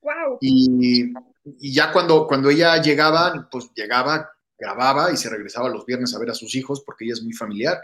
Wow. 0.02 0.38
Y, 0.40 1.12
y, 1.60 1.72
ya 1.72 1.92
cuando, 1.92 2.26
cuando 2.26 2.50
ella 2.50 2.82
llegaba, 2.82 3.48
pues 3.52 3.70
llegaba, 3.76 4.28
grababa 4.58 5.12
y 5.12 5.16
se 5.16 5.30
regresaba 5.30 5.68
los 5.68 5.86
viernes 5.86 6.12
a 6.12 6.18
ver 6.18 6.30
a 6.30 6.34
sus 6.34 6.56
hijos 6.56 6.82
porque 6.84 7.04
ella 7.04 7.14
es 7.14 7.22
muy 7.22 7.32
familiar. 7.32 7.78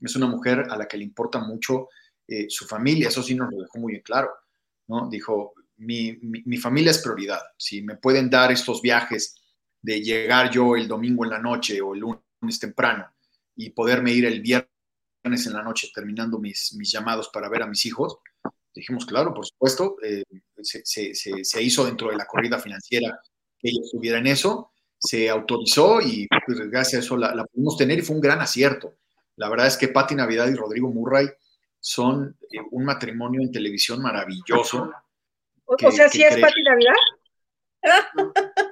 Es 0.00 0.16
una 0.16 0.26
mujer 0.26 0.66
a 0.68 0.76
la 0.76 0.88
que 0.88 0.96
le 0.96 1.04
importa 1.04 1.38
mucho 1.38 1.88
eh, 2.26 2.46
su 2.48 2.66
familia, 2.66 3.08
eso 3.08 3.22
sí 3.22 3.36
nos 3.36 3.52
lo 3.52 3.62
dejó 3.62 3.78
muy 3.78 3.94
en 3.94 4.02
claro, 4.02 4.32
¿no? 4.88 5.08
Dijo, 5.08 5.54
mi, 5.76 6.18
mi, 6.22 6.42
mi 6.44 6.56
familia 6.56 6.90
es 6.90 6.98
prioridad. 6.98 7.40
Si 7.56 7.82
me 7.82 7.96
pueden 7.96 8.28
dar 8.28 8.50
estos 8.50 8.82
viajes 8.82 9.36
de 9.80 10.02
llegar 10.02 10.50
yo 10.50 10.74
el 10.74 10.88
domingo 10.88 11.24
en 11.24 11.30
la 11.30 11.38
noche 11.38 11.80
o 11.80 11.94
el 11.94 12.00
lunes 12.00 12.25
temprano 12.60 13.06
y 13.54 13.70
poderme 13.70 14.12
ir 14.12 14.26
el 14.26 14.40
viernes 14.40 15.46
en 15.46 15.52
la 15.52 15.62
noche 15.62 15.90
terminando 15.94 16.38
mis, 16.38 16.74
mis 16.74 16.92
llamados 16.92 17.28
para 17.28 17.48
ver 17.48 17.62
a 17.62 17.66
mis 17.66 17.84
hijos, 17.86 18.18
dijimos, 18.74 19.06
claro, 19.06 19.34
por 19.34 19.46
supuesto, 19.46 19.96
eh, 20.02 20.22
se, 20.62 20.82
se, 20.84 21.14
se, 21.14 21.62
hizo 21.62 21.84
dentro 21.84 22.10
de 22.10 22.16
la 22.16 22.26
corrida 22.26 22.58
financiera 22.58 23.20
que 23.58 23.70
ellos 23.70 23.90
tuvieran 23.90 24.26
eso, 24.26 24.72
se 24.98 25.30
autorizó 25.30 26.00
y 26.00 26.28
pues, 26.46 26.58
gracias 26.70 27.02
a 27.02 27.04
eso 27.04 27.16
la, 27.16 27.34
la, 27.34 27.44
pudimos 27.46 27.76
tener 27.76 27.98
y 27.98 28.02
fue 28.02 28.16
un 28.16 28.22
gran 28.22 28.40
acierto. 28.40 28.96
La 29.36 29.48
verdad 29.48 29.66
es 29.66 29.76
que 29.76 29.88
Patti 29.88 30.14
Navidad 30.14 30.48
y 30.48 30.54
Rodrigo 30.54 30.90
Murray 30.90 31.28
son 31.80 32.36
eh, 32.50 32.58
un 32.70 32.84
matrimonio 32.84 33.40
en 33.40 33.52
televisión 33.52 34.02
maravilloso. 34.02 34.92
O, 35.64 35.76
que, 35.76 35.86
o 35.86 35.90
sea, 35.90 36.08
¿sí 36.08 36.22
es 36.22 36.38
Patti 36.38 36.62
Navidad? 36.62 36.94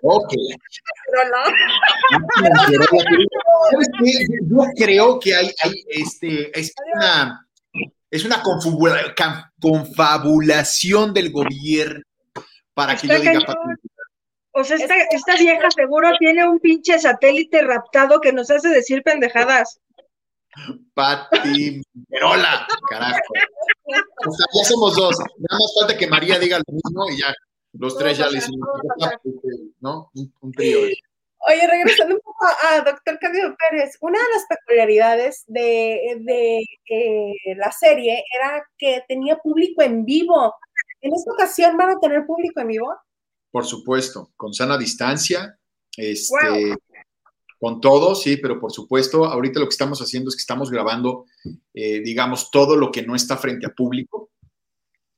Ok. 0.02 0.32
Yo 4.48 4.64
creo 4.76 5.18
que 5.18 5.34
hay, 5.34 5.50
hay 5.62 5.84
este, 5.88 6.58
es 6.58 6.72
una, 6.94 7.46
es 8.10 8.24
una 8.24 8.42
confabula, 8.42 9.14
confabulación 9.60 11.12
del 11.12 11.32
gobierno 11.32 12.02
para 12.74 12.96
que 12.96 13.08
yo 13.08 13.20
diga 13.20 13.40
O 14.52 14.64
sea, 14.64 14.76
esta, 14.76 14.94
esta, 15.10 15.36
vieja 15.36 15.70
seguro 15.70 16.10
tiene 16.18 16.46
un 16.46 16.60
pinche 16.60 16.98
satélite 16.98 17.62
raptado 17.62 18.20
que 18.20 18.32
nos 18.32 18.50
hace 18.50 18.68
decir 18.68 19.02
pendejadas. 19.02 19.80
Pati 20.94 21.82
Perola, 22.08 22.66
carajo. 22.88 23.18
O 24.26 24.32
sea, 24.32 24.46
ya 24.54 24.64
somos 24.64 24.96
dos. 24.96 25.18
Nada 25.18 25.58
más 25.58 25.74
falta 25.78 25.98
que 25.98 26.06
María 26.06 26.38
diga 26.38 26.58
lo 26.58 26.72
mismo 26.72 27.10
y 27.10 27.20
ya. 27.20 27.34
Los 27.72 27.98
tres 27.98 28.18
ya 28.18 28.28
le 28.28 28.38
hicimos, 28.38 28.68
¿no? 29.80 30.10
Un, 30.14 30.32
un 30.40 30.52
trío. 30.52 30.78
Oye, 31.46 31.66
regresando 31.66 32.14
un 32.14 32.20
poco 32.22 32.46
a 32.46 32.80
doctor 32.80 33.18
Cándido 33.18 33.54
Pérez, 33.56 33.98
una 34.00 34.18
de 34.18 34.24
las 34.32 34.46
peculiaridades 34.48 35.44
de, 35.46 36.16
de 36.20 36.64
eh, 36.88 37.56
la 37.56 37.70
serie 37.70 38.24
era 38.34 38.66
que 38.78 39.02
tenía 39.08 39.36
público 39.36 39.82
en 39.82 40.04
vivo. 40.04 40.54
¿En 41.02 41.12
esta 41.12 41.32
ocasión 41.32 41.76
van 41.76 41.90
a 41.90 42.00
tener 42.00 42.24
público 42.24 42.60
en 42.60 42.68
vivo? 42.68 42.94
Por 43.50 43.66
supuesto, 43.66 44.30
con 44.36 44.54
sana 44.54 44.78
distancia, 44.78 45.58
este, 45.96 46.34
wow. 46.48 46.76
con 47.58 47.80
todo, 47.80 48.14
sí, 48.14 48.38
pero 48.38 48.58
por 48.58 48.72
supuesto, 48.72 49.26
ahorita 49.26 49.60
lo 49.60 49.66
que 49.66 49.74
estamos 49.74 50.00
haciendo 50.00 50.30
es 50.30 50.36
que 50.36 50.40
estamos 50.40 50.70
grabando, 50.70 51.26
eh, 51.74 52.00
digamos, 52.00 52.50
todo 52.50 52.74
lo 52.74 52.90
que 52.90 53.02
no 53.02 53.14
está 53.14 53.36
frente 53.36 53.66
a 53.66 53.74
público, 53.74 54.30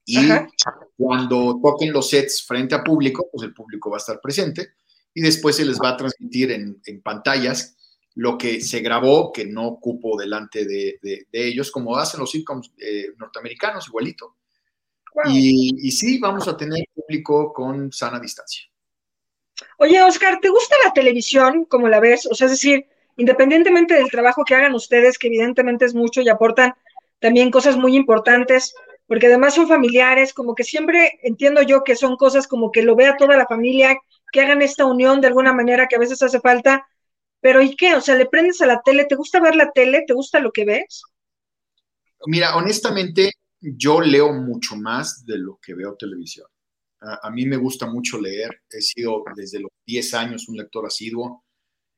y 0.04 0.30
Ajá. 0.30 0.48
cuando 0.96 1.60
toquen 1.62 1.92
los 1.92 2.10
sets 2.10 2.44
frente 2.46 2.74
a 2.74 2.82
público, 2.82 3.28
pues 3.32 3.44
el 3.44 3.54
público 3.54 3.90
va 3.90 3.96
a 3.96 3.98
estar 3.98 4.20
presente 4.20 4.74
y 5.16 5.22
después 5.22 5.56
se 5.56 5.64
les 5.64 5.78
va 5.78 5.88
a 5.88 5.96
transmitir 5.96 6.52
en, 6.52 6.78
en 6.84 7.00
pantallas 7.00 7.74
lo 8.16 8.36
que 8.36 8.60
se 8.60 8.80
grabó, 8.80 9.32
que 9.32 9.46
no 9.46 9.66
ocupo 9.66 10.14
delante 10.14 10.66
de, 10.66 10.98
de, 11.00 11.26
de 11.32 11.48
ellos, 11.48 11.70
como 11.70 11.96
hacen 11.96 12.20
los 12.20 12.30
sitcoms 12.30 12.70
eh, 12.76 13.06
norteamericanos, 13.16 13.88
igualito. 13.88 14.36
Wow. 15.14 15.32
Y, 15.32 15.88
y, 15.88 15.90
sí, 15.90 16.18
vamos 16.18 16.46
a 16.48 16.54
tener 16.54 16.84
público 16.94 17.50
con 17.54 17.90
sana 17.90 18.20
distancia. 18.20 18.64
Oye, 19.78 20.02
Oscar, 20.02 20.38
¿te 20.38 20.50
gusta 20.50 20.76
la 20.84 20.92
televisión 20.92 21.64
como 21.64 21.88
la 21.88 21.98
ves? 21.98 22.28
O 22.30 22.34
sea, 22.34 22.44
es 22.44 22.50
decir, 22.50 22.84
independientemente 23.16 23.94
del 23.94 24.10
trabajo 24.10 24.44
que 24.44 24.54
hagan 24.54 24.74
ustedes, 24.74 25.16
que 25.16 25.28
evidentemente 25.28 25.86
es 25.86 25.94
mucho 25.94 26.20
y 26.20 26.28
aportan 26.28 26.74
también 27.20 27.50
cosas 27.50 27.78
muy 27.78 27.96
importantes, 27.96 28.74
porque 29.06 29.28
además 29.28 29.54
son 29.54 29.66
familiares, 29.66 30.34
como 30.34 30.54
que 30.54 30.64
siempre 30.64 31.20
entiendo 31.22 31.62
yo 31.62 31.84
que 31.84 31.96
son 31.96 32.16
cosas 32.16 32.46
como 32.46 32.70
que 32.70 32.82
lo 32.82 32.96
vea 32.96 33.16
toda 33.16 33.38
la 33.38 33.46
familia, 33.46 33.98
que 34.32 34.40
hagan 34.40 34.62
esta 34.62 34.84
unión 34.84 35.20
de 35.20 35.28
alguna 35.28 35.52
manera 35.52 35.86
que 35.88 35.96
a 35.96 36.00
veces 36.00 36.22
hace 36.22 36.40
falta, 36.40 36.86
pero 37.40 37.62
¿y 37.62 37.76
qué? 37.76 37.94
O 37.94 38.00
sea, 38.00 38.16
le 38.16 38.26
prendes 38.26 38.60
a 38.60 38.66
la 38.66 38.82
tele, 38.82 39.04
¿te 39.04 39.14
gusta 39.14 39.40
ver 39.40 39.56
la 39.56 39.70
tele? 39.72 40.04
¿Te 40.06 40.14
gusta 40.14 40.40
lo 40.40 40.52
que 40.52 40.64
ves? 40.64 41.02
Mira, 42.26 42.56
honestamente, 42.56 43.32
yo 43.60 44.00
leo 44.00 44.32
mucho 44.32 44.76
más 44.76 45.24
de 45.24 45.38
lo 45.38 45.58
que 45.62 45.74
veo 45.74 45.96
televisión. 45.96 46.46
A, 47.00 47.30
mí 47.30 47.46
me 47.46 47.56
gusta 47.56 47.86
mucho 47.86 48.18
leer, 48.18 48.62
he 48.70 48.80
sido 48.80 49.22
desde 49.36 49.60
los 49.60 49.70
10 49.86 50.14
años 50.14 50.48
un 50.48 50.56
lector 50.56 50.86
asiduo. 50.86 51.44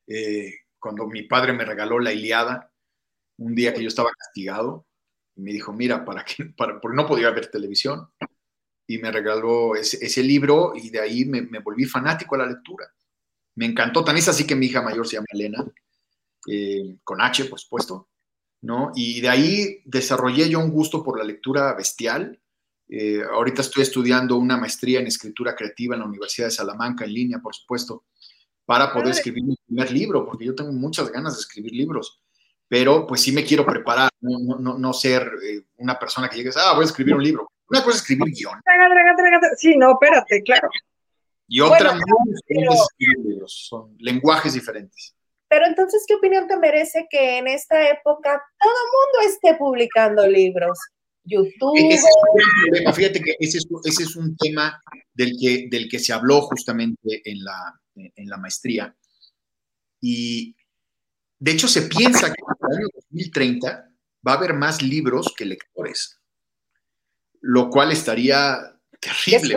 Eh, 0.07 0.53
cuando 0.79 1.07
mi 1.07 1.22
padre 1.22 1.53
me 1.53 1.64
regaló 1.64 1.99
la 1.99 2.12
Iliada, 2.12 2.70
un 3.39 3.55
día 3.55 3.72
que 3.72 3.83
yo 3.83 3.89
estaba 3.89 4.11
castigado, 4.11 4.87
me 5.37 5.53
dijo, 5.53 5.72
mira, 5.72 6.05
para 6.05 6.24
que, 6.24 6.47
para, 6.57 6.81
porque 6.81 6.97
no 6.97 7.07
podía 7.07 7.31
ver 7.31 7.51
televisión, 7.51 8.09
y 8.89 8.99
me 8.99 9.12
regaló 9.12 9.76
ese, 9.76 10.05
ese 10.05 10.22
libro 10.22 10.72
y 10.74 10.89
de 10.89 10.99
ahí 10.99 11.26
me, 11.26 11.43
me, 11.43 11.61
volví 11.61 11.84
fanático 11.84 12.34
a 12.34 12.39
la 12.39 12.47
lectura. 12.47 12.86
Me 13.55 13.66
encantó, 13.66 14.03
tan 14.03 14.16
es 14.16 14.28
así 14.28 14.47
que 14.47 14.57
mi 14.57 14.66
hija 14.66 14.80
mayor 14.80 15.07
se 15.07 15.16
llama 15.16 15.26
Elena, 15.30 15.64
eh, 16.49 16.97
con 17.05 17.20
H, 17.20 17.45
por 17.45 17.61
supuesto, 17.61 18.09
¿no? 18.62 18.91
Y 18.95 19.20
de 19.20 19.28
ahí 19.28 19.82
desarrollé 19.84 20.49
yo 20.49 20.59
un 20.59 20.70
gusto 20.70 21.05
por 21.05 21.18
la 21.18 21.24
lectura 21.24 21.74
bestial. 21.74 22.41
Eh, 22.89 23.22
ahorita 23.22 23.61
estoy 23.61 23.82
estudiando 23.82 24.36
una 24.36 24.57
maestría 24.57 25.01
en 25.01 25.07
escritura 25.07 25.55
creativa 25.55 25.95
en 25.95 26.01
la 26.01 26.07
Universidad 26.07 26.47
de 26.47 26.53
Salamanca, 26.53 27.05
en 27.05 27.12
línea, 27.12 27.41
por 27.41 27.55
supuesto, 27.55 28.05
para 28.64 28.91
poder 28.91 29.09
escribir 29.09 29.45
mi 29.45 29.57
primer 29.66 29.93
libro, 29.93 30.24
porque 30.24 30.47
yo 30.47 30.55
tengo 30.55 30.72
muchas 30.72 31.12
ganas 31.12 31.34
de 31.34 31.41
escribir 31.41 31.72
libros 31.72 32.22
pero 32.68 33.07
pues 33.07 33.22
sí 33.22 33.32
me 33.32 33.45
quiero 33.45 33.64
preparar, 33.64 34.11
no, 34.20 34.59
no, 34.59 34.78
no 34.78 34.93
ser 34.93 35.32
eh, 35.43 35.62
una 35.78 35.99
persona 35.99 36.28
que 36.28 36.36
llegue, 36.36 36.51
ah, 36.57 36.74
voy 36.74 36.82
a 36.82 36.86
escribir 36.86 37.14
un 37.14 37.22
libro. 37.22 37.51
Una 37.69 37.83
cosa 37.83 37.97
es 37.97 38.03
escribir 38.03 38.33
guion. 38.35 38.61
Sí, 39.57 39.77
no, 39.77 39.93
espérate, 39.93 40.43
claro. 40.43 40.69
Y 41.47 41.61
otra 41.61 41.91
bueno, 41.91 42.05
pero, 42.47 42.73
es 42.73 42.81
escribir 42.81 43.27
libros, 43.27 43.66
son 43.69 43.97
lenguajes 43.99 44.55
diferentes. 44.55 45.14
Pero 45.49 45.66
entonces, 45.66 46.05
¿qué 46.07 46.14
opinión 46.14 46.47
te 46.47 46.59
merece 46.59 47.07
que 47.11 47.39
en 47.39 47.49
esta 47.49 47.89
época 47.89 48.43
todo 48.59 48.73
el 48.73 49.25
mundo 49.25 49.35
esté 49.35 49.55
publicando 49.57 50.27
libros? 50.27 50.79
YouTube. 51.25 51.77
Ese 51.77 51.95
es 51.95 52.05
un 52.05 52.66
problema. 52.66 52.93
Fíjate 52.93 53.21
que 53.21 53.37
ese 53.39 53.59
es, 53.59 53.66
ese 53.85 54.03
es 54.05 54.16
un 54.16 54.35
tema 54.37 54.81
del 55.12 55.37
que, 55.39 55.69
del 55.71 55.89
que 55.89 55.99
se 55.99 56.12
habló 56.12 56.41
justamente 56.43 57.21
en 57.25 57.45
la, 57.45 57.79
en 57.95 58.29
la 58.29 58.39
maestría. 58.39 58.95
Y 60.01 60.57
de 61.39 61.53
hecho, 61.53 61.69
se 61.69 61.83
piensa 61.83 62.33
que 62.33 62.41
en 62.41 62.73
el 62.73 62.79
año 62.79 62.89
2030 62.95 63.89
va 64.27 64.33
a 64.33 64.37
haber 64.37 64.55
más 64.55 64.83
libros 64.83 65.33
que 65.37 65.45
lectores, 65.45 66.18
lo 67.41 67.68
cual 67.70 67.93
estaría 67.93 68.59
terrible. 69.01 69.57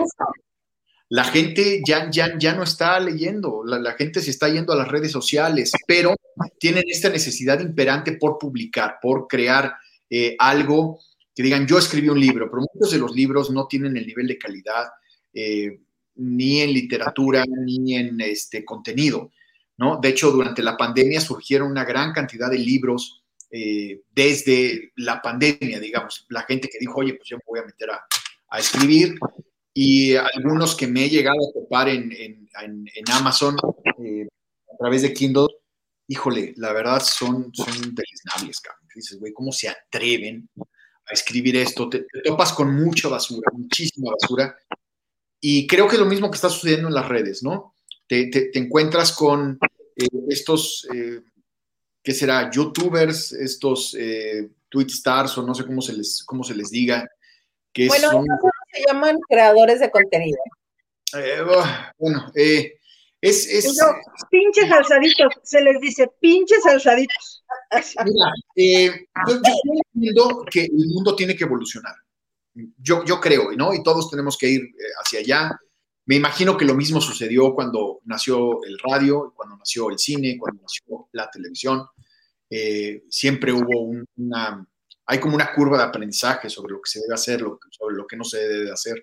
La 1.10 1.26
gente 1.26 1.82
ya, 1.86 2.10
ya, 2.10 2.38
ya 2.38 2.54
no 2.54 2.64
está 2.64 3.00
leyendo, 3.00 3.64
la, 3.66 3.80
la, 3.80 3.94
gente 3.94 4.22
se 4.22 4.32
está 4.32 4.48
yendo 4.48 4.72
a 4.72 4.78
las 4.78 4.88
redes 4.88 5.12
sociales, 5.12 5.74
pero 5.86 6.16
tienen 6.58 6.84
esta 6.88 7.10
necesidad 7.10 7.60
imperante 7.60 8.14
por 8.14 8.38
publicar, 8.38 8.98
por 9.02 9.28
crear 9.28 9.74
eh, 10.10 10.38
algo 10.40 11.00
que 11.36 11.44
digan, 11.44 11.68
yo 11.68 11.78
escribí 11.78 12.08
un 12.08 12.20
libro, 12.20 12.50
pero 12.50 12.64
muchos 12.74 12.94
de 12.94 13.00
los 13.00 13.14
libros 13.14 13.52
no 13.52 13.68
tienen 13.68 13.98
el 13.98 14.08
nivel 14.08 14.28
de 14.28 14.38
calidad 14.38 14.88
eh, 15.34 15.82
ni 16.16 16.62
en 16.62 16.74
literatura 16.74 17.44
ni 17.46 17.96
en 17.96 18.22
este 18.22 18.64
contenido 18.64 19.32
¿no? 19.82 19.98
De 20.00 20.10
hecho, 20.10 20.30
durante 20.30 20.62
la 20.62 20.78
pandemia 20.78 21.20
surgieron 21.20 21.72
una 21.72 21.84
gran 21.84 22.14
cantidad 22.14 22.52
de 22.52 22.60
libros 22.60 23.21
eh, 23.52 24.02
desde 24.14 24.94
la 24.96 25.22
pandemia, 25.22 25.80
digamos, 25.80 26.26
la 26.30 26.44
gente 26.44 26.70
que 26.70 26.80
dijo, 26.80 27.00
oye, 27.00 27.14
pues 27.16 27.28
yo 27.30 27.38
me 27.38 27.44
voy 27.46 27.60
a 27.60 27.66
meter 27.66 27.90
a, 27.92 28.60
escribir, 28.60 29.16
y 29.74 30.16
algunos 30.16 30.76
que 30.76 30.86
me 30.86 31.06
he 31.06 31.10
llegado 31.10 31.38
a 31.38 31.54
topar 31.54 31.88
en, 31.88 32.50
Amazon 33.12 33.56
eh, 34.04 34.28
a 34.74 34.78
través 34.78 35.02
de 35.04 35.14
Kindle, 35.14 35.48
híjole, 36.08 36.54
la 36.58 36.74
verdad 36.74 37.02
son, 37.02 37.52
son 37.54 37.96
deleznables, 37.96 38.60
cabrón. 38.60 38.82
Dices, 38.94 39.18
güey, 39.18 39.32
¿cómo 39.32 39.54
se 39.54 39.70
atreven 39.70 40.50
a 40.58 41.14
escribir 41.14 41.56
esto? 41.56 41.88
Te, 41.88 42.06
topas 42.26 42.52
con 42.52 42.74
mucha 42.76 43.08
basura, 43.08 43.50
muchísima 43.54 44.12
basura. 44.12 44.56
Y 45.40 45.66
creo 45.68 45.88
que 45.88 45.96
es 45.96 46.02
lo 46.02 46.06
mismo 46.06 46.30
que 46.30 46.36
está 46.36 46.50
sucediendo 46.50 46.90
en 46.90 46.94
las 46.94 47.08
redes, 47.08 47.44
¿no? 47.44 47.76
Te, 48.08 48.58
encuentras 48.58 49.14
con 49.14 49.58
eh, 49.96 50.08
estos, 50.28 50.86
eh, 50.94 51.22
¿qué 52.04 52.14
será? 52.14 52.50
Youtubers, 52.52 53.32
estos 53.32 53.96
eh, 53.98 54.50
tweet 54.70 54.88
stars 54.88 55.38
o 55.38 55.44
no 55.44 55.54
sé 55.54 55.66
cómo 55.66 55.82
se 55.82 55.94
les, 55.94 56.24
cómo 56.26 56.44
se 56.44 56.56
les 56.56 56.70
diga. 56.70 57.08
Que 57.74 57.88
bueno, 57.88 58.12
son, 58.12 58.26
se 58.74 58.84
llaman 58.88 59.18
creadores 59.30 59.80
de 59.80 59.90
contenido. 59.92 60.38
bueno, 61.98 62.32
eh, 62.36 62.74
es, 63.22 63.48
es 63.48 63.78
pinches 64.32 64.72
alzaditos, 64.72 65.34
se 65.44 65.62
les 65.62 65.80
dice 65.80 66.10
pinches 66.20 66.66
alzaditos. 66.66 67.44
Mira, 68.06 68.32
eh, 68.56 69.06
yo, 69.28 69.36
entiendo 69.94 70.46
que 70.50 70.64
el 70.64 70.88
mundo 70.88 71.16
tiene 71.16 71.36
que 71.36 71.44
evolucionar. 71.44 71.94
Yo, 72.78 73.06
yo 73.06 73.20
creo, 73.20 73.52
¿no? 73.52 73.74
Y 73.74 73.84
todos 73.84 74.10
tenemos 74.10 74.38
que 74.38 74.50
ir 74.50 74.62
eh, 74.62 74.92
hacia 75.00 75.20
allá. 75.20 75.60
Me 76.06 76.16
imagino 76.16 76.58
que 76.58 76.66
lo 76.66 76.74
mismo 76.74 77.00
sucedió 77.00 77.54
cuando 77.54 78.00
nació 78.06 78.64
el 78.64 78.78
radio, 78.80 79.34
cuando 79.36 79.58
nació 79.58 79.90
el 79.90 80.00
cine, 80.00 80.38
cuando 80.40 80.62
nació 80.62 81.08
la 81.12 81.30
televisión. 81.30 81.86
Eh, 82.50 83.04
siempre 83.10 83.54
hubo 83.54 83.92
una, 84.18 84.68
hay 85.06 85.20
como 85.20 85.36
una 85.36 85.54
curva 85.54 85.78
de 85.78 85.84
aprendizaje 85.84 86.50
sobre 86.50 86.74
lo 86.74 86.82
que 86.82 86.90
se 86.90 87.00
debe 87.02 87.14
hacer, 87.14 87.44
sobre 87.70 87.96
lo 87.96 88.08
que 88.08 88.18
no 88.18 88.24
se 88.24 88.40
debe 88.48 88.72
hacer. 88.72 89.02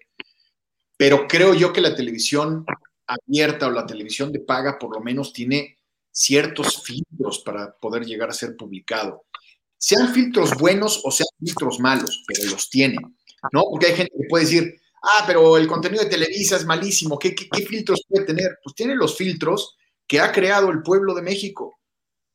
Pero 0.97 1.27
creo 1.29 1.55
yo 1.55 1.73
que 1.73 1.81
la 1.81 1.95
televisión 1.95 2.67
abierta 3.07 3.69
o 3.69 3.71
la 3.71 3.87
televisión 3.87 4.33
de 4.33 4.41
paga 4.41 4.79
por 4.79 4.95
lo 4.95 5.01
menos 5.01 5.33
tiene 5.33 5.79
ciertos 6.11 6.83
filtros 6.83 7.39
para 7.41 7.73
poder 7.79 8.05
llegar 8.05 8.29
a 8.29 8.35
ser 8.35 8.57
publicado. 8.57 9.25
Sean 9.79 10.13
filtros 10.13 10.57
buenos 10.59 11.01
o 11.05 11.11
sean 11.11 11.29
filtros 11.39 11.79
malos, 11.79 12.25
pero 12.27 12.51
los 12.51 12.69
tiene, 12.69 12.99
¿no? 13.53 13.63
Porque 13.71 13.87
hay 13.87 13.95
gente 13.95 14.13
que 14.21 14.29
puede 14.29 14.45
decir, 14.45 14.81
ah, 15.03 15.25
pero 15.27 15.57
el 15.57 15.67
contenido 15.67 16.03
de 16.03 16.11
Televisa 16.11 16.57
es 16.57 16.65
malísimo, 16.65 17.19
¿qué, 17.19 17.35
filtros 17.67 18.05
puede 18.09 18.27
tener? 18.27 18.59
Pues 18.63 18.75
tiene 18.75 18.95
los 18.95 19.17
filtros 19.17 19.77
que 20.07 20.21
ha 20.21 20.33
creado 20.33 20.71
el 20.71 20.83
pueblo 20.83 21.15
de 21.15 21.23
México. 21.23 21.79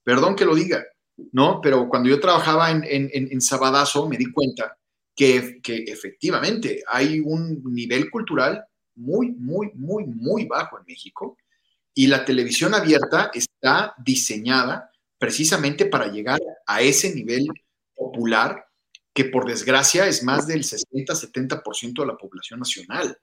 Perdón 0.04 0.36
que 0.36 0.46
lo 0.46 0.56
diga, 0.56 0.84
¿no? 1.32 1.62
Pero 1.62 1.88
cuando 1.90 2.10
yo 2.10 2.20
trabajaba 2.20 2.72
en, 2.72 2.84
en, 2.86 3.42
Sabadazo 3.42 4.08
me 4.08 4.18
di 4.18 4.32
cuenta 4.32 4.78
que, 5.16 5.60
que 5.62 5.84
efectivamente 5.88 6.84
hay 6.88 7.20
un 7.20 7.64
nivel 7.74 8.10
cultural 8.10 8.64
muy, 8.96 9.32
muy, 9.32 9.72
muy, 9.74 10.06
muy 10.06 10.46
bajo 10.46 10.78
en 10.78 10.86
México. 10.86 11.38
Y 11.96 12.08
la 12.08 12.26
televisión 12.26 12.74
abierta 12.74 13.32
está 13.34 13.94
diseñada 14.04 14.92
precisamente 15.18 15.86
para 15.86 16.08
llegar 16.08 16.40
a 16.66 16.82
ese 16.82 17.14
nivel 17.14 17.48
popular 17.96 18.63
que 19.14 19.26
por 19.26 19.46
desgracia 19.46 20.08
es 20.08 20.24
más 20.24 20.48
del 20.48 20.64
60-70% 20.64 22.02
de 22.02 22.06
la 22.06 22.18
población 22.18 22.60
nacional, 22.60 23.18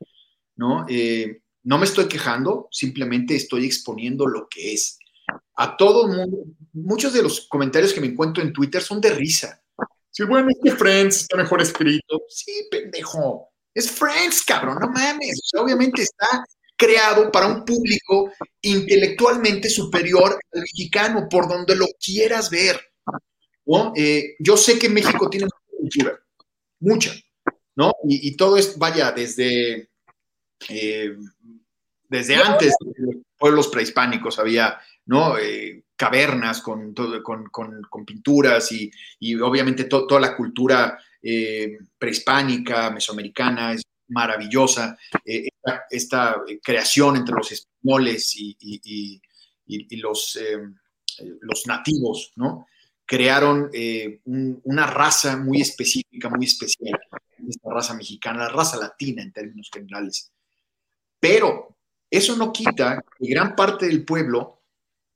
¿no? 0.56 0.86
Eh, 0.88 1.42
no 1.64 1.78
me 1.78 1.84
estoy 1.84 2.06
quejando, 2.06 2.68
simplemente 2.70 3.34
estoy 3.36 3.66
exponiendo 3.66 4.26
lo 4.26 4.48
que 4.48 4.72
es. 4.72 4.98
A 5.56 5.76
todo 5.76 6.08
mundo, 6.08 6.38
muchos 6.72 7.12
de 7.12 7.22
los 7.22 7.46
comentarios 7.48 7.92
que 7.92 8.00
me 8.00 8.06
encuentro 8.06 8.42
en 8.42 8.52
Twitter 8.52 8.82
son 8.82 9.00
de 9.00 9.10
risa. 9.10 9.62
Sí, 10.10 10.24
bueno, 10.24 10.48
es 10.50 10.58
que 10.62 10.76
Friends 10.76 11.22
está 11.22 11.36
mejor 11.36 11.60
escrito. 11.60 12.22
Sí, 12.28 12.66
pendejo. 12.70 13.50
Es 13.74 13.90
Friends, 13.90 14.42
cabrón, 14.42 14.78
no 14.80 14.88
mames. 14.88 15.40
obviamente 15.56 16.02
está 16.02 16.44
creado 16.76 17.30
para 17.30 17.46
un 17.46 17.64
público 17.64 18.32
intelectualmente 18.62 19.68
superior 19.68 20.40
al 20.52 20.62
mexicano, 20.62 21.28
por 21.28 21.46
donde 21.46 21.76
lo 21.76 21.86
quieras 22.02 22.48
ver. 22.48 22.80
Eh, 23.94 24.34
yo 24.40 24.56
sé 24.56 24.78
que 24.78 24.88
México 24.88 25.28
tiene 25.28 25.46
cultura, 25.90 26.20
mucha, 26.80 27.12
¿no? 27.76 27.92
Y, 28.04 28.36
todo 28.36 28.56
es, 28.56 28.78
vaya, 28.78 29.12
desde, 29.12 29.90
eh, 30.68 31.16
desde 32.08 32.36
antes, 32.36 32.74
los 32.96 33.16
pueblos 33.36 33.68
prehispánicos 33.68 34.38
había, 34.38 34.78
¿no? 35.06 35.38
Eh, 35.38 35.84
cavernas 35.96 36.62
con, 36.62 36.94
con, 37.22 38.04
pinturas 38.06 38.72
y, 38.72 38.90
obviamente 39.34 39.84
toda 39.84 40.18
la 40.18 40.34
cultura 40.34 40.98
eh, 41.22 41.76
prehispánica, 41.98 42.90
mesoamericana, 42.90 43.74
es 43.74 43.82
maravillosa. 44.08 44.96
Eh, 45.24 45.48
esta, 45.90 46.42
creación 46.62 47.16
entre 47.16 47.34
los 47.34 47.52
españoles 47.52 48.34
y, 48.36 49.20
los, 49.98 50.36
eh, 50.36 50.58
los, 51.42 51.66
nativos, 51.66 52.32
¿no? 52.36 52.66
Crearon 53.10 53.72
una 54.62 54.86
raza 54.86 55.36
muy 55.36 55.60
específica, 55.60 56.28
muy 56.28 56.46
especial, 56.46 56.96
esta 57.48 57.68
raza 57.68 57.94
mexicana, 57.94 58.44
la 58.44 58.50
raza 58.50 58.76
latina 58.76 59.20
en 59.20 59.32
términos 59.32 59.68
generales. 59.74 60.30
Pero 61.18 61.76
eso 62.08 62.36
no 62.36 62.52
quita 62.52 63.02
que 63.18 63.26
gran 63.26 63.56
parte 63.56 63.88
del 63.88 64.04
pueblo 64.04 64.62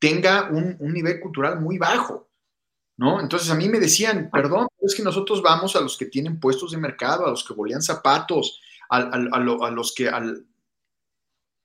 tenga 0.01 0.51
un, 0.51 0.77
nivel 0.81 1.21
cultural 1.21 1.61
muy 1.61 1.79
bajo. 1.79 2.29
¿no? 2.97 3.21
Entonces 3.21 3.49
a 3.49 3.55
mí 3.55 3.69
me 3.69 3.79
decían, 3.79 4.29
perdón, 4.29 4.67
es 4.81 4.97
que 4.97 5.05
nosotros 5.05 5.41
vamos 5.41 5.77
a 5.77 5.81
los 5.81 5.97
que 5.97 6.07
tienen 6.07 6.41
puestos 6.41 6.73
de 6.73 6.79
mercado, 6.79 7.27
a 7.27 7.31
los 7.31 7.45
que 7.45 7.55
bolean 7.55 7.81
zapatos, 7.81 8.61
a, 8.91 8.99
los 9.71 9.95
que... 9.95 10.09
Al... 10.09 10.45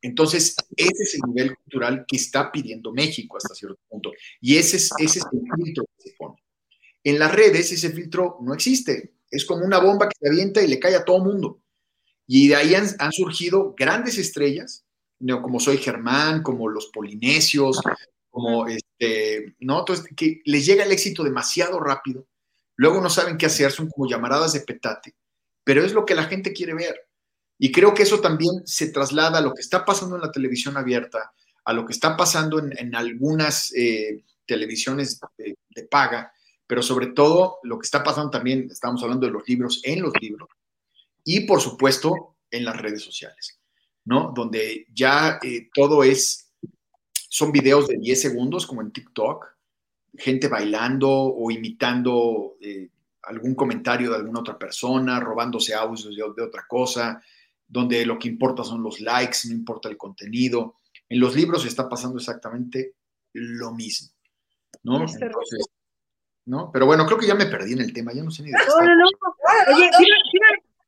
Entonces, 0.02 0.56
ese 0.76 1.04
es 1.04 1.16
el 1.16 1.22
nivel 1.28 1.56
cultural 1.56 2.06
que 2.08 2.16
está 2.16 2.52
pidiendo 2.52 2.93
México 2.93 3.38
hasta 3.38 3.54
cierto 3.54 3.80
punto. 3.89 4.12
Y 4.39 4.58
ese 4.58 4.78
es, 4.78 4.89
ese 4.97 5.20
es 5.20 5.26
el 5.32 5.41
filtro 5.64 5.86
que 5.86 6.10
se 6.10 6.16
pone. 6.18 6.36
En 7.04 7.20
las 7.20 7.34
redes 7.34 7.72
ese 7.72 7.89
filtro 7.91 8.38
no 8.41 8.54
existe. 8.54 9.16
Es 9.30 9.45
como 9.45 9.66
una 9.66 9.80
bomba 9.80 10.08
que 10.08 10.18
se 10.20 10.28
avienta 10.28 10.62
y 10.62 10.68
le 10.68 10.80
cae 10.80 10.95
a 10.95 11.06
todo 11.06 11.24
mundo. 11.24 11.62
Y 12.28 12.47
de 12.47 12.56
ahí 12.56 12.76
han, 12.76 13.12
surgido 13.12 13.74
grandes 13.78 14.18
estrellas, 14.18 14.86
como 15.41 15.60
Soy 15.60 15.78
Germán, 15.78 16.43
como 16.43 16.70
los 16.70 16.88
Polinesios, 16.93 17.82
como 18.30 18.68
este, 18.68 19.56
¿no? 19.60 19.80
Entonces, 19.80 20.06
que 20.16 20.41
les 20.45 20.66
llega 20.66 20.84
el 20.84 20.91
éxito 20.91 21.24
demasiado 21.24 21.80
rápido, 21.80 22.28
luego 22.76 23.02
no 23.02 23.10
saben 23.10 23.38
qué 23.38 23.47
hacer, 23.47 23.72
son 23.72 23.89
como 23.89 24.08
llamaradas 24.08 24.54
de 24.54 24.62
petate, 24.62 25.16
pero 25.64 25.84
es 25.84 25.93
lo 25.93 26.06
que 26.06 26.16
la 26.16 26.26
gente 26.26 26.54
quiere 26.54 26.76
ver. 26.76 27.09
Y 27.60 27.72
creo 27.72 27.93
que 27.93 28.03
eso 28.03 28.20
también 28.20 28.66
se 28.66 28.91
traslada 28.91 29.38
a 29.38 29.41
lo 29.41 29.53
que 29.53 29.62
está 29.62 29.86
pasando 29.86 30.16
en 30.16 30.24
la 30.24 30.32
televisión 30.32 30.78
abierta, 30.78 31.32
a 31.66 31.74
lo 31.74 31.86
que 31.86 31.93
está 31.93 32.18
pasando 32.18 32.57
en, 32.60 32.95
algunas 32.95 33.72
eh, 33.76 34.24
televisiones 34.47 35.20
de, 35.38 35.57
de, 35.70 35.84
paga, 35.84 36.34
pero 36.66 36.82
sobre 36.82 37.07
todo 37.07 37.60
lo 37.64 37.78
que 37.78 37.86
está 37.86 38.01
pasando 38.01 38.32
también, 38.32 38.70
estamos 38.72 39.03
hablando 39.03 39.28
de 39.28 39.34
los 39.34 39.47
libros, 39.47 39.82
en 39.84 40.01
los 40.01 40.14
libros, 40.20 40.49
y 41.24 41.41
por 41.41 41.62
supuesto 41.62 42.38
en 42.49 42.66
las 42.66 42.78
redes 42.78 43.03
sociales, 43.03 43.60
¿no? 44.05 44.32
Donde 44.34 44.88
ya 44.93 45.38
eh, 45.43 45.70
todo 45.74 46.03
es 46.03 46.49
son 47.30 47.51
videos 47.51 47.88
de 47.88 47.97
10 47.97 48.22
segundos, 48.22 48.66
como 48.66 48.82
en 48.82 48.91
TikTok, 48.91 49.45
gente 50.18 50.47
bailando 50.47 51.10
o 51.10 51.51
imitando 51.51 52.57
eh, 52.60 52.89
algún 53.24 53.53
comentario 53.53 54.10
de 54.10 54.18
alguna 54.18 54.39
otra 54.39 54.57
persona, 54.57 55.20
robándose 55.20 55.76
audios 55.76 56.16
de, 56.16 56.43
otra 56.43 56.66
cosa, 56.68 57.22
donde 57.70 58.05
lo 58.05 58.17
que 58.17 58.28
importa 58.28 58.63
son 58.63 58.84
los 58.84 58.99
likes, 58.99 59.38
no 59.45 59.53
importa 59.53 59.88
el 59.89 59.97
contenido. 59.97 60.76
En 61.07 61.20
los 61.20 61.36
libros 61.36 61.65
está 61.65 61.88
pasando 61.88 62.17
exactamente 62.17 62.95
lo 63.34 63.72
mismo, 63.72 64.09
¿no? 64.84 64.95
Entonces, 65.01 65.67
¿no? 66.45 66.72
Pero 66.72 66.88
bueno, 66.88 67.05
creo 67.05 67.20
que 67.20 67.28
ya 67.28 67.36
me 67.36 67.45
perdí 67.45 67.74
en 67.74 67.82
el 67.82 67.93
tema, 67.93 68.11
ya 68.11 68.24
no 68.24 68.32
sé 68.32 68.41
ni 68.41 68.49
de 68.49 68.57
qué 68.57 68.65
No, 68.67 68.82
no, 68.82 68.95
no. 68.95 69.76
Oye, 69.76 69.89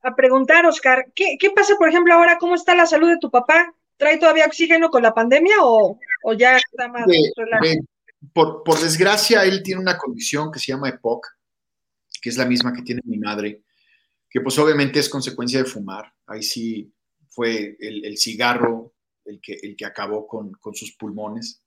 a 0.04 0.16
preguntar, 0.16 0.66
Oscar, 0.66 1.12
¿qué, 1.14 1.38
¿qué 1.40 1.52
pasa, 1.52 1.76
por 1.78 1.88
ejemplo, 1.88 2.16
ahora? 2.16 2.40
¿Cómo 2.40 2.56
está 2.56 2.74
la 2.74 2.88
salud 2.88 3.08
de 3.08 3.20
tu 3.20 3.30
papá? 3.30 3.74
¿Trae 3.98 4.18
todavía 4.18 4.48
oxígeno 4.48 4.90
con 4.90 5.04
la 5.04 5.14
pandemia 5.14 5.58
o, 5.62 6.00
ya 6.36 6.58
está 6.58 6.88
más 6.88 7.06
por, 8.34 8.64
por, 8.64 8.80
desgracia, 8.80 9.44
él 9.44 9.62
tiene 9.64 9.82
una 9.82 9.98
condición 9.98 10.52
que 10.52 10.60
se 10.60 10.72
llama 10.72 10.90
EPOC, 10.90 11.28
que 12.22 12.30
es 12.30 12.38
la 12.38 12.46
misma 12.46 12.74
que 12.74 12.84
tiene 12.84 13.02
mi 13.04 13.18
madre, 13.18 13.62
que 14.32 14.42
pues 14.42 14.58
obviamente 14.58 15.00
es 15.00 15.10
consecuencia 15.10 15.60
de 15.60 15.70
fumar. 15.70 16.12
Ahí 16.26 16.42
sí 16.42 16.92
fue 17.30 17.78
el, 17.80 18.18
cigarro 18.18 18.94
el 19.26 19.40
que, 19.42 19.60
el 19.62 19.76
que 19.76 19.86
acabó 19.86 20.26
con, 20.26 20.54
con, 20.54 20.74
sus 20.74 20.94
pulmones. 20.94 21.62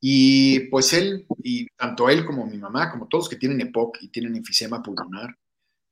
Y 0.00 0.60
pues 0.70 0.92
él, 0.94 1.26
y 1.42 1.66
tanto 1.76 2.08
él 2.08 2.24
como 2.24 2.46
mi 2.46 2.56
mamá, 2.56 2.90
como 2.90 3.06
todos 3.06 3.28
que 3.28 3.36
tienen 3.36 3.60
EPOC 3.60 3.98
y 4.00 4.08
tienen 4.08 4.34
enfisema 4.34 4.82
pulmonar, 4.82 5.36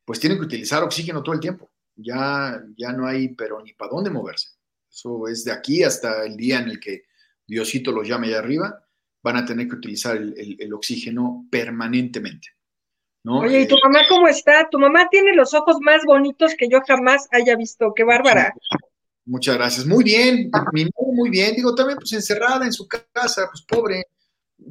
pues 0.05 0.19
tienen 0.19 0.39
que 0.39 0.47
utilizar 0.47 0.83
oxígeno 0.83 1.23
todo 1.23 1.35
el 1.35 1.41
tiempo. 1.41 1.71
Ya, 1.95 2.65
ya 2.77 2.93
no 2.93 3.07
hay, 3.07 3.29
pero 3.35 3.63
ni 3.63 3.75
para 3.75 3.91
dónde 3.91 4.09
moverse. 4.09 4.49
Eso 4.91 5.29
es 5.29 5.45
de 5.45 5.53
aquí 5.53 5.83
hasta 5.83 6.25
el 6.25 6.37
día 6.37 6.61
en 6.61 6.71
el 6.71 6.81
que 6.81 7.05
Diosito 7.47 7.93
los 7.93 8.09
llame 8.09 8.29
allá 8.29 8.39
arriba, 8.39 8.89
van 9.23 9.37
a 9.37 9.45
tener 9.45 9.69
que 9.69 9.77
utilizar 9.77 10.17
el, 10.17 10.73
oxígeno 10.73 11.47
permanentemente. 11.51 12.49
¿No? 13.25 13.41
Oye, 13.41 13.63
¿y 13.63 13.69
tu 13.69 13.77
mamá 13.83 14.01
cómo 14.09 14.29
está? 14.29 14.69
Tu 14.71 14.79
mamá 14.79 15.09
tiene 15.11 15.35
los 15.35 15.55
ojos 15.55 15.79
más 15.81 16.05
bonitos 16.05 16.55
que 16.57 16.69
yo 16.69 16.81
jamás 16.87 17.29
haya 17.31 17.57
visto. 17.57 17.93
¡Qué 17.95 18.05
bárbara! 18.05 18.55
Muchas 19.29 19.57
gracias. 19.57 19.87
Muy 19.87 20.05
bien, 20.05 20.51
mi 20.73 20.85
madre 20.85 21.13
muy 21.13 21.29
bien. 21.29 21.55
Digo, 21.55 21.75
también 21.75 21.99
pues 21.99 22.13
encerrada 22.15 22.65
en 22.65 22.73
su 22.73 22.89
casa, 22.89 23.47
pues 23.51 23.63
pobre. 23.69 24.05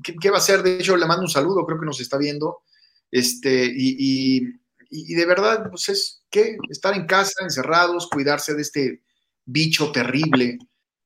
¿Qué, 0.04 0.30
va 0.30 0.38
a 0.38 0.40
hacer? 0.40 0.64
De 0.64 0.78
hecho, 0.78 0.98
le 0.98 1.06
mando 1.06 1.22
un 1.22 1.30
saludo, 1.30 1.66
creo 1.66 1.80
que 1.80 1.86
nos 1.86 2.02
está 2.02 2.18
viendo. 2.18 2.64
Este, 3.12 3.66
y, 3.66 4.42
y, 4.90 5.14
de 5.14 5.26
verdad, 5.26 5.70
pues 5.70 5.90
es 5.90 6.24
que 6.30 6.58
estar 6.70 6.96
en 6.96 7.06
casa, 7.06 7.44
encerrados, 7.44 8.10
cuidarse 8.10 8.56
de 8.56 8.64
este 8.64 9.04
bicho 9.46 9.92
terrible, 9.92 10.58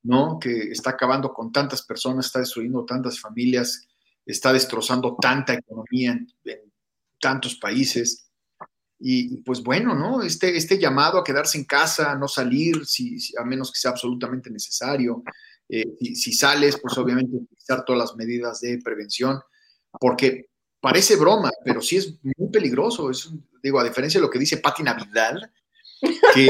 ¿no? 0.04 0.40
Que 0.40 0.72
está 0.72 0.92
acabando 0.92 1.34
con 1.34 1.52
tantas 1.52 1.84
personas, 1.84 2.28
está 2.28 2.40
destruyendo 2.40 2.86
tantas 2.86 3.20
familias, 3.20 3.88
está 4.26 4.54
destrozando 4.54 5.18
tanta 5.20 5.54
economía 5.54 6.12
en, 6.12 6.71
tantos 7.22 7.56
países. 7.56 8.28
Y, 9.00 9.38
pues 9.38 9.64
bueno, 9.64 9.96
¿no? 9.96 10.22
Este, 10.22 10.56
este 10.56 10.78
llamado 10.78 11.18
a 11.18 11.24
quedarse 11.24 11.58
en 11.58 11.64
casa, 11.64 12.16
no 12.16 12.28
salir, 12.28 12.86
si, 12.86 13.18
a 13.38 13.44
menos 13.44 13.72
que 13.72 13.80
sea 13.80 13.92
absolutamente 13.92 14.50
necesario. 14.50 15.24
Eh, 15.70 15.86
si, 16.14 16.34
sales, 16.34 16.78
pues 16.82 16.98
obviamente 16.98 17.38
utilizar 17.38 17.86
todas 17.86 18.00
las 18.00 18.16
medidas 18.16 18.60
de 18.60 18.80
prevención, 18.84 19.40
porque 20.00 20.50
parece 20.82 21.16
broma, 21.16 21.50
pero 21.64 21.82
sí 21.82 21.98
es 21.98 22.16
muy 22.38 22.50
peligroso. 22.52 23.10
Es, 23.10 23.32
digo, 23.64 23.80
a 23.80 23.84
diferencia 23.84 24.20
de 24.20 24.26
lo 24.26 24.30
que 24.30 24.40
dice 24.40 24.58
Pati 24.58 24.84
Navidad, 24.84 25.36
que, 26.34 26.50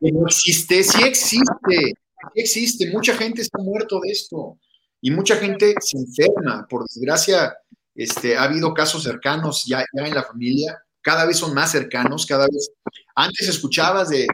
no 0.00 0.26
existe, 0.26 0.82
sí 0.84 1.02
existe, 1.04 1.76
sí 1.76 1.94
existe. 2.34 2.90
Mucha 2.90 3.14
gente 3.14 3.42
está 3.42 3.58
muerto 3.58 4.00
de 4.00 4.10
esto 4.10 4.58
y 5.00 5.10
mucha 5.10 5.36
gente 5.36 5.74
se 5.80 5.98
enferma. 5.98 6.66
Por 6.68 6.84
desgracia, 6.84 7.56
este, 7.98 8.36
ha 8.36 8.44
habido 8.44 8.72
casos 8.72 9.02
cercanos 9.02 9.64
ya, 9.66 9.84
en 9.92 10.14
la 10.14 10.22
familia, 10.22 10.80
cada 11.02 11.26
vez 11.26 11.36
son 11.36 11.52
más 11.52 11.72
cercanos, 11.72 12.26
cada 12.26 12.46
vez. 12.46 12.70
Antes 13.16 13.48
escuchabas 13.48 14.08
de, 14.08 14.24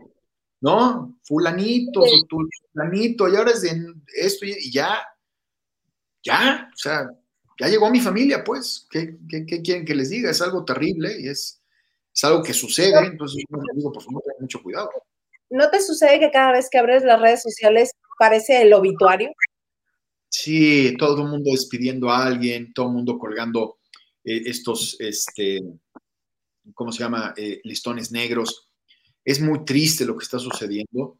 ¿no? 0.60 1.18
Fulanito, 1.22 2.02
fulanito, 2.28 3.26
y 3.26 3.36
ahora 3.36 3.52
es 3.52 3.62
de 3.62 3.74
esto 4.16 4.44
y 4.44 4.70
ya, 4.70 5.02
ya, 6.22 6.68
o 6.70 6.76
sea, 6.76 7.08
ya 7.58 7.68
llegó 7.68 7.86
a 7.86 7.90
mi 7.90 8.00
familia, 8.00 8.44
pues, 8.44 8.86
¿qué, 8.90 9.16
quieren 9.62 9.86
que 9.86 9.94
les 9.94 10.10
diga? 10.10 10.30
Es 10.30 10.42
algo 10.42 10.62
terrible 10.66 11.18
y 11.18 11.28
es, 11.28 11.62
es 12.14 12.24
algo 12.24 12.42
que 12.42 12.52
sucede, 12.52 12.98
entonces 13.06 13.44
yo 13.48 13.56
les 13.56 13.76
digo, 13.76 13.92
por 13.92 14.02
favor, 14.02 14.22
tengan 14.24 14.42
mucho 14.42 14.62
cuidado. 14.62 14.90
¿No 15.48 15.70
te 15.70 15.80
sucede 15.80 16.20
que 16.20 16.30
cada 16.30 16.52
vez 16.52 16.68
que 16.70 16.76
abres 16.76 17.02
las 17.02 17.18
redes 17.18 17.40
sociales 17.40 17.92
parece 18.18 18.60
el 18.60 18.74
obituario? 18.74 19.30
Sí, 20.45 20.95
todo 20.99 21.22
el 21.22 21.28
mundo 21.30 21.53
despidiendo 21.53 22.11
a 22.11 22.26
alguien, 22.26 22.74
todo 22.74 22.88
el 22.88 22.92
mundo 22.92 23.18
colgando 23.18 23.78
eh, 24.22 24.42
estos, 24.45 24.95
este, 24.99 25.59
¿cómo 26.74 26.92
se 26.92 26.99
llama? 26.99 27.32
Eh, 27.34 27.62
listones 27.64 28.12
negros. 28.12 28.68
Es 29.24 29.40
muy 29.40 29.64
triste 29.64 30.05
lo 30.05 30.18
que 30.18 30.24
está 30.24 30.38
sucediendo. 30.38 31.18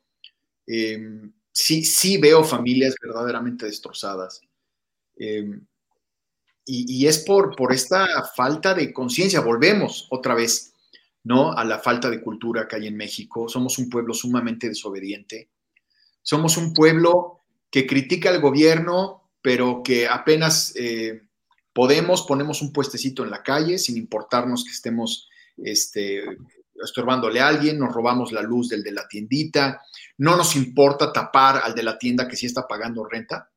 Em, 0.66 1.33
sí, 1.51 1.87
sí 1.87 2.18
veo 2.18 2.45
familias 2.45 2.97
verdaderamente 3.01 3.64
destrozadas. 3.64 4.43
Em, 5.16 5.66
y, 6.66 7.07
es 7.07 7.20
por, 7.20 7.57
por 7.57 7.72
esta 7.72 8.25
falta 8.37 8.75
de 8.75 8.93
conciencia. 8.93 9.41
Volvemos 9.41 10.07
otra 10.11 10.35
vez, 10.35 10.75
¿no? 11.22 11.53
A 11.53 11.64
la 11.64 11.79
falta 11.79 12.11
de 12.11 12.20
cultura 12.20 12.68
que 12.68 12.77
hay 12.77 12.89
en 12.89 12.97
México. 12.99 13.49
Somos 13.49 13.79
un 13.79 13.89
pueblo 13.89 14.12
sumamente 14.12 14.68
desobediente. 14.68 15.49
Somos 16.20 16.59
un 16.59 16.75
pueblo 16.75 17.43
que 17.71 17.87
critica 17.87 18.31
al 18.31 18.41
gobierno, 18.41 19.31
pero 19.43 19.83
que 19.83 20.07
apenas 20.09 20.73
eh, 20.77 21.23
podemos, 21.73 22.23
ponemos 22.23 22.62
un 22.62 22.73
puestecito 22.73 23.25
en 23.25 23.31
la 23.31 23.43
calle 23.43 23.79
sin 23.79 23.97
importarnos 23.97 24.65
que 24.65 24.71
estemos 24.71 25.29
este, 25.57 26.23
estorbándole 26.83 27.41
a 27.41 27.49
alguien, 27.49 27.79
nos 27.79 27.93
robamos 27.93 28.33
la 28.33 28.43
luz 28.43 28.69
del 28.69 28.83
de 28.83 28.93
la 28.93 29.07
tiendita, 29.09 29.83
no 30.19 30.37
nos 30.37 30.57
importa 30.57 31.12
tapar 31.12 31.61
al 31.62 31.75
de 31.75 31.83
la 31.83 31.99
tienda 31.99 32.29
que 32.29 32.37
sí 32.37 32.47
está 32.47 32.67
pagando 32.67 33.05
renta, 33.05 33.51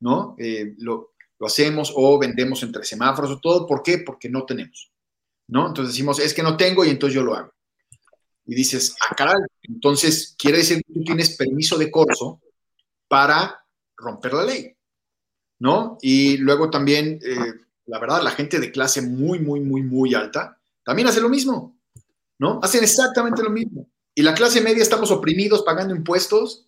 ¿no? 0.00 0.34
Eh, 0.38 0.74
lo, 0.78 1.12
lo 1.38 1.46
hacemos 1.46 1.92
o 1.94 2.18
vendemos 2.18 2.62
entre 2.62 2.84
semáforos 2.84 3.30
o 3.30 3.40
todo. 3.40 3.66
¿Por 3.66 3.82
qué? 3.82 3.98
Porque 3.98 4.28
no 4.28 4.44
tenemos, 4.44 4.90
¿no? 5.48 5.68
Entonces 5.68 5.94
decimos, 5.94 6.18
es 6.18 6.34
que 6.34 6.42
no 6.42 6.56
tengo 6.56 6.84
y 6.84 6.90
entonces 6.90 7.14
yo 7.14 7.22
lo 7.22 7.34
hago. 7.34 7.52
Y 8.46 8.54
dices, 8.54 8.96
ah, 9.02 9.14
caray, 9.14 9.36
entonces 9.62 10.34
quiere 10.38 10.58
decir 10.58 10.78
que 10.78 10.92
tú 10.92 11.04
tienes 11.04 11.36
permiso 11.36 11.76
de 11.76 11.90
corso 11.90 12.40
para 13.08 13.64
romper 13.96 14.34
la 14.34 14.44
ley, 14.44 14.76
¿no? 15.58 15.98
Y 16.00 16.36
luego 16.36 16.70
también, 16.70 17.18
eh, 17.22 17.54
la 17.86 17.98
verdad, 17.98 18.22
la 18.22 18.30
gente 18.30 18.60
de 18.60 18.70
clase 18.70 19.02
muy, 19.02 19.38
muy, 19.40 19.60
muy, 19.60 19.82
muy 19.82 20.14
alta 20.14 20.58
también 20.84 21.08
hace 21.08 21.20
lo 21.20 21.28
mismo, 21.28 21.76
¿no? 22.38 22.60
Hacen 22.62 22.82
exactamente 22.82 23.42
lo 23.42 23.50
mismo. 23.50 23.86
Y 24.14 24.22
la 24.22 24.34
clase 24.34 24.60
media 24.60 24.82
estamos 24.82 25.10
oprimidos 25.10 25.62
pagando 25.62 25.94
impuestos, 25.94 26.66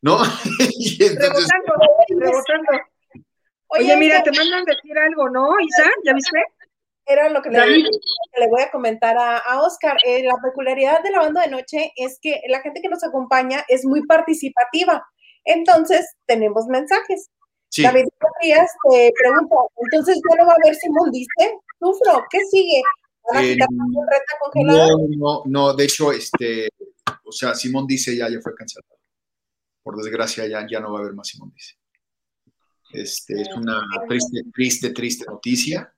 ¿no? 0.00 0.18
y 0.78 1.04
entonces, 1.04 1.48
Oye, 3.68 3.96
mira, 3.96 4.22
te 4.22 4.30
mandan 4.30 4.64
decir 4.64 4.96
algo, 4.98 5.28
¿no, 5.28 5.58
Isa? 5.60 5.90
¿Ya 6.04 6.12
viste? 6.14 6.38
Era 7.04 7.28
lo 7.30 7.40
que 7.42 7.50
le, 7.50 7.58
le 7.66 8.48
voy 8.48 8.62
a 8.62 8.70
comentar 8.70 9.16
a, 9.18 9.62
Oscar. 9.62 9.96
Eh, 10.04 10.24
la 10.24 10.36
peculiaridad 10.42 11.02
de 11.02 11.10
la 11.10 11.20
banda 11.20 11.42
de 11.42 11.50
noche 11.50 11.92
es 11.96 12.18
que 12.20 12.40
la 12.48 12.60
gente 12.60 12.80
que 12.80 12.88
nos 12.88 13.04
acompaña 13.04 13.64
es 13.68 13.84
muy 13.84 14.04
participativa. 14.06 15.06
Entonces, 15.46 16.14
tenemos 16.26 16.66
mensajes. 16.66 17.30
David 17.82 18.06
Díaz 18.42 18.70
te 18.90 19.12
pregunta, 19.18 19.56
entonces 19.76 20.20
ya 20.30 20.36
no 20.36 20.46
va 20.46 20.52
a 20.52 20.56
haber 20.62 20.74
Simón 20.76 21.10
dice, 21.10 21.58
sufro, 21.78 22.24
¿qué 22.30 22.38
sigue? 22.50 22.80
¿Van 23.32 23.44
a 23.44 23.46
eh, 23.46 23.58
congelada? 24.40 24.88
No, 24.88 25.08
no, 25.08 25.42
no, 25.44 25.74
de 25.74 25.84
hecho, 25.84 26.12
este, 26.12 26.68
o 27.24 27.32
sea, 27.32 27.54
Simón 27.54 27.86
dice 27.86 28.16
ya, 28.16 28.28
ya 28.30 28.40
fue 28.40 28.54
cancelado. 28.54 28.96
Por 29.82 29.96
desgracia, 29.96 30.46
ya, 30.46 30.66
ya 30.68 30.80
no 30.80 30.92
va 30.92 31.00
a 31.00 31.02
haber 31.02 31.14
más 31.14 31.28
Simón 31.28 31.52
dice. 31.54 31.74
Este, 32.92 33.40
es 33.42 33.48
una 33.54 33.82
triste, 34.08 34.42
triste, 34.52 34.90
triste 34.90 35.24
noticia, 35.26 35.92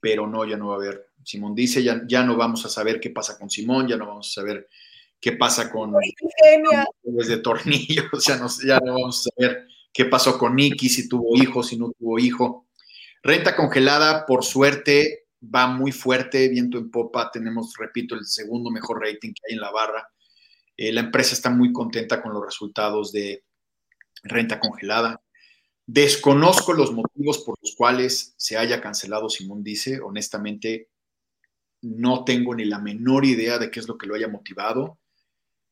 pero 0.00 0.26
no, 0.26 0.44
ya 0.44 0.56
no 0.56 0.68
va 0.68 0.74
a 0.74 0.78
haber. 0.78 1.10
Simón 1.22 1.54
dice, 1.54 1.82
ya, 1.82 2.02
ya 2.06 2.24
no 2.24 2.36
vamos 2.36 2.64
a 2.64 2.68
saber 2.68 2.98
qué 2.98 3.10
pasa 3.10 3.38
con 3.38 3.50
Simón, 3.50 3.86
ya 3.86 3.96
no 3.96 4.06
vamos 4.06 4.28
a 4.30 4.40
saber 4.40 4.68
qué 5.20 5.32
pasa 5.32 5.70
con, 5.70 5.92
los 7.04 7.28
de 7.28 7.36
tornillo, 7.38 8.04
o 8.12 8.20
sea, 8.20 8.40
ya 8.64 8.80
no 8.80 8.94
vamos 8.94 9.26
a 9.26 9.30
saber 9.30 9.66
qué 9.92 10.06
pasó 10.06 10.38
con 10.38 10.56
Nicky, 10.56 10.88
si 10.88 11.08
tuvo 11.08 11.36
hijo, 11.36 11.62
si 11.62 11.76
no 11.76 11.92
tuvo 11.98 12.18
hijo. 12.18 12.66
Renta 13.22 13.54
congelada, 13.54 14.24
por 14.24 14.44
suerte, 14.44 15.26
va 15.42 15.66
muy 15.66 15.92
fuerte, 15.92 16.48
viento 16.48 16.78
en 16.78 16.90
popa, 16.90 17.30
tenemos, 17.30 17.74
repito, 17.78 18.14
el 18.14 18.24
segundo 18.24 18.70
mejor 18.70 19.00
rating 19.00 19.32
que 19.34 19.42
hay 19.48 19.54
en 19.54 19.60
la 19.60 19.70
barra. 19.70 20.08
Eh, 20.76 20.92
la 20.92 21.00
empresa 21.00 21.34
está 21.34 21.50
muy 21.50 21.72
contenta 21.72 22.22
con 22.22 22.32
los 22.32 22.44
resultados 22.44 23.12
de 23.12 23.44
renta 24.22 24.58
congelada. 24.58 25.20
Desconozco 25.86 26.72
los 26.72 26.92
motivos 26.92 27.38
por 27.38 27.58
los 27.60 27.74
cuales 27.74 28.34
se 28.36 28.56
haya 28.56 28.80
cancelado 28.80 29.28
Simón 29.28 29.62
Dice. 29.62 30.00
Honestamente, 30.00 30.88
no 31.82 32.24
tengo 32.24 32.54
ni 32.54 32.64
la 32.64 32.78
menor 32.78 33.24
idea 33.24 33.58
de 33.58 33.70
qué 33.70 33.80
es 33.80 33.88
lo 33.88 33.98
que 33.98 34.06
lo 34.06 34.14
haya 34.14 34.28
motivado, 34.28 34.99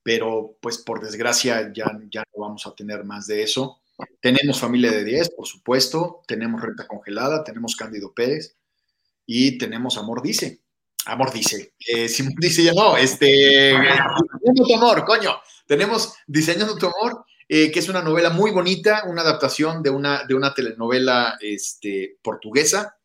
pero 0.09 0.57
pues 0.63 0.79
por 0.79 1.03
desgracia 1.03 1.71
ya, 1.71 1.85
ya 2.11 2.25
no 2.35 2.41
vamos 2.41 2.67
a 2.67 2.75
tener 2.75 3.05
más 3.05 3.27
de 3.27 3.43
eso. 3.43 3.83
Tenemos 4.23 4.59
familia 4.59 4.91
de 4.91 5.05
10, 5.05 5.35
por 5.37 5.47
supuesto, 5.47 6.23
tenemos 6.27 6.63
renta 6.63 6.87
congelada, 6.87 7.45
tenemos 7.45 7.77
Cándido 7.77 8.15
Pérez 8.15 8.57
y 9.27 9.59
tenemos 9.59 9.99
Amor 9.99 10.23
Dice. 10.23 10.63
Amor 11.05 11.31
Dice. 11.31 11.75
Eh, 11.87 12.09
Simón 12.09 12.37
dice 12.39 12.63
ya 12.63 12.73
no, 12.73 12.97
este. 12.97 13.27
Diseñando 13.27 14.65
tu 14.67 14.75
amor, 14.77 15.05
coño. 15.05 15.33
Tenemos 15.67 16.15
Diseñando 16.27 16.79
tu 16.79 16.87
amor 16.87 17.27
eh, 17.47 17.71
que 17.71 17.79
es 17.79 17.91
una 17.91 18.01
novela 18.01 18.31
muy 18.31 18.51
bonita, 18.51 19.03
una 19.07 19.21
adaptación 19.21 19.83
de 19.83 19.91
una, 19.91 20.25
de 20.25 20.35
una 20.35 20.55
telenovela 20.55 21.37
este, 21.39 22.17
portuguesa. 22.23 22.97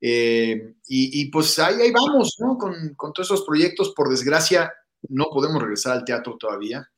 Eh, 0.00 0.74
y, 0.88 1.30
pues 1.30 1.60
ahí, 1.60 1.80
ahí 1.80 1.92
vamos, 1.92 2.34
¿no? 2.40 2.58
Con, 2.58 2.96
todos 2.96 3.20
esos 3.20 3.44
proyectos, 3.44 3.94
por 3.94 4.10
desgracia, 4.10 4.72
no 5.08 5.26
podemos 5.32 5.60
regresar 5.60 5.92
al 5.92 6.04
teatro 6.04 6.36
todavía. 6.38 6.88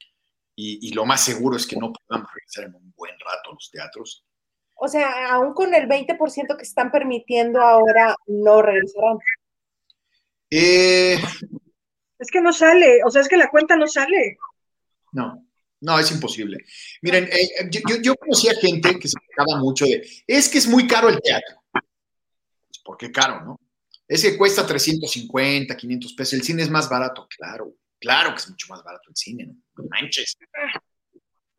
Y, 0.59 0.95
lo 0.95 1.05
más 1.05 1.23
seguro 1.23 1.57
es 1.57 1.67
que 1.67 1.77
no 1.77 1.93
podamos 1.93 2.31
regresar 2.35 2.65
en 2.65 2.75
un 2.75 2.95
buen 2.97 3.13
rato 3.21 3.51
a 3.51 3.55
los 3.55 3.71
teatros. 3.71 4.25
O 4.75 4.89
sea, 4.89 5.35
aún 5.35 5.53
con 5.53 5.75
el 5.75 5.87
20% 5.87 6.57
que 6.57 6.63
están 6.63 6.91
permitiendo 6.91 7.61
ahora, 7.61 8.17
no 8.27 8.63
regresarán. 8.63 9.19
Eh, 10.51 11.19
es 12.19 12.31
que 12.31 12.41
no 12.41 12.53
sale, 12.55 13.01
o 13.05 13.11
sea, 13.11 13.21
es 13.21 13.29
que 13.29 13.37
la 13.37 13.51
cuenta 13.51 13.77
no 13.77 13.87
sale. 13.87 14.39
No, 15.13 15.47
no, 15.81 15.99
es 15.99 16.11
imposible. 16.11 16.65
Miren, 17.03 17.25
eh, 17.25 17.69
yo, 17.71 17.97
yo, 18.01 18.15
conocía 18.15 18.55
gente 18.55 18.99
que 18.99 19.09
se 19.09 19.19
quejaba 19.29 19.61
mucho 19.61 19.85
de, 19.85 20.09
es 20.27 20.49
que 20.49 20.59
es 20.59 20.67
muy 20.67 20.87
caro 20.87 21.11
el 21.11 21.21
teatro. 21.21 21.63
Pues, 21.71 22.79
¿Por 22.83 22.97
qué 22.97 23.13
caro, 23.13 23.45
no? 23.45 23.61
Es 24.09 24.23
que 24.23 24.39
cuesta 24.39 24.67
350, 24.67 25.77
500 25.77 26.13
pesos. 26.15 26.35
El 26.35 26.43
cine 26.43 26.63
es 26.63 26.71
más 26.71 26.89
barato. 26.89 27.27
Claro, 27.37 27.75
claro 28.01 28.31
que 28.31 28.37
es 28.37 28.49
mucho 28.49 28.67
más 28.69 28.83
barato 28.83 29.09
el 29.09 29.17
cine, 29.17 29.47
¿no? 29.47 29.85
manches. 29.89 30.37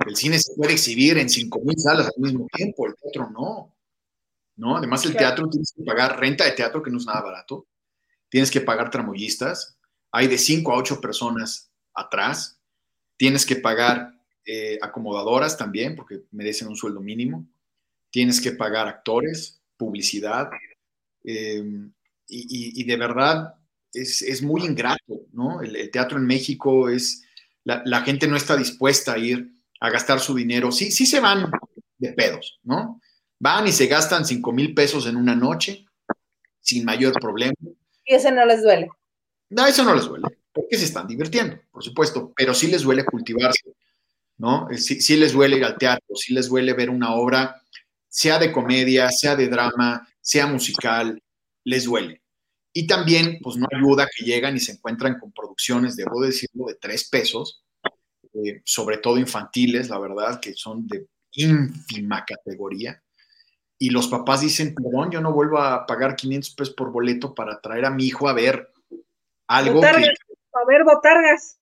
El 0.06 0.16
cine 0.16 0.40
se 0.40 0.54
puede 0.56 0.74
exhibir 0.74 1.18
en 1.18 1.28
5.000 1.28 1.78
salas 1.78 2.08
al 2.08 2.22
mismo 2.22 2.48
tiempo, 2.54 2.86
el 2.86 2.96
teatro 2.96 3.30
no. 3.32 3.76
¿no? 4.58 4.78
Además, 4.78 5.06
el 5.06 5.16
teatro 5.16 5.50
tienes 5.50 5.74
que 5.76 5.84
pagar 5.84 6.20
renta 6.20 6.44
de 6.44 6.52
teatro, 6.52 6.84
que 6.84 6.92
no 6.92 6.98
es 6.98 7.06
nada 7.06 7.22
barato. 7.22 7.68
Tienes 8.30 8.52
que 8.52 8.62
pagar 8.62 8.90
tramoyistas. 8.90 9.78
Hay 10.12 10.28
de 10.28 10.38
5 10.38 10.72
a 10.72 10.78
8 10.78 11.00
personas 11.00 11.72
atrás. 11.94 12.60
Tienes 13.16 13.46
que 13.46 13.56
pagar 13.56 14.14
eh, 14.46 14.78
acomodadoras 14.82 15.58
también, 15.58 15.96
porque 15.96 16.24
merecen 16.32 16.68
un 16.68 16.76
sueldo 16.76 17.02
mínimo. 17.02 17.48
Tienes 18.10 18.42
que 18.42 18.52
pagar 18.52 18.88
actores, 18.88 19.62
publicidad. 19.78 20.50
Eh, 21.24 21.64
y, 22.30 22.84
de 22.84 22.98
verdad 22.98 23.56
es, 23.94 24.42
muy 24.42 24.66
ingrato, 24.66 25.27
¿no? 25.38 25.62
El, 25.62 25.90
teatro 25.92 26.18
en 26.18 26.26
México 26.26 26.90
es, 26.90 27.24
la, 27.64 27.84
la, 27.86 28.02
gente 28.02 28.28
no 28.28 28.36
está 28.36 28.58
dispuesta 28.58 29.14
a 29.14 29.18
ir 29.20 29.54
a 29.80 29.90
gastar 29.92 30.20
su 30.20 30.34
dinero. 30.34 30.72
Sí, 30.72 30.92
sí 30.92 31.06
se 31.06 31.20
van 31.20 31.52
de 32.00 32.12
pedos, 32.14 32.60
¿no? 32.64 33.00
Van 33.40 33.68
y 33.68 33.72
se 33.72 33.86
gastan 33.86 34.26
5 34.26 34.52
mil 34.52 34.74
pesos 34.74 35.06
en 35.06 35.16
una 35.16 35.36
noche 35.36 35.86
sin 36.60 36.84
mayor 36.84 37.14
problema. 37.14 37.54
Y 38.04 38.16
eso 38.16 38.32
no 38.32 38.46
les 38.46 38.64
duele. 38.64 38.90
No, 39.50 39.66
eso 39.68 39.84
no 39.84 39.94
les 39.94 40.06
duele, 40.06 40.26
porque 40.52 40.76
se 40.76 40.86
están 40.86 41.08
divirtiendo, 41.08 41.58
por 41.72 41.84
supuesto, 41.84 42.34
pero 42.36 42.54
sí 42.54 42.68
les 42.68 42.82
duele 42.82 43.06
cultivarse, 43.06 43.72
¿no? 44.38 44.68
Sí, 44.76 45.00
sí 45.00 45.16
les 45.16 45.32
duele 45.32 45.58
ir 45.58 45.64
al 45.64 45.78
teatro, 45.78 46.16
sí 46.16 46.34
les 46.34 46.50
duele 46.50 46.74
ver 46.74 46.90
una 46.90 47.14
obra, 47.14 47.62
sea 48.10 48.40
de 48.40 48.52
comedia, 48.52 49.10
sea 49.10 49.36
de 49.36 49.48
drama, 49.48 50.06
sea 50.20 50.48
musical, 50.48 51.22
les 51.64 51.86
duele. 51.86 52.24
Y 52.78 52.86
también, 52.86 53.40
pues 53.42 53.58
no 53.58 53.66
ayuda 53.76 54.08
que 54.16 54.24
llegan 54.24 54.56
y 54.56 54.60
se 54.60 54.74
encuentran 54.74 55.18
con 55.18 55.32
producciones, 55.32 55.96
debo 55.96 56.22
decirlo, 56.22 56.68
de 56.68 56.76
tres 56.76 57.10
pesos, 57.10 57.64
eh, 58.36 58.62
sobre 58.66 59.00
todo 59.00 59.18
infantiles, 59.18 59.90
la 59.90 59.98
verdad, 59.98 60.40
que 60.40 60.54
son 60.54 60.86
de 60.86 61.08
ínfima 61.32 62.24
categoría, 62.24 63.02
y 63.80 63.90
los 63.90 64.08
papás 64.08 64.42
dicen, 64.42 64.76
perdón, 64.76 65.10
yo 65.10 65.22
no 65.22 65.34
vuelvo 65.34 65.58
a 65.58 65.88
pagar 65.88 66.16
500 66.16 66.54
pesos 66.54 66.76
por 66.76 66.92
boleto 66.92 67.34
para 67.34 67.60
traer 67.60 67.84
a 67.86 67.90
mi 67.90 68.06
hijo 68.06 68.30
a 68.30 68.34
ver 68.34 68.72
algo 69.48 69.82
que... 69.82 69.88
A 69.88 70.66
ver, 70.68 70.84
botargas. 70.84 71.60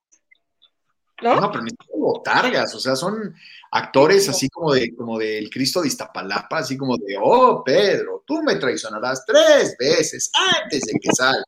¿No? 1.21 1.39
No, 1.39 1.49
pero 1.49 1.63
ni 1.63 1.71
botargas, 1.97 2.75
o 2.75 2.79
sea, 2.81 2.97
son 2.97 3.33
actores 3.75 4.29
así 4.29 4.47
como 4.49 4.73
de 4.73 4.95
como 4.95 5.19
del 5.19 5.49
Cristo 5.49 5.81
de 5.81 5.89
Iztapalapa, 5.89 6.59
así 6.59 6.77
como 6.77 6.95
de, 6.97 7.17
oh, 7.21 7.61
Pedro, 7.63 8.23
tú 8.25 8.41
me 8.41 8.55
traicionarás 8.55 9.25
tres 9.25 9.75
veces 9.77 10.31
antes 10.61 10.81
de 10.81 10.97
que 10.99 11.11
salga 11.11 11.43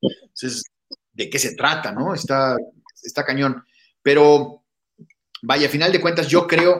Entonces, 0.00 0.62
¿de 1.12 1.28
qué 1.28 1.38
se 1.40 1.56
trata, 1.56 1.90
no? 1.90 2.14
Está, 2.14 2.56
está 3.02 3.24
cañón. 3.24 3.64
Pero, 4.00 4.62
vaya, 5.42 5.66
a 5.66 5.70
final 5.70 5.90
de 5.90 6.00
cuentas, 6.00 6.28
yo 6.28 6.46
creo 6.46 6.76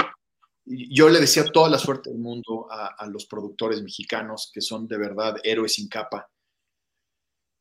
yo 0.67 1.11
le 1.11 1.21
decía 1.21 1.45
toda 1.45 1.69
la 1.69 1.77
suerte 1.77 2.11
del 2.11 2.21
mundo 2.21 2.67
a, 2.71 3.07
los 3.07 3.27
productores 3.27 3.83
mexicanos, 3.83 4.51
que 4.55 4.63
son 4.63 4.89
de 4.89 4.97
verdad 4.97 5.37
héroes 5.43 5.75
sin 5.75 5.89
capa, 5.89 6.31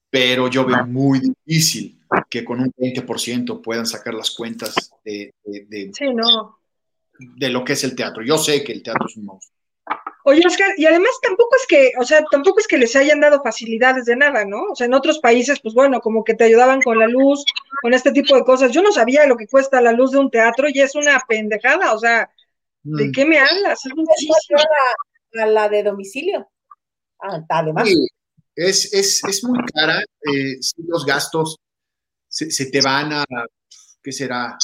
pero 0.09 0.47
yo 0.47 0.63
veo 0.65 0.85
muy 0.85 1.19
difícil 1.19 1.99
que 2.29 2.45
con 2.45 2.61
un 2.61 2.71
20% 2.71 3.61
puedan 3.61 3.85
sacar 3.85 4.13
las 4.13 4.31
cuentas 4.31 4.91
de, 5.03 5.33
no. 6.13 6.62
De 7.19 7.49
lo 7.49 7.63
que 7.63 7.73
es 7.73 7.83
el 7.83 7.95
teatro. 7.95 8.23
Yo 8.23 8.37
sé 8.37 8.63
que 8.63 8.73
el 8.73 8.83
teatro 8.83 9.05
es 9.07 9.17
un 9.17 9.25
monstruo. 9.25 9.53
Oye, 10.25 10.41
Oscar, 10.45 10.73
y 10.77 10.85
además 10.85 11.11
tampoco 11.21 11.55
es 11.57 11.67
que, 11.67 11.91
o 11.99 12.05
sea, 12.05 12.23
tampoco 12.31 12.59
es 12.59 12.67
que 12.67 12.77
les 12.77 12.95
hayan 12.95 13.19
dado 13.19 13.41
facilidades 13.43 14.05
de 14.05 14.15
nada, 14.15 14.45
¿no? 14.45 14.63
O 14.71 14.75
sea, 14.75 14.87
en 14.87 14.93
otros 14.93 15.19
países, 15.19 15.59
pues 15.59 15.73
bueno, 15.73 15.99
como 15.99 16.23
que 16.23 16.33
te 16.33 16.45
ayudaban 16.45 16.81
con 16.81 16.97
la 16.97 17.07
luz, 17.07 17.43
con 17.81 17.93
este 17.93 18.13
tipo 18.13 18.33
de 18.35 18.45
cosas. 18.45 18.71
Yo 18.71 18.81
no 18.81 18.93
sabía 18.93 19.27
lo 19.27 19.35
que 19.35 19.47
cuesta 19.47 19.81
la 19.81 19.91
luz 19.91 20.11
de 20.11 20.19
un 20.19 20.31
teatro 20.31 20.69
y 20.69 20.79
es 20.79 20.95
una 20.95 21.19
pendejada, 21.27 21.93
o 21.93 21.99
sea, 21.99 22.29
¿De 22.83 23.07
mm. 23.07 23.11
qué 23.11 23.25
me 23.25 23.39
hablas? 23.39 23.79
Es 23.85 25.41
a 25.41 25.45
la 25.47 25.69
de 25.69 25.83
domicilio. 25.83 26.47
Ah, 27.19 27.41
además. 27.49 27.89
es, 28.55 28.93
es, 28.93 29.23
es, 29.23 29.43
muy 29.43 29.57
cara. 29.73 30.01
Eh, 30.01 30.59
los 30.85 31.05
gastos 31.05 31.57
se, 32.27 32.65
te 32.69 32.81
van 32.81 33.13
a, 33.13 33.25
¿qué 34.03 34.11
será? 34.11 34.57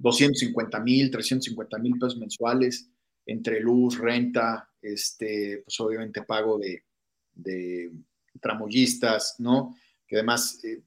250 0.00 0.80
mil, 0.80 1.10
350 1.10 1.78
mil 1.78 1.98
pesos 1.98 2.18
mensuales 2.18 2.88
entre 3.26 3.60
luz, 3.60 3.98
renta, 3.98 4.68
este, 4.80 5.62
pues 5.64 5.78
obviamente 5.80 6.22
pago 6.22 6.58
de, 6.58 6.84
de 7.34 7.92
tramoyistas, 8.40 9.36
¿no? 9.38 9.76
Que 10.06 10.16
además, 10.16 10.58
eh, 10.64 10.82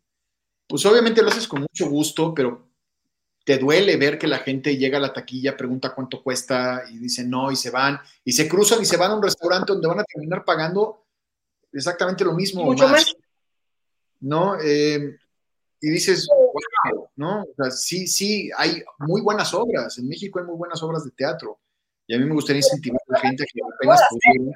pues 0.68 0.86
obviamente 0.86 1.22
lo 1.22 1.30
haces 1.30 1.48
con 1.48 1.62
mucho 1.62 1.90
gusto, 1.90 2.34
pero 2.34 2.70
te 3.46 3.58
duele 3.58 3.98
ver 3.98 4.18
que 4.18 4.28
la 4.28 4.40
gente 4.40 4.78
llega 4.78 4.98
a 4.98 5.02
la 5.02 5.14
taquilla, 5.14 5.56
pregunta 5.56 5.94
cuánto 5.94 6.24
cuesta 6.24 6.84
y 6.90 6.98
dice 6.98 7.26
no 7.26 7.52
y 7.52 7.56
se 7.56 7.70
van 7.70 8.00
y 8.24 8.32
se 8.32 8.48
cruzan 8.48 8.82
y 8.82 8.86
se 8.86 8.98
van 8.98 9.12
a 9.12 9.16
un 9.16 9.24
restaurante 9.24 9.74
donde 9.74 9.88
van 9.88 10.00
a 10.00 10.06
terminar 10.06 10.46
pagando 10.46 11.06
exactamente 11.72 12.24
lo 12.24 12.34
mismo. 12.34 12.64
Mucho 12.64 12.88
más. 12.88 13.16
¿No? 14.22 14.58
Eh, 14.62 15.18
y 15.84 15.90
dices, 15.90 16.28
wow, 16.30 17.10
¿no? 17.16 17.42
O 17.44 17.54
sea, 17.56 17.70
sí, 17.70 18.08
sí, 18.08 18.50
hay 18.58 18.82
muy 19.00 19.22
buenas 19.22 19.54
obras. 19.54 19.98
En 19.98 20.08
México 20.08 20.40
hay 20.40 20.46
muy 20.46 20.56
buenas 20.56 20.82
obras 20.82 21.04
de 21.04 21.12
teatro. 21.12 21.60
Y 22.08 22.16
a 22.16 22.20
mí 22.20 22.26
me 22.26 22.34
gustaría 22.34 22.60
incentivar 22.60 23.02
a 23.10 23.14
la 23.14 23.20
gente 23.20 23.46
que 23.52 23.60
apenas 23.62 24.02
pudieran, 24.10 24.54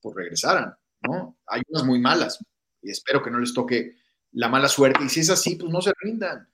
pues 0.00 0.16
regresaran, 0.16 0.74
¿no? 1.02 1.38
Hay 1.46 1.62
unas 1.68 1.84
muy 1.84 2.00
malas 2.00 2.44
y 2.82 2.90
espero 2.90 3.22
que 3.22 3.30
no 3.30 3.38
les 3.38 3.54
toque 3.54 3.96
la 4.32 4.48
mala 4.48 4.68
suerte. 4.68 5.04
Y 5.04 5.08
si 5.08 5.20
es 5.20 5.30
así, 5.30 5.56
pues 5.56 5.72
no 5.72 5.80
se 5.80 5.92
rindan 6.00 6.50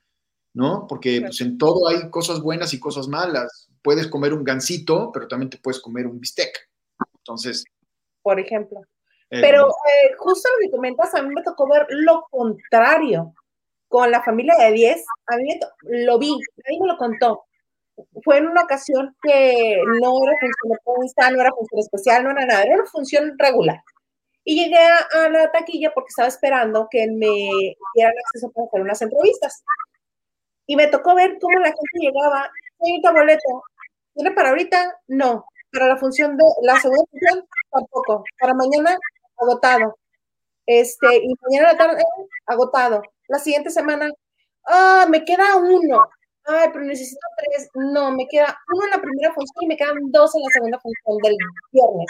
¿no? 0.56 0.86
Porque 0.88 1.20
pues, 1.20 1.42
en 1.42 1.58
todo 1.58 1.86
hay 1.86 2.08
cosas 2.08 2.40
buenas 2.40 2.72
y 2.72 2.80
cosas 2.80 3.08
malas. 3.08 3.68
Puedes 3.82 4.06
comer 4.06 4.32
un 4.32 4.42
gansito, 4.42 5.10
pero 5.12 5.28
también 5.28 5.50
te 5.50 5.58
puedes 5.58 5.80
comer 5.80 6.06
un 6.06 6.18
bistec. 6.18 6.70
Entonces. 7.18 7.62
Por 8.22 8.40
ejemplo. 8.40 8.80
Eh, 9.28 9.42
pero 9.42 9.68
eh, 9.68 10.14
justo 10.16 10.48
lo 10.48 10.64
que 10.64 10.70
comentas, 10.70 11.14
a 11.14 11.22
mí 11.22 11.34
me 11.34 11.42
tocó 11.42 11.68
ver 11.68 11.86
lo 11.90 12.26
contrario. 12.30 13.34
Con 13.88 14.10
la 14.10 14.22
familia 14.22 14.54
de 14.58 14.72
10, 14.72 15.04
a 15.26 15.36
lo 15.82 16.18
vi, 16.18 16.36
nadie 16.64 16.80
me 16.80 16.88
lo 16.88 16.96
contó. 16.96 17.44
Fue 18.24 18.38
en 18.38 18.48
una 18.48 18.62
ocasión 18.62 19.16
que 19.22 19.76
no 20.00 20.12
era 20.22 20.36
función 20.84 21.34
no 21.34 21.40
era 21.40 21.52
función 21.52 21.80
especial, 21.80 22.24
no 22.24 22.30
era 22.30 22.46
nada, 22.46 22.62
era 22.64 22.74
una 22.74 22.86
función 22.86 23.34
regular. 23.38 23.82
Y 24.44 24.62
llegué 24.62 24.78
a, 24.78 25.28
la 25.28 25.50
taquilla 25.50 25.92
porque 25.94 26.10
estaba 26.10 26.28
esperando 26.28 26.88
que 26.90 27.06
me 27.08 27.50
dieran 27.94 28.14
acceso 28.26 28.50
para 28.52 28.66
hacer 28.66 28.80
unas 28.80 29.02
entrevistas. 29.02 29.64
Y 30.66 30.76
me 30.76 30.86
tocó 30.88 31.14
ver 31.14 31.38
cómo 31.40 31.58
la 31.58 31.66
gente 31.66 31.82
llegaba, 31.94 32.50
un 32.78 33.14
boleto, 33.14 33.62
¿tiene 34.14 34.32
para 34.32 34.50
ahorita? 34.50 35.00
No. 35.08 35.46
Para 35.72 35.88
la 35.88 35.96
función 35.96 36.36
de, 36.36 36.44
la 36.62 36.78
segunda 36.78 37.04
función, 37.10 37.48
tampoco. 37.72 38.24
Para 38.38 38.54
mañana, 38.54 38.96
agotado. 39.36 39.96
Este, 40.66 41.06
y 41.16 41.34
mañana 41.42 41.70
a 41.70 41.72
la 41.72 41.78
tarde, 41.78 42.02
agotado. 42.46 43.02
La 43.28 43.38
siguiente 43.38 43.70
semana, 43.70 44.10
ah, 44.66 45.06
me 45.10 45.24
queda 45.24 45.56
uno. 45.56 46.08
Ay, 46.44 46.68
pero 46.72 46.84
necesito 46.84 47.20
tres. 47.38 47.68
No, 47.74 48.12
me 48.12 48.26
queda 48.28 48.56
uno 48.72 48.84
en 48.84 48.90
la 48.90 49.02
primera 49.02 49.34
función 49.34 49.64
y 49.64 49.66
me 49.66 49.76
quedan 49.76 49.96
dos 50.12 50.34
en 50.34 50.42
la 50.42 50.48
segunda 50.52 50.80
función 50.80 51.18
del 51.22 51.36
viernes. 51.72 52.06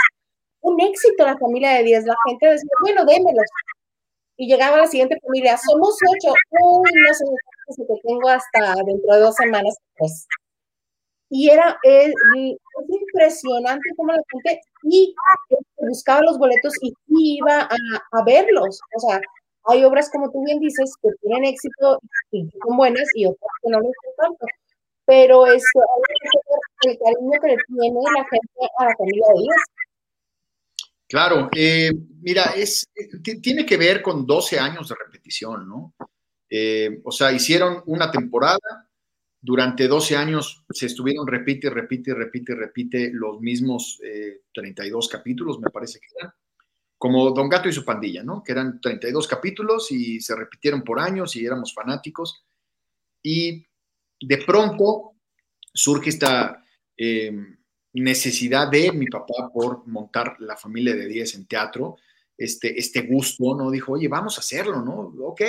Un 0.61 0.81
éxito 0.81 1.25
la 1.25 1.39
familia 1.39 1.73
de 1.73 1.85
10. 1.85 2.05
La 2.07 2.17
gente 2.29 2.47
decía, 2.47 2.71
bueno, 2.83 3.05
démelos. 3.05 3.47
Y 4.37 4.49
llegaba 4.49 4.77
la 4.79 4.87
siguiente 4.87 5.19
familia, 5.23 5.57
somos 5.57 5.97
ocho. 5.97 6.35
Uy, 6.63 6.91
no 7.09 7.15
sé 7.15 7.83
que 7.87 7.95
tengo 8.07 8.29
hasta 8.29 8.75
dentro 8.85 9.15
de 9.15 9.21
dos 9.21 9.35
semanas 9.35 9.75
pues. 9.97 10.27
Y 11.31 11.51
era 11.51 11.77
es, 11.83 12.13
impresionante 12.89 13.89
cómo 13.97 14.13
la 14.13 14.23
gente 14.31 14.61
y 14.85 15.15
buscaba 15.79 16.21
los 16.23 16.39
boletos 16.39 16.73
y 16.83 16.93
iba 17.09 17.63
a, 17.63 17.77
a, 18.13 18.25
verlos. 18.25 18.81
O 18.97 19.01
sea, 19.01 19.21
hay 19.67 19.85
obras, 19.85 20.11
como 20.11 20.31
tú 20.31 20.45
bien 20.45 20.59
dices, 20.61 20.95
que 21.03 21.09
tienen 21.23 21.45
éxito 21.45 22.01
y 22.31 22.49
son 22.65 22.77
buenas 22.77 23.09
y 23.15 23.27
otras 23.27 23.51
que 23.63 23.71
no 23.71 23.81
les 23.81 23.93
tanto. 24.17 24.47
Pero 25.05 25.47
es 25.47 25.65
el 26.83 26.99
cariño 26.99 27.33
que 27.41 27.49
le 27.49 27.57
tiene 27.67 28.01
la 28.15 28.25
gente 28.25 28.73
a 28.79 28.85
la 28.85 28.97
familia 28.97 29.27
de 29.29 29.41
ellos. 29.41 29.57
Claro, 31.09 31.49
eh, 31.55 31.93
mira, 32.21 32.55
es, 32.57 32.89
eh, 32.95 33.39
tiene 33.41 33.65
que 33.65 33.77
ver 33.77 34.03
con 34.03 34.27
12 34.27 34.59
años 34.59 34.89
de 34.89 34.97
repetición, 34.97 35.69
¿no? 35.69 35.95
Eh, 36.51 37.01
o 37.05 37.13
sea, 37.13 37.31
hicieron 37.31 37.83
una 37.87 38.11
temporada, 38.11 38.89
durante 39.41 39.87
12 39.87 40.17
años 40.17 40.65
se 40.71 40.87
estuvieron, 40.87 41.27
repite, 41.27 41.71
repite, 41.71 42.13
repite, 42.13 42.55
repite 42.57 43.11
los 43.13 43.41
mismos 43.41 44.01
32 44.53 45.09
capítulos, 45.09 45.61
me 45.61 45.71
parece 45.71 46.01
que 46.01 46.07
eran, 46.19 46.33
como 46.99 47.31
Don 47.31 47.49
Gato 47.49 47.69
y 47.69 47.73
su 47.73 47.85
pandilla, 47.85 48.23
¿no? 48.23 48.43
Que 48.43 48.53
eran 48.53 48.81
32 48.81 49.29
capítulos 49.29 49.91
y 49.93 50.21
se 50.21 50.35
repitieron 50.35 50.83
por 50.83 50.99
años 50.99 51.37
y 51.37 51.45
éramos 51.45 51.75
fanáticos. 51.75 52.45
Y 53.23 53.67
de 54.21 54.39
pronto 54.39 55.13
surge 55.73 56.11
esta 56.11 56.63
necesidad 57.93 58.71
de 58.71 58.93
mi 58.93 59.07
papá 59.07 59.51
por 59.53 59.87
montar 59.87 60.37
la 60.41 60.57
familia 60.57 60.95
de 60.95 61.07
10 61.07 61.35
en 61.35 61.47
teatro, 61.47 61.97
este, 62.37 62.79
este 62.79 63.03
gusto, 63.03 63.55
¿no? 63.55 63.71
Dijo, 63.71 63.93
oye, 63.93 64.09
vamos 64.09 64.39
a 64.39 64.41
hacerlo, 64.41 64.83
¿no? 64.83 65.13
Ok. 65.27 65.43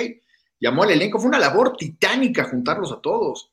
Llamó 0.60 0.82
al 0.82 0.90
elenco, 0.90 1.18
fue 1.18 1.28
una 1.28 1.38
labor 1.38 1.76
titánica 1.76 2.44
juntarlos 2.44 2.92
a 2.92 3.00
todos. 3.00 3.52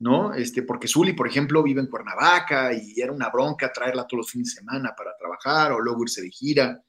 ¿no? 0.00 0.32
Este, 0.32 0.62
porque 0.62 0.88
Zully, 0.88 1.12
por 1.12 1.28
ejemplo, 1.28 1.62
vive 1.62 1.80
en 1.80 1.86
Cuernavaca 1.86 2.72
y 2.72 2.98
era 3.00 3.12
una 3.12 3.28
bronca 3.28 3.70
traerla 3.70 4.06
todos 4.06 4.22
los 4.22 4.30
fines 4.30 4.48
de 4.48 4.60
semana 4.60 4.94
para 4.96 5.14
trabajar 5.16 5.72
o 5.72 5.80
luego 5.80 6.02
irse 6.02 6.22
de 6.22 6.30
gira, 6.30 6.82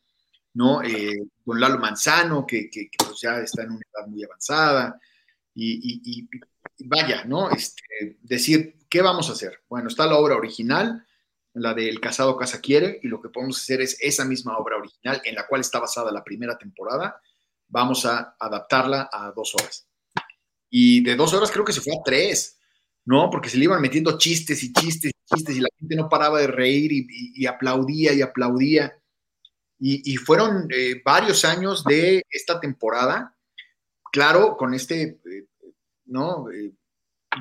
¿no? 0.53 0.81
Eh, 0.83 1.23
Lalo 1.45 1.79
Manzano, 1.79 2.45
que, 2.45 2.69
que, 2.69 2.89
pues 2.97 3.21
ya 3.21 3.39
está 3.39 3.63
en 3.63 3.71
una 3.71 3.81
edad 3.93 4.07
muy 4.07 4.23
avanzada, 4.23 4.99
y, 5.53 6.27
vaya, 6.85 7.25
¿no? 7.25 7.51
Este, 7.51 8.17
decir, 8.21 8.77
¿qué 8.89 9.01
vamos 9.01 9.29
a 9.29 9.33
hacer? 9.33 9.59
Bueno, 9.69 9.89
está 9.89 10.05
la 10.05 10.17
obra 10.17 10.35
original, 10.35 11.05
la 11.53 11.73
de 11.73 11.89
El 11.89 11.99
casado 11.99 12.37
casa 12.37 12.61
quiere, 12.61 12.99
y 13.03 13.07
lo 13.07 13.21
que 13.21 13.29
podemos 13.29 13.61
hacer 13.61 13.81
es 13.81 13.97
esa 13.99 14.25
misma 14.25 14.57
obra 14.57 14.77
original 14.77 15.21
en 15.25 15.35
la 15.35 15.47
cual 15.47 15.61
está 15.61 15.79
basada 15.79 16.11
la 16.11 16.23
primera 16.23 16.57
temporada, 16.57 17.21
vamos 17.67 18.05
a 18.05 18.35
adaptarla 18.39 19.09
a 19.11 19.31
dos 19.31 19.53
horas. 19.55 19.87
Y 20.69 21.03
de 21.03 21.15
dos 21.15 21.33
horas 21.33 21.51
creo 21.51 21.65
que 21.65 21.73
se 21.73 21.81
fue 21.81 21.93
a 21.93 22.03
tres 22.03 22.57
¿no? 23.05 23.29
Porque 23.29 23.49
se 23.49 23.57
le 23.57 23.65
iban 23.65 23.81
metiendo 23.81 24.17
chistes 24.17 24.63
y 24.63 24.73
chistes 24.73 25.11
y 25.11 25.35
chistes 25.35 25.57
y 25.57 25.61
la 25.61 25.69
gente 25.79 25.95
no 25.95 26.09
paraba 26.09 26.39
de 26.39 26.47
reír 26.47 26.91
y, 26.93 27.45
aplaudía 27.45 28.13
y 28.13 28.21
aplaudía. 28.21 28.93
Y, 29.83 30.15
fueron 30.17 30.67
eh, 30.69 31.01
varios 31.03 31.43
años 31.43 31.83
de 31.83 32.23
esta 32.29 32.59
temporada, 32.59 33.35
claro, 34.11 34.55
con 34.55 34.75
este, 34.75 35.19
eh, 35.25 35.45
¿no? 36.05 36.51
Eh, 36.51 36.71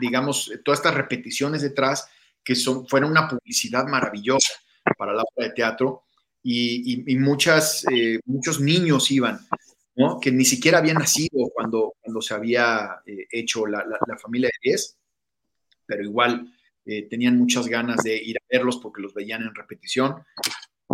digamos, 0.00 0.50
todas 0.64 0.78
estas 0.78 0.94
repeticiones 0.94 1.60
detrás 1.60 2.08
que 2.42 2.54
son, 2.54 2.88
fueron 2.88 3.10
una 3.10 3.28
publicidad 3.28 3.86
maravillosa 3.86 4.54
para 4.96 5.12
la 5.12 5.22
obra 5.22 5.48
de 5.48 5.52
teatro 5.52 6.04
y, 6.42 7.14
muchas, 7.18 7.84
muchos 8.24 8.58
niños 8.58 9.10
iban, 9.10 9.38
¿no? 9.96 10.18
Que 10.18 10.32
ni 10.32 10.46
siquiera 10.46 10.78
habían 10.78 10.96
nacido 10.96 11.50
cuando, 11.54 11.92
cuando 12.00 12.22
se 12.22 12.32
había 12.32 13.02
hecho 13.04 13.66
la, 13.66 13.84
la 13.84 14.16
familia 14.16 14.48
de 14.48 14.70
10 14.70 14.96
pero 15.84 16.04
igual 16.04 16.50
tenían 17.10 17.36
muchas 17.36 17.66
ganas 17.66 18.02
de 18.04 18.16
ir 18.16 18.38
a 18.38 18.46
verlos 18.48 18.78
porque 18.78 19.02
los 19.02 19.12
veían 19.12 19.42
en 19.42 19.54
repetición. 19.54 20.24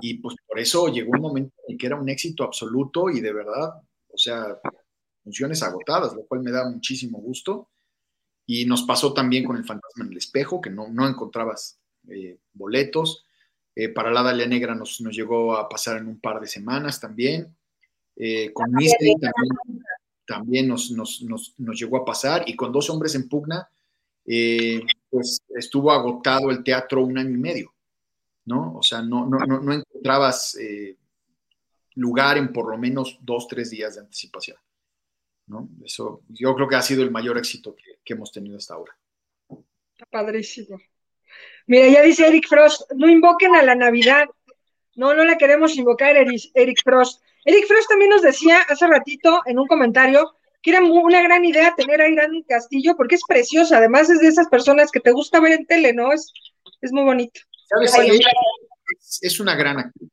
Y 0.01 0.15
pues 0.15 0.37
por 0.47 0.59
eso 0.59 0.89
llegó 0.89 1.13
un 1.13 1.21
momento 1.21 1.55
en 1.69 1.79
que 1.79 1.87
era 1.87 1.97
un 1.97 2.09
éxito 2.09 2.45
absoluto 2.45 3.11
y 3.11 3.21
de 3.21 3.33
verdad, 3.33 3.83
o 4.09 4.19
sea, 4.19 4.59
funciones 5.23 5.63
agotadas, 5.63 6.15
lo 6.15 6.27
cual 6.27 6.43
me 6.43 6.51
da 6.51 6.69
muchísimo 6.69 7.19
gusto. 7.19 7.71
Y 8.47 8.65
nos 8.65 8.83
pasó 8.83 9.13
también 9.13 9.45
con 9.45 9.57
el 9.57 9.65
fantasma 9.65 10.05
en 10.05 10.13
el 10.13 10.19
espejo, 10.19 10.61
que 10.61 10.71
no, 10.71 10.89
no 10.89 11.09
encontrabas 11.09 11.79
eh, 12.09 12.39
boletos. 12.53 13.25
Eh, 13.75 13.89
para 13.89 14.11
la 14.11 14.23
Dalia 14.23 14.47
Negra 14.47 14.75
nos, 14.75 15.01
nos, 15.01 15.15
llegó 15.15 15.57
a 15.57 15.69
pasar 15.69 15.99
en 15.99 16.09
un 16.09 16.21
par 16.21 16.41
de 16.41 16.47
semanas 16.47 17.01
también. 17.01 17.57
con 18.55 18.71
Mystery 18.73 19.15
también, 19.21 19.83
también 20.27 20.69
nos, 20.69 20.91
nos, 20.93 21.23
nos, 21.23 21.55
nos, 21.59 21.79
llegó 21.79 21.99
a 21.99 22.05
pasar. 22.05 22.45
Y 22.47 22.55
con 22.55 22.73
Dos 22.73 22.89
Hombres 22.89 23.15
en 23.15 23.29
Pugna 23.29 23.69
eh, 24.27 24.83
pues 25.09 25.41
estuvo 25.57 25.93
agotado 25.93 26.51
el 26.51 26.65
teatro 26.65 27.05
un 27.05 27.17
año 27.17 27.31
y 27.31 27.39
medio, 27.39 27.75
¿no? 28.47 28.77
O 28.77 28.83
sea, 28.83 29.03
no, 29.03 29.27
no, 29.27 29.39
no, 29.39 29.73
encontrabas 29.73 30.57
eh, 30.61 30.97
lugar 31.97 32.39
en 32.39 32.53
por 32.53 32.71
lo 32.71 32.79
menos 32.79 33.19
dos, 33.21 33.47
tres 33.49 33.71
días 33.71 33.95
de 33.95 34.01
anticipación, 34.01 34.57
¿no? 35.49 35.69
Eso 35.85 36.23
yo 36.29 36.55
creo 36.55 36.69
que 36.69 36.77
ha 36.77 36.83
sido 36.83 37.03
el 37.03 37.11
mayor 37.11 37.37
éxito 37.37 37.75
que, 37.75 38.15
hemos 38.15 38.31
tenido 38.31 38.57
hasta 38.57 38.75
ahora. 38.75 38.97
Padrísimo. 40.11 40.79
Mira, 41.67 41.89
ya 41.89 42.03
dice 42.03 42.27
Eric 42.27 42.47
Frost, 42.49 42.93
no 42.95 43.09
invoquen 43.11 43.57
a 43.57 43.63
la 43.63 43.75
Navidad. 43.75 44.27
No, 44.95 45.13
no 45.13 45.25
la 45.25 45.37
queremos 45.37 45.77
invocar, 45.77 46.17
Eric 46.17 46.81
Frost. 46.85 47.21
Eric 47.45 47.67
Frost 47.67 47.89
también 47.89 48.11
nos 48.11 48.23
decía 48.23 48.61
hace 48.69 48.87
ratito 48.87 49.41
en 49.45 49.59
un 49.59 49.67
comentario 49.67 50.37
que 50.63 50.71
era 50.71 50.83
una 50.83 51.23
gran 51.23 51.45
idea 51.45 51.75
tener 51.77 52.01
a 52.01 52.09
Irán 52.09 52.43
Castillo 52.49 52.97
porque 52.97 53.17
es 53.17 53.23
preciosa, 53.27 53.79
además 53.79 54.09
es 54.11 54.21
de 54.21 54.29
esas 54.29 54.49
personas 54.49 54.91
que 54.91 55.01
te 55.01 55.13
gusta 55.13 55.41
ver 55.41 55.53
en 55.53 55.67
tele, 55.67 55.93
¿no? 55.93 56.13
Es, 56.13 56.33
es 56.81 56.93
muy 56.93 57.05
bonito. 57.05 57.41
Es, 59.21 59.41
una 59.41 59.55
gran 59.55 59.79
actriz. 59.79 60.11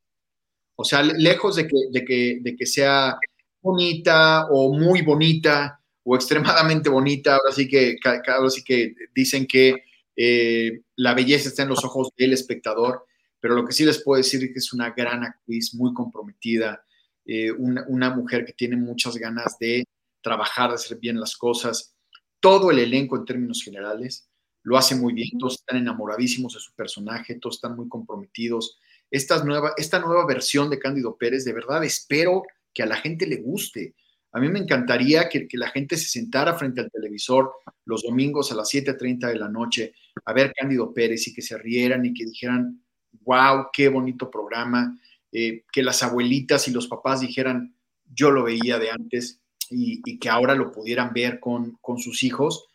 O 0.76 0.84
sea, 0.84 1.04
lejos 1.04 1.56
de 1.56 1.68
que, 1.68 1.78
de, 1.92 2.06
que, 2.06 2.40
de 2.42 2.56
que 2.56 2.66
sea 2.66 3.18
bonita 3.62 4.48
o 4.50 4.74
muy 4.74 5.02
bonita 5.02 5.80
o 6.04 6.16
extremadamente 6.16 6.90
bonita, 6.90 7.36
ahora 7.36 7.52
sí 7.52 7.68
que, 7.68 7.98
ahora 8.28 8.50
sí 8.50 8.64
que 8.64 8.94
dicen 9.14 9.46
que 9.48 9.84
eh, 10.16 10.82
la 10.98 11.14
belleza 11.14 11.50
está 11.50 11.64
en 11.64 11.70
los 11.70 11.84
ojos 11.84 12.10
del 12.18 12.34
espectador, 12.34 13.06
pero 13.40 13.56
lo 13.56 13.66
que 13.66 13.74
sí 13.74 13.86
les 13.86 14.04
puedo 14.04 14.18
decir 14.18 14.44
es 14.44 14.52
que 14.52 14.60
es 14.60 14.74
una 14.74 14.92
gran 14.92 15.24
actriz, 15.24 15.74
muy 15.76 15.94
comprometida, 15.94 16.84
eh, 17.26 17.52
una, 17.52 17.86
una, 17.88 18.10
mujer 18.10 18.46
que 18.46 18.54
tiene 18.54 18.76
muchas 18.76 19.16
ganas 19.16 19.58
de 19.60 19.86
trabajar, 20.22 20.70
de 20.70 20.76
hacer 20.76 20.98
bien 21.00 21.20
las 21.20 21.36
cosas. 21.36 21.96
Todo 22.40 22.72
el 22.72 22.80
elenco 22.80 23.16
en 23.16 23.26
términos 23.26 23.62
generales 23.64 24.28
lo 24.64 24.78
hace 24.78 24.96
muy 24.96 25.14
bien, 25.14 25.30
todos 25.38 25.56
están 25.56 25.78
enamoradísimos 25.78 26.54
de 26.54 26.60
su 26.60 26.74
personaje, 26.74 27.36
todos 27.36 27.56
están 27.56 27.76
muy 27.76 27.88
comprometidos. 27.88 28.80
Esta 29.12 29.44
nueva, 29.44 29.74
esta 29.78 30.00
nueva 30.00 30.26
versión 30.26 30.70
de 30.70 30.80
Cándido 30.80 31.18
Pérez, 31.18 31.46
de 31.46 31.54
verdad 31.54 31.84
espero 31.84 32.44
que 32.74 32.84
a 32.84 32.86
la 32.86 32.96
gente 32.96 33.28
le 33.28 33.38
guste. 33.38 33.94
A 34.32 34.40
mí 34.40 34.50
me 34.50 34.60
encantaría 34.60 35.30
que, 35.30 35.48
la 35.54 35.70
gente 35.70 35.96
se 35.98 36.08
sentara 36.08 36.56
frente 36.56 36.82
al 36.82 36.90
televisor 36.90 37.52
los 37.86 38.02
domingos 38.02 38.52
a 38.52 38.56
las 38.56 38.74
7.30 38.74 39.28
de 39.28 39.36
la 39.36 39.50
noche 39.50 39.94
a 40.26 40.34
ver 40.34 40.54
Cándido 40.54 40.94
Pérez 40.94 41.28
y 41.28 41.34
que 41.34 41.42
se 41.42 41.58
rieran 41.58 42.06
y 42.06 42.14
que 42.14 42.26
dijeran, 42.26 42.84
wow, 43.22 43.68
qué 43.72 43.90
bonito 43.90 44.32
programa, 44.32 44.98
eh, 45.32 45.64
que 45.72 45.84
las 45.84 46.02
abuelitas 46.02 46.68
y 46.68 46.72
los 46.72 46.88
papás 46.88 47.22
dijeran, 47.22 47.76
yo 48.12 48.32
lo 48.32 48.44
veía 48.44 48.80
de 48.80 48.90
antes, 48.90 49.44
y, 49.70 50.20
que 50.20 50.30
ahora 50.30 50.56
lo 50.56 50.72
pudieran 50.72 51.14
ver 51.14 51.40
con, 51.40 51.78
sus 51.98 52.24
hijos, 52.24 52.66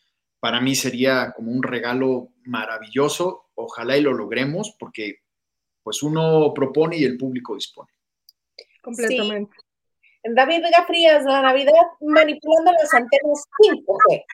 para 0.41 0.61
mí 0.61 0.75
sería 0.75 1.33
como 1.35 1.53
un 1.53 1.63
regalo 1.63 2.33
maravilloso. 2.45 3.51
Ojalá 3.55 3.97
y 3.97 4.03
lo 4.03 4.13
logremos 4.13 4.77
porque 4.79 5.21
pues 5.83 6.03
uno 6.03 6.53
propone 6.55 6.99
y 6.99 7.05
el 7.05 7.17
público 7.17 7.55
dispone. 7.55 7.91
Completamente. 8.83 9.57
David 10.25 10.63
Vega 10.63 10.85
Frías, 10.87 11.25
la 11.25 11.43
Navidad 11.43 11.73
manipulando 12.01 12.73
las 12.73 12.93
antenas 12.93 13.45
5G. 13.63 14.25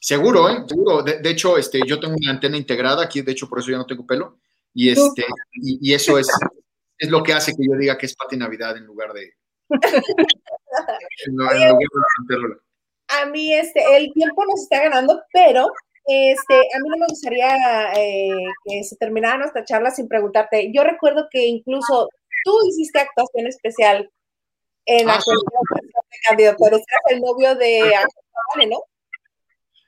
Seguro, 0.00 0.48
¿eh? 0.48 0.64
Seguro. 0.66 1.02
De, 1.02 1.30
hecho, 1.30 1.56
este, 1.56 1.80
yo 1.86 2.00
tengo 2.00 2.16
una 2.20 2.32
antena 2.32 2.56
integrada 2.56 3.04
aquí, 3.04 3.22
de 3.22 3.32
hecho, 3.32 3.48
por 3.48 3.60
eso 3.60 3.70
ya 3.70 3.76
no 3.76 3.86
tengo 3.86 4.06
pelo. 4.06 4.40
Y, 4.74 4.90
este, 4.90 5.24
y, 5.52 5.92
eso 5.92 6.18
es, 6.18 6.28
es 6.98 7.10
lo 7.10 7.22
que 7.22 7.34
hace 7.34 7.54
que 7.54 7.64
yo 7.64 7.76
diga 7.76 7.96
que 7.96 8.06
es 8.06 8.16
Pati 8.16 8.36
Navidad 8.36 8.76
en 8.76 8.86
lugar 8.86 9.12
de, 9.12 9.34
a 13.20 13.26
mí 13.26 13.52
este, 13.52 13.96
el 13.96 14.12
tiempo 14.12 14.44
nos 14.44 14.62
está 14.62 14.82
ganando, 14.82 15.22
pero 15.32 15.68
este, 16.04 16.54
a 16.54 16.78
mí 16.82 16.88
no 16.88 16.96
me 16.98 17.06
gustaría 17.06 17.92
eh, 17.96 18.30
que 18.64 18.84
se 18.84 18.96
terminara 18.96 19.38
nuestra 19.38 19.64
charla 19.64 19.90
sin 19.90 20.08
preguntarte. 20.08 20.70
Yo 20.72 20.82
recuerdo 20.84 21.28
que 21.30 21.46
incluso 21.46 22.08
tú 22.44 22.52
hiciste 22.68 23.00
actuación 23.00 23.46
especial 23.46 24.10
en 24.86 25.06
la 25.06 25.14
ah, 25.14 25.18
de 25.18 26.18
Candido 26.26 26.56
eras 26.66 26.80
el 27.10 27.20
novio 27.20 27.54
de 27.54 27.92
¿no? 28.68 28.78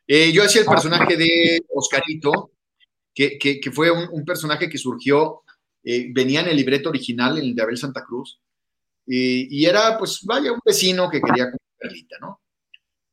Eh, 0.07 0.33
yo 0.33 0.45
hacía 0.45 0.61
el 0.61 0.67
personaje 0.67 1.17
de 1.17 1.61
Oscarito, 1.75 2.51
que, 3.15 3.71
fue 3.73 3.91
un, 3.91 4.25
personaje 4.25 4.69
que 4.69 4.79
surgió, 4.79 5.43
eh, 5.83 6.09
venía 6.13 6.41
en 6.41 6.49
el 6.49 6.57
libreto 6.57 6.91
original, 6.91 7.39
en 7.39 7.45
el 7.45 7.55
de 7.55 7.63
Abel 7.63 7.79
Santa 7.79 8.05
Cruz, 8.05 8.41
y, 9.07 9.65
era, 9.67 9.99
pues, 9.99 10.21
vaya, 10.25 10.53
un 10.53 10.61
vecino 10.65 11.11
que 11.11 11.21
quería 11.21 11.45
comer 11.45 11.61
perlita, 11.79 12.17
¿no? 12.21 12.41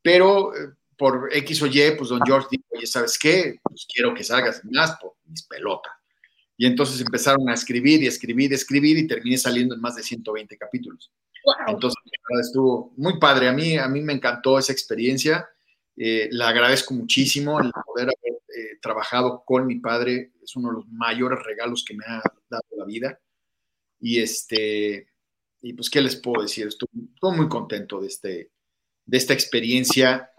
Pero 0.02 0.56
eh, 0.56 0.74
por 0.98 1.30
X 1.32 1.62
o 1.62 1.68
Y, 1.68 1.96
pues 1.98 2.10
don 2.10 2.22
George 2.26 2.48
dijo, 2.52 2.64
oye, 2.70 2.86
¿sabes 2.86 3.18
qué? 3.18 3.60
Pues 3.64 3.88
quiero 3.92 4.14
que 4.14 4.24
salgas 4.24 4.62
más 4.66 4.98
por 5.02 5.16
mis 5.26 5.44
pelotas. 5.44 5.94
Y 6.58 6.68
entonces 6.68 7.02
empezaron 7.02 7.50
a 7.50 7.56
escribir 7.56 8.04
y 8.04 8.08
escribir 8.08 8.52
y 8.52 8.56
escribir 8.56 8.98
y 8.98 9.08
terminé 9.08 9.38
saliendo 9.38 9.74
en 9.74 9.82
más 9.82 9.96
de 9.96 10.04
120 10.04 10.58
capítulos. 10.58 11.12
Entonces, 11.68 12.00
estuvo 12.40 12.94
muy 12.98 13.20
padre. 13.20 13.48
A 13.48 13.54
mí, 13.54 13.78
a 13.78 13.88
mí 13.88 14.02
me 14.02 14.14
encantó 14.14 14.60
esa 14.60 14.72
experiencia. 14.72 15.50
Eh, 15.98 16.30
la 16.32 16.50
agradezco 16.50 16.94
muchísimo 16.94 17.60
el 17.60 17.72
poder 17.72 18.10
haber 18.10 18.42
eh, 18.56 18.78
trabajado 18.82 19.44
con 19.46 19.66
mi 19.66 19.80
padre. 19.80 20.34
Es 20.44 20.56
uno 20.56 20.70
de 20.70 20.76
los 20.76 20.88
mayores 20.90 21.40
regalos 21.44 21.84
que 21.84 21.96
me 21.96 22.06
ha 22.06 22.22
dado 22.50 22.64
la 22.78 22.86
vida. 22.86 23.20
Y 24.00 24.20
este, 24.20 25.08
y 25.62 25.74
pues, 25.74 25.90
¿qué 25.90 26.02
les 26.02 26.16
puedo 26.16 26.42
decir? 26.42 26.68
Estoy, 26.68 26.90
muy 27.22 27.48
contento 27.48 28.02
de, 28.02 28.08
este, 28.08 28.52
de 29.06 29.18
esta 29.18 29.34
experiencia 29.34 30.32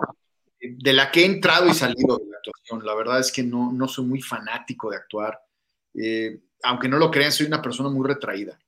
de 0.61 0.93
la 0.93 1.11
que 1.11 1.23
he 1.23 1.27
entrado 1.27 1.69
y 1.69 1.75
salido 1.75 2.19
de 2.19 2.31
la 2.31 2.37
actuación. 2.37 2.85
La 2.85 2.95
verdad 2.95 3.21
es 3.21 3.33
que 3.33 3.43
no, 3.43 3.73
no 3.73 3.89
soy 3.89 4.07
muy 4.07 4.23
fanático 4.23 4.91
de 4.91 4.97
actuar. 4.97 5.41
Eh, 5.95 6.41
aunque 6.63 6.89
no 6.89 6.99
lo 6.99 7.11
crean, 7.11 7.33
soy 7.33 7.47
una 7.47 7.61
persona 7.61 7.89
muy 7.89 8.07
retraída. 8.07 8.59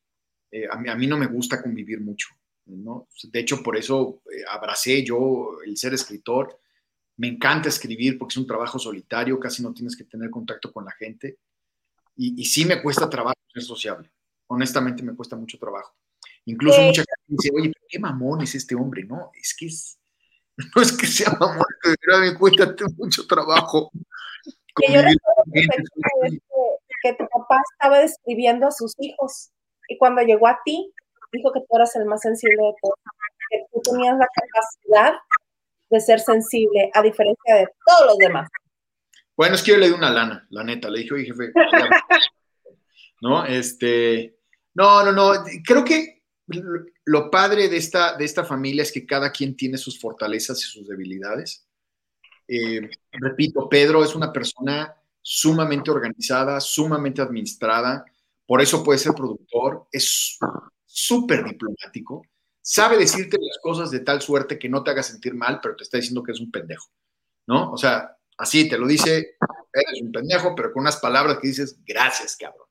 Eh, 0.51 0.66
a, 0.70 0.76
mí, 0.76 0.88
a, 0.88 0.97
mí, 0.97 1.07
no 1.07 1.16
me 1.16 1.26
gusta 1.26 1.62
convivir 1.62 2.01
mucho. 2.01 2.28
¿no? 2.66 3.09
De 3.24 3.40
hecho, 3.40 3.62
por 3.62 3.76
eso 3.76 4.22
eh, 4.32 4.42
abracé 4.51 5.05
yo 5.05 5.59
el 5.64 5.76
ser 5.76 5.95
escritor. 5.95 6.61
Me 7.16 7.28
encanta 7.28 7.68
escribir 7.68 8.18
porque 8.18 8.32
es 8.32 8.38
un 8.38 8.47
trabajo 8.47 8.78
solitario, 8.78 9.38
casi 9.38 9.62
no 9.62 9.72
tienes 9.72 9.97
que 9.97 10.05
tener 10.05 10.30
contacto 10.30 10.72
con 10.72 10.84
la 10.84 10.92
gente. 10.92 11.38
Y, 12.16 12.40
y 12.40 12.45
sí 12.45 12.64
me 12.64 12.82
cuesta 12.82 13.09
trabajo 13.09 13.38
ser 13.53 13.62
sociable. 13.62 14.11
Honestamente 14.49 15.03
me 15.03 15.14
cuesta 15.14 15.36
mucho 15.36 15.59
trabajo. 15.59 15.95
Incluso 16.47 16.80
mucha 16.82 17.03
dice, 17.27 17.51
oye, 17.55 17.72
qué 17.89 17.99
mamón 17.99 18.43
es 18.43 18.55
este 18.55 18.75
hombre, 18.75 19.05
¿no? 19.05 19.31
Es 19.35 19.55
que 19.57 19.66
es, 19.66 19.99
no 20.77 20.83
es 20.83 20.93
que 20.93 21.07
sea 21.07 21.31
mamón, 21.39 21.64
pero 21.83 22.18
me 22.20 22.35
cuesta 22.39 22.75
mucho 22.97 23.27
trabajo. 23.27 23.91
Que 24.77 24.93
yo 24.93 25.03
recuerdo 25.03 25.43
que, 25.53 26.41
que 27.03 27.12
tu 27.14 27.29
papá 27.29 27.61
estaba 27.72 28.01
describiendo 28.01 28.66
a 28.66 28.72
sus 28.72 28.95
hijos 28.99 29.51
y 29.89 29.99
cuando 29.99 30.22
llegó 30.22 30.49
a 30.49 30.59
ti, 30.64 30.93
dijo 31.33 31.53
que 31.53 31.61
tú 31.61 31.77
eras 31.77 31.95
el 31.97 32.07
más 32.07 32.22
sensible 32.22 32.57
de 32.57 32.75
todos, 32.81 32.95
que 33.51 33.64
tú 33.72 33.81
tenías 33.83 34.16
la 34.16 34.27
capacidad 34.27 35.14
de 35.91 36.01
ser 36.01 36.20
sensible, 36.20 36.91
a 36.95 37.03
diferencia 37.03 37.57
de 37.57 37.68
todos 37.87 38.07
los 38.07 38.18
demás. 38.18 38.49
Bueno, 39.37 39.55
es 39.55 39.62
que 39.62 39.72
yo 39.72 39.79
le 39.79 39.89
di 39.89 39.93
una 39.93 40.11
lana, 40.11 40.47
la 40.51 40.64
neta, 40.64 40.89
le 40.89 41.01
dije, 41.01 41.14
oye, 41.14 41.25
jefe, 41.27 41.53
¿no? 43.20 43.45
Este, 43.45 44.39
no, 44.75 45.05
no, 45.05 45.12
no, 45.12 45.45
creo 45.64 45.85
que 45.85 46.22
lo 47.07 47.31
padre 47.31 47.69
de 47.69 47.77
esta, 47.77 48.17
de 48.17 48.25
esta 48.25 48.45
familia 48.45 48.83
es 48.83 48.93
que 48.93 49.07
cada 49.07 49.31
quien 49.31 49.57
tiene 49.57 49.79
sus 49.79 50.01
fortalezas 50.01 50.59
y 50.61 50.69
sus 50.69 50.89
debilidades. 50.89 51.67
Eh, 52.49 52.91
repito, 53.13 53.69
Pedro 53.69 54.05
es 54.05 54.15
una 54.15 54.33
persona 54.33 54.95
sumamente 55.21 55.91
organizada, 55.91 56.61
sumamente 56.61 57.23
administrada, 57.23 58.05
por 58.47 58.61
eso 58.61 58.85
puede 58.85 58.99
ser 58.99 59.15
productor, 59.15 59.87
es 59.91 60.39
súper 60.85 61.45
diplomático, 61.45 62.27
sabe 62.61 62.99
decirte 62.99 63.39
las 63.41 63.59
cosas 63.63 63.91
de 63.91 64.01
tal 64.01 64.21
suerte 64.21 64.59
que 64.59 64.69
no 64.69 64.83
te 64.83 64.91
haga 64.91 65.03
sentir 65.03 65.35
mal, 65.35 65.61
pero 65.63 65.77
te 65.77 65.85
está 65.85 65.97
diciendo 65.97 66.23
que 66.23 66.33
es 66.33 66.41
un 66.41 66.51
pendejo, 66.51 66.91
¿no? 67.47 67.73
O 67.73 67.79
sea, 67.79 68.17
así 68.37 68.69
te 68.69 68.77
lo 68.77 68.87
dice, 68.87 69.37
eres 69.73 70.03
un 70.03 70.13
pendejo, 70.13 70.55
pero 70.55 70.73
con 70.73 70.83
unas 70.83 70.99
palabras 70.99 71.39
que 71.41 71.49
dices, 71.49 71.79
gracias, 71.85 72.37
cabrón. 72.37 72.67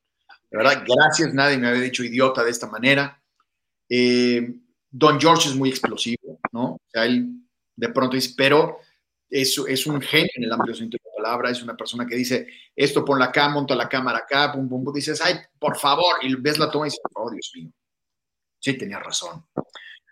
De 0.52 0.58
verdad, 0.58 0.84
gracias, 0.88 1.34
nadie 1.34 1.58
me 1.58 1.68
había 1.68 1.82
dicho 1.82 2.04
idiota 2.04 2.44
de 2.44 2.52
esta 2.52 2.68
manera. 2.68 3.22
Eh, 3.96 4.56
Don 4.89 5.20
George 5.20 5.50
es 5.50 5.56
muy 5.56 5.70
explosivo, 5.70 6.39
¿no? 6.52 6.74
O 6.74 6.82
sea, 6.88 7.06
él 7.06 7.30
de 7.76 7.89
pronto 7.89 8.16
dice, 8.16 8.34
pero 8.36 8.80
es, 9.30 9.56
es 9.68 9.86
un 9.86 10.02
genio 10.02 10.32
en 10.36 10.46
el 10.46 10.52
amplio 10.52 10.74
sentido 10.74 11.00
de 11.04 11.12
la 11.12 11.24
palabra, 11.24 11.52
es 11.52 11.62
una 11.62 11.78
persona 11.78 12.08
que 12.08 12.16
dice, 12.16 12.48
esto 12.76 13.06
ponla 13.06 13.26
acá, 13.26 13.50
monta 13.50 13.76
la 13.76 13.88
cámara 13.88 14.20
acá, 14.20 14.52
pum, 14.52 14.68
pum, 14.68 14.84
pum, 14.84 14.94
dices, 14.94 15.22
ay, 15.22 15.36
por 15.60 15.78
favor, 15.78 16.16
y 16.24 16.34
ves 16.36 16.58
la 16.58 16.72
toma 16.72 16.88
y 16.88 16.89
dices, 16.89 17.02
oh, 17.14 17.30
Dios 17.30 17.52
mío, 17.56 17.70
sí, 18.60 18.76
tenía 18.76 18.98
razón. 18.98 19.46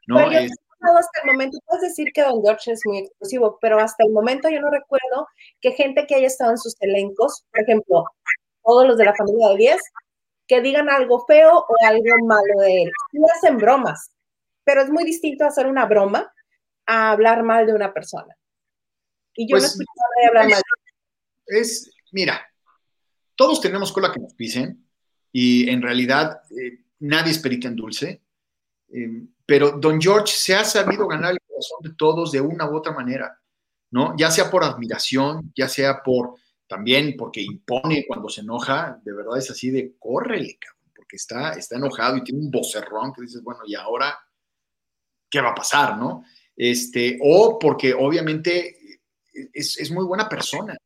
¿no? 0.08 0.20
hasta 0.20 1.22
el 1.24 1.32
momento, 1.32 1.58
puedes 1.66 1.90
decir 1.90 2.12
que 2.14 2.22
Don 2.22 2.44
George 2.44 2.72
es 2.72 2.82
muy 2.86 3.00
explosivo, 3.00 3.58
pero 3.62 3.80
hasta 3.80 4.04
el 4.04 4.12
momento 4.12 4.48
yo 4.50 4.62
no 4.62 4.70
recuerdo 4.70 5.28
que 5.60 5.72
gente 5.72 6.06
que 6.08 6.16
haya 6.16 6.28
estado 6.28 6.52
en 6.52 6.58
sus 6.58 6.76
elencos, 6.82 7.46
por 7.52 7.62
ejemplo, 7.62 8.06
todos 8.64 8.88
los 8.88 8.98
de 8.98 9.06
la 9.06 9.16
familia 9.16 9.50
de 9.50 9.58
10, 9.58 9.82
que 10.52 10.60
digan 10.60 10.90
algo 10.90 11.26
feo 11.26 11.60
o 11.60 11.76
algo 11.88 12.26
malo 12.28 12.60
de 12.60 12.84
él. 12.84 12.92
No 13.14 13.26
hacen 13.34 13.58
bromas, 13.58 14.12
pero 14.66 14.82
es 14.82 14.90
muy 14.90 15.06
distinto 15.06 15.46
hacer 15.46 15.66
una 15.66 15.86
broma 15.86 16.30
a 16.86 17.12
hablar 17.12 17.42
mal 17.44 17.66
de 17.66 17.74
una 17.74 17.94
persona. 17.94 18.36
Y 19.34 19.48
yo 19.48 19.56
no 19.56 19.62
Pues, 19.62 19.72
escucho 19.72 19.90
a 19.96 20.10
nadie 20.14 20.28
hablar 20.28 20.50
mal. 20.50 20.62
Es, 21.46 21.90
mira, 22.12 22.46
todos 23.34 23.62
tenemos 23.62 23.94
cola 23.94 24.12
que 24.12 24.20
nos 24.20 24.34
pisen 24.34 24.86
y 25.32 25.70
en 25.70 25.82
realidad 25.82 26.42
eh, 26.50 26.84
nadie 27.00 27.32
es 27.32 27.40
perita 27.40 27.70
en 27.70 27.78
dulce, 27.78 28.22
eh, 28.90 29.24
pero 29.46 29.72
Don 29.72 30.02
George 30.02 30.34
se 30.34 30.54
ha 30.54 30.66
sabido 30.66 31.08
ganar 31.08 31.32
el 31.32 31.40
corazón 31.48 31.80
de 31.82 31.94
todos 31.96 32.30
de 32.34 32.42
una 32.42 32.70
u 32.70 32.76
otra 32.76 32.92
manera, 32.92 33.40
¿no? 33.92 34.18
Ya 34.18 34.30
sea 34.30 34.52
por 34.52 34.66
admiración, 34.66 35.54
ya 35.56 35.70
sea 35.70 36.04
por 36.04 36.36
también 36.72 37.16
porque 37.18 37.42
impone 37.42 38.06
cuando 38.08 38.30
se 38.30 38.40
enoja, 38.40 38.98
de 39.04 39.12
verdad 39.12 39.38
es 39.38 39.52
así 39.52 39.70
de 39.72 39.98
córrele, 40.00 40.58
cabrón, 40.58 40.90
porque 40.96 41.18
está, 41.18 41.52
está 41.52 41.76
enojado 41.76 42.16
y 42.16 42.24
tiene 42.24 42.40
un 42.40 42.50
vocerrón 42.50 43.12
que 43.12 43.24
dices, 43.24 43.44
bueno, 43.44 43.60
¿y 43.66 43.76
ahora 43.76 44.18
qué 45.30 45.42
va 45.42 45.50
a 45.50 45.56
pasar, 45.56 45.98
no? 45.98 46.24
Este, 46.56 47.20
o 47.22 47.60
porque 47.60 47.94
obviamente 47.94 49.02
es, 49.52 49.80
es 49.80 49.92
muy 49.92 50.06
buena 50.06 50.30
persona, 50.30 50.78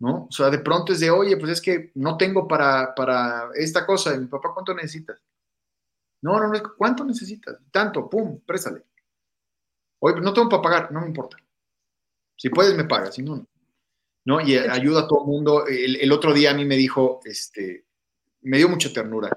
¿no? 0.00 0.26
O 0.28 0.32
sea, 0.32 0.50
de 0.50 0.58
pronto 0.58 0.92
es 0.92 0.98
de, 0.98 1.08
oye, 1.08 1.36
pues 1.36 1.52
es 1.52 1.60
que 1.60 1.92
no 1.94 2.16
tengo 2.16 2.48
para, 2.48 2.92
para 2.92 3.50
esta 3.54 3.86
cosa, 3.86 4.16
mi 4.16 4.26
papá, 4.26 4.50
¿cuánto 4.52 4.74
necesitas? 4.74 5.22
No, 6.22 6.40
no, 6.40 6.48
no, 6.48 6.60
¿cuánto 6.76 7.04
necesitas? 7.04 7.56
Tanto, 7.70 8.10
pum, 8.10 8.40
préstale. 8.40 8.82
Oye, 10.00 10.14
pues 10.14 10.24
no 10.24 10.32
tengo 10.32 10.48
para 10.48 10.62
pagar, 10.62 10.90
no 10.90 11.00
me 11.00 11.06
importa. 11.06 11.36
Si 12.36 12.50
puedes, 12.50 12.76
me 12.76 12.86
pagas, 12.86 13.14
si 13.14 13.22
no, 13.22 13.36
no. 13.36 13.46
¿No? 14.26 14.40
Y 14.40 14.56
ayuda 14.56 15.02
a 15.02 15.08
todo 15.08 15.22
el 15.22 15.26
mundo. 15.26 15.66
El, 15.66 15.96
el 15.96 16.12
otro 16.12 16.34
día 16.34 16.50
a 16.50 16.54
mí 16.54 16.66
me 16.66 16.76
dijo, 16.76 17.20
este, 17.24 17.86
me 18.42 18.58
dio 18.58 18.68
mucha 18.68 18.92
ternura, 18.92 19.30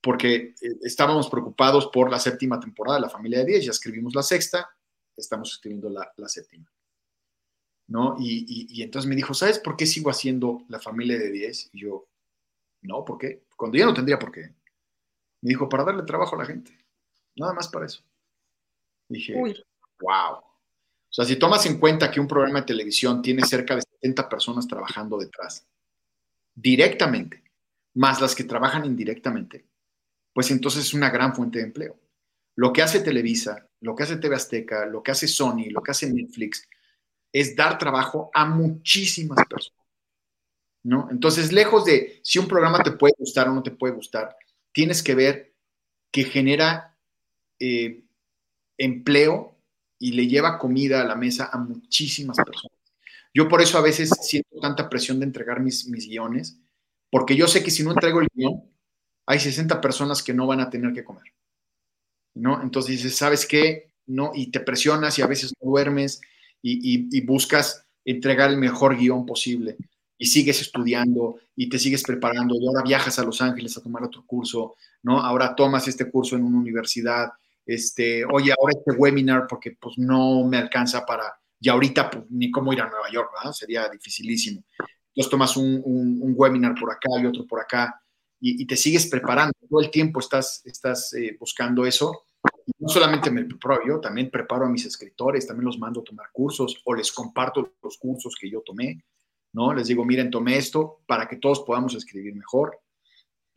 porque 0.00 0.34
eh, 0.34 0.54
estábamos 0.82 1.28
preocupados 1.28 1.88
por 1.88 2.10
la 2.10 2.18
séptima 2.18 2.60
temporada 2.60 2.96
de 2.96 3.02
La 3.02 3.10
Familia 3.10 3.40
de 3.40 3.46
10, 3.46 3.64
ya 3.64 3.70
escribimos 3.72 4.14
la 4.14 4.22
sexta, 4.22 4.70
estamos 5.16 5.52
escribiendo 5.52 5.90
la, 5.90 6.10
la 6.16 6.28
séptima. 6.28 6.70
¿no? 7.88 8.16
Y, 8.18 8.44
y, 8.46 8.78
y, 8.78 8.82
entonces 8.82 9.08
me 9.08 9.16
dijo, 9.16 9.34
¿sabes 9.34 9.58
por 9.58 9.76
qué 9.76 9.84
sigo 9.84 10.10
haciendo 10.10 10.64
la 10.68 10.78
familia 10.78 11.18
de 11.18 11.30
10? 11.30 11.70
Y 11.72 11.80
yo, 11.80 12.06
no, 12.82 13.04
¿por 13.04 13.18
qué? 13.18 13.44
Cuando 13.56 13.76
ya 13.76 13.84
no 13.84 13.92
tendría 13.92 14.18
por 14.18 14.30
qué. 14.30 14.54
Me 15.42 15.48
dijo, 15.48 15.68
para 15.68 15.84
darle 15.84 16.04
trabajo 16.04 16.36
a 16.36 16.38
la 16.38 16.44
gente. 16.44 16.72
Nada 17.34 17.52
más 17.52 17.68
para 17.68 17.86
eso. 17.86 18.02
Dije, 19.08 19.34
Uy. 19.36 19.60
wow. 20.00 20.40
O 21.10 21.12
sea, 21.12 21.24
si 21.24 21.36
tomas 21.36 21.66
en 21.66 21.78
cuenta 21.78 22.10
que 22.10 22.20
un 22.20 22.28
programa 22.28 22.60
de 22.60 22.66
televisión 22.66 23.20
tiene 23.20 23.44
cerca 23.44 23.74
de 23.74 23.82
70 23.82 24.28
personas 24.28 24.68
trabajando 24.68 25.18
detrás, 25.18 25.66
directamente, 26.54 27.42
más 27.94 28.20
las 28.20 28.36
que 28.36 28.44
trabajan 28.44 28.84
indirectamente, 28.84 29.66
pues 30.32 30.52
entonces 30.52 30.84
es 30.84 30.94
una 30.94 31.10
gran 31.10 31.34
fuente 31.34 31.58
de 31.58 31.64
empleo. 31.64 31.98
Lo 32.54 32.72
que 32.72 32.82
hace 32.82 33.00
Televisa, 33.00 33.66
lo 33.80 33.96
que 33.96 34.04
hace 34.04 34.18
TV 34.18 34.36
Azteca, 34.36 34.86
lo 34.86 35.02
que 35.02 35.10
hace 35.10 35.26
Sony, 35.26 35.70
lo 35.70 35.82
que 35.82 35.90
hace 35.90 36.12
Netflix, 36.12 36.68
es 37.32 37.56
dar 37.56 37.76
trabajo 37.78 38.30
a 38.32 38.44
muchísimas 38.44 39.44
personas. 39.48 39.80
¿no? 40.84 41.08
Entonces, 41.10 41.52
lejos 41.52 41.84
de 41.84 42.20
si 42.22 42.38
un 42.38 42.46
programa 42.46 42.82
te 42.82 42.92
puede 42.92 43.14
gustar 43.18 43.48
o 43.48 43.54
no 43.54 43.62
te 43.62 43.72
puede 43.72 43.94
gustar, 43.94 44.36
tienes 44.72 45.02
que 45.02 45.14
ver 45.14 45.54
que 46.12 46.24
genera 46.24 46.96
eh, 47.58 48.04
empleo 48.78 49.59
y 50.00 50.12
le 50.12 50.26
lleva 50.26 50.58
comida 50.58 51.02
a 51.02 51.04
la 51.04 51.14
mesa 51.14 51.50
a 51.52 51.58
muchísimas 51.58 52.36
personas. 52.38 52.76
Yo 53.32 53.48
por 53.48 53.60
eso 53.60 53.78
a 53.78 53.82
veces 53.82 54.10
siento 54.22 54.58
tanta 54.60 54.88
presión 54.88 55.20
de 55.20 55.26
entregar 55.26 55.60
mis, 55.60 55.86
guiones, 55.88 56.58
porque 57.10 57.36
yo 57.36 57.46
sé 57.46 57.62
que 57.62 57.70
si 57.70 57.84
no 57.84 57.92
entrego 57.92 58.20
el 58.20 58.28
guion, 58.34 58.64
hay 59.26 59.38
60 59.38 59.80
personas 59.80 60.22
que 60.22 60.34
no 60.34 60.46
van 60.46 60.60
a 60.60 60.70
tener 60.70 60.92
que 60.92 61.04
comer. 61.04 61.32
¿no? 62.34 62.62
Entonces 62.62 62.96
dices, 62.96 63.14
¿sabes 63.14 63.46
qué? 63.46 63.92
No, 64.06 64.32
y 64.34 64.50
te 64.50 64.60
presionas 64.60 65.18
y 65.18 65.22
a 65.22 65.26
veces 65.26 65.52
duermes 65.60 66.20
y, 66.62 67.20
buscas 67.20 67.84
entregar 68.04 68.50
el 68.50 68.56
mejor 68.56 68.96
guion 68.96 69.26
posible 69.26 69.76
y 70.18 70.26
sigues 70.26 70.60
estudiando 70.60 71.36
y 71.54 71.68
te 71.68 71.78
sigues 71.78 72.02
preparando 72.02 72.54
y 72.58 72.66
ahora 72.66 72.82
viajas 72.82 73.18
a 73.18 73.24
Los 73.24 73.40
Ángeles 73.40 73.76
a 73.76 73.82
tomar 73.82 74.02
otro 74.02 74.24
curso, 74.26 74.76
¿no? 75.02 75.20
Ahora 75.20 75.54
tomas 75.54 75.86
este 75.88 76.10
curso 76.10 76.36
en 76.36 76.44
una 76.44 76.58
universidad, 76.58 77.30
este, 77.66 78.24
oye, 78.24 78.52
ahora 78.58 78.74
este 78.76 78.98
webinar 78.98 79.46
porque 79.48 79.76
pues 79.80 79.98
no 79.98 80.44
me 80.44 80.58
alcanza 80.58 81.04
para, 81.04 81.40
y 81.60 81.68
ahorita 81.68 82.10
pues, 82.10 82.24
ni 82.30 82.50
cómo 82.50 82.72
ir 82.72 82.80
a 82.80 82.88
Nueva 82.88 83.10
York, 83.10 83.30
¿verdad? 83.36 83.52
Sería 83.52 83.88
dificilísimo. 83.88 84.64
Entonces 85.08 85.30
tomas 85.30 85.56
un, 85.56 85.80
un, 85.84 86.18
un, 86.22 86.34
webinar 86.36 86.74
por 86.78 86.90
acá 86.90 87.08
y 87.20 87.26
otro 87.26 87.46
por 87.46 87.60
acá 87.60 88.00
y, 88.40 88.62
y, 88.62 88.66
te 88.66 88.76
sigues 88.76 89.06
preparando, 89.06 89.52
todo 89.68 89.80
el 89.80 89.90
tiempo 89.90 90.20
estás, 90.20 90.62
estás 90.64 91.12
eh, 91.14 91.36
buscando 91.38 91.84
eso 91.84 92.24
no 92.78 92.88
solamente 92.88 93.30
me 93.30 93.44
preparo 93.44 93.86
yo, 93.86 94.00
también 94.00 94.30
preparo 94.30 94.66
a 94.66 94.68
mis 94.68 94.84
escritores, 94.84 95.46
también 95.46 95.66
los 95.66 95.78
mando 95.78 96.00
a 96.00 96.04
tomar 96.04 96.28
cursos 96.32 96.80
o 96.84 96.94
les 96.94 97.12
comparto 97.12 97.74
los 97.82 97.98
cursos 97.98 98.34
que 98.38 98.50
yo 98.50 98.62
tomé, 98.62 99.04
¿no? 99.52 99.74
Les 99.74 99.88
digo, 99.88 100.04
miren, 100.04 100.30
tomé 100.30 100.56
esto 100.56 101.00
para 101.06 101.28
que 101.28 101.36
todos 101.36 101.60
podamos 101.60 101.94
escribir 101.94 102.34
mejor. 102.34 102.78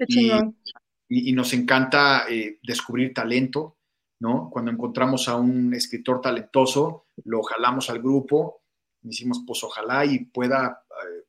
Y, 0.08 0.32
y, 0.32 1.30
y, 1.30 1.34
nos 1.34 1.54
encanta 1.54 2.26
eh, 2.30 2.60
descubrir 2.64 3.14
talento, 3.14 3.78
¿no? 4.24 4.50
Cuando 4.50 4.72
encontramos 4.72 5.28
a 5.28 5.36
un 5.36 5.74
escritor 5.74 6.22
talentoso, 6.22 7.08
lo 7.26 7.44
jalamos 7.44 7.90
al 7.90 8.00
grupo, 8.00 8.62
decimos, 9.02 9.44
pues 9.46 9.62
ojalá 9.66 10.06
y 10.06 10.24
pueda, 10.24 10.86
eh, 10.90 11.26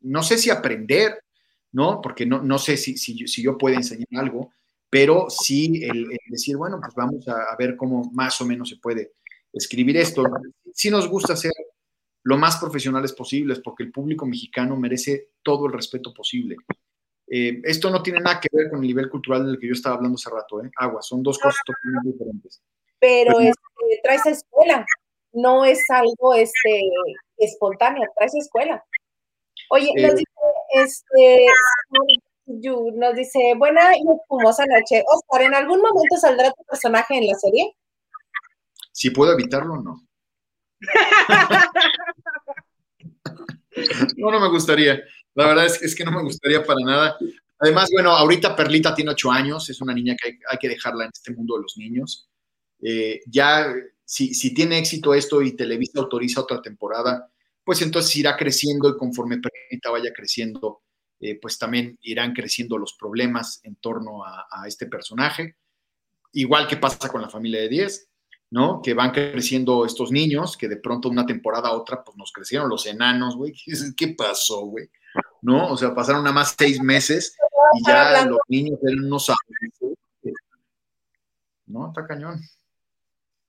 no 0.00 0.22
sé 0.22 0.38
si 0.38 0.48
aprender, 0.48 1.22
¿no? 1.72 2.00
Porque 2.00 2.24
no, 2.24 2.40
no 2.40 2.58
sé 2.58 2.78
si, 2.78 2.96
si, 2.96 3.42
yo 3.42 3.58
puedo 3.58 3.76
enseñar 3.76 4.08
algo, 4.14 4.50
pero 4.88 5.26
sí 5.28 5.82
el, 5.84 6.10
el 6.10 6.18
decir, 6.30 6.56
bueno, 6.56 6.80
pues 6.80 6.94
vamos 6.94 7.28
a, 7.28 7.52
a, 7.52 7.56
ver 7.58 7.76
cómo 7.76 8.10
más 8.14 8.40
o 8.40 8.46
menos 8.46 8.70
se 8.70 8.76
puede 8.76 9.12
escribir 9.52 9.98
esto. 9.98 10.24
Sí 10.72 10.90
nos 10.90 11.06
gusta 11.06 11.36
ser 11.36 11.52
lo 12.22 12.38
más 12.38 12.56
profesionales 12.56 13.12
posibles 13.12 13.60
porque 13.60 13.82
el 13.82 13.92
público 13.92 14.24
mexicano 14.24 14.74
merece 14.74 15.32
todo 15.42 15.66
el 15.66 15.74
respeto 15.74 16.14
posible. 16.14 16.56
Eh, 17.30 17.60
esto 17.64 17.90
no 17.90 18.02
tiene 18.02 18.20
nada 18.20 18.40
que 18.40 18.48
ver 18.50 18.70
con 18.70 18.80
el 18.80 18.86
nivel 18.86 19.10
cultural 19.10 19.44
del 19.46 19.58
que 19.58 19.66
yo 19.66 19.74
estaba 19.74 19.96
hablando 19.96 20.16
hace 20.16 20.30
rato, 20.30 20.62
¿eh? 20.64 20.70
Agua, 20.76 21.02
son 21.02 21.22
dos 21.22 21.38
cosas 21.38 21.60
totalmente 21.64 22.12
diferentes. 22.12 22.62
Pero, 22.98 23.36
pero 23.36 23.40
este, 23.40 24.00
traes 24.02 24.26
escuela, 24.26 24.86
no 25.32 25.64
es 25.64 25.78
algo 25.90 26.34
este, 26.34 26.80
espontáneo, 27.36 28.08
traes 28.16 28.34
escuela. 28.34 28.82
Oye, 29.70 29.90
eh, 29.96 30.02
nos 30.02 30.14
dice, 30.16 30.30
este, 30.74 31.46
Yu 32.46 32.92
nos 32.96 33.14
dice, 33.14 33.54
buena 33.56 33.94
y 33.96 34.00
espumosa 34.10 34.64
noche. 34.64 35.04
Oscar, 35.06 35.42
¿en 35.42 35.54
algún 35.54 35.82
momento 35.82 36.16
saldrá 36.16 36.50
tu 36.52 36.64
personaje 36.64 37.18
en 37.18 37.26
la 37.26 37.34
serie? 37.34 37.76
Si 38.92 39.10
puedo 39.10 39.32
evitarlo, 39.32 39.76
no. 39.82 40.02
No, 44.16 44.30
no 44.30 44.40
me 44.40 44.48
gustaría. 44.48 45.00
La 45.38 45.46
verdad 45.46 45.66
es, 45.66 45.80
es 45.82 45.94
que 45.94 46.04
no 46.04 46.10
me 46.10 46.22
gustaría 46.24 46.64
para 46.64 46.80
nada. 46.84 47.16
Además, 47.60 47.90
bueno, 47.92 48.10
ahorita 48.10 48.56
Perlita 48.56 48.92
tiene 48.92 49.12
ocho 49.12 49.30
años, 49.30 49.70
es 49.70 49.80
una 49.80 49.94
niña 49.94 50.16
que 50.20 50.36
hay, 50.50 50.58
que 50.58 50.68
dejarla 50.68 51.04
en 51.04 51.10
este 51.14 51.32
mundo 51.32 51.54
de 51.54 51.62
los 51.62 51.76
niños. 51.76 52.28
Eh, 52.82 53.20
ya, 53.24 53.72
si, 54.04 54.34
si, 54.34 54.52
tiene 54.52 54.78
éxito 54.78 55.14
esto 55.14 55.40
y 55.40 55.54
Televisa 55.54 56.00
autoriza 56.00 56.40
otra 56.40 56.60
temporada, 56.60 57.30
pues 57.62 57.80
entonces 57.82 58.16
irá 58.16 58.36
creciendo 58.36 58.88
y 58.88 58.96
conforme 58.96 59.38
Perlita 59.38 59.90
vaya 59.90 60.12
creciendo, 60.12 60.82
eh, 61.20 61.38
pues 61.40 61.56
también 61.56 61.96
irán 62.02 62.32
creciendo 62.32 62.76
los 62.76 62.94
problemas 62.94 63.60
en 63.62 63.76
torno 63.76 64.24
a, 64.24 64.44
a, 64.50 64.66
este 64.66 64.86
personaje. 64.86 65.54
Igual 66.32 66.66
que 66.66 66.78
pasa 66.78 67.08
con 67.08 67.22
la 67.22 67.30
familia 67.30 67.60
de 67.60 67.68
10, 67.68 68.08
¿no? 68.50 68.82
Que 68.82 68.92
van 68.92 69.12
creciendo 69.12 69.86
estos 69.86 70.10
niños, 70.10 70.56
que 70.56 70.66
de 70.66 70.78
pronto 70.78 71.08
una 71.08 71.26
temporada 71.26 71.68
a 71.68 71.76
otra, 71.76 72.02
pues 72.02 72.16
nos 72.16 72.32
crecieron 72.32 72.68
los 72.68 72.86
enanos, 72.86 73.36
güey. 73.36 73.54
¿Qué 73.96 74.08
pasó, 74.18 74.62
güey? 74.62 74.90
¿No? 75.42 75.68
O 75.68 75.76
sea, 75.76 75.94
pasaron 75.94 76.24
nada 76.24 76.34
más 76.34 76.54
seis 76.58 76.80
meses 76.80 77.36
y 77.74 77.86
ya 77.86 78.26
los 78.26 78.38
niños 78.48 78.78
eran 78.82 79.04
unos 79.04 79.30
¿no? 81.66 81.88
Está 81.88 82.06
cañón. 82.06 82.40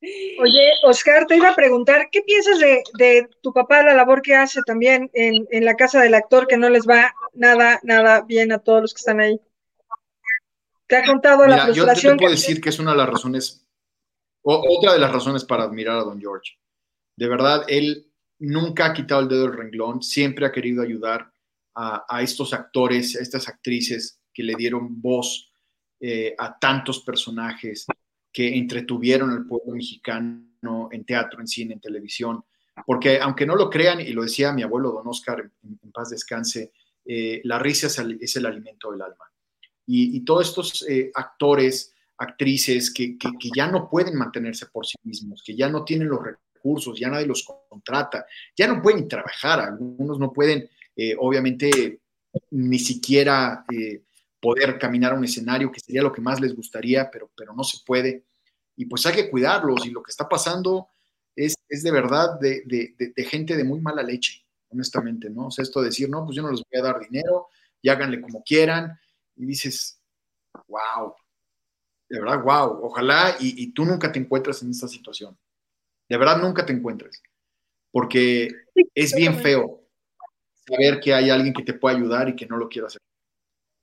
Oye, 0.01 0.71
Oscar, 0.83 1.25
te 1.25 1.35
iba 1.35 1.49
a 1.49 1.55
preguntar, 1.55 2.07
¿qué 2.09 2.21
piensas 2.21 2.59
de, 2.59 2.83
de 2.97 3.29
tu 3.41 3.51
papá, 3.51 3.83
la 3.83 3.93
labor 3.93 4.21
que 4.21 4.33
hace 4.33 4.61
también 4.65 5.09
en, 5.13 5.45
en, 5.51 5.65
la 5.65 5.75
casa 5.75 6.01
del 6.01 6.13
actor, 6.13 6.47
que 6.47 6.55
no 6.55 6.69
les 6.69 6.87
va 6.87 7.13
nada, 7.33 7.81
nada 7.83 8.21
bien 8.21 8.53
a 8.53 8.59
todos 8.59 8.81
los 8.81 8.93
que 8.93 8.99
están 8.99 9.19
ahí? 9.19 9.41
¿Te 10.87 10.97
ha 10.97 11.05
contado 11.05 11.43
Mira, 11.43 11.57
la 11.57 11.63
frustración? 11.65 12.13
Yo 12.13 12.17
te 12.17 12.17
puedo 12.17 12.29
que 12.29 12.39
decir 12.39 12.61
que 12.61 12.69
es 12.69 12.79
una 12.79 12.91
de 12.91 12.97
las 12.97 13.09
razones, 13.09 13.65
o, 14.41 14.77
otra 14.77 14.93
de 14.93 14.99
las 14.99 15.11
razones 15.11 15.43
para 15.43 15.63
admirar 15.63 15.97
a 15.97 16.03
Don 16.03 16.19
George. 16.19 16.53
De 17.17 17.27
verdad, 17.27 17.65
él 17.67 18.09
nunca 18.39 18.85
ha 18.85 18.93
quitado 18.93 19.19
el 19.21 19.27
dedo 19.27 19.43
del 19.43 19.57
renglón, 19.57 20.01
siempre 20.01 20.45
ha 20.45 20.51
querido 20.53 20.81
ayudar 20.81 21.29
a, 21.79 22.21
estos 22.21 22.53
actores, 22.53 23.15
a 23.15 23.21
estas 23.21 23.47
actrices 23.47 24.19
que 24.33 24.43
le 24.43 24.55
dieron 24.55 25.01
voz 25.01 25.51
eh, 25.99 26.35
a 26.37 26.57
tantos 26.59 26.99
personajes, 27.01 27.85
que 28.31 28.57
entretuvieron 28.57 29.31
al 29.31 29.45
pueblo 29.47 29.73
mexicano 29.73 30.89
en 30.91 31.05
teatro, 31.05 31.39
en 31.39 31.47
cine, 31.47 31.73
en 31.73 31.79
televisión. 31.79 32.43
Porque 32.85 33.19
aunque 33.19 33.45
no 33.45 33.55
lo 33.55 33.69
crean, 33.69 34.01
y 34.01 34.11
lo 34.11 34.23
decía 34.23 34.51
mi 34.51 34.63
abuelo 34.63 34.91
don 34.91 35.07
Oscar, 35.07 35.49
en, 35.63 35.91
paz 35.91 36.09
descanse, 36.09 36.71
eh, 37.05 37.41
la 37.45 37.59
risa 37.59 37.87
es 37.87 38.35
el, 38.35 38.45
alimento 38.45 38.91
del 38.91 39.01
alma. 39.01 39.25
Y, 39.85 40.19
todos 40.23 40.49
estos 40.49 40.85
eh, 40.87 41.11
actores, 41.15 41.95
actrices 42.17 42.93
que, 42.93 43.17
ya 43.55 43.71
no 43.71 43.89
pueden 43.89 44.15
mantenerse 44.15 44.67
por 44.67 44.85
sí 44.85 44.95
mismos, 45.03 45.41
que 45.43 45.55
ya 45.55 45.67
no 45.67 45.83
tienen 45.83 46.09
los 46.09 46.19
recursos, 46.21 46.99
ya 46.99 47.09
nadie 47.09 47.25
los 47.25 47.43
contrata, 47.67 48.25
ya 48.55 48.67
no 48.67 48.81
pueden 48.81 49.07
trabajar, 49.07 49.61
algunos 49.61 50.19
no 50.19 50.31
pueden, 50.31 50.69
eh, 51.01 51.15
obviamente, 51.17 52.01
ni 52.51 52.77
siquiera 52.77 53.63
eh, 53.73 54.03
poder 54.41 54.77
caminar 54.77 55.13
a 55.13 55.15
un 55.15 55.23
escenario, 55.23 55.71
que 55.71 55.79
sería 55.79 56.01
lo 56.01 56.11
que 56.11 56.19
más 56.19 56.41
les 56.41 56.53
gustaría, 56.53 57.09
pero, 57.09 57.31
pero 57.37 57.53
no 57.53 57.63
se 57.63 57.77
puede. 57.85 58.25
Y 58.75 58.83
pues 58.85 59.05
hay 59.05 59.15
que 59.15 59.29
cuidarlos 59.29 59.85
y 59.85 59.91
lo 59.91 60.03
que 60.03 60.11
está 60.11 60.27
pasando 60.27 60.89
es, 61.37 61.55
es 61.69 61.83
de 61.83 61.91
verdad 61.91 62.37
de, 62.41 62.63
de, 62.65 63.13
de, 63.15 63.23
gente 63.23 63.55
de 63.55 63.63
muy 63.63 63.79
mala 63.79 64.03
leche, 64.03 64.45
honestamente, 64.67 65.29
¿no? 65.29 65.47
O 65.47 65.51
sea, 65.51 65.63
esto 65.63 65.79
de 65.79 65.85
decir, 65.85 66.09
no, 66.09 66.25
pues 66.25 66.35
yo 66.35 66.41
no 66.41 66.51
les 66.51 66.63
voy 66.69 66.79
a 66.81 66.83
dar 66.83 66.99
dinero 66.99 67.47
y 67.81 67.87
háganle 67.87 68.19
como 68.19 68.43
quieran. 68.43 68.99
Y 69.37 69.45
dices, 69.45 70.01
wow, 70.67 71.13
de 72.09 72.19
verdad, 72.19 72.43
wow, 72.43 72.83
ojalá 72.83 73.37
y, 73.39 73.63
y 73.63 73.71
tú 73.71 73.85
nunca 73.85 74.11
te 74.11 74.19
encuentres 74.19 74.61
en 74.63 74.71
esta 74.71 74.89
situación. 74.89 75.37
De 76.09 76.17
verdad, 76.17 76.41
nunca 76.41 76.65
te 76.65 76.73
encuentres. 76.73 77.23
Porque 77.89 78.49
es 78.93 79.15
bien 79.15 79.39
feo 79.39 79.78
saber 80.69 80.99
que 80.99 81.13
hay 81.13 81.29
alguien 81.29 81.53
que 81.53 81.63
te 81.63 81.73
puede 81.73 81.97
ayudar 81.97 82.29
y 82.29 82.35
que 82.35 82.45
no 82.45 82.57
lo 82.57 82.69
quiere 82.69 82.87
hacer. 82.87 83.01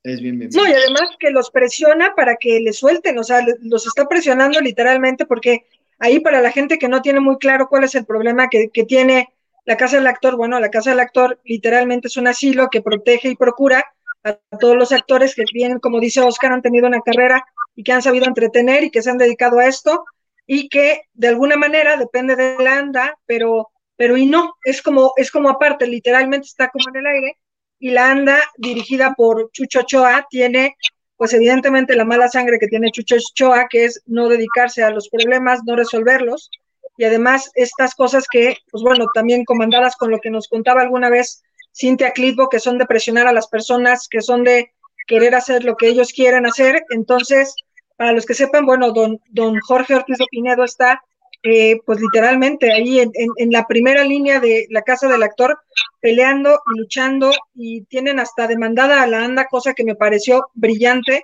Es 0.02 0.20
bien, 0.20 0.38
bien, 0.38 0.50
bien. 0.50 0.62
No, 0.62 0.70
y 0.70 0.72
además 0.72 1.16
que 1.18 1.30
los 1.30 1.50
presiona 1.50 2.14
para 2.14 2.36
que 2.36 2.60
le 2.60 2.72
suelten, 2.72 3.18
o 3.18 3.24
sea, 3.24 3.44
los 3.60 3.86
está 3.86 4.06
presionando 4.06 4.60
literalmente 4.60 5.26
porque 5.26 5.66
ahí 5.98 6.20
para 6.20 6.40
la 6.40 6.52
gente 6.52 6.78
que 6.78 6.88
no 6.88 7.02
tiene 7.02 7.20
muy 7.20 7.38
claro 7.38 7.68
cuál 7.68 7.84
es 7.84 7.94
el 7.94 8.06
problema 8.06 8.48
que, 8.48 8.68
que 8.68 8.84
tiene 8.84 9.32
la 9.64 9.76
casa 9.76 9.96
del 9.96 10.06
actor, 10.06 10.36
bueno, 10.36 10.60
la 10.60 10.70
casa 10.70 10.90
del 10.90 11.00
actor 11.00 11.40
literalmente 11.44 12.06
es 12.06 12.16
un 12.16 12.28
asilo 12.28 12.68
que 12.70 12.82
protege 12.82 13.30
y 13.30 13.36
procura 13.36 13.84
a 14.22 14.38
todos 14.58 14.76
los 14.76 14.92
actores 14.92 15.34
que 15.34 15.44
vienen, 15.52 15.80
como 15.80 16.00
dice 16.00 16.20
Oscar, 16.20 16.52
han 16.52 16.62
tenido 16.62 16.86
una 16.86 17.00
carrera 17.00 17.44
y 17.74 17.82
que 17.82 17.92
han 17.92 18.02
sabido 18.02 18.26
entretener 18.26 18.84
y 18.84 18.90
que 18.90 19.02
se 19.02 19.10
han 19.10 19.18
dedicado 19.18 19.58
a 19.58 19.66
esto 19.66 20.04
y 20.46 20.68
que 20.68 21.02
de 21.14 21.28
alguna 21.28 21.56
manera 21.56 21.96
depende 21.96 22.36
de 22.36 22.56
la 22.62 22.78
ANDA, 22.78 23.18
pero, 23.26 23.70
pero 23.96 24.16
y 24.16 24.26
no, 24.26 24.54
es 24.64 24.82
como, 24.82 25.12
es 25.16 25.30
como 25.30 25.48
aparte, 25.48 25.86
literalmente 25.86 26.46
está 26.46 26.68
como 26.68 26.88
en 26.88 26.96
el 26.96 27.06
aire 27.06 27.38
y 27.78 27.90
la 27.90 28.10
ANDA 28.10 28.42
dirigida 28.56 29.14
por 29.16 29.50
Chucho 29.52 29.82
Choa 29.82 30.26
tiene 30.30 30.76
pues 31.16 31.32
evidentemente 31.32 31.96
la 31.96 32.04
mala 32.04 32.28
sangre 32.28 32.58
que 32.58 32.68
tiene 32.68 32.90
Chucho 32.90 33.16
Choa, 33.34 33.68
que 33.68 33.86
es 33.86 34.02
no 34.06 34.28
dedicarse 34.28 34.82
a 34.82 34.90
los 34.90 35.08
problemas, 35.08 35.60
no 35.64 35.74
resolverlos, 35.74 36.50
y 36.98 37.04
además 37.04 37.50
estas 37.54 37.94
cosas 37.94 38.26
que, 38.30 38.56
pues 38.70 38.82
bueno, 38.82 39.06
también 39.14 39.44
comandadas 39.44 39.96
con 39.96 40.10
lo 40.10 40.18
que 40.18 40.30
nos 40.30 40.48
contaba 40.48 40.82
alguna 40.82 41.10
vez 41.10 41.42
Cintia 41.74 42.12
Clitbo, 42.12 42.48
que 42.48 42.60
son 42.60 42.78
de 42.78 42.86
presionar 42.86 43.26
a 43.26 43.32
las 43.32 43.48
personas, 43.48 44.08
que 44.08 44.22
son 44.22 44.44
de 44.44 44.72
querer 45.06 45.34
hacer 45.34 45.64
lo 45.64 45.76
que 45.76 45.88
ellos 45.88 46.12
quieren 46.12 46.46
hacer. 46.46 46.84
Entonces, 46.90 47.54
para 47.96 48.12
los 48.12 48.24
que 48.24 48.34
sepan, 48.34 48.64
bueno, 48.64 48.92
don, 48.92 49.20
don 49.28 49.60
Jorge 49.60 49.94
Ortiz 49.94 50.18
de 50.18 50.26
Pinedo 50.30 50.64
está, 50.64 51.02
eh, 51.48 51.80
pues 51.86 52.00
literalmente 52.00 52.72
ahí 52.72 52.98
en, 52.98 53.52
la 53.52 53.66
primera 53.66 54.02
línea 54.02 54.40
de 54.40 54.66
la 54.70 54.82
casa 54.82 55.06
del 55.06 55.22
actor, 55.22 55.58
peleando 56.00 56.58
y 56.74 56.78
luchando, 56.80 57.30
y 57.54 57.82
tienen 57.82 58.18
hasta 58.18 58.48
demandada 58.48 59.00
a 59.00 59.06
la 59.06 59.24
ANDA, 59.24 59.46
cosa 59.46 59.72
que 59.72 59.84
me 59.84 59.94
pareció 59.94 60.48
brillante, 60.54 61.22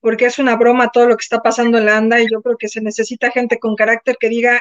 porque 0.00 0.26
es 0.26 0.38
una 0.38 0.56
broma 0.56 0.90
todo 0.92 1.08
lo 1.08 1.16
que 1.16 1.22
está 1.22 1.38
pasando 1.40 1.78
en 1.78 1.86
la 1.86 1.96
ANDA, 1.96 2.20
y 2.20 2.26
yo 2.30 2.42
creo 2.42 2.58
que 2.58 2.68
se 2.68 2.82
necesita 2.82 3.30
gente 3.30 3.58
con 3.58 3.74
carácter 3.74 4.16
que 4.20 4.28
diga, 4.28 4.60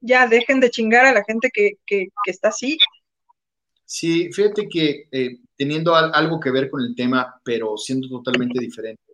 ya 0.00 0.26
dejen 0.26 0.60
de 0.60 0.70
chingar 0.70 1.06
a 1.06 1.12
la 1.12 1.24
gente 1.24 1.50
que, 1.50 1.78
que, 1.86 2.08
que 2.24 2.30
está 2.30 2.48
así, 2.48 2.76
Sí, 3.88 4.32
fíjate 4.32 4.68
que 4.68 5.06
eh, 5.12 5.38
teniendo 5.56 5.94
al, 5.94 6.10
algo 6.12 6.40
que 6.40 6.50
ver 6.50 6.68
con 6.68 6.82
el 6.82 6.94
tema, 6.96 7.40
pero 7.44 7.76
siendo 7.76 8.08
totalmente 8.08 8.58
diferente. 8.58 9.05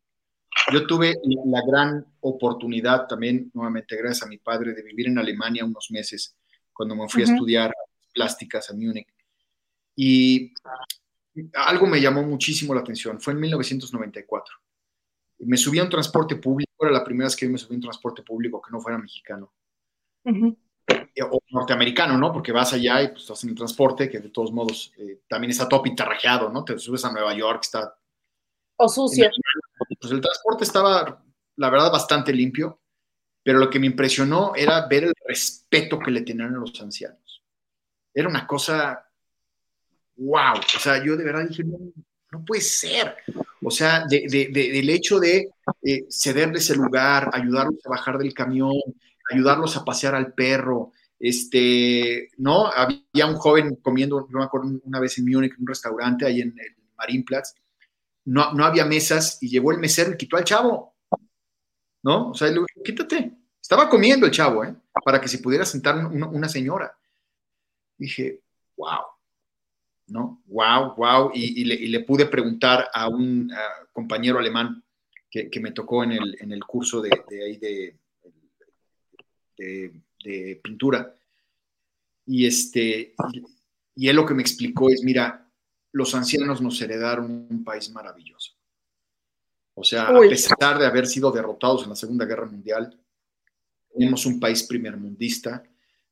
Yo 0.73 0.87
tuve 0.87 1.15
la 1.47 1.61
gran 1.67 2.07
oportunidad 2.21 3.07
también, 3.07 3.51
nuevamente 3.55 3.97
gracias 3.97 4.25
a 4.25 4.29
mi 4.29 4.39
padre, 4.39 4.75
de 4.75 4.83
vivir 4.83 5.09
en 5.09 5.19
Alemania 5.19 5.65
unos 5.65 5.91
meses 5.91 6.37
cuando 6.73 6.95
me 6.95 7.09
fui 7.09 7.23
uh 7.23 7.27
-huh. 7.27 7.31
a 7.31 7.33
estudiar 7.33 7.75
plásticas 8.15 8.71
a 8.71 8.75
Múnich. 8.75 9.09
Y 9.97 10.53
algo 11.55 11.87
me 11.87 12.01
llamó 12.01 12.23
muchísimo 12.23 12.75
la 12.75 12.81
atención. 12.81 13.21
Fue 13.21 13.33
en 13.33 13.41
1994. 13.41 14.55
Me 15.41 15.57
subí 15.57 15.79
a 15.79 15.85
un 15.85 15.91
transporte 15.91 16.37
público, 16.37 16.73
era 16.81 16.93
la 16.93 17.05
primera 17.05 17.27
vez 17.27 17.37
que 17.37 17.49
me 17.49 17.59
subí 17.59 17.75
a 17.75 17.77
un 17.77 17.83
transporte 17.83 18.23
público 18.23 18.61
que 18.63 18.71
no 18.71 18.81
fuera 18.81 18.99
mexicano. 18.99 19.53
Uh 20.25 20.31
-huh 20.31 20.57
o 21.31 21.43
norteamericano, 21.51 22.17
¿no? 22.17 22.33
Porque 22.33 22.53
vas 22.53 22.73
allá 22.73 23.03
y 23.03 23.09
pues 23.09 23.23
estás 23.23 23.45
en 23.45 23.51
el 23.51 23.57
transporte, 23.57 24.09
que 24.09 24.21
de 24.21 24.31
todos 24.31 24.53
modos 24.53 24.93
eh, 24.97 25.21
también 25.29 25.51
está 25.51 25.69
todo 25.69 25.83
pintarrajeado, 25.83 26.49
¿no? 26.49 26.65
Te 26.65 26.79
subes 26.79 27.05
a 27.05 27.13
Nueva 27.13 27.35
York, 27.35 27.61
está... 27.63 27.95
O 28.85 28.89
sucio. 28.89 29.31
Pues 30.01 30.13
el 30.13 30.21
transporte 30.21 30.65
estaba, 30.65 31.25
la 31.57 31.71
verdad, 31.71 31.93
bastante 31.93 32.33
limpio, 32.33 32.81
pero 33.45 33.61
lo 33.61 33.71
que 33.71 33.79
me 33.79 33.87
impresionó 33.87 34.53
era 34.57 34.87
ver 34.89 35.05
el 35.05 35.15
respeto 35.25 36.01
que 36.01 36.11
le 36.11 36.23
tenían 36.23 36.55
a 36.55 36.59
los 36.59 36.81
ancianos. 36.81 37.45
Era 38.13 38.29
una 38.29 38.45
cosa, 38.45 39.09
wow, 40.17 40.57
o 40.57 40.81
sea, 40.81 41.03
yo 41.05 41.17
de 41.17 41.25
verdad 41.25 41.47
dije, 41.49 41.63
no, 41.63 41.79
no 42.33 42.45
puede 42.45 42.61
ser. 42.61 43.17
O 43.63 43.71
sea, 43.71 44.05
de, 44.05 44.27
de, 44.29 44.49
de, 44.49 44.73
del 44.73 44.91
hecho 44.91 45.21
de 45.21 45.51
eh, 45.83 46.07
cederles 46.11 46.69
el 46.71 46.79
lugar, 46.79 47.31
ayudarlos 47.33 47.87
a 47.87 47.91
bajar 47.91 48.19
del 48.19 48.35
camión, 48.35 48.75
ayudarlos 49.31 49.77
a 49.77 49.85
pasear 49.85 50.17
al 50.17 50.35
perro, 50.35 50.91
este, 51.21 52.31
¿no? 52.39 52.67
Había 52.67 53.27
un 53.27 53.37
joven 53.37 53.77
comiendo, 53.77 54.27
no 54.29 54.41
me 54.41 54.45
acuerdo, 54.45 54.73
una 54.83 54.99
vez 54.99 55.17
en 55.19 55.27
Múnich, 55.27 55.53
en 55.53 55.61
un 55.61 55.69
restaurante, 55.69 56.27
ahí 56.27 56.41
en 56.41 56.49
el 56.59 56.75
Marienplatz, 56.97 57.55
no, 58.25 58.53
no 58.53 58.65
había 58.65 58.85
mesas 58.85 59.39
y 59.41 59.49
llegó 59.49 59.73
el 59.73 59.79
mesero 59.79 60.13
y 60.13 60.17
quitó 60.17 60.37
al 60.37 60.45
chavo, 60.45 60.95
¿no? 62.03 62.31
O 62.31 62.35
sea, 62.35 62.49
le 62.49 62.55
dijo, 62.55 62.67
quítate. 62.85 63.33
Estaba 63.61 63.89
comiendo 63.89 64.27
el 64.27 64.33
chavo, 64.33 64.65
¿eh? 64.65 64.75
Para 65.05 65.21
que 65.21 65.29
se 65.29 65.39
pudiera 65.39 65.65
sentar 65.65 66.05
una, 66.05 66.49
señora. 66.49 66.97
Dije, 67.97 68.41
wow, 68.77 69.05
¿no? 70.09 70.43
Wow, 70.47 70.95
wow. 70.97 71.31
Y, 71.33 71.65
le, 71.65 72.01
pude 72.01 72.27
preguntar 72.27 72.89
a 72.93 73.09
un 73.09 73.51
compañero 73.93 74.39
alemán 74.39 74.85
que, 75.31 75.61
me 75.61 75.71
tocó 75.71 76.03
en 76.05 76.13
el, 76.13 76.37
en 76.41 76.53
el 76.53 76.65
curso 76.65 77.01
de, 77.01 77.11
de 77.29 77.59
de, 77.59 77.97
de, 79.57 79.93
de, 80.25 80.57
pintura. 80.57 81.15
Y, 82.27 82.47
este, 82.47 83.15
y 83.95 84.09
él 84.09 84.17
lo 84.17 84.27
que 84.27 84.35
me 84.35 84.43
explicó 84.43 84.91
es, 84.91 85.03
mira, 85.03 85.49
los 85.93 86.15
ancianos 86.15 86.61
nos 86.61 86.81
heredaron 86.81 87.47
un 87.49 87.65
país 87.65 87.91
maravilloso. 87.91 88.53
O 89.75 89.85
sea, 89.85 90.11
Uy. 90.13 90.27
a 90.27 90.31
pesar 90.31 90.79
de 90.79 90.87
haber 90.87 91.07
sido 91.07 91.31
derrotados 91.31 91.85
en 91.85 91.91
la 91.91 91.97
Segunda 91.97 92.25
Guerra 92.25 92.47
Mundial, 92.47 92.99
tenemos 93.93 94.27
un 94.27 94.41
país 94.41 94.63
primermundista, 94.65 95.63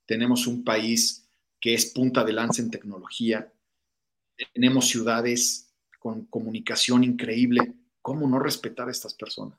tenemos 0.07 0.47
un 0.47 0.65
país 0.65 1.28
que 1.59 1.74
es 1.74 1.86
punta 1.86 2.24
de 2.24 2.32
lanza 2.32 2.62
en 2.62 2.70
tecnología, 2.70 3.52
tenemos 4.55 4.89
ciudades 4.89 5.70
con 5.98 6.24
comunicación 6.27 7.05
increíble. 7.05 7.74
¿Cómo 8.01 8.27
no 8.27 8.39
respetar 8.39 8.89
a 8.89 8.90
estas 8.90 9.15
personas? 9.15 9.59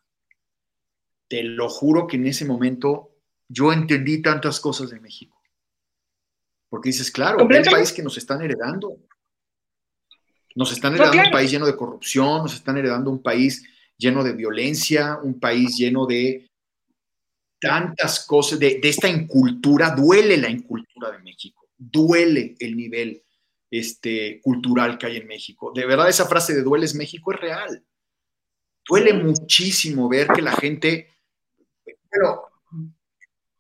Te 1.28 1.44
lo 1.44 1.70
juro 1.70 2.08
que 2.08 2.18
en 2.18 2.28
ese 2.28 2.46
momento 2.46 3.12
yo 3.48 3.72
entendí 3.72 4.22
tantas 4.22 4.60
cosas 4.60 4.90
de 4.90 5.00
México. 5.00 5.40
Porque 6.70 6.90
dices, 6.90 7.12
claro, 7.12 7.44
un 7.44 7.50
país 7.50 7.94
que 7.94 8.02
nos 8.02 8.18
están 8.18 8.42
heredando. 8.42 8.98
Nos 10.56 10.72
están 10.72 10.94
heredando 10.94 11.24
un 11.24 11.32
país 11.32 11.52
lleno 11.52 11.66
de 11.66 11.76
corrupción, 11.76 12.44
nos 12.44 12.54
están 12.54 12.78
heredando 12.78 13.10
un 13.10 13.22
país 13.22 13.64
lleno 13.98 14.24
de 14.24 14.34
violencia, 14.34 15.20
un 15.22 15.40
país 15.40 15.78
lleno 15.78 16.06
de 16.06 16.50
tantas 17.60 18.26
cosas, 18.26 18.60
de, 18.60 18.80
esta 18.84 19.08
incultura, 19.08 19.92
duele 19.92 20.36
la 20.38 20.50
incultura 20.50 21.12
de 21.12 21.20
México, 21.20 21.70
duele 21.78 22.56
el 22.60 22.76
nivel 22.76 23.24
este, 23.70 24.42
cultural 24.42 24.98
que 24.98 25.06
hay 25.06 25.18
en 25.18 25.28
México. 25.28 25.72
De 25.74 25.86
verdad, 25.86 26.10
esa 26.10 26.28
frase 26.28 26.56
de 26.56 26.64
dueles 26.64 26.96
México 26.96 27.32
es 27.32 27.40
real. 27.40 27.86
Duele 28.90 29.14
muchísimo 29.14 30.10
ver 30.10 30.28
que 30.28 30.42
la 30.42 30.54
gente, 30.54 31.08
pero 32.10 32.50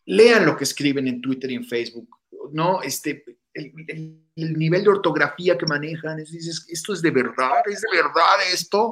lean 0.05 0.45
lo 0.45 0.57
que 0.57 0.63
escriben 0.63 1.07
en 1.07 1.21
Twitter 1.21 1.51
y 1.51 1.55
en 1.55 1.65
Facebook, 1.65 2.09
¿no? 2.51 2.81
Este, 2.81 3.23
el, 3.53 4.23
nivel 4.35 4.83
de 4.83 4.89
ortografía 4.89 5.57
que 5.57 5.65
manejan, 5.65 6.17
dices, 6.17 6.65
esto 6.69 6.93
es 6.93 7.01
de 7.01 7.11
verdad, 7.11 7.61
es 7.65 7.81
de 7.81 7.97
verdad 7.97 8.35
esto. 8.51 8.91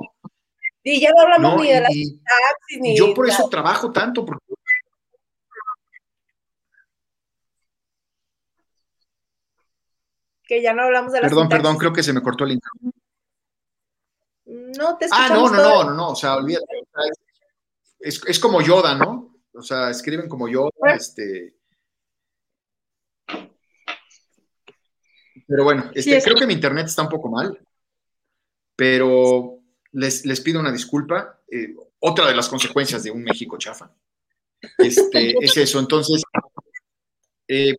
Y 0.84 1.02
ya 1.02 1.12
no 1.12 1.22
hablamos 1.22 1.62
ni 1.62 1.68
de 1.68 1.82
taxis, 1.82 2.80
ni 2.80 2.98
Yo 2.98 3.14
por 3.14 3.28
eso 3.28 3.50
trabajo 3.50 3.92
tanto, 3.92 4.26
porque 4.26 4.44
que 10.50 10.64
ya 10.64 10.74
no 10.74 10.82
hablamos 10.82 11.14
de 11.14 11.22
la 11.22 11.28
Perdón, 11.28 11.48
perdón, 11.48 11.78
creo 11.78 11.94
que 11.94 12.02
se 12.02 12.12
me 12.12 12.24
cortó 12.24 12.44
el 12.44 12.54
internet. 12.54 12.96
No, 14.46 14.98
te 14.98 15.06
Ah, 15.12 15.30
no, 15.30 15.48
no, 15.48 15.56
no, 15.56 15.84
no, 15.84 15.94
no, 15.94 16.10
o 16.10 16.16
sea, 16.16 16.38
olvídate. 16.38 16.66
Es, 18.00 18.20
es, 18.26 18.40
como 18.40 18.60
Yoda, 18.60 18.96
¿no? 18.96 19.36
O 19.54 19.62
sea, 19.62 19.92
escriben 19.92 20.28
como 20.28 20.48
Yoda, 20.48 20.72
este. 20.96 21.59
Pero 25.50 25.64
bueno, 25.64 25.90
este, 25.96 26.22
creo 26.22 26.36
que 26.36 26.46
mi 26.46 26.54
internet 26.54 26.86
está 26.86 27.02
un 27.02 27.10
poco 27.10 27.28
mal, 27.28 27.60
pero 28.76 29.60
les, 29.94 30.24
les 30.24 30.42
pido 30.42 30.60
una 30.60 30.72
disculpa. 30.72 31.42
Eh, 31.52 31.76
otra 32.02 32.28
de 32.28 32.36
las 32.36 32.48
consecuencias 32.48 33.04
de 33.04 33.10
un 33.10 33.24
México 33.24 33.58
chafa 33.58 33.92
este, 34.78 35.34
es 35.44 35.58
eso. 35.58 35.80
Entonces, 35.80 36.22
eh, 37.48 37.76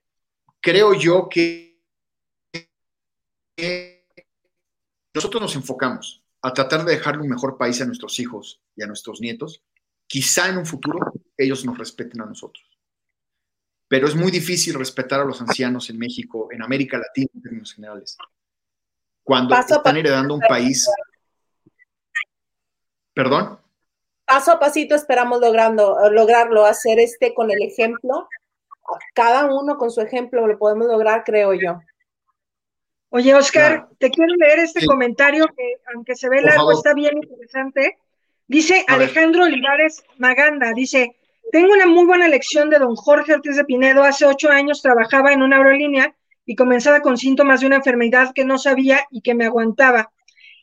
creo 0.60 0.94
yo 0.94 1.28
que 1.28 1.80
nosotros 5.14 5.40
nos 5.40 5.54
enfocamos 5.54 6.24
a 6.42 6.52
tratar 6.52 6.84
de 6.84 6.96
dejarle 6.96 7.22
un 7.22 7.28
mejor 7.28 7.56
país 7.56 7.80
a 7.80 7.86
nuestros 7.86 8.18
hijos 8.18 8.60
y 8.74 8.82
a 8.82 8.86
nuestros 8.88 9.20
nietos, 9.20 9.62
quizá 10.08 10.48
en 10.48 10.58
un 10.58 10.66
futuro 10.66 11.12
ellos 11.36 11.64
nos 11.64 11.78
respeten 11.78 12.20
a 12.20 12.26
nosotros. 12.26 12.69
Pero 13.90 14.06
es 14.06 14.14
muy 14.14 14.30
difícil 14.30 14.74
respetar 14.74 15.18
a 15.18 15.24
los 15.24 15.40
ancianos 15.40 15.90
en 15.90 15.98
México, 15.98 16.46
en 16.52 16.62
América 16.62 16.96
Latina 16.96 17.28
en 17.34 17.42
términos 17.42 17.74
generales, 17.74 18.16
cuando 19.24 19.52
están 19.52 19.96
heredando 19.96 20.34
un 20.34 20.40
país. 20.48 20.88
¿Perdón? 23.12 23.58
Paso 24.24 24.52
a 24.52 24.60
pasito 24.60 24.94
esperamos 24.94 25.40
logrando, 25.40 26.08
lograrlo, 26.08 26.66
hacer 26.66 27.00
este 27.00 27.34
con 27.34 27.50
el 27.50 27.60
ejemplo. 27.62 28.28
Cada 29.12 29.52
uno 29.52 29.76
con 29.76 29.90
su 29.90 30.00
ejemplo 30.00 30.46
lo 30.46 30.56
podemos 30.56 30.86
lograr, 30.86 31.24
creo 31.24 31.52
yo. 31.54 31.80
Oye, 33.08 33.34
Oscar, 33.34 33.88
te 33.98 34.08
quiero 34.12 34.36
leer 34.36 34.60
este 34.60 34.86
comentario 34.86 35.48
que, 35.48 35.78
aunque 35.92 36.14
se 36.14 36.28
ve 36.28 36.42
largo, 36.42 36.70
está 36.70 36.94
bien 36.94 37.18
interesante. 37.20 37.98
Dice 38.46 38.84
Alejandro 38.86 39.46
Olivares 39.46 40.04
Maganda, 40.18 40.72
dice, 40.74 41.16
tengo 41.52 41.72
una 41.72 41.86
muy 41.86 42.06
buena 42.06 42.28
lección 42.28 42.70
de 42.70 42.78
don 42.78 42.94
Jorge 42.94 43.34
Ortiz 43.34 43.56
de 43.56 43.64
Pinedo. 43.64 44.02
Hace 44.02 44.26
ocho 44.26 44.50
años 44.50 44.82
trabajaba 44.82 45.32
en 45.32 45.42
una 45.42 45.56
aerolínea 45.56 46.14
y 46.46 46.54
comenzaba 46.54 47.00
con 47.00 47.16
síntomas 47.16 47.60
de 47.60 47.66
una 47.66 47.76
enfermedad 47.76 48.32
que 48.34 48.44
no 48.44 48.58
sabía 48.58 49.04
y 49.10 49.20
que 49.20 49.34
me 49.34 49.46
aguantaba. 49.46 50.12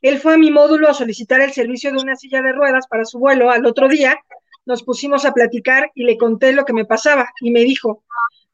Él 0.01 0.19
fue 0.19 0.35
a 0.35 0.37
mi 0.37 0.51
módulo 0.51 0.89
a 0.89 0.93
solicitar 0.93 1.41
el 1.41 1.51
servicio 1.51 1.91
de 1.91 1.97
una 1.97 2.15
silla 2.15 2.41
de 2.41 2.53
ruedas 2.53 2.87
para 2.87 3.05
su 3.05 3.19
vuelo. 3.19 3.49
Al 3.49 3.65
otro 3.65 3.87
día 3.87 4.17
nos 4.65 4.83
pusimos 4.83 5.25
a 5.25 5.33
platicar 5.33 5.91
y 5.95 6.03
le 6.03 6.17
conté 6.17 6.53
lo 6.53 6.65
que 6.65 6.73
me 6.73 6.85
pasaba 6.85 7.29
y 7.41 7.51
me 7.51 7.61
dijo, 7.61 8.03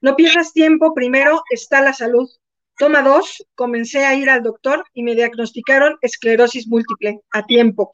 no 0.01 0.15
pierdas 0.15 0.53
tiempo, 0.53 0.93
primero 0.93 1.43
está 1.49 1.81
la 1.81 1.93
salud. 1.93 2.29
Toma 2.77 3.01
dos, 3.01 3.45
comencé 3.55 4.05
a 4.05 4.15
ir 4.15 4.29
al 4.29 4.43
doctor 4.43 4.83
y 4.93 5.03
me 5.03 5.15
diagnosticaron 5.15 5.97
esclerosis 6.01 6.67
múltiple 6.67 7.21
a 7.31 7.45
tiempo. 7.45 7.91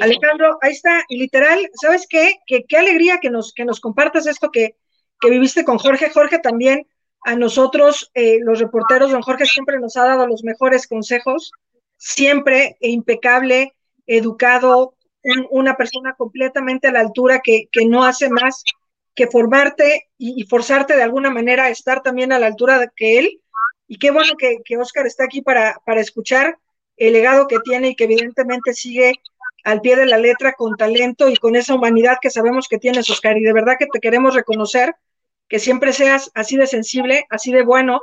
Alejandro, 0.00 0.58
ahí 0.62 0.72
está, 0.72 1.04
y 1.08 1.18
literal, 1.18 1.68
¿sabes 1.80 2.06
qué? 2.08 2.36
qué 2.46 2.76
alegría 2.76 3.18
que 3.18 3.28
nos, 3.28 3.52
que 3.52 3.64
nos 3.64 3.80
compartas 3.80 4.26
esto 4.26 4.50
que, 4.50 4.76
que 5.20 5.30
viviste 5.30 5.64
con 5.64 5.78
Jorge. 5.78 6.10
Jorge 6.10 6.38
también, 6.38 6.86
a 7.24 7.36
nosotros, 7.36 8.10
eh, 8.14 8.38
los 8.40 8.60
reporteros, 8.60 9.10
don 9.10 9.22
Jorge 9.22 9.44
siempre 9.44 9.78
nos 9.78 9.96
ha 9.96 10.04
dado 10.04 10.26
los 10.26 10.44
mejores 10.44 10.86
consejos, 10.86 11.52
siempre 11.96 12.76
e 12.80 12.90
impecable, 12.90 13.74
educado, 14.06 14.94
una 15.50 15.76
persona 15.76 16.14
completamente 16.14 16.88
a 16.88 16.92
la 16.92 17.00
altura 17.00 17.40
que, 17.42 17.68
que 17.70 17.84
no 17.84 18.04
hace 18.04 18.30
más 18.30 18.62
que 19.14 19.26
formarte 19.26 20.08
y, 20.16 20.40
y, 20.40 20.46
forzarte 20.46 20.96
de 20.96 21.02
alguna 21.02 21.28
manera 21.28 21.64
a 21.64 21.70
estar 21.70 22.02
también 22.02 22.32
a 22.32 22.38
la 22.38 22.46
altura 22.46 22.78
de 22.78 22.88
que 22.94 23.18
él 23.18 23.40
y 23.88 23.98
qué 23.98 24.10
bueno 24.10 24.36
que, 24.36 24.58
que 24.64 24.76
Oscar 24.76 25.06
está 25.06 25.24
aquí 25.24 25.40
para, 25.40 25.80
para 25.84 26.00
escuchar 26.00 26.58
el 26.98 27.14
legado 27.14 27.48
que 27.48 27.58
tiene 27.64 27.88
y 27.88 27.94
que 27.96 28.04
evidentemente 28.04 28.74
sigue 28.74 29.14
al 29.64 29.80
pie 29.80 29.96
de 29.96 30.06
la 30.06 30.18
letra 30.18 30.52
con 30.52 30.76
talento 30.76 31.28
y 31.28 31.36
con 31.36 31.56
esa 31.56 31.74
humanidad 31.74 32.18
que 32.20 32.30
sabemos 32.30 32.68
que 32.68 32.78
tienes, 32.78 33.08
Oscar. 33.08 33.36
Y 33.38 33.42
de 33.42 33.52
verdad 33.52 33.76
que 33.78 33.86
te 33.86 33.98
queremos 33.98 34.34
reconocer 34.34 34.94
que 35.48 35.58
siempre 35.58 35.92
seas 35.92 36.30
así 36.34 36.56
de 36.56 36.66
sensible, 36.66 37.26
así 37.30 37.50
de 37.50 37.62
bueno 37.62 38.02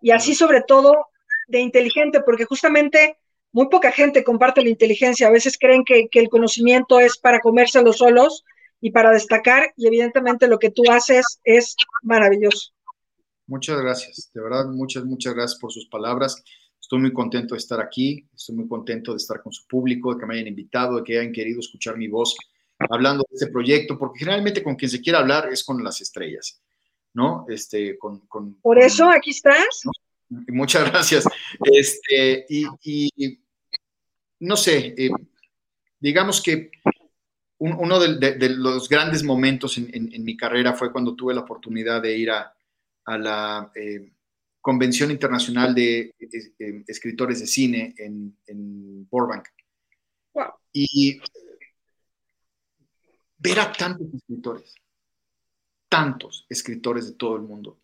y 0.00 0.12
así 0.12 0.34
sobre 0.34 0.62
todo 0.62 1.06
de 1.46 1.60
inteligente, 1.60 2.20
porque 2.20 2.44
justamente 2.44 3.18
muy 3.52 3.68
poca 3.68 3.92
gente 3.92 4.24
comparte 4.24 4.62
la 4.62 4.70
inteligencia. 4.70 5.28
A 5.28 5.32
veces 5.32 5.58
creen 5.58 5.84
que, 5.84 6.08
que 6.08 6.20
el 6.20 6.28
conocimiento 6.28 7.00
es 7.00 7.18
para 7.18 7.40
comérselo 7.40 7.92
solos 7.92 8.44
y 8.80 8.92
para 8.92 9.10
destacar 9.10 9.72
y 9.76 9.86
evidentemente 9.86 10.48
lo 10.48 10.58
que 10.58 10.70
tú 10.70 10.84
haces 10.90 11.40
es 11.44 11.76
maravilloso. 12.02 12.72
Muchas 13.48 13.80
gracias, 13.80 14.30
de 14.34 14.42
verdad, 14.42 14.66
muchas, 14.66 15.06
muchas 15.06 15.34
gracias 15.34 15.58
por 15.58 15.72
sus 15.72 15.88
palabras. 15.88 16.44
Estoy 16.78 16.98
muy 17.00 17.14
contento 17.14 17.54
de 17.54 17.58
estar 17.58 17.80
aquí, 17.80 18.28
estoy 18.34 18.56
muy 18.56 18.68
contento 18.68 19.12
de 19.12 19.16
estar 19.16 19.42
con 19.42 19.50
su 19.52 19.66
público, 19.66 20.12
de 20.12 20.20
que 20.20 20.26
me 20.26 20.34
hayan 20.34 20.48
invitado, 20.48 20.98
de 20.98 21.02
que 21.02 21.18
hayan 21.18 21.32
querido 21.32 21.60
escuchar 21.60 21.96
mi 21.96 22.08
voz 22.08 22.36
hablando 22.90 23.24
de 23.26 23.36
este 23.36 23.50
proyecto, 23.50 23.98
porque 23.98 24.18
generalmente 24.18 24.62
con 24.62 24.76
quien 24.76 24.90
se 24.90 25.00
quiere 25.00 25.18
hablar 25.18 25.48
es 25.50 25.64
con 25.64 25.82
las 25.82 25.98
estrellas, 26.02 26.60
¿no? 27.14 27.46
Este, 27.48 27.96
con, 27.96 28.20
con 28.26 28.60
por 28.60 28.78
eso 28.78 29.08
aquí 29.08 29.30
estás. 29.30 29.80
Muchas 30.28 30.90
gracias. 30.90 31.24
Este, 31.72 32.44
y, 32.50 33.40
no 34.40 34.58
sé, 34.58 34.94
eh, 34.94 35.10
digamos 35.98 36.42
que 36.42 36.70
uno 37.56 37.98
de, 37.98 38.48
los 38.50 38.90
grandes 38.90 39.22
momentos 39.22 39.78
en 39.78 40.22
mi 40.22 40.36
carrera 40.36 40.74
fue 40.74 40.92
cuando 40.92 41.16
tuve 41.16 41.32
la 41.32 41.40
oportunidad 41.40 42.02
de 42.02 42.14
ir 42.14 42.30
a, 42.30 42.54
a 43.08 43.16
la 43.16 43.72
eh, 43.74 44.12
Convención 44.60 45.10
Internacional 45.10 45.74
de 45.74 46.14
eh, 46.20 46.84
Escritores 46.86 47.40
de 47.40 47.46
Cine 47.46 47.94
en, 47.96 48.36
en 48.46 49.08
Burbank. 49.08 49.48
Y 50.72 51.20
ver 53.38 53.60
a 53.60 53.72
tantos 53.72 54.06
escritores, 54.12 54.74
tantos 55.88 56.44
escritores 56.50 57.06
de 57.06 57.14
todo 57.14 57.36
el 57.36 57.42
mundo, 57.42 57.78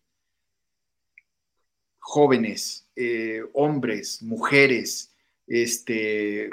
jóvenes, 1.97 2.87
eh, 2.95 3.41
hombres, 3.53 4.21
mujeres, 4.21 5.11
este, 5.47 6.51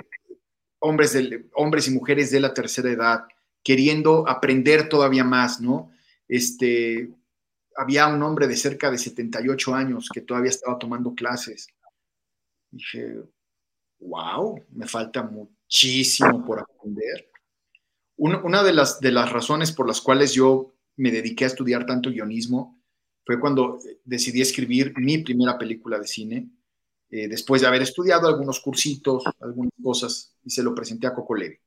hombres, 0.78 1.16
hombres 1.54 1.88
y 1.88 1.90
mujeres 1.90 2.30
de 2.30 2.40
la 2.40 2.54
tercera 2.54 2.90
edad, 2.90 3.24
queriendo 3.62 4.26
aprender 4.26 4.88
todavía 4.88 5.24
más, 5.24 5.60
¿no? 5.60 5.92
Este, 6.26 7.10
había 7.76 8.06
un 8.06 8.22
hombre 8.22 8.46
de 8.46 8.56
cerca 8.56 8.90
de 8.90 8.98
78 8.98 9.74
años 9.74 10.08
que 10.12 10.20
todavía 10.20 10.50
estaba 10.50 10.78
tomando 10.78 11.14
clases. 11.14 11.68
Dije, 12.70 13.16
wow, 14.00 14.62
me 14.70 14.86
falta 14.86 15.22
muchísimo 15.22 16.44
por 16.44 16.60
aprender. 16.60 17.30
Una, 18.16 18.62
de, 18.62 18.72
las, 18.72 19.00
de 19.00 19.12
las 19.12 19.32
razones 19.32 19.72
por 19.72 19.86
las 19.86 20.00
cuales 20.00 20.32
yo 20.32 20.74
me 20.96 21.10
dediqué 21.10 21.44
a 21.44 21.48
estudiar 21.48 21.86
tanto 21.86 22.10
guionismo 22.10 22.80
fue 23.24 23.40
cuando 23.40 23.78
decidí 24.04 24.40
escribir 24.40 24.92
mi 24.96 25.18
primera 25.18 25.56
película 25.56 25.98
de 25.98 26.06
cine, 26.06 26.48
eh, 27.10 27.28
después 27.28 27.62
de 27.62 27.68
haber 27.68 27.82
estudiado 27.82 28.28
algunos 28.28 28.60
cursitos, 28.60 29.24
algunas 29.40 29.72
cosas, 29.82 30.34
y 30.44 30.50
se 30.50 30.62
lo 30.62 30.74
presenté 30.74 31.06
a 31.06 31.14
Coco 31.14 31.34
Levi. 31.34 31.58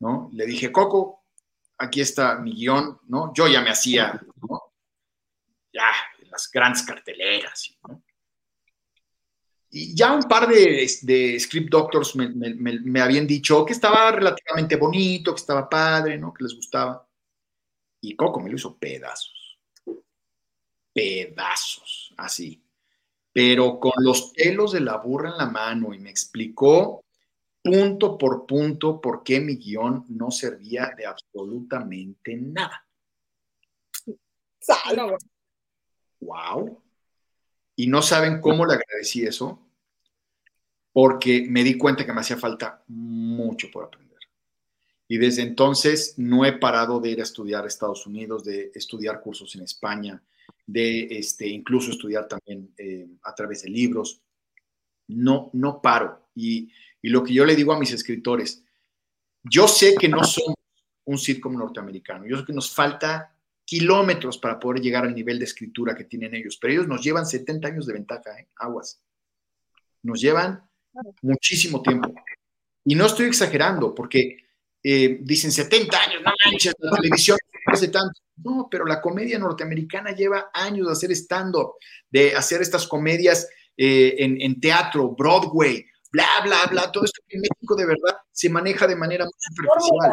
¿no? 0.00 0.30
Le 0.32 0.46
dije, 0.46 0.70
Coco, 0.70 1.24
aquí 1.78 2.00
está 2.00 2.38
mi 2.38 2.54
guion, 2.54 2.98
¿no? 3.08 3.32
Yo 3.34 3.48
ya 3.48 3.60
me 3.60 3.70
hacía, 3.70 4.20
¿no? 4.48 4.67
Las 6.30 6.50
grandes 6.50 6.82
carteleras. 6.82 7.76
y 9.70 9.94
ya 9.94 10.12
un 10.12 10.22
par 10.22 10.48
de, 10.48 11.38
script 11.38 11.70
doctors 11.70 12.16
me, 12.16 13.00
habían 13.00 13.26
dicho 13.26 13.64
que 13.64 13.72
estaba 13.72 14.12
relativamente 14.12 14.76
bonito, 14.76 15.34
que 15.34 15.40
estaba 15.40 15.68
padre, 15.68 16.18
¿no? 16.18 16.32
Que 16.32 16.44
les 16.44 16.54
gustaba. 16.54 17.06
Y 18.00 18.16
Coco 18.16 18.40
me 18.40 18.50
lo 18.50 18.56
hizo 18.56 18.78
pedazos. 18.78 19.58
Pedazos, 20.92 22.14
así. 22.16 22.62
Pero 23.32 23.78
con 23.78 23.92
los 23.98 24.32
pelos 24.32 24.72
de 24.72 24.80
la 24.80 24.96
burra 24.96 25.30
en 25.30 25.38
la 25.38 25.46
mano 25.46 25.92
y 25.92 25.98
me 25.98 26.10
explicó 26.10 27.04
punto 27.62 28.16
por 28.16 28.46
punto 28.46 29.00
por 29.00 29.22
qué 29.22 29.40
mi 29.40 29.56
guion 29.56 30.06
no 30.08 30.30
servía 30.30 30.92
de 30.96 31.06
absolutamente 31.06 32.36
nada. 32.36 32.84
No, 34.96 35.16
Wow. 36.20 36.82
Y 37.76 37.86
no 37.86 38.02
saben 38.02 38.40
cómo 38.40 38.66
le 38.66 38.74
agradecí 38.74 39.24
eso, 39.24 39.60
porque 40.92 41.46
me 41.48 41.62
di 41.62 41.78
cuenta 41.78 42.04
que 42.04 42.12
me 42.12 42.20
hacía 42.20 42.36
falta 42.36 42.82
mucho 42.88 43.68
por 43.70 43.84
aprender. 43.84 44.18
Y 45.06 45.16
desde 45.16 45.42
entonces 45.42 46.14
no 46.18 46.44
he 46.44 46.52
parado 46.52 47.00
de 47.00 47.10
ir 47.10 47.20
a 47.20 47.22
estudiar 47.22 47.64
a 47.64 47.68
Estados 47.68 48.06
Unidos, 48.06 48.44
de 48.44 48.72
estudiar 48.74 49.20
cursos 49.20 49.54
en 49.54 49.62
España, 49.62 50.22
de 50.66 51.06
este, 51.10 51.46
incluso 51.46 51.90
estudiar 51.90 52.28
también 52.28 52.74
eh, 52.76 53.08
a 53.22 53.34
través 53.34 53.62
de 53.62 53.70
libros. 53.70 54.20
No, 55.06 55.50
no 55.54 55.80
paro. 55.80 56.28
Y, 56.34 56.70
y 57.00 57.08
lo 57.08 57.24
que 57.24 57.32
yo 57.32 57.46
le 57.46 57.56
digo 57.56 57.72
a 57.72 57.78
mis 57.78 57.92
escritores, 57.92 58.64
yo 59.42 59.66
sé 59.66 59.94
que 59.94 60.08
no 60.08 60.24
somos 60.24 60.56
un 61.04 61.16
sitcom 61.16 61.56
norteamericano, 61.56 62.26
yo 62.26 62.36
sé 62.38 62.44
que 62.44 62.52
nos 62.52 62.70
falta 62.70 63.34
kilómetros 63.68 64.38
para 64.38 64.58
poder 64.58 64.80
llegar 64.80 65.04
al 65.04 65.14
nivel 65.14 65.38
de 65.38 65.44
escritura 65.44 65.94
que 65.94 66.04
tienen 66.04 66.34
ellos, 66.34 66.56
pero 66.58 66.72
ellos 66.72 66.88
nos 66.88 67.02
llevan 67.02 67.26
70 67.26 67.68
años 67.68 67.86
de 67.86 67.92
ventaja, 67.92 68.30
¿eh? 68.40 68.48
aguas. 68.56 69.02
Nos 70.02 70.22
llevan 70.22 70.66
muchísimo 71.20 71.82
tiempo. 71.82 72.14
Y 72.82 72.94
no 72.94 73.04
estoy 73.04 73.26
exagerando, 73.26 73.94
porque 73.94 74.38
eh, 74.82 75.18
dicen 75.20 75.52
70 75.52 76.00
años, 76.00 76.22
no 76.24 76.32
manches, 76.46 76.72
la 76.78 76.96
televisión 76.96 77.36
hace 77.66 77.88
tanto. 77.88 78.18
No, 78.36 78.68
pero 78.70 78.86
la 78.86 79.02
comedia 79.02 79.38
norteamericana 79.38 80.12
lleva 80.12 80.48
años 80.54 80.86
de 80.86 80.92
hacer 80.94 81.12
stand-up, 81.12 81.74
de 82.08 82.34
hacer 82.34 82.62
estas 82.62 82.86
comedias 82.86 83.50
eh, 83.76 84.14
en, 84.20 84.40
en 84.40 84.58
teatro, 84.60 85.14
Broadway, 85.14 85.84
bla, 86.10 86.26
bla, 86.42 86.64
bla, 86.70 86.90
todo 86.90 87.04
esto 87.04 87.20
que 87.28 87.36
en 87.36 87.42
México 87.42 87.76
de 87.76 87.84
verdad 87.84 88.16
se 88.32 88.48
maneja 88.48 88.86
de 88.86 88.96
manera 88.96 89.26
muy 89.26 89.32
superficial. 89.38 90.12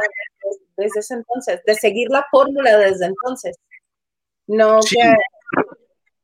Desde 0.77 0.99
ese 0.99 1.13
entonces, 1.15 1.61
de 1.65 1.75
seguir 1.75 2.09
la 2.09 2.25
fórmula 2.29 2.77
desde 2.77 3.05
entonces. 3.05 3.57
No, 4.47 4.81
Sí. 4.81 4.95
que- 4.95 5.13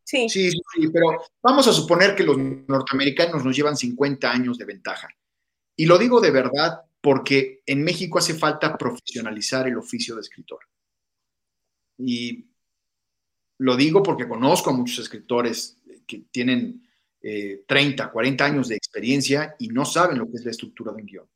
sí, 0.03 0.30
Sí, 0.30 0.52
sí, 0.52 0.57
sí, 0.76 0.88
pero 0.90 1.23
vamos 1.41 1.68
a 1.68 1.73
suponer 1.73 2.15
que 2.15 2.23
los 2.23 2.38
norteamericanos 2.38 3.44
nos 3.45 3.56
llevan 3.56 3.78
50 3.78 4.32
años 4.32 4.57
de 4.57 4.65
ventaja. 4.65 5.07
Y 5.76 5.86
lo 5.86 5.98
digo 5.98 6.19
de 6.19 6.32
verdad 6.32 6.82
porque 6.99 7.64
en 7.65 7.84
México 7.84 8.19
hace 8.19 8.34
falta 8.36 8.78
profesionalizar 8.78 9.68
el 9.68 9.78
oficio 9.78 10.15
de 10.15 10.22
escritor. 10.22 10.60
Y 11.98 12.45
lo 13.60 13.76
digo 13.76 14.03
porque 14.03 14.28
conozco 14.28 14.69
a 14.69 14.73
muchos 14.73 14.99
escritores 14.99 15.78
que 16.06 16.26
tienen 16.32 16.88
eh, 17.23 17.64
30, 17.68 18.11
40 18.11 18.45
años 18.45 18.68
de 18.68 18.76
experiencia 18.76 19.56
y 19.60 19.68
no 19.69 19.86
saben 19.86 20.18
lo 20.18 20.26
que 20.26 20.38
es 20.38 20.44
la 20.45 20.52
estructura 20.52 20.91
de 20.91 21.02
un 21.02 21.06
guion. 21.07 21.30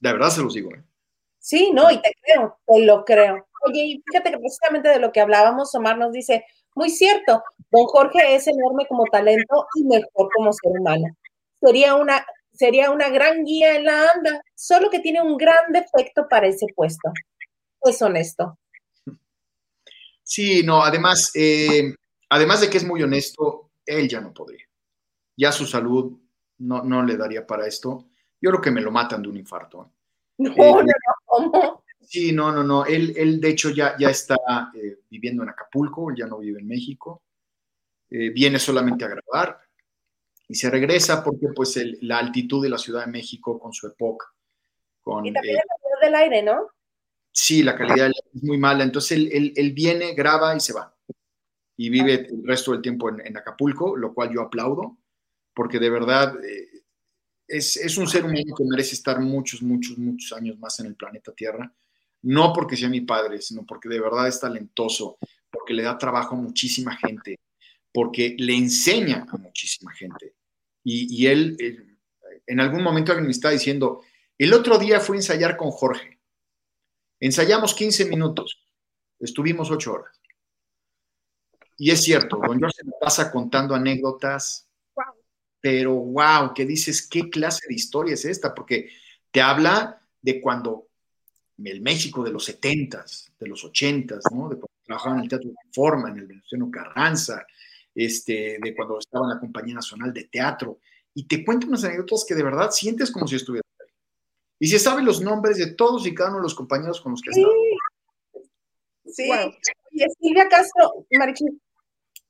De 0.00 0.12
verdad 0.12 0.30
se 0.30 0.42
los 0.42 0.54
digo. 0.54 0.74
¿eh? 0.74 0.82
Sí, 1.48 1.70
no, 1.72 1.90
y 1.90 2.00
te 2.02 2.12
creo, 2.22 2.58
te 2.66 2.80
lo 2.84 3.04
creo. 3.06 3.46
Oye, 3.66 3.82
y 3.82 4.02
fíjate 4.06 4.30
que 4.30 4.38
precisamente 4.38 4.90
de 4.90 4.98
lo 4.98 5.10
que 5.12 5.20
hablábamos, 5.20 5.74
Omar 5.74 5.96
nos 5.96 6.12
dice, 6.12 6.44
muy 6.74 6.90
cierto, 6.90 7.42
don 7.70 7.86
Jorge 7.86 8.34
es 8.34 8.46
enorme 8.46 8.86
como 8.86 9.04
talento 9.06 9.66
y 9.74 9.84
mejor 9.84 10.28
como 10.36 10.52
ser 10.52 10.72
humano. 10.78 11.06
Sería 11.58 11.94
una, 11.94 12.24
sería 12.52 12.90
una 12.90 13.08
gran 13.08 13.44
guía 13.44 13.76
en 13.76 13.84
la 13.86 14.10
anda, 14.14 14.42
solo 14.54 14.90
que 14.90 15.00
tiene 15.00 15.22
un 15.22 15.38
gran 15.38 15.72
defecto 15.72 16.26
para 16.28 16.48
ese 16.48 16.66
puesto. 16.76 17.10
Es 17.80 18.02
honesto. 18.02 18.58
Sí, 20.22 20.62
no, 20.62 20.82
además, 20.82 21.30
eh, 21.34 21.94
además 22.28 22.60
de 22.60 22.68
que 22.68 22.76
es 22.76 22.84
muy 22.84 23.02
honesto, 23.02 23.70
él 23.86 24.06
ya 24.06 24.20
no 24.20 24.34
podría. 24.34 24.66
Ya 25.34 25.50
su 25.50 25.64
salud 25.64 26.20
no, 26.58 26.82
no 26.82 27.02
le 27.02 27.16
daría 27.16 27.46
para 27.46 27.66
esto. 27.66 28.04
Yo 28.38 28.50
creo 28.50 28.60
que 28.60 28.70
me 28.70 28.82
lo 28.82 28.90
matan 28.90 29.22
de 29.22 29.30
un 29.30 29.38
infarto. 29.38 29.94
¿Eh? 30.38 30.44
No, 30.56 30.82
no, 30.82 30.82
no, 30.82 30.92
¿cómo? 31.24 31.84
Sí, 32.00 32.32
no, 32.32 32.52
no, 32.52 32.62
no. 32.62 32.86
Él, 32.86 33.12
él 33.16 33.40
de 33.40 33.50
hecho, 33.50 33.70
ya, 33.70 33.94
ya 33.98 34.08
está 34.10 34.36
eh, 34.74 35.00
viviendo 35.10 35.42
en 35.42 35.50
Acapulco, 35.50 36.14
ya 36.16 36.26
no 36.26 36.38
vive 36.38 36.60
en 36.60 36.66
México. 36.66 37.22
Eh, 38.10 38.30
viene 38.30 38.58
solamente 38.58 39.04
a 39.04 39.08
grabar 39.08 39.60
y 40.48 40.54
se 40.54 40.70
regresa 40.70 41.22
porque, 41.22 41.48
pues, 41.54 41.76
el- 41.76 41.98
la 42.02 42.18
altitud 42.18 42.62
de 42.62 42.70
la 42.70 42.78
Ciudad 42.78 43.04
de 43.04 43.12
México 43.12 43.58
con 43.58 43.72
su 43.74 43.86
época, 43.86 44.26
con, 45.02 45.26
Y 45.26 45.32
también 45.32 45.56
eh, 45.56 45.60
la 45.68 45.74
calidad 45.76 46.00
del 46.06 46.14
aire, 46.14 46.42
¿no? 46.42 46.68
sí, 47.30 47.62
la 47.62 47.76
calidad 47.76 48.04
del 48.06 48.14
aire 48.16 48.30
es 48.34 48.42
muy 48.42 48.56
mala. 48.58 48.82
Entonces, 48.84 49.12
él, 49.18 49.28
él- 49.30 49.52
él 49.56 49.72
viene, 49.72 50.14
graba 50.14 50.56
y 50.56 50.60
se 50.60 50.72
va. 50.72 50.94
Y 51.76 51.90
vive 51.90 52.14
el 52.26 52.42
resto 52.44 52.72
del 52.72 52.80
tiempo 52.82 53.08
en, 53.10 53.20
en 53.24 53.36
Acapulco, 53.36 53.96
lo 53.96 54.12
cual 54.14 54.32
yo 54.32 54.40
aplaudo, 54.40 54.96
porque 55.54 55.78
de 55.78 55.90
verdad 55.90 56.34
es, 57.48 57.76
es 57.76 57.96
un 57.96 58.06
ser 58.06 58.24
humano 58.24 58.54
que 58.56 58.64
merece 58.64 58.94
estar 58.94 59.18
muchos, 59.20 59.62
muchos, 59.62 59.96
muchos 59.98 60.32
años 60.32 60.58
más 60.58 60.78
en 60.80 60.86
el 60.86 60.94
planeta 60.94 61.32
Tierra. 61.32 61.72
No 62.22 62.52
porque 62.52 62.76
sea 62.76 62.88
mi 62.88 63.00
padre, 63.00 63.40
sino 63.40 63.64
porque 63.64 63.88
de 63.88 64.00
verdad 64.00 64.28
es 64.28 64.40
talentoso, 64.40 65.18
porque 65.50 65.72
le 65.72 65.84
da 65.84 65.96
trabajo 65.96 66.34
a 66.34 66.38
muchísima 66.38 66.96
gente, 66.96 67.40
porque 67.92 68.36
le 68.38 68.54
enseña 68.54 69.26
a 69.28 69.36
muchísima 69.36 69.92
gente. 69.92 70.34
Y, 70.84 71.22
y 71.22 71.26
él, 71.26 71.56
en 72.46 72.60
algún 72.60 72.82
momento 72.82 73.12
alguien 73.12 73.26
me 73.26 73.32
está 73.32 73.50
diciendo, 73.50 74.02
el 74.36 74.52
otro 74.52 74.78
día 74.78 75.00
fui 75.00 75.16
a 75.16 75.20
ensayar 75.20 75.56
con 75.56 75.70
Jorge. 75.70 76.18
Ensayamos 77.20 77.74
15 77.74 78.04
minutos, 78.06 78.64
estuvimos 79.18 79.70
8 79.70 79.92
horas. 79.92 80.20
Y 81.76 81.90
es 81.90 82.02
cierto, 82.02 82.40
don 82.44 82.58
George 82.58 82.76
se 82.76 82.84
me 82.84 82.92
pasa 83.00 83.30
contando 83.30 83.74
anécdotas, 83.74 84.67
pero 85.60 85.94
wow, 85.94 86.54
que 86.54 86.64
dices, 86.64 87.06
¿qué 87.06 87.28
clase 87.30 87.66
de 87.68 87.74
historia 87.74 88.14
es 88.14 88.24
esta? 88.24 88.54
Porque 88.54 88.90
te 89.30 89.40
habla 89.40 90.00
de 90.22 90.40
cuando 90.40 90.86
el 91.64 91.80
México 91.80 92.22
de 92.22 92.30
los 92.30 92.48
70s, 92.48 93.30
de 93.38 93.48
los 93.48 93.64
80s, 93.64 94.22
¿no? 94.32 94.48
De 94.48 94.56
cuando 94.56 94.68
trabajaba 94.84 95.16
en 95.16 95.22
el 95.22 95.28
Teatro 95.28 95.50
de 95.50 95.56
Forma, 95.72 96.10
en 96.10 96.18
el 96.18 96.26
Venustiano 96.26 96.70
Carranza, 96.70 97.44
este, 97.94 98.58
de 98.62 98.74
cuando 98.76 98.98
estaba 98.98 99.26
en 99.26 99.34
la 99.34 99.40
Compañía 99.40 99.74
Nacional 99.74 100.12
de 100.12 100.24
Teatro, 100.24 100.78
y 101.14 101.26
te 101.26 101.44
cuenta 101.44 101.66
unas 101.66 101.82
anécdotas 101.82 102.24
que 102.28 102.34
de 102.36 102.44
verdad 102.44 102.70
sientes 102.70 103.10
como 103.10 103.26
si 103.26 103.34
estuvieras 103.36 103.66
ahí. 103.80 103.88
Y 104.60 104.68
se 104.68 104.78
sabe 104.78 105.02
los 105.02 105.20
nombres 105.20 105.56
de 105.58 105.72
todos 105.74 106.06
y 106.06 106.14
cada 106.14 106.30
uno 106.30 106.38
de 106.38 106.44
los 106.44 106.54
compañeros 106.54 107.00
con 107.00 107.12
los 107.12 107.20
que 107.20 107.30
ha 107.30 107.32
Sí. 107.32 107.40
estado. 107.40 107.54
Sí. 109.06 109.26
Wow. 109.26 109.54
Oye, 109.92 110.06
Silvia 110.20 110.48
Castro, 110.48 111.06
Marichu, 111.10 111.58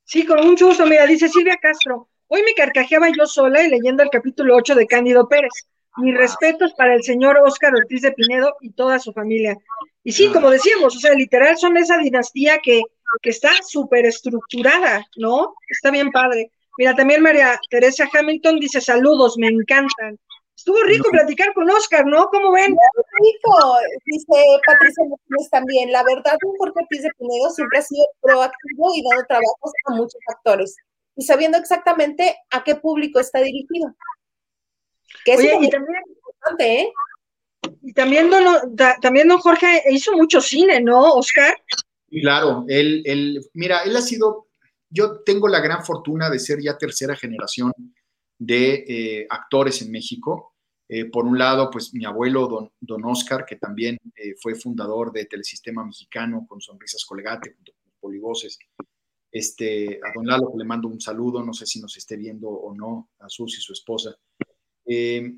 Sí, 0.05 0.25
con 0.25 0.43
mucho 0.47 0.67
gusto. 0.69 0.87
Mira, 0.87 1.05
dice 1.05 1.29
Silvia 1.29 1.55
Castro. 1.61 2.09
Hoy 2.31 2.43
me 2.43 2.53
carcajeaba 2.53 3.07
yo 3.09 3.25
sola 3.25 3.63
y 3.63 3.69
leyendo 3.69 4.03
el 4.03 4.09
capítulo 4.11 4.55
8 4.55 4.75
de 4.75 4.85
Cándido 4.85 5.27
Pérez. 5.27 5.51
Mis 5.97 6.15
respetos 6.15 6.73
para 6.77 6.93
el 6.93 7.01
señor 7.03 7.37
Óscar 7.37 7.73
Ortiz 7.75 8.03
de 8.03 8.11
Pinedo 8.11 8.55
y 8.61 8.69
toda 8.71 8.99
su 8.99 9.11
familia. 9.11 9.57
Y 10.03 10.11
sí, 10.11 10.31
como 10.31 10.51
decíamos, 10.51 10.95
o 10.95 10.99
sea, 10.99 11.13
literal 11.15 11.57
son 11.57 11.75
esa 11.75 11.97
dinastía 11.97 12.59
que, 12.59 12.83
que 13.23 13.31
está 13.31 13.49
súper 13.67 14.05
estructurada, 14.05 15.03
¿no? 15.17 15.55
Está 15.67 15.89
bien 15.89 16.11
padre. 16.11 16.51
Mira, 16.77 16.95
también 16.95 17.23
María 17.23 17.59
Teresa 17.69 18.07
Hamilton 18.13 18.59
dice 18.59 18.79
saludos, 18.79 19.35
me 19.39 19.47
encantan. 19.47 20.17
Estuvo 20.55 20.83
rico 20.83 21.05
No. 21.07 21.11
platicar 21.11 21.51
con 21.53 21.67
Óscar, 21.69 22.05
¿no? 22.05 22.27
¿Cómo 22.27 22.51
ven? 22.51 22.77
rico, 23.21 23.77
dice 24.05 24.35
Patricia 24.67 25.03
Martínez 25.09 25.49
también. 25.49 25.91
La 25.91 26.03
verdad, 26.03 26.37
un 26.45 26.55
Jorge 26.57 26.79
Ortiz 26.79 27.01
de 27.01 27.09
Pinedo 27.17 27.49
siempre 27.49 27.79
ha 27.79 27.81
sido 27.81 28.05
proactivo 28.21 28.93
y 28.93 29.01
dado 29.09 29.23
trabajos 29.27 29.71
a 29.87 29.95
muchos 29.95 30.19
actores 30.27 30.75
y 31.19 31.23
sabiendo 31.23 31.57
exactamente 31.57 32.37
a 32.49 32.63
qué 32.63 32.75
público 32.75 33.19
está 33.19 33.41
dirigido. 33.41 33.93
Que 35.25 35.35
Oye, 35.35 35.53
es 35.53 35.67
y 35.67 35.69
también, 35.69 36.01
importante, 36.07 36.81
¿eh? 36.81 36.93
y 37.81 37.93
también, 37.93 38.29
don, 38.29 38.75
da- 38.75 38.97
también 39.01 39.27
don 39.27 39.39
Jorge 39.39 39.83
hizo 39.91 40.13
mucho 40.13 40.39
cine, 40.39 40.79
¿no, 40.79 41.13
Óscar? 41.15 41.53
Claro, 42.09 42.63
él, 42.69 43.03
él, 43.05 43.45
mira, 43.53 43.79
él 43.83 43.97
ha 43.97 44.01
sido, 44.01 44.47
yo 44.89 45.19
tengo 45.23 45.49
la 45.49 45.59
gran 45.59 45.83
fortuna 45.83 46.29
de 46.29 46.39
ser 46.39 46.61
ya 46.61 46.77
tercera 46.77 47.17
generación 47.17 47.73
de 48.37 48.85
eh, 48.87 49.27
actores 49.29 49.81
en 49.81 49.91
México. 49.91 50.55
Eh, 50.87 51.05
por 51.05 51.25
un 51.25 51.37
lado, 51.37 51.69
pues 51.69 51.93
mi 51.93 52.05
abuelo, 52.05 52.47
don, 52.47 52.71
don 52.79 53.03
Oscar, 53.03 53.45
que 53.45 53.57
también 53.57 53.97
eh, 54.15 54.35
fue 54.41 54.55
fundador 54.55 55.11
de 55.11 55.25
Telesistema 55.25 55.85
Mexicano 55.85 56.45
con 56.47 56.61
Sonrisas 56.61 57.03
Colgate, 57.03 57.53
junto 57.53 57.73
con 57.73 57.91
Polivoces. 57.99 58.57
Este, 59.31 59.99
a 60.03 60.11
don 60.15 60.25
Lalo, 60.25 60.51
que 60.51 60.57
le 60.57 60.65
mando 60.65 60.87
un 60.87 60.99
saludo, 60.99 61.43
no 61.43 61.53
sé 61.53 61.65
si 61.65 61.79
nos 61.79 61.95
esté 61.97 62.17
viendo 62.17 62.49
o 62.49 62.73
no, 62.73 63.11
a 63.19 63.29
Susi, 63.29 63.61
su 63.61 63.73
esposa. 63.73 64.15
Eh, 64.85 65.31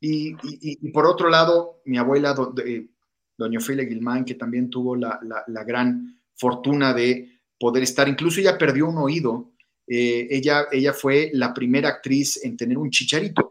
y, 0.00 0.28
y- 0.32 0.36
y 0.82 0.90
por 0.92 1.06
otro 1.06 1.28
lado, 1.28 1.80
mi 1.86 1.98
abuela, 1.98 2.32
do- 2.34 2.52
de- 2.52 2.88
doña 3.36 3.58
Ofelia 3.58 3.84
Guilmán, 3.84 4.24
que 4.24 4.34
también 4.34 4.70
tuvo 4.70 4.94
la, 4.96 5.18
la- 5.22 5.42
la 5.48 5.64
gran 5.64 6.20
fortuna 6.36 6.92
de 6.94 7.40
poder 7.58 7.82
estar, 7.82 8.08
incluso 8.08 8.40
ella 8.40 8.56
perdió 8.58 8.86
un 8.88 8.98
oído 8.98 9.50
Eh, 9.86 10.28
ella, 10.30 10.64
ella 10.72 10.94
fue 10.94 11.28
la 11.34 11.52
primera 11.52 11.90
actriz 11.90 12.42
en 12.42 12.56
tener 12.56 12.78
un 12.78 12.88
chicharito, 12.88 13.46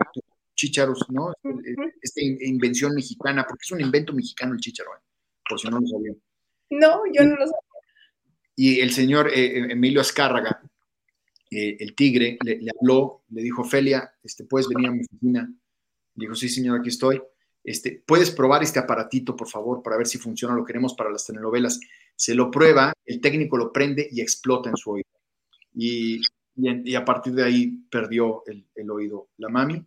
chicharos, 0.55 1.05
¿no? 1.10 1.31
Esta 2.01 2.22
invención 2.23 2.95
mexicana, 2.95 3.45
porque 3.47 3.61
es 3.65 3.72
un 3.72 3.81
invento 3.81 4.14
mexicano 4.14 4.53
el 4.55 4.60
chicharo, 4.60 4.95
¿eh? 4.95 5.01
por 5.47 5.60
si 5.60 5.68
no 5.69 5.80
lo 5.80 5.85
sabían. 5.88 6.15
No, 6.72 7.01
yo 7.14 7.23
no 7.23 7.35
lo 7.35 7.45
sabía. 7.45 7.60
Y 8.55 8.80
el 8.80 8.91
señor 8.91 9.30
eh, 9.34 9.71
Emilio 9.71 10.01
Azcárraga, 10.01 10.61
el 11.49 11.93
tigre, 11.93 12.38
le, 12.43 12.67
habló, 12.80 13.23
le 13.30 13.43
dijo, 13.43 13.63
Felia, 13.63 14.11
este, 14.23 14.43
¿puedes 14.43 14.67
venir 14.67 14.88
a 14.88 14.91
mi 14.91 15.01
oficina? 15.01 15.53
Dijo, 16.15 16.34
sí, 16.34 16.49
señor, 16.49 16.80
aquí 16.80 16.89
estoy. 16.89 17.21
Este, 17.63 18.01
¿Puedes 18.05 18.31
probar 18.31 18.63
este 18.63 18.80
aparatito, 18.80 19.35
por 19.35 19.47
favor, 19.47 19.84
para 19.84 19.97
ver 19.97 20.07
si 20.07 20.17
funciona? 20.17 20.55
Lo 20.55 20.65
queremos 20.65 20.95
para 20.95 21.11
las 21.11 21.27
telenovelas. 21.27 21.80
Se 22.15 22.34
lo 22.34 22.49
prueba, 22.49 22.91
el 23.05 23.21
técnico 23.21 23.55
lo 23.55 23.71
prende 23.71 24.07
y 24.11 24.19
explota 24.19 24.71
en 24.71 24.77
su 24.77 24.91
oído 24.91 25.13
y, 25.73 26.21
y, 26.55 26.95
a 26.95 27.03
partir 27.03 27.34
de 27.34 27.43
ahí 27.43 27.67
perdió 27.89 28.43
el, 28.45 28.65
el, 28.75 28.91
oído 28.91 29.30
la 29.38 29.49
mami, 29.49 29.84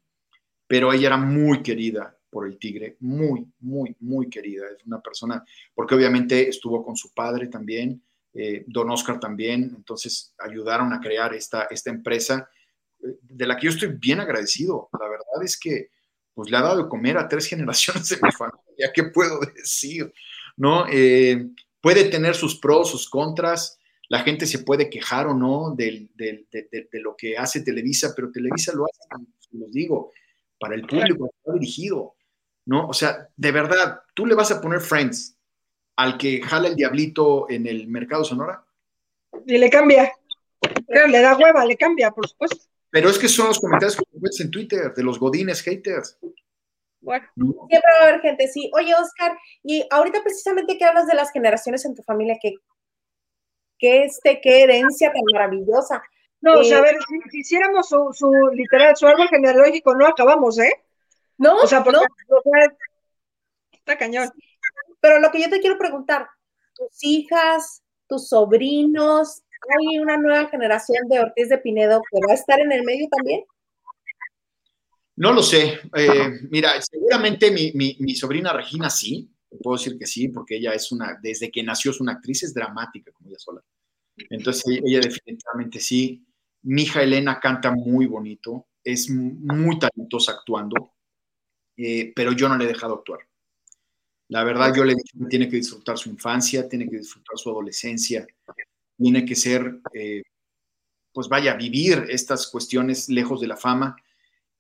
pero 0.67 0.93
ella 0.93 1.09
era 1.09 1.17
muy 1.17 1.63
querida 1.63 2.17
por 2.29 2.47
el 2.47 2.59
tigre, 2.59 2.97
muy, 3.01 3.47
muy, 3.61 3.95
muy 4.01 4.29
querida. 4.29 4.67
Es 4.77 4.85
una 4.85 5.01
persona, 5.01 5.45
porque 5.75 5.95
obviamente 5.95 6.49
estuvo 6.49 6.85
con 6.85 6.97
su 6.97 7.13
padre 7.15 7.47
también, 7.47 8.03
eh, 8.39 8.65
Don 8.67 8.91
Oscar 8.91 9.19
también, 9.19 9.73
entonces 9.75 10.35
ayudaron 10.39 10.93
a 10.93 11.01
crear 11.01 11.33
esta, 11.35 11.65
esta 11.71 11.89
empresa 11.89 12.51
eh, 13.03 13.17
de 13.23 13.47
la 13.47 13.57
que 13.57 13.65
yo 13.65 13.71
estoy 13.71 13.97
bien 13.99 14.21
agradecido. 14.21 14.91
La 15.01 15.09
verdad 15.09 15.43
es 15.43 15.59
que 15.59 15.89
pues 16.35 16.51
le 16.51 16.59
ha 16.59 16.61
dado 16.61 16.83
de 16.83 16.89
comer 16.91 17.17
a 17.17 17.29
tres 17.29 17.47
generaciones 17.49 18.09
de 18.11 18.19
mi 18.23 18.31
familia, 18.33 18.93
¿qué 18.95 19.05
puedo 19.05 19.41
decir? 19.41 20.13
¿No? 20.55 20.87
Eh, 20.91 21.49
puede 21.81 22.05
tener 22.11 22.35
sus 22.35 22.59
pros, 22.59 22.91
sus 22.91 23.09
contras, 23.09 23.79
la 24.09 24.21
gente 24.21 24.47
se 24.47 24.59
puede 24.59 24.91
quejar 24.91 25.27
o 25.27 25.35
no 25.35 25.75
de, 25.75 26.09
lo 26.93 27.17
que 27.17 27.39
hace 27.39 27.63
Televisa, 27.63 28.13
pero 28.15 28.31
Televisa 28.31 28.73
lo 28.75 28.85
hace, 28.85 29.01
los 29.53 29.73
digo, 29.73 30.13
para 30.61 30.75
el 30.75 30.87
público, 30.87 31.31
está 31.35 31.53
dirigido, 31.55 32.15
¿no? 32.67 32.87
O 32.87 32.93
sea, 32.93 33.29
de 33.35 33.53
verdad, 33.53 34.01
tú 34.15 34.27
le 34.27 34.35
vas 34.35 34.51
a 34.53 34.61
poner 34.61 34.81
Friends 34.81 35.36
al 35.97 36.19
que 36.19 36.43
jala 36.43 36.69
el 36.69 36.77
diablito 36.77 37.47
en 37.49 37.67
el 37.67 37.89
mercado 37.89 38.25
Sonora. 38.25 38.65
Y 39.47 39.59
le 39.59 39.71
cambia. 39.71 40.13
Pero 40.87 41.07
le 41.09 41.21
da 41.21 41.37
hueva, 41.37 41.65
le 41.65 41.77
cambia, 41.77 42.11
por 42.11 42.29
supuesto. 42.29 42.65
Pero 42.91 43.11
es 43.11 43.19
que 43.19 43.29
son 43.29 43.49
los 43.49 43.61
comentarios 43.61 43.97
que 43.97 44.05
ves 44.13 44.41
en 44.41 44.51
Twitter 44.51 44.95
de 44.95 45.03
los 45.03 45.19
godines 45.19 45.63
haters. 45.63 46.19
Bueno, 47.01 47.27
siempre 47.35 47.91
va 48.01 48.07
a 48.07 48.09
haber 48.09 48.21
gente, 48.21 48.49
sí. 48.49 48.71
Oye, 48.75 48.95
Oscar, 48.95 49.39
y 49.63 49.87
ahorita 49.91 50.23
precisamente 50.23 50.77
que 50.77 50.85
hablas 50.85 51.07
de 51.07 51.15
las 51.15 51.31
generaciones 51.31 51.85
en 51.85 51.95
tu 51.95 52.03
familia, 52.03 52.37
que 52.41 52.55
qué, 53.79 54.05
este, 54.05 54.41
qué 54.41 54.63
herencia 54.63 55.13
tan 55.13 55.23
maravillosa. 55.33 56.03
No, 56.41 56.61
o 56.61 56.65
sea, 56.65 56.79
a 56.79 56.81
eh, 56.81 56.83
ver, 56.83 56.97
si, 57.31 57.39
hiciéramos 57.41 57.89
su, 57.89 58.11
su, 58.13 58.31
literal, 58.53 58.97
su 58.97 59.07
árbol 59.07 59.29
genealógico, 59.29 59.95
no 59.95 60.07
acabamos, 60.07 60.59
¿eh? 60.59 60.73
No, 61.39 61.57
o 61.57 61.67
sea, 61.67 61.83
porque, 61.85 62.01
no. 62.01 62.07
está 63.73 63.99
cañón. 63.99 64.31
Pero 65.01 65.21
lo 65.21 65.31
que 65.31 65.41
yo 65.41 65.51
te 65.51 65.61
quiero 65.61 65.79
preguntar, 65.79 66.29
tus 66.75 67.03
hijas, 67.03 67.83
tus 68.09 68.29
sobrinos, 68.29 69.43
¿hay 69.69 69.99
una 69.99 70.17
nueva 70.17 70.49
generación 70.49 71.09
de 71.09 71.21
Ortiz 71.21 71.49
de 71.49 71.59
Pinedo 71.59 72.01
que 72.11 72.21
va 72.27 72.33
a 72.33 72.37
estar 72.37 72.61
en 72.61 72.73
el 72.73 72.85
medio 72.85 73.09
también? 73.09 73.45
No 75.17 75.33
lo 75.33 75.43
sé. 75.43 75.81
Eh, 75.97 76.41
mira, 76.51 76.73
seguramente 76.83 77.51
mi, 77.51 77.73
mi, 77.73 78.15
sobrina 78.15 78.53
Regina 78.53 78.91
sí, 78.91 79.31
puedo 79.63 79.79
decir 79.79 79.99
que 79.99 80.07
sí, 80.07 80.29
porque 80.29 80.57
ella 80.57 80.75
es 80.75 80.93
una, 80.93 81.19
desde 81.23 81.51
que 81.51 81.63
nació 81.63 81.91
es 81.91 82.01
una 82.01 82.13
actriz, 82.13 82.43
es 82.43 82.53
dramática 82.53 83.11
como 83.13 83.31
ella 83.31 83.39
sola. 83.39 83.63
Entonces 84.31 84.81
ella 84.85 85.01
definitivamente 85.01 85.81
sí. 85.81 86.23
Mi 86.63 86.83
hija 86.83 87.03
Elena 87.03 87.39
canta 87.41 87.71
muy 87.71 88.07
bonito, 88.07 88.67
es 88.83 89.09
muy 89.09 89.79
talentosa 89.79 90.33
actuando, 90.33 90.95
eh, 91.77 92.13
pero 92.15 92.33
yo 92.33 92.49
no 92.49 92.57
le 92.57 92.65
he 92.65 92.69
dejado 92.69 92.95
actuar. 92.95 93.21
La 94.29 94.43
verdad, 94.43 94.75
yo 94.75 94.85
le 94.85 94.95
dicho 94.95 95.19
que 95.19 95.27
tiene 95.27 95.49
que 95.49 95.57
disfrutar 95.57 95.97
su 95.97 96.11
infancia, 96.11 96.69
tiene 96.69 96.89
que 96.89 96.99
disfrutar 96.99 97.39
su 97.39 97.51
adolescencia, 97.51 98.27
tiene 98.97 99.25
que 99.25 99.37
ser, 99.37 99.81
eh, 99.93 100.23
pues 101.13 101.29
vaya, 101.29 101.55
vivir 101.55 102.07
estas 102.09 102.49
cuestiones 102.49 103.09
lejos 103.09 103.41
de 103.41 103.47
la 103.47 103.57
fama. 103.57 103.97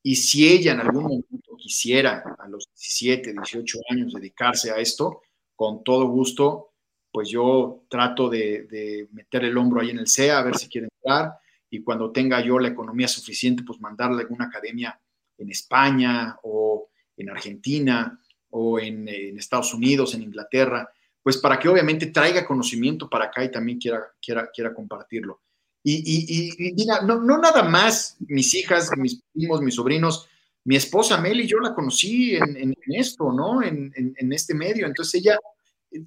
Y 0.02 0.14
si 0.14 0.48
ella 0.48 0.72
en 0.72 0.80
algún 0.80 1.02
momento 1.02 1.56
quisiera 1.58 2.36
a 2.38 2.48
los 2.48 2.68
17, 2.74 3.32
18 3.32 3.78
años 3.90 4.12
dedicarse 4.12 4.70
a 4.70 4.76
esto, 4.76 5.22
con 5.56 5.82
todo 5.82 6.06
gusto, 6.06 6.74
pues 7.10 7.28
yo 7.28 7.86
trato 7.88 8.28
de, 8.28 9.08
meter 9.10 9.44
el 9.44 9.56
hombro 9.56 9.80
ahí 9.80 9.90
en 9.90 9.98
el 9.98 10.06
CEA, 10.06 10.38
a 10.38 10.42
ver 10.44 10.56
si 10.56 10.68
quiere 10.68 10.88
entrar, 10.92 11.38
y 11.68 11.82
cuando 11.82 12.12
tenga 12.12 12.40
yo 12.40 12.58
la 12.60 12.68
economía 12.68 13.08
suficiente, 13.08 13.64
pues 13.64 13.80
mandarle 13.80 14.18
a 14.18 14.20
alguna 14.20 14.44
academia 14.44 15.00
en 15.38 15.50
España 15.50 16.38
o 16.44 16.88
en 17.16 17.30
Argentina 17.30 18.20
o 18.58 18.80
en, 18.80 19.06
Estados 19.38 19.74
Unidos, 19.74 20.14
en 20.14 20.22
Inglaterra, 20.22 20.88
pues 21.22 21.36
para 21.36 21.58
que 21.58 21.68
obviamente 21.68 22.06
traiga 22.06 22.46
conocimiento 22.46 23.08
para 23.08 23.26
acá 23.26 23.44
y 23.44 23.50
también 23.50 23.78
quiera, 23.78 24.02
quiera, 24.20 24.50
quiera 24.52 24.72
compartirlo. 24.72 25.42
Y, 25.82 26.50
y, 26.58 26.86
no, 27.04 27.20
no, 27.20 27.38
nada 27.38 27.62
más 27.62 28.16
mis 28.20 28.54
hijas, 28.54 28.90
mis 28.96 29.22
primos, 29.32 29.60
mis 29.60 29.74
sobrinos, 29.74 30.26
mi 30.64 30.74
esposa 30.74 31.20
Meli, 31.20 31.46
yo 31.46 31.60
la 31.60 31.74
conocí 31.74 32.34
en, 32.34 32.74
esto, 32.88 33.30
¿no? 33.30 33.62
En, 33.62 33.92
este 34.32 34.54
medio. 34.54 34.86
Entonces 34.86 35.20
ella, 35.20 35.38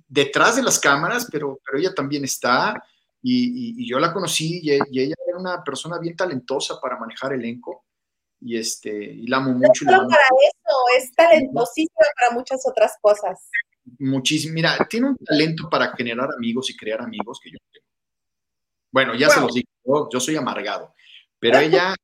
detrás 0.08 0.58
de 0.58 0.64
las 0.64 0.80
cámaras, 0.80 1.28
pero, 1.32 1.60
pero 1.64 1.78
ella 1.78 1.94
también 1.94 2.26
está, 2.26 2.84
y, 3.22 3.88
yo 3.88 4.00
la 4.00 4.12
conocí, 4.12 4.60
y, 4.62 4.72
ella 4.72 5.16
era 5.28 5.38
una 5.38 5.64
persona 5.64 5.98
bien 5.98 6.16
talentosa 6.16 6.80
para 6.82 7.00
manejar 7.00 7.32
elenco, 7.32 7.86
y, 8.42 8.58
este, 8.58 8.92
y 8.92 9.28
la 9.28 9.38
amo 9.38 9.52
mucho. 9.54 9.86
No 9.86 9.92
solo 9.92 10.08
para 10.08 10.22
eso, 10.22 10.78
es 10.98 11.12
talentosísima 11.14 12.06
para 12.20 12.36
muchas 12.36 12.62
otras 12.66 12.94
cosas. 13.02 13.50
Muchísimo. 13.98 14.54
Mira, 14.54 14.78
tiene 14.90 15.10
un 15.10 15.18
talento 15.18 15.70
para 15.70 15.94
generar 15.96 16.30
amigos 16.36 16.70
y 16.70 16.78
crear 16.78 17.02
amigos 17.02 17.40
que 17.44 17.52
yo 17.52 17.58
tengo. 17.72 17.86
Bueno, 18.92 19.16
ya 19.16 19.30
se 19.30 19.40
los 19.40 19.54
digo, 19.54 20.10
yo, 20.12 20.20
soy 20.20 20.36
amargado, 20.36 20.94
pero 21.40 21.60
ella 21.60 21.96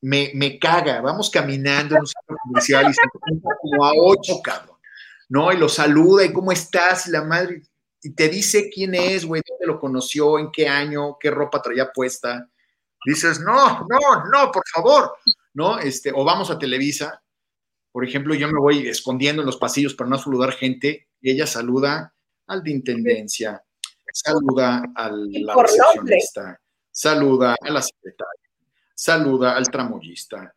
me, 0.00 0.30
me 0.34 0.58
caga. 0.58 1.00
Vamos 1.00 1.30
caminando 1.30 1.94
en 1.94 2.02
un 2.02 2.06
centro 2.06 2.36
comercial 2.42 2.90
y 2.90 2.94
se 2.94 3.00
como 3.60 3.84
a 3.84 3.92
ocho, 3.94 4.40
cabrón. 4.42 4.76
¿No? 5.28 5.52
Y 5.52 5.58
lo 5.58 5.68
saluda 5.68 6.24
y 6.24 6.32
cómo 6.32 6.52
estás 6.52 7.06
y 7.06 7.10
la 7.10 7.22
madre. 7.22 7.62
Y 8.02 8.14
te 8.14 8.28
dice 8.28 8.70
quién 8.70 8.94
es, 8.94 9.24
güey, 9.24 9.42
dónde 9.46 9.66
lo 9.66 9.80
conoció, 9.80 10.38
en 10.38 10.50
qué 10.52 10.68
año, 10.68 11.18
qué 11.18 11.30
ropa 11.30 11.60
traía 11.60 11.92
puesta. 11.92 12.48
Dices, 13.04 13.40
no, 13.40 13.86
no, 13.88 14.24
no, 14.32 14.50
por 14.50 14.62
favor, 14.72 15.16
¿no? 15.54 15.78
Este, 15.78 16.12
o 16.14 16.24
vamos 16.24 16.50
a 16.50 16.58
Televisa. 16.58 17.22
Por 17.92 18.04
ejemplo, 18.04 18.34
yo 18.34 18.48
me 18.48 18.60
voy 18.60 18.88
escondiendo 18.88 19.42
en 19.42 19.46
los 19.46 19.56
pasillos 19.56 19.94
para 19.94 20.10
no 20.10 20.18
saludar 20.18 20.52
gente 20.52 21.08
y 21.20 21.30
ella 21.30 21.46
saluda 21.46 22.14
al 22.46 22.62
de 22.62 22.70
intendencia, 22.70 23.62
saluda 24.12 24.82
al 24.94 25.30
la 25.30 25.54
recepcionista, 25.54 26.60
saluda 26.90 27.56
a 27.60 27.70
la 27.70 27.82
secretaria 27.82 28.48
saluda 28.98 29.56
al 29.56 29.70
tramoyista. 29.70 30.52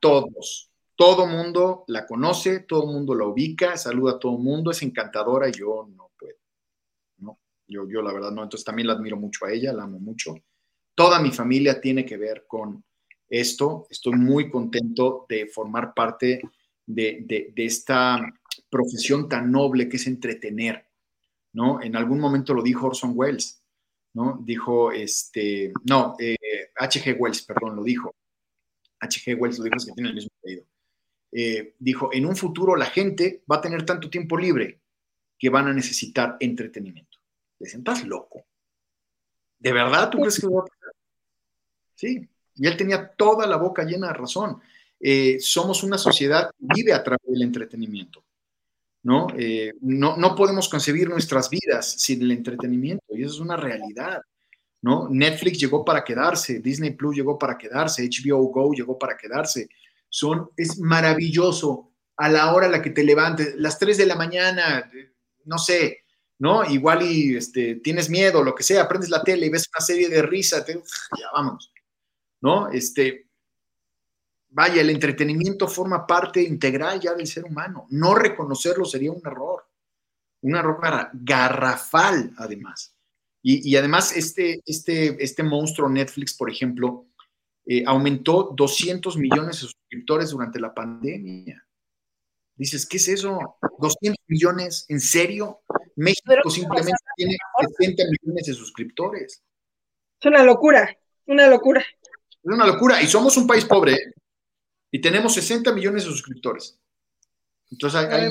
Todos, 0.00 0.72
todo 0.96 1.26
mundo 1.28 1.84
la 1.86 2.04
conoce, 2.04 2.60
todo 2.60 2.86
mundo 2.86 3.14
la 3.14 3.26
ubica, 3.26 3.76
saluda 3.76 4.14
a 4.14 4.18
todo 4.18 4.36
mundo, 4.38 4.72
es 4.72 4.82
encantadora 4.82 5.48
yo 5.50 5.88
no 5.94 6.10
puedo. 6.18 6.36
¿no? 7.18 7.38
Yo, 7.68 7.88
yo 7.88 8.02
la 8.02 8.12
verdad 8.12 8.32
no, 8.32 8.42
entonces 8.42 8.64
también 8.64 8.88
la 8.88 8.94
admiro 8.94 9.16
mucho 9.16 9.46
a 9.46 9.52
ella, 9.52 9.72
la 9.72 9.84
amo 9.84 10.00
mucho. 10.00 10.34
Toda 10.94 11.20
mi 11.20 11.30
familia 11.30 11.80
tiene 11.80 12.04
que 12.04 12.16
ver 12.16 12.44
con 12.46 12.84
esto. 13.28 13.86
Estoy 13.90 14.14
muy 14.14 14.50
contento 14.50 15.26
de 15.28 15.46
formar 15.46 15.92
parte 15.94 16.40
de, 16.86 17.52
esta 17.56 18.20
profesión 18.70 19.28
tan 19.28 19.50
noble 19.50 19.88
que 19.88 19.96
es 19.96 20.06
entretener. 20.06 20.86
¿no? 21.52 21.82
En 21.82 21.96
algún 21.96 22.20
momento 22.20 22.54
lo 22.54 22.62
dijo 22.62 22.86
Orson 22.86 23.12
Welles 23.14 23.64
¿no? 24.14 24.40
Dijo, 24.42 24.92
este, 24.92 25.72
no, 25.88 26.16
H.G. 26.76 27.10
Eh, 27.10 27.16
Wells, 27.18 27.42
perdón, 27.42 27.76
lo 27.76 27.82
dijo. 27.82 28.14
H.G. 29.00 29.34
Wells 29.34 29.58
lo 29.58 29.64
dijo, 29.64 29.76
es 29.76 29.86
que 29.86 29.92
tiene 29.92 30.10
el 30.10 30.14
mismo 30.14 30.30
apellido. 30.38 30.64
Eh, 31.32 31.74
dijo, 31.78 32.10
en 32.12 32.26
un 32.26 32.36
futuro 32.36 32.76
la 32.76 32.86
gente 32.86 33.42
va 33.50 33.56
a 33.56 33.60
tener 33.60 33.84
tanto 33.84 34.08
tiempo 34.08 34.38
libre 34.38 34.80
que 35.36 35.50
van 35.50 35.66
a 35.66 35.72
necesitar 35.72 36.36
entretenimiento. 36.38 37.18
Le 37.58 37.66
dicen, 37.66 37.80
estás 37.80 38.06
loco. 38.06 38.46
¿De 39.58 39.72
verdad 39.72 40.10
tú 40.10 40.18
crees 40.18 40.40
que 40.40 40.46
va 40.46 40.60
a 40.60 40.64
pasar? 40.64 40.92
Sí, 41.94 42.28
y 42.56 42.66
él 42.66 42.76
tenía 42.76 43.08
toda 43.08 43.46
la 43.46 43.56
boca 43.56 43.84
llena 43.84 44.08
de 44.08 44.14
razón. 44.14 44.60
Eh, 45.00 45.38
somos 45.40 45.82
una 45.82 45.98
sociedad 45.98 46.50
que 46.50 46.66
vive 46.74 46.92
a 46.92 47.02
través 47.02 47.26
del 47.26 47.42
entretenimiento. 47.42 48.24
Eh, 49.36 49.74
¿no? 49.82 50.16
no, 50.16 50.34
podemos 50.34 50.66
concebir 50.66 51.10
nuestras 51.10 51.50
vidas 51.50 51.94
sin 51.98 52.22
el 52.22 52.30
entretenimiento 52.30 53.04
y 53.10 53.22
eso 53.22 53.34
es 53.34 53.40
una 53.40 53.56
realidad, 53.56 54.22
¿no? 54.80 55.08
Netflix 55.10 55.58
llegó 55.58 55.84
para 55.84 56.02
quedarse, 56.02 56.60
Disney 56.60 56.92
Plus 56.92 57.16
llegó 57.16 57.38
para 57.38 57.58
quedarse, 57.58 58.08
HBO 58.08 58.44
Go 58.44 58.72
llegó 58.72 58.98
para 58.98 59.14
quedarse. 59.16 59.68
Son, 60.08 60.48
es 60.56 60.78
maravilloso 60.78 61.90
a 62.16 62.30
la 62.30 62.54
hora 62.54 62.66
a 62.66 62.70
la 62.70 62.80
que 62.80 62.90
te 62.90 63.04
levantes, 63.04 63.54
las 63.56 63.78
3 63.78 63.98
de 63.98 64.06
la 64.06 64.14
mañana, 64.14 64.90
no 65.44 65.58
sé, 65.58 66.03
¿no? 66.38 66.64
Igual 66.64 67.02
y 67.02 67.36
este, 67.36 67.76
tienes 67.76 68.10
miedo, 68.10 68.42
lo 68.42 68.54
que 68.54 68.62
sea, 68.62 68.88
prendes 68.88 69.10
la 69.10 69.22
tele 69.22 69.46
y 69.46 69.50
ves 69.50 69.68
una 69.74 69.84
serie 69.84 70.08
de 70.08 70.22
risa, 70.22 70.64
te, 70.64 70.74
ya 70.74 71.30
vamos, 71.32 71.72
¿no? 72.40 72.68
Este, 72.70 73.28
vaya, 74.50 74.80
el 74.80 74.90
entretenimiento 74.90 75.68
forma 75.68 76.06
parte 76.06 76.42
integral 76.42 77.00
ya 77.00 77.14
del 77.14 77.26
ser 77.26 77.44
humano. 77.44 77.86
No 77.90 78.14
reconocerlo 78.14 78.84
sería 78.84 79.12
un 79.12 79.22
error, 79.24 79.64
un 80.42 80.56
error 80.56 80.78
garrafal, 81.12 82.32
además. 82.36 82.94
Y, 83.46 83.76
además, 83.76 84.16
este, 84.16 84.62
este, 84.64 85.22
este 85.22 85.42
monstruo 85.42 85.86
Netflix, 85.90 86.32
por 86.32 86.50
ejemplo, 86.50 87.08
eh, 87.66 87.84
aumentó 87.86 88.54
200 88.56 89.18
millones 89.18 89.56
de 89.56 89.68
suscriptores 89.68 90.30
durante 90.30 90.58
la 90.58 90.72
pandemia. 90.72 91.63
Dices, 92.56 92.86
¿qué 92.86 92.98
es 92.98 93.08
eso? 93.08 93.58
200 93.78 94.16
millones, 94.28 94.86
¿en 94.88 95.00
serio? 95.00 95.62
México 95.96 96.50
simplemente 96.50 96.92
tiene 97.16 97.36
60 97.78 98.02
millones 98.04 98.46
de 98.46 98.54
suscriptores. 98.54 99.42
Es 100.20 100.26
una 100.26 100.42
locura, 100.42 100.96
una 101.26 101.48
locura. 101.48 101.80
Es 101.80 102.38
una 102.44 102.66
locura. 102.66 103.02
Y 103.02 103.06
somos 103.06 103.36
un 103.36 103.46
país 103.46 103.64
pobre 103.64 103.94
¿eh? 103.94 104.14
y 104.90 105.00
tenemos 105.00 105.34
60 105.34 105.72
millones 105.72 106.04
de 106.04 106.10
suscriptores. 106.10 106.78
Entonces, 107.70 108.00
hay, 108.00 108.30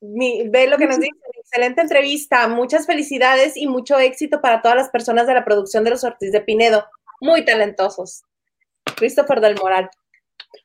ve 0.00 0.68
lo 0.68 0.76
que 0.76 0.86
nos 0.86 0.98
dice, 0.98 1.10
excelente 1.34 1.80
entrevista, 1.80 2.46
muchas 2.48 2.86
felicidades 2.86 3.56
y 3.56 3.66
mucho 3.66 3.98
éxito 3.98 4.40
para 4.40 4.60
todas 4.60 4.76
las 4.76 4.90
personas 4.90 5.26
de 5.26 5.34
la 5.34 5.44
producción 5.44 5.84
de 5.84 5.90
los 5.90 6.04
Ortiz 6.04 6.30
de 6.30 6.40
Pinedo, 6.40 6.84
muy 7.20 7.44
talentosos. 7.44 8.22
Christopher 8.96 9.40
del 9.40 9.56
Moral. 9.56 9.90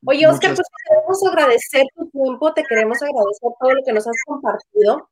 Oye, 0.06 0.28
Oscar, 0.28 0.54
pues 0.56 0.68
te 0.68 0.90
queremos 0.90 1.26
agradecer 1.26 1.86
tu 1.96 2.10
tiempo, 2.10 2.54
te 2.54 2.64
queremos 2.64 3.02
agradecer 3.02 3.50
todo 3.60 3.74
lo 3.74 3.84
que 3.86 3.94
nos 3.94 4.08
has 4.08 4.16
compartido. 4.26 5.10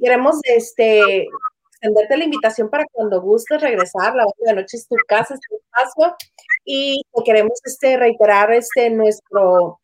Queremos 0.00 0.40
este, 0.44 1.28
extenderte 1.70 2.16
la 2.16 2.24
invitación 2.24 2.68
para 2.70 2.84
cuando 2.92 3.20
gustes 3.20 3.60
regresar, 3.60 4.14
la 4.14 4.24
de 4.38 4.54
noche 4.54 4.76
es 4.76 4.88
tu 4.88 4.96
casa, 5.06 5.34
es 5.34 5.40
tu 5.40 5.56
espacio, 5.56 6.16
y 6.64 7.02
te 7.14 7.22
queremos 7.24 7.60
este, 7.64 7.96
reiterar 7.96 8.52
este, 8.52 8.90
nuestro, 8.90 9.78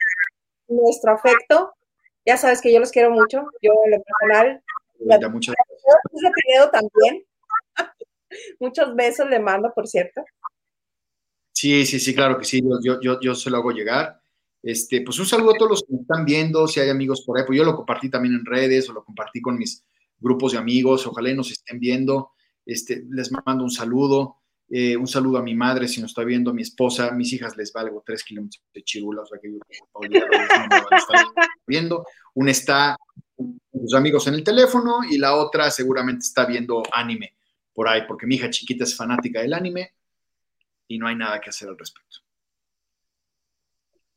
nuestro 0.69 1.13
afecto. 1.13 1.73
Ya 2.25 2.37
sabes 2.37 2.61
que 2.61 2.73
yo 2.73 2.81
los 2.81 2.91
quiero 2.91 3.11
mucho, 3.11 3.47
yo 3.63 3.73
en 3.85 3.93
lo 3.93 4.03
personal. 4.03 4.63
muchas 5.31 5.55
gracias. 5.69 6.71
también. 6.73 7.25
Muchos 8.61 8.95
besos 8.95 9.31
le 9.31 9.39
mando, 9.39 9.73
por 9.73 9.87
cierto. 9.87 10.23
Sí, 11.57 11.87
sí, 11.87 11.99
sí, 11.99 12.15
claro 12.15 12.39
que 12.39 12.45
sí, 12.45 12.61
yo, 12.85 13.01
yo, 13.01 13.19
yo 13.19 13.35
se 13.35 13.49
lo 13.49 13.57
hago 13.57 13.71
llegar. 13.71 14.21
Este, 14.63 15.01
pues 15.01 15.19
un 15.19 15.25
saludo 15.25 15.53
a 15.53 15.57
todos 15.57 15.71
los 15.71 15.85
que 15.85 15.95
me 15.95 16.03
están 16.03 16.27
viendo, 16.27 16.69
si 16.69 16.81
hay 16.81 16.91
amigos 16.91 17.23
por 17.25 17.39
ahí, 17.39 17.45
pues 17.47 17.57
yo 17.57 17.65
lo 17.65 17.75
compartí 17.75 18.11
también 18.11 18.35
en 18.35 18.45
redes 18.45 18.91
o 18.91 18.93
lo 18.93 19.03
compartí 19.03 19.41
con 19.41 19.57
mis 19.57 19.83
grupos 20.19 20.53
de 20.53 20.59
amigos, 20.59 21.07
ojalá 21.07 21.33
nos 21.33 21.51
estén 21.51 21.81
viendo. 21.81 22.33
Este, 22.67 23.05
les 23.09 23.33
mando 23.33 23.65
un 23.65 23.71
saludo, 23.71 24.37
eh, 24.69 24.99
un 24.99 25.07
saludo 25.07 25.39
a 25.39 25.43
mi 25.43 25.55
madre 25.55 25.89
si 25.89 26.03
nos 26.03 26.11
está 26.11 26.25
viendo, 26.25 26.51
a 26.51 26.53
mi 26.53 26.61
esposa, 26.61 27.11
mis 27.13 27.33
hijas 27.33 27.57
les 27.57 27.73
valgo 27.73 28.03
tres 28.05 28.23
kilómetros 28.23 28.63
de 28.75 28.83
chirula, 28.83 29.23
o 29.23 29.27
sea 29.27 29.39
que 29.41 29.51
yo 29.51 29.59
no 29.95 30.01
me 30.01 30.19
estar 30.19 31.27
viendo. 31.67 32.05
Una 32.35 32.51
está 32.51 32.99
con 33.35 33.59
sus 33.73 33.95
amigos 33.95 34.27
en 34.27 34.35
el 34.35 34.45
teléfono 34.45 34.99
y 35.09 35.17
la 35.17 35.35
otra 35.35 35.71
seguramente 35.71 36.21
está 36.21 36.45
viendo 36.45 36.83
anime 36.93 37.35
por 37.73 37.89
ahí, 37.89 38.03
porque 38.07 38.27
mi 38.27 38.35
hija 38.35 38.51
chiquita 38.51 38.85
es 38.85 38.95
fanática 38.95 39.41
del 39.41 39.55
anime 39.55 39.95
y 40.89 40.99
no 40.99 41.09
hay 41.09 41.17
nada 41.17 41.41
que 41.41 41.51
hacer 41.51 41.69
al 41.69 41.79
respecto. 41.79 42.19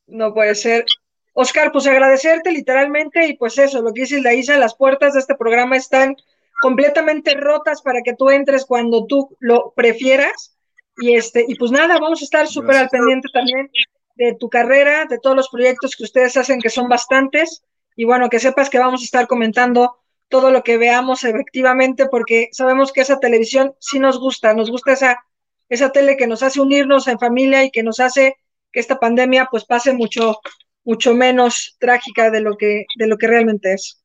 No 0.07 0.33
puede 0.33 0.55
ser. 0.55 0.85
Oscar, 1.33 1.71
pues 1.71 1.87
agradecerte 1.87 2.51
literalmente 2.51 3.27
y 3.27 3.37
pues 3.37 3.57
eso, 3.57 3.81
lo 3.81 3.93
que 3.93 4.01
dice 4.01 4.21
la 4.21 4.33
Isa, 4.33 4.57
las 4.57 4.75
puertas 4.75 5.13
de 5.13 5.19
este 5.19 5.35
programa 5.35 5.77
están 5.77 6.15
completamente 6.61 7.35
rotas 7.35 7.81
para 7.81 8.01
que 8.01 8.15
tú 8.15 8.29
entres 8.29 8.65
cuando 8.65 9.05
tú 9.05 9.35
lo 9.39 9.71
prefieras. 9.75 10.57
Y 10.97 11.15
este, 11.15 11.45
y 11.47 11.55
pues 11.55 11.71
nada, 11.71 11.97
vamos 11.99 12.21
a 12.21 12.25
estar 12.25 12.47
súper 12.47 12.75
al 12.75 12.89
pendiente 12.89 13.29
también 13.31 13.69
de 14.15 14.35
tu 14.35 14.49
carrera, 14.49 15.05
de 15.05 15.17
todos 15.17 15.35
los 15.35 15.49
proyectos 15.49 15.95
que 15.95 16.03
ustedes 16.03 16.35
hacen, 16.35 16.59
que 16.59 16.69
son 16.69 16.89
bastantes. 16.89 17.63
Y 17.95 18.03
bueno, 18.03 18.29
que 18.29 18.39
sepas 18.39 18.69
que 18.69 18.79
vamos 18.79 19.01
a 19.01 19.05
estar 19.05 19.27
comentando 19.27 19.97
todo 20.27 20.51
lo 20.51 20.63
que 20.63 20.77
veamos 20.77 21.23
efectivamente, 21.23 22.07
porque 22.07 22.49
sabemos 22.51 22.91
que 22.91 23.01
esa 23.01 23.19
televisión 23.19 23.73
sí 23.79 23.99
nos 23.99 24.19
gusta, 24.19 24.53
nos 24.53 24.69
gusta 24.69 24.91
esa 24.93 25.23
esa 25.69 25.91
tele 25.91 26.17
que 26.17 26.27
nos 26.27 26.43
hace 26.43 26.59
unirnos 26.59 27.07
en 27.07 27.19
familia 27.19 27.63
y 27.63 27.71
que 27.71 27.83
nos 27.83 27.99
hace 27.99 28.35
que 28.71 28.79
esta 28.79 28.99
pandemia 28.99 29.47
pues 29.49 29.65
pase 29.65 29.93
mucho, 29.93 30.39
mucho 30.83 31.13
menos 31.13 31.77
trágica 31.79 32.31
de 32.31 32.41
lo 32.41 32.57
que, 32.57 32.85
de 32.97 33.07
lo 33.07 33.17
que 33.17 33.27
realmente 33.27 33.73
es. 33.73 34.03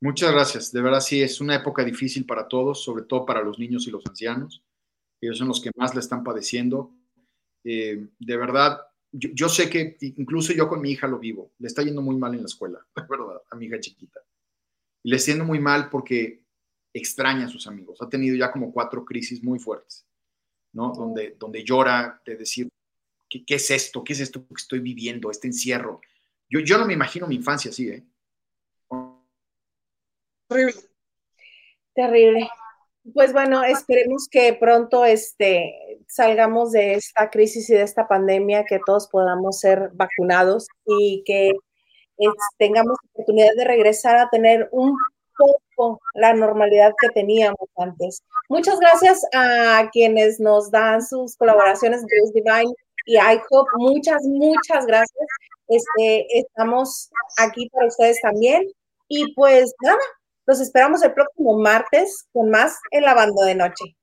Muchas 0.00 0.30
gracias. 0.30 0.72
De 0.72 0.80
verdad 0.80 1.00
sí, 1.00 1.22
es 1.22 1.40
una 1.40 1.56
época 1.56 1.84
difícil 1.84 2.24
para 2.24 2.46
todos, 2.46 2.82
sobre 2.82 3.04
todo 3.04 3.26
para 3.26 3.42
los 3.42 3.58
niños 3.58 3.86
y 3.86 3.90
los 3.90 4.06
ancianos. 4.06 4.62
Ellos 5.20 5.38
son 5.38 5.48
los 5.48 5.60
que 5.60 5.70
más 5.74 5.94
le 5.94 6.00
están 6.00 6.22
padeciendo. 6.22 6.92
Eh, 7.64 8.06
de 8.18 8.36
verdad, 8.36 8.80
yo, 9.10 9.48
sé 9.48 9.68
que 9.68 9.96
incluso 10.00 10.52
yo 10.52 10.68
con 10.68 10.80
mi 10.80 10.90
hija 10.90 11.08
lo 11.08 11.18
vivo. 11.18 11.52
Le 11.58 11.66
está 11.66 11.82
yendo 11.82 12.02
muy 12.02 12.16
mal 12.16 12.34
en 12.34 12.40
la 12.40 12.46
escuela, 12.46 12.86
verdad, 13.08 13.42
a 13.50 13.56
mi 13.56 13.66
hija 13.66 13.80
chiquita. 13.80 14.20
Le 15.02 15.16
está 15.16 15.32
yendo 15.32 15.44
muy 15.44 15.58
mal 15.58 15.90
porque 15.90 16.44
extraña 16.92 17.46
a 17.46 17.48
sus 17.48 17.66
amigos. 17.66 18.00
Ha 18.00 18.08
tenido 18.08 18.36
ya 18.36 18.50
como 18.50 18.72
cuatro 18.72 19.04
crisis 19.04 19.42
muy 19.42 19.58
fuertes, 19.58 20.06
¿no? 20.72 20.92
Donde, 20.92 21.36
donde 21.38 21.64
llora 21.64 22.20
de 22.24 22.36
decir, 22.36 22.68
¿qué, 23.28 23.42
es 23.48 23.70
esto? 23.70 24.02
¿Qué 24.04 24.12
es 24.12 24.20
esto 24.20 24.46
que 24.46 24.54
estoy 24.56 24.80
viviendo? 24.80 25.30
Este 25.30 25.46
encierro. 25.46 26.00
Yo, 26.48 26.60
yo 26.60 26.78
no 26.78 26.86
me 26.86 26.94
imagino 26.94 27.26
mi 27.26 27.36
infancia 27.36 27.70
así, 27.70 27.88
¿eh? 27.88 28.04
Terrible. 30.48 30.74
Terrible. 31.94 32.48
Pues 33.14 33.32
bueno, 33.32 33.64
esperemos 33.64 34.28
que 34.30 34.54
pronto 34.54 35.04
este, 35.04 35.98
salgamos 36.06 36.72
de 36.72 36.94
esta 36.94 37.30
crisis 37.30 37.68
y 37.70 37.74
de 37.74 37.82
esta 37.82 38.06
pandemia, 38.06 38.64
que 38.64 38.80
todos 38.84 39.08
podamos 39.08 39.60
ser 39.60 39.90
vacunados 39.94 40.66
y 40.84 41.22
que 41.24 41.52
tengamos 42.58 42.96
oportunidad 43.12 43.54
de 43.56 43.64
regresar 43.64 44.16
a 44.16 44.28
tener 44.30 44.68
un 44.72 44.96
poco 45.38 46.00
la 46.14 46.34
normalidad 46.34 46.92
que 47.00 47.08
teníamos 47.10 47.68
antes. 47.76 48.22
Muchas 48.48 48.78
gracias 48.80 49.22
a 49.32 49.88
quienes 49.92 50.40
nos 50.40 50.70
dan 50.70 51.02
sus 51.02 51.36
colaboraciones, 51.36 52.04
Dios 52.06 52.32
Divine 52.34 52.74
y 53.06 53.16
IHOP. 53.16 53.68
Muchas, 53.76 54.22
muchas 54.24 54.86
gracias. 54.86 55.26
Este, 55.68 56.38
estamos 56.38 57.10
aquí 57.38 57.68
para 57.70 57.86
ustedes 57.86 58.20
también. 58.20 58.62
Y 59.08 59.32
pues 59.34 59.74
nada, 59.80 59.98
los 60.46 60.60
esperamos 60.60 61.02
el 61.02 61.14
próximo 61.14 61.58
martes 61.58 62.26
con 62.32 62.50
más 62.50 62.78
en 62.90 63.04
la 63.04 63.14
banda 63.14 63.44
de 63.44 63.54
noche. 63.54 63.96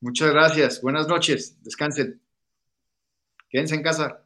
Muchas 0.00 0.30
gracias. 0.30 0.82
Buenas 0.82 1.08
noches. 1.08 1.62
Descansen. 1.62 2.20
Quédense 3.48 3.74
en 3.74 3.82
casa. 3.82 4.25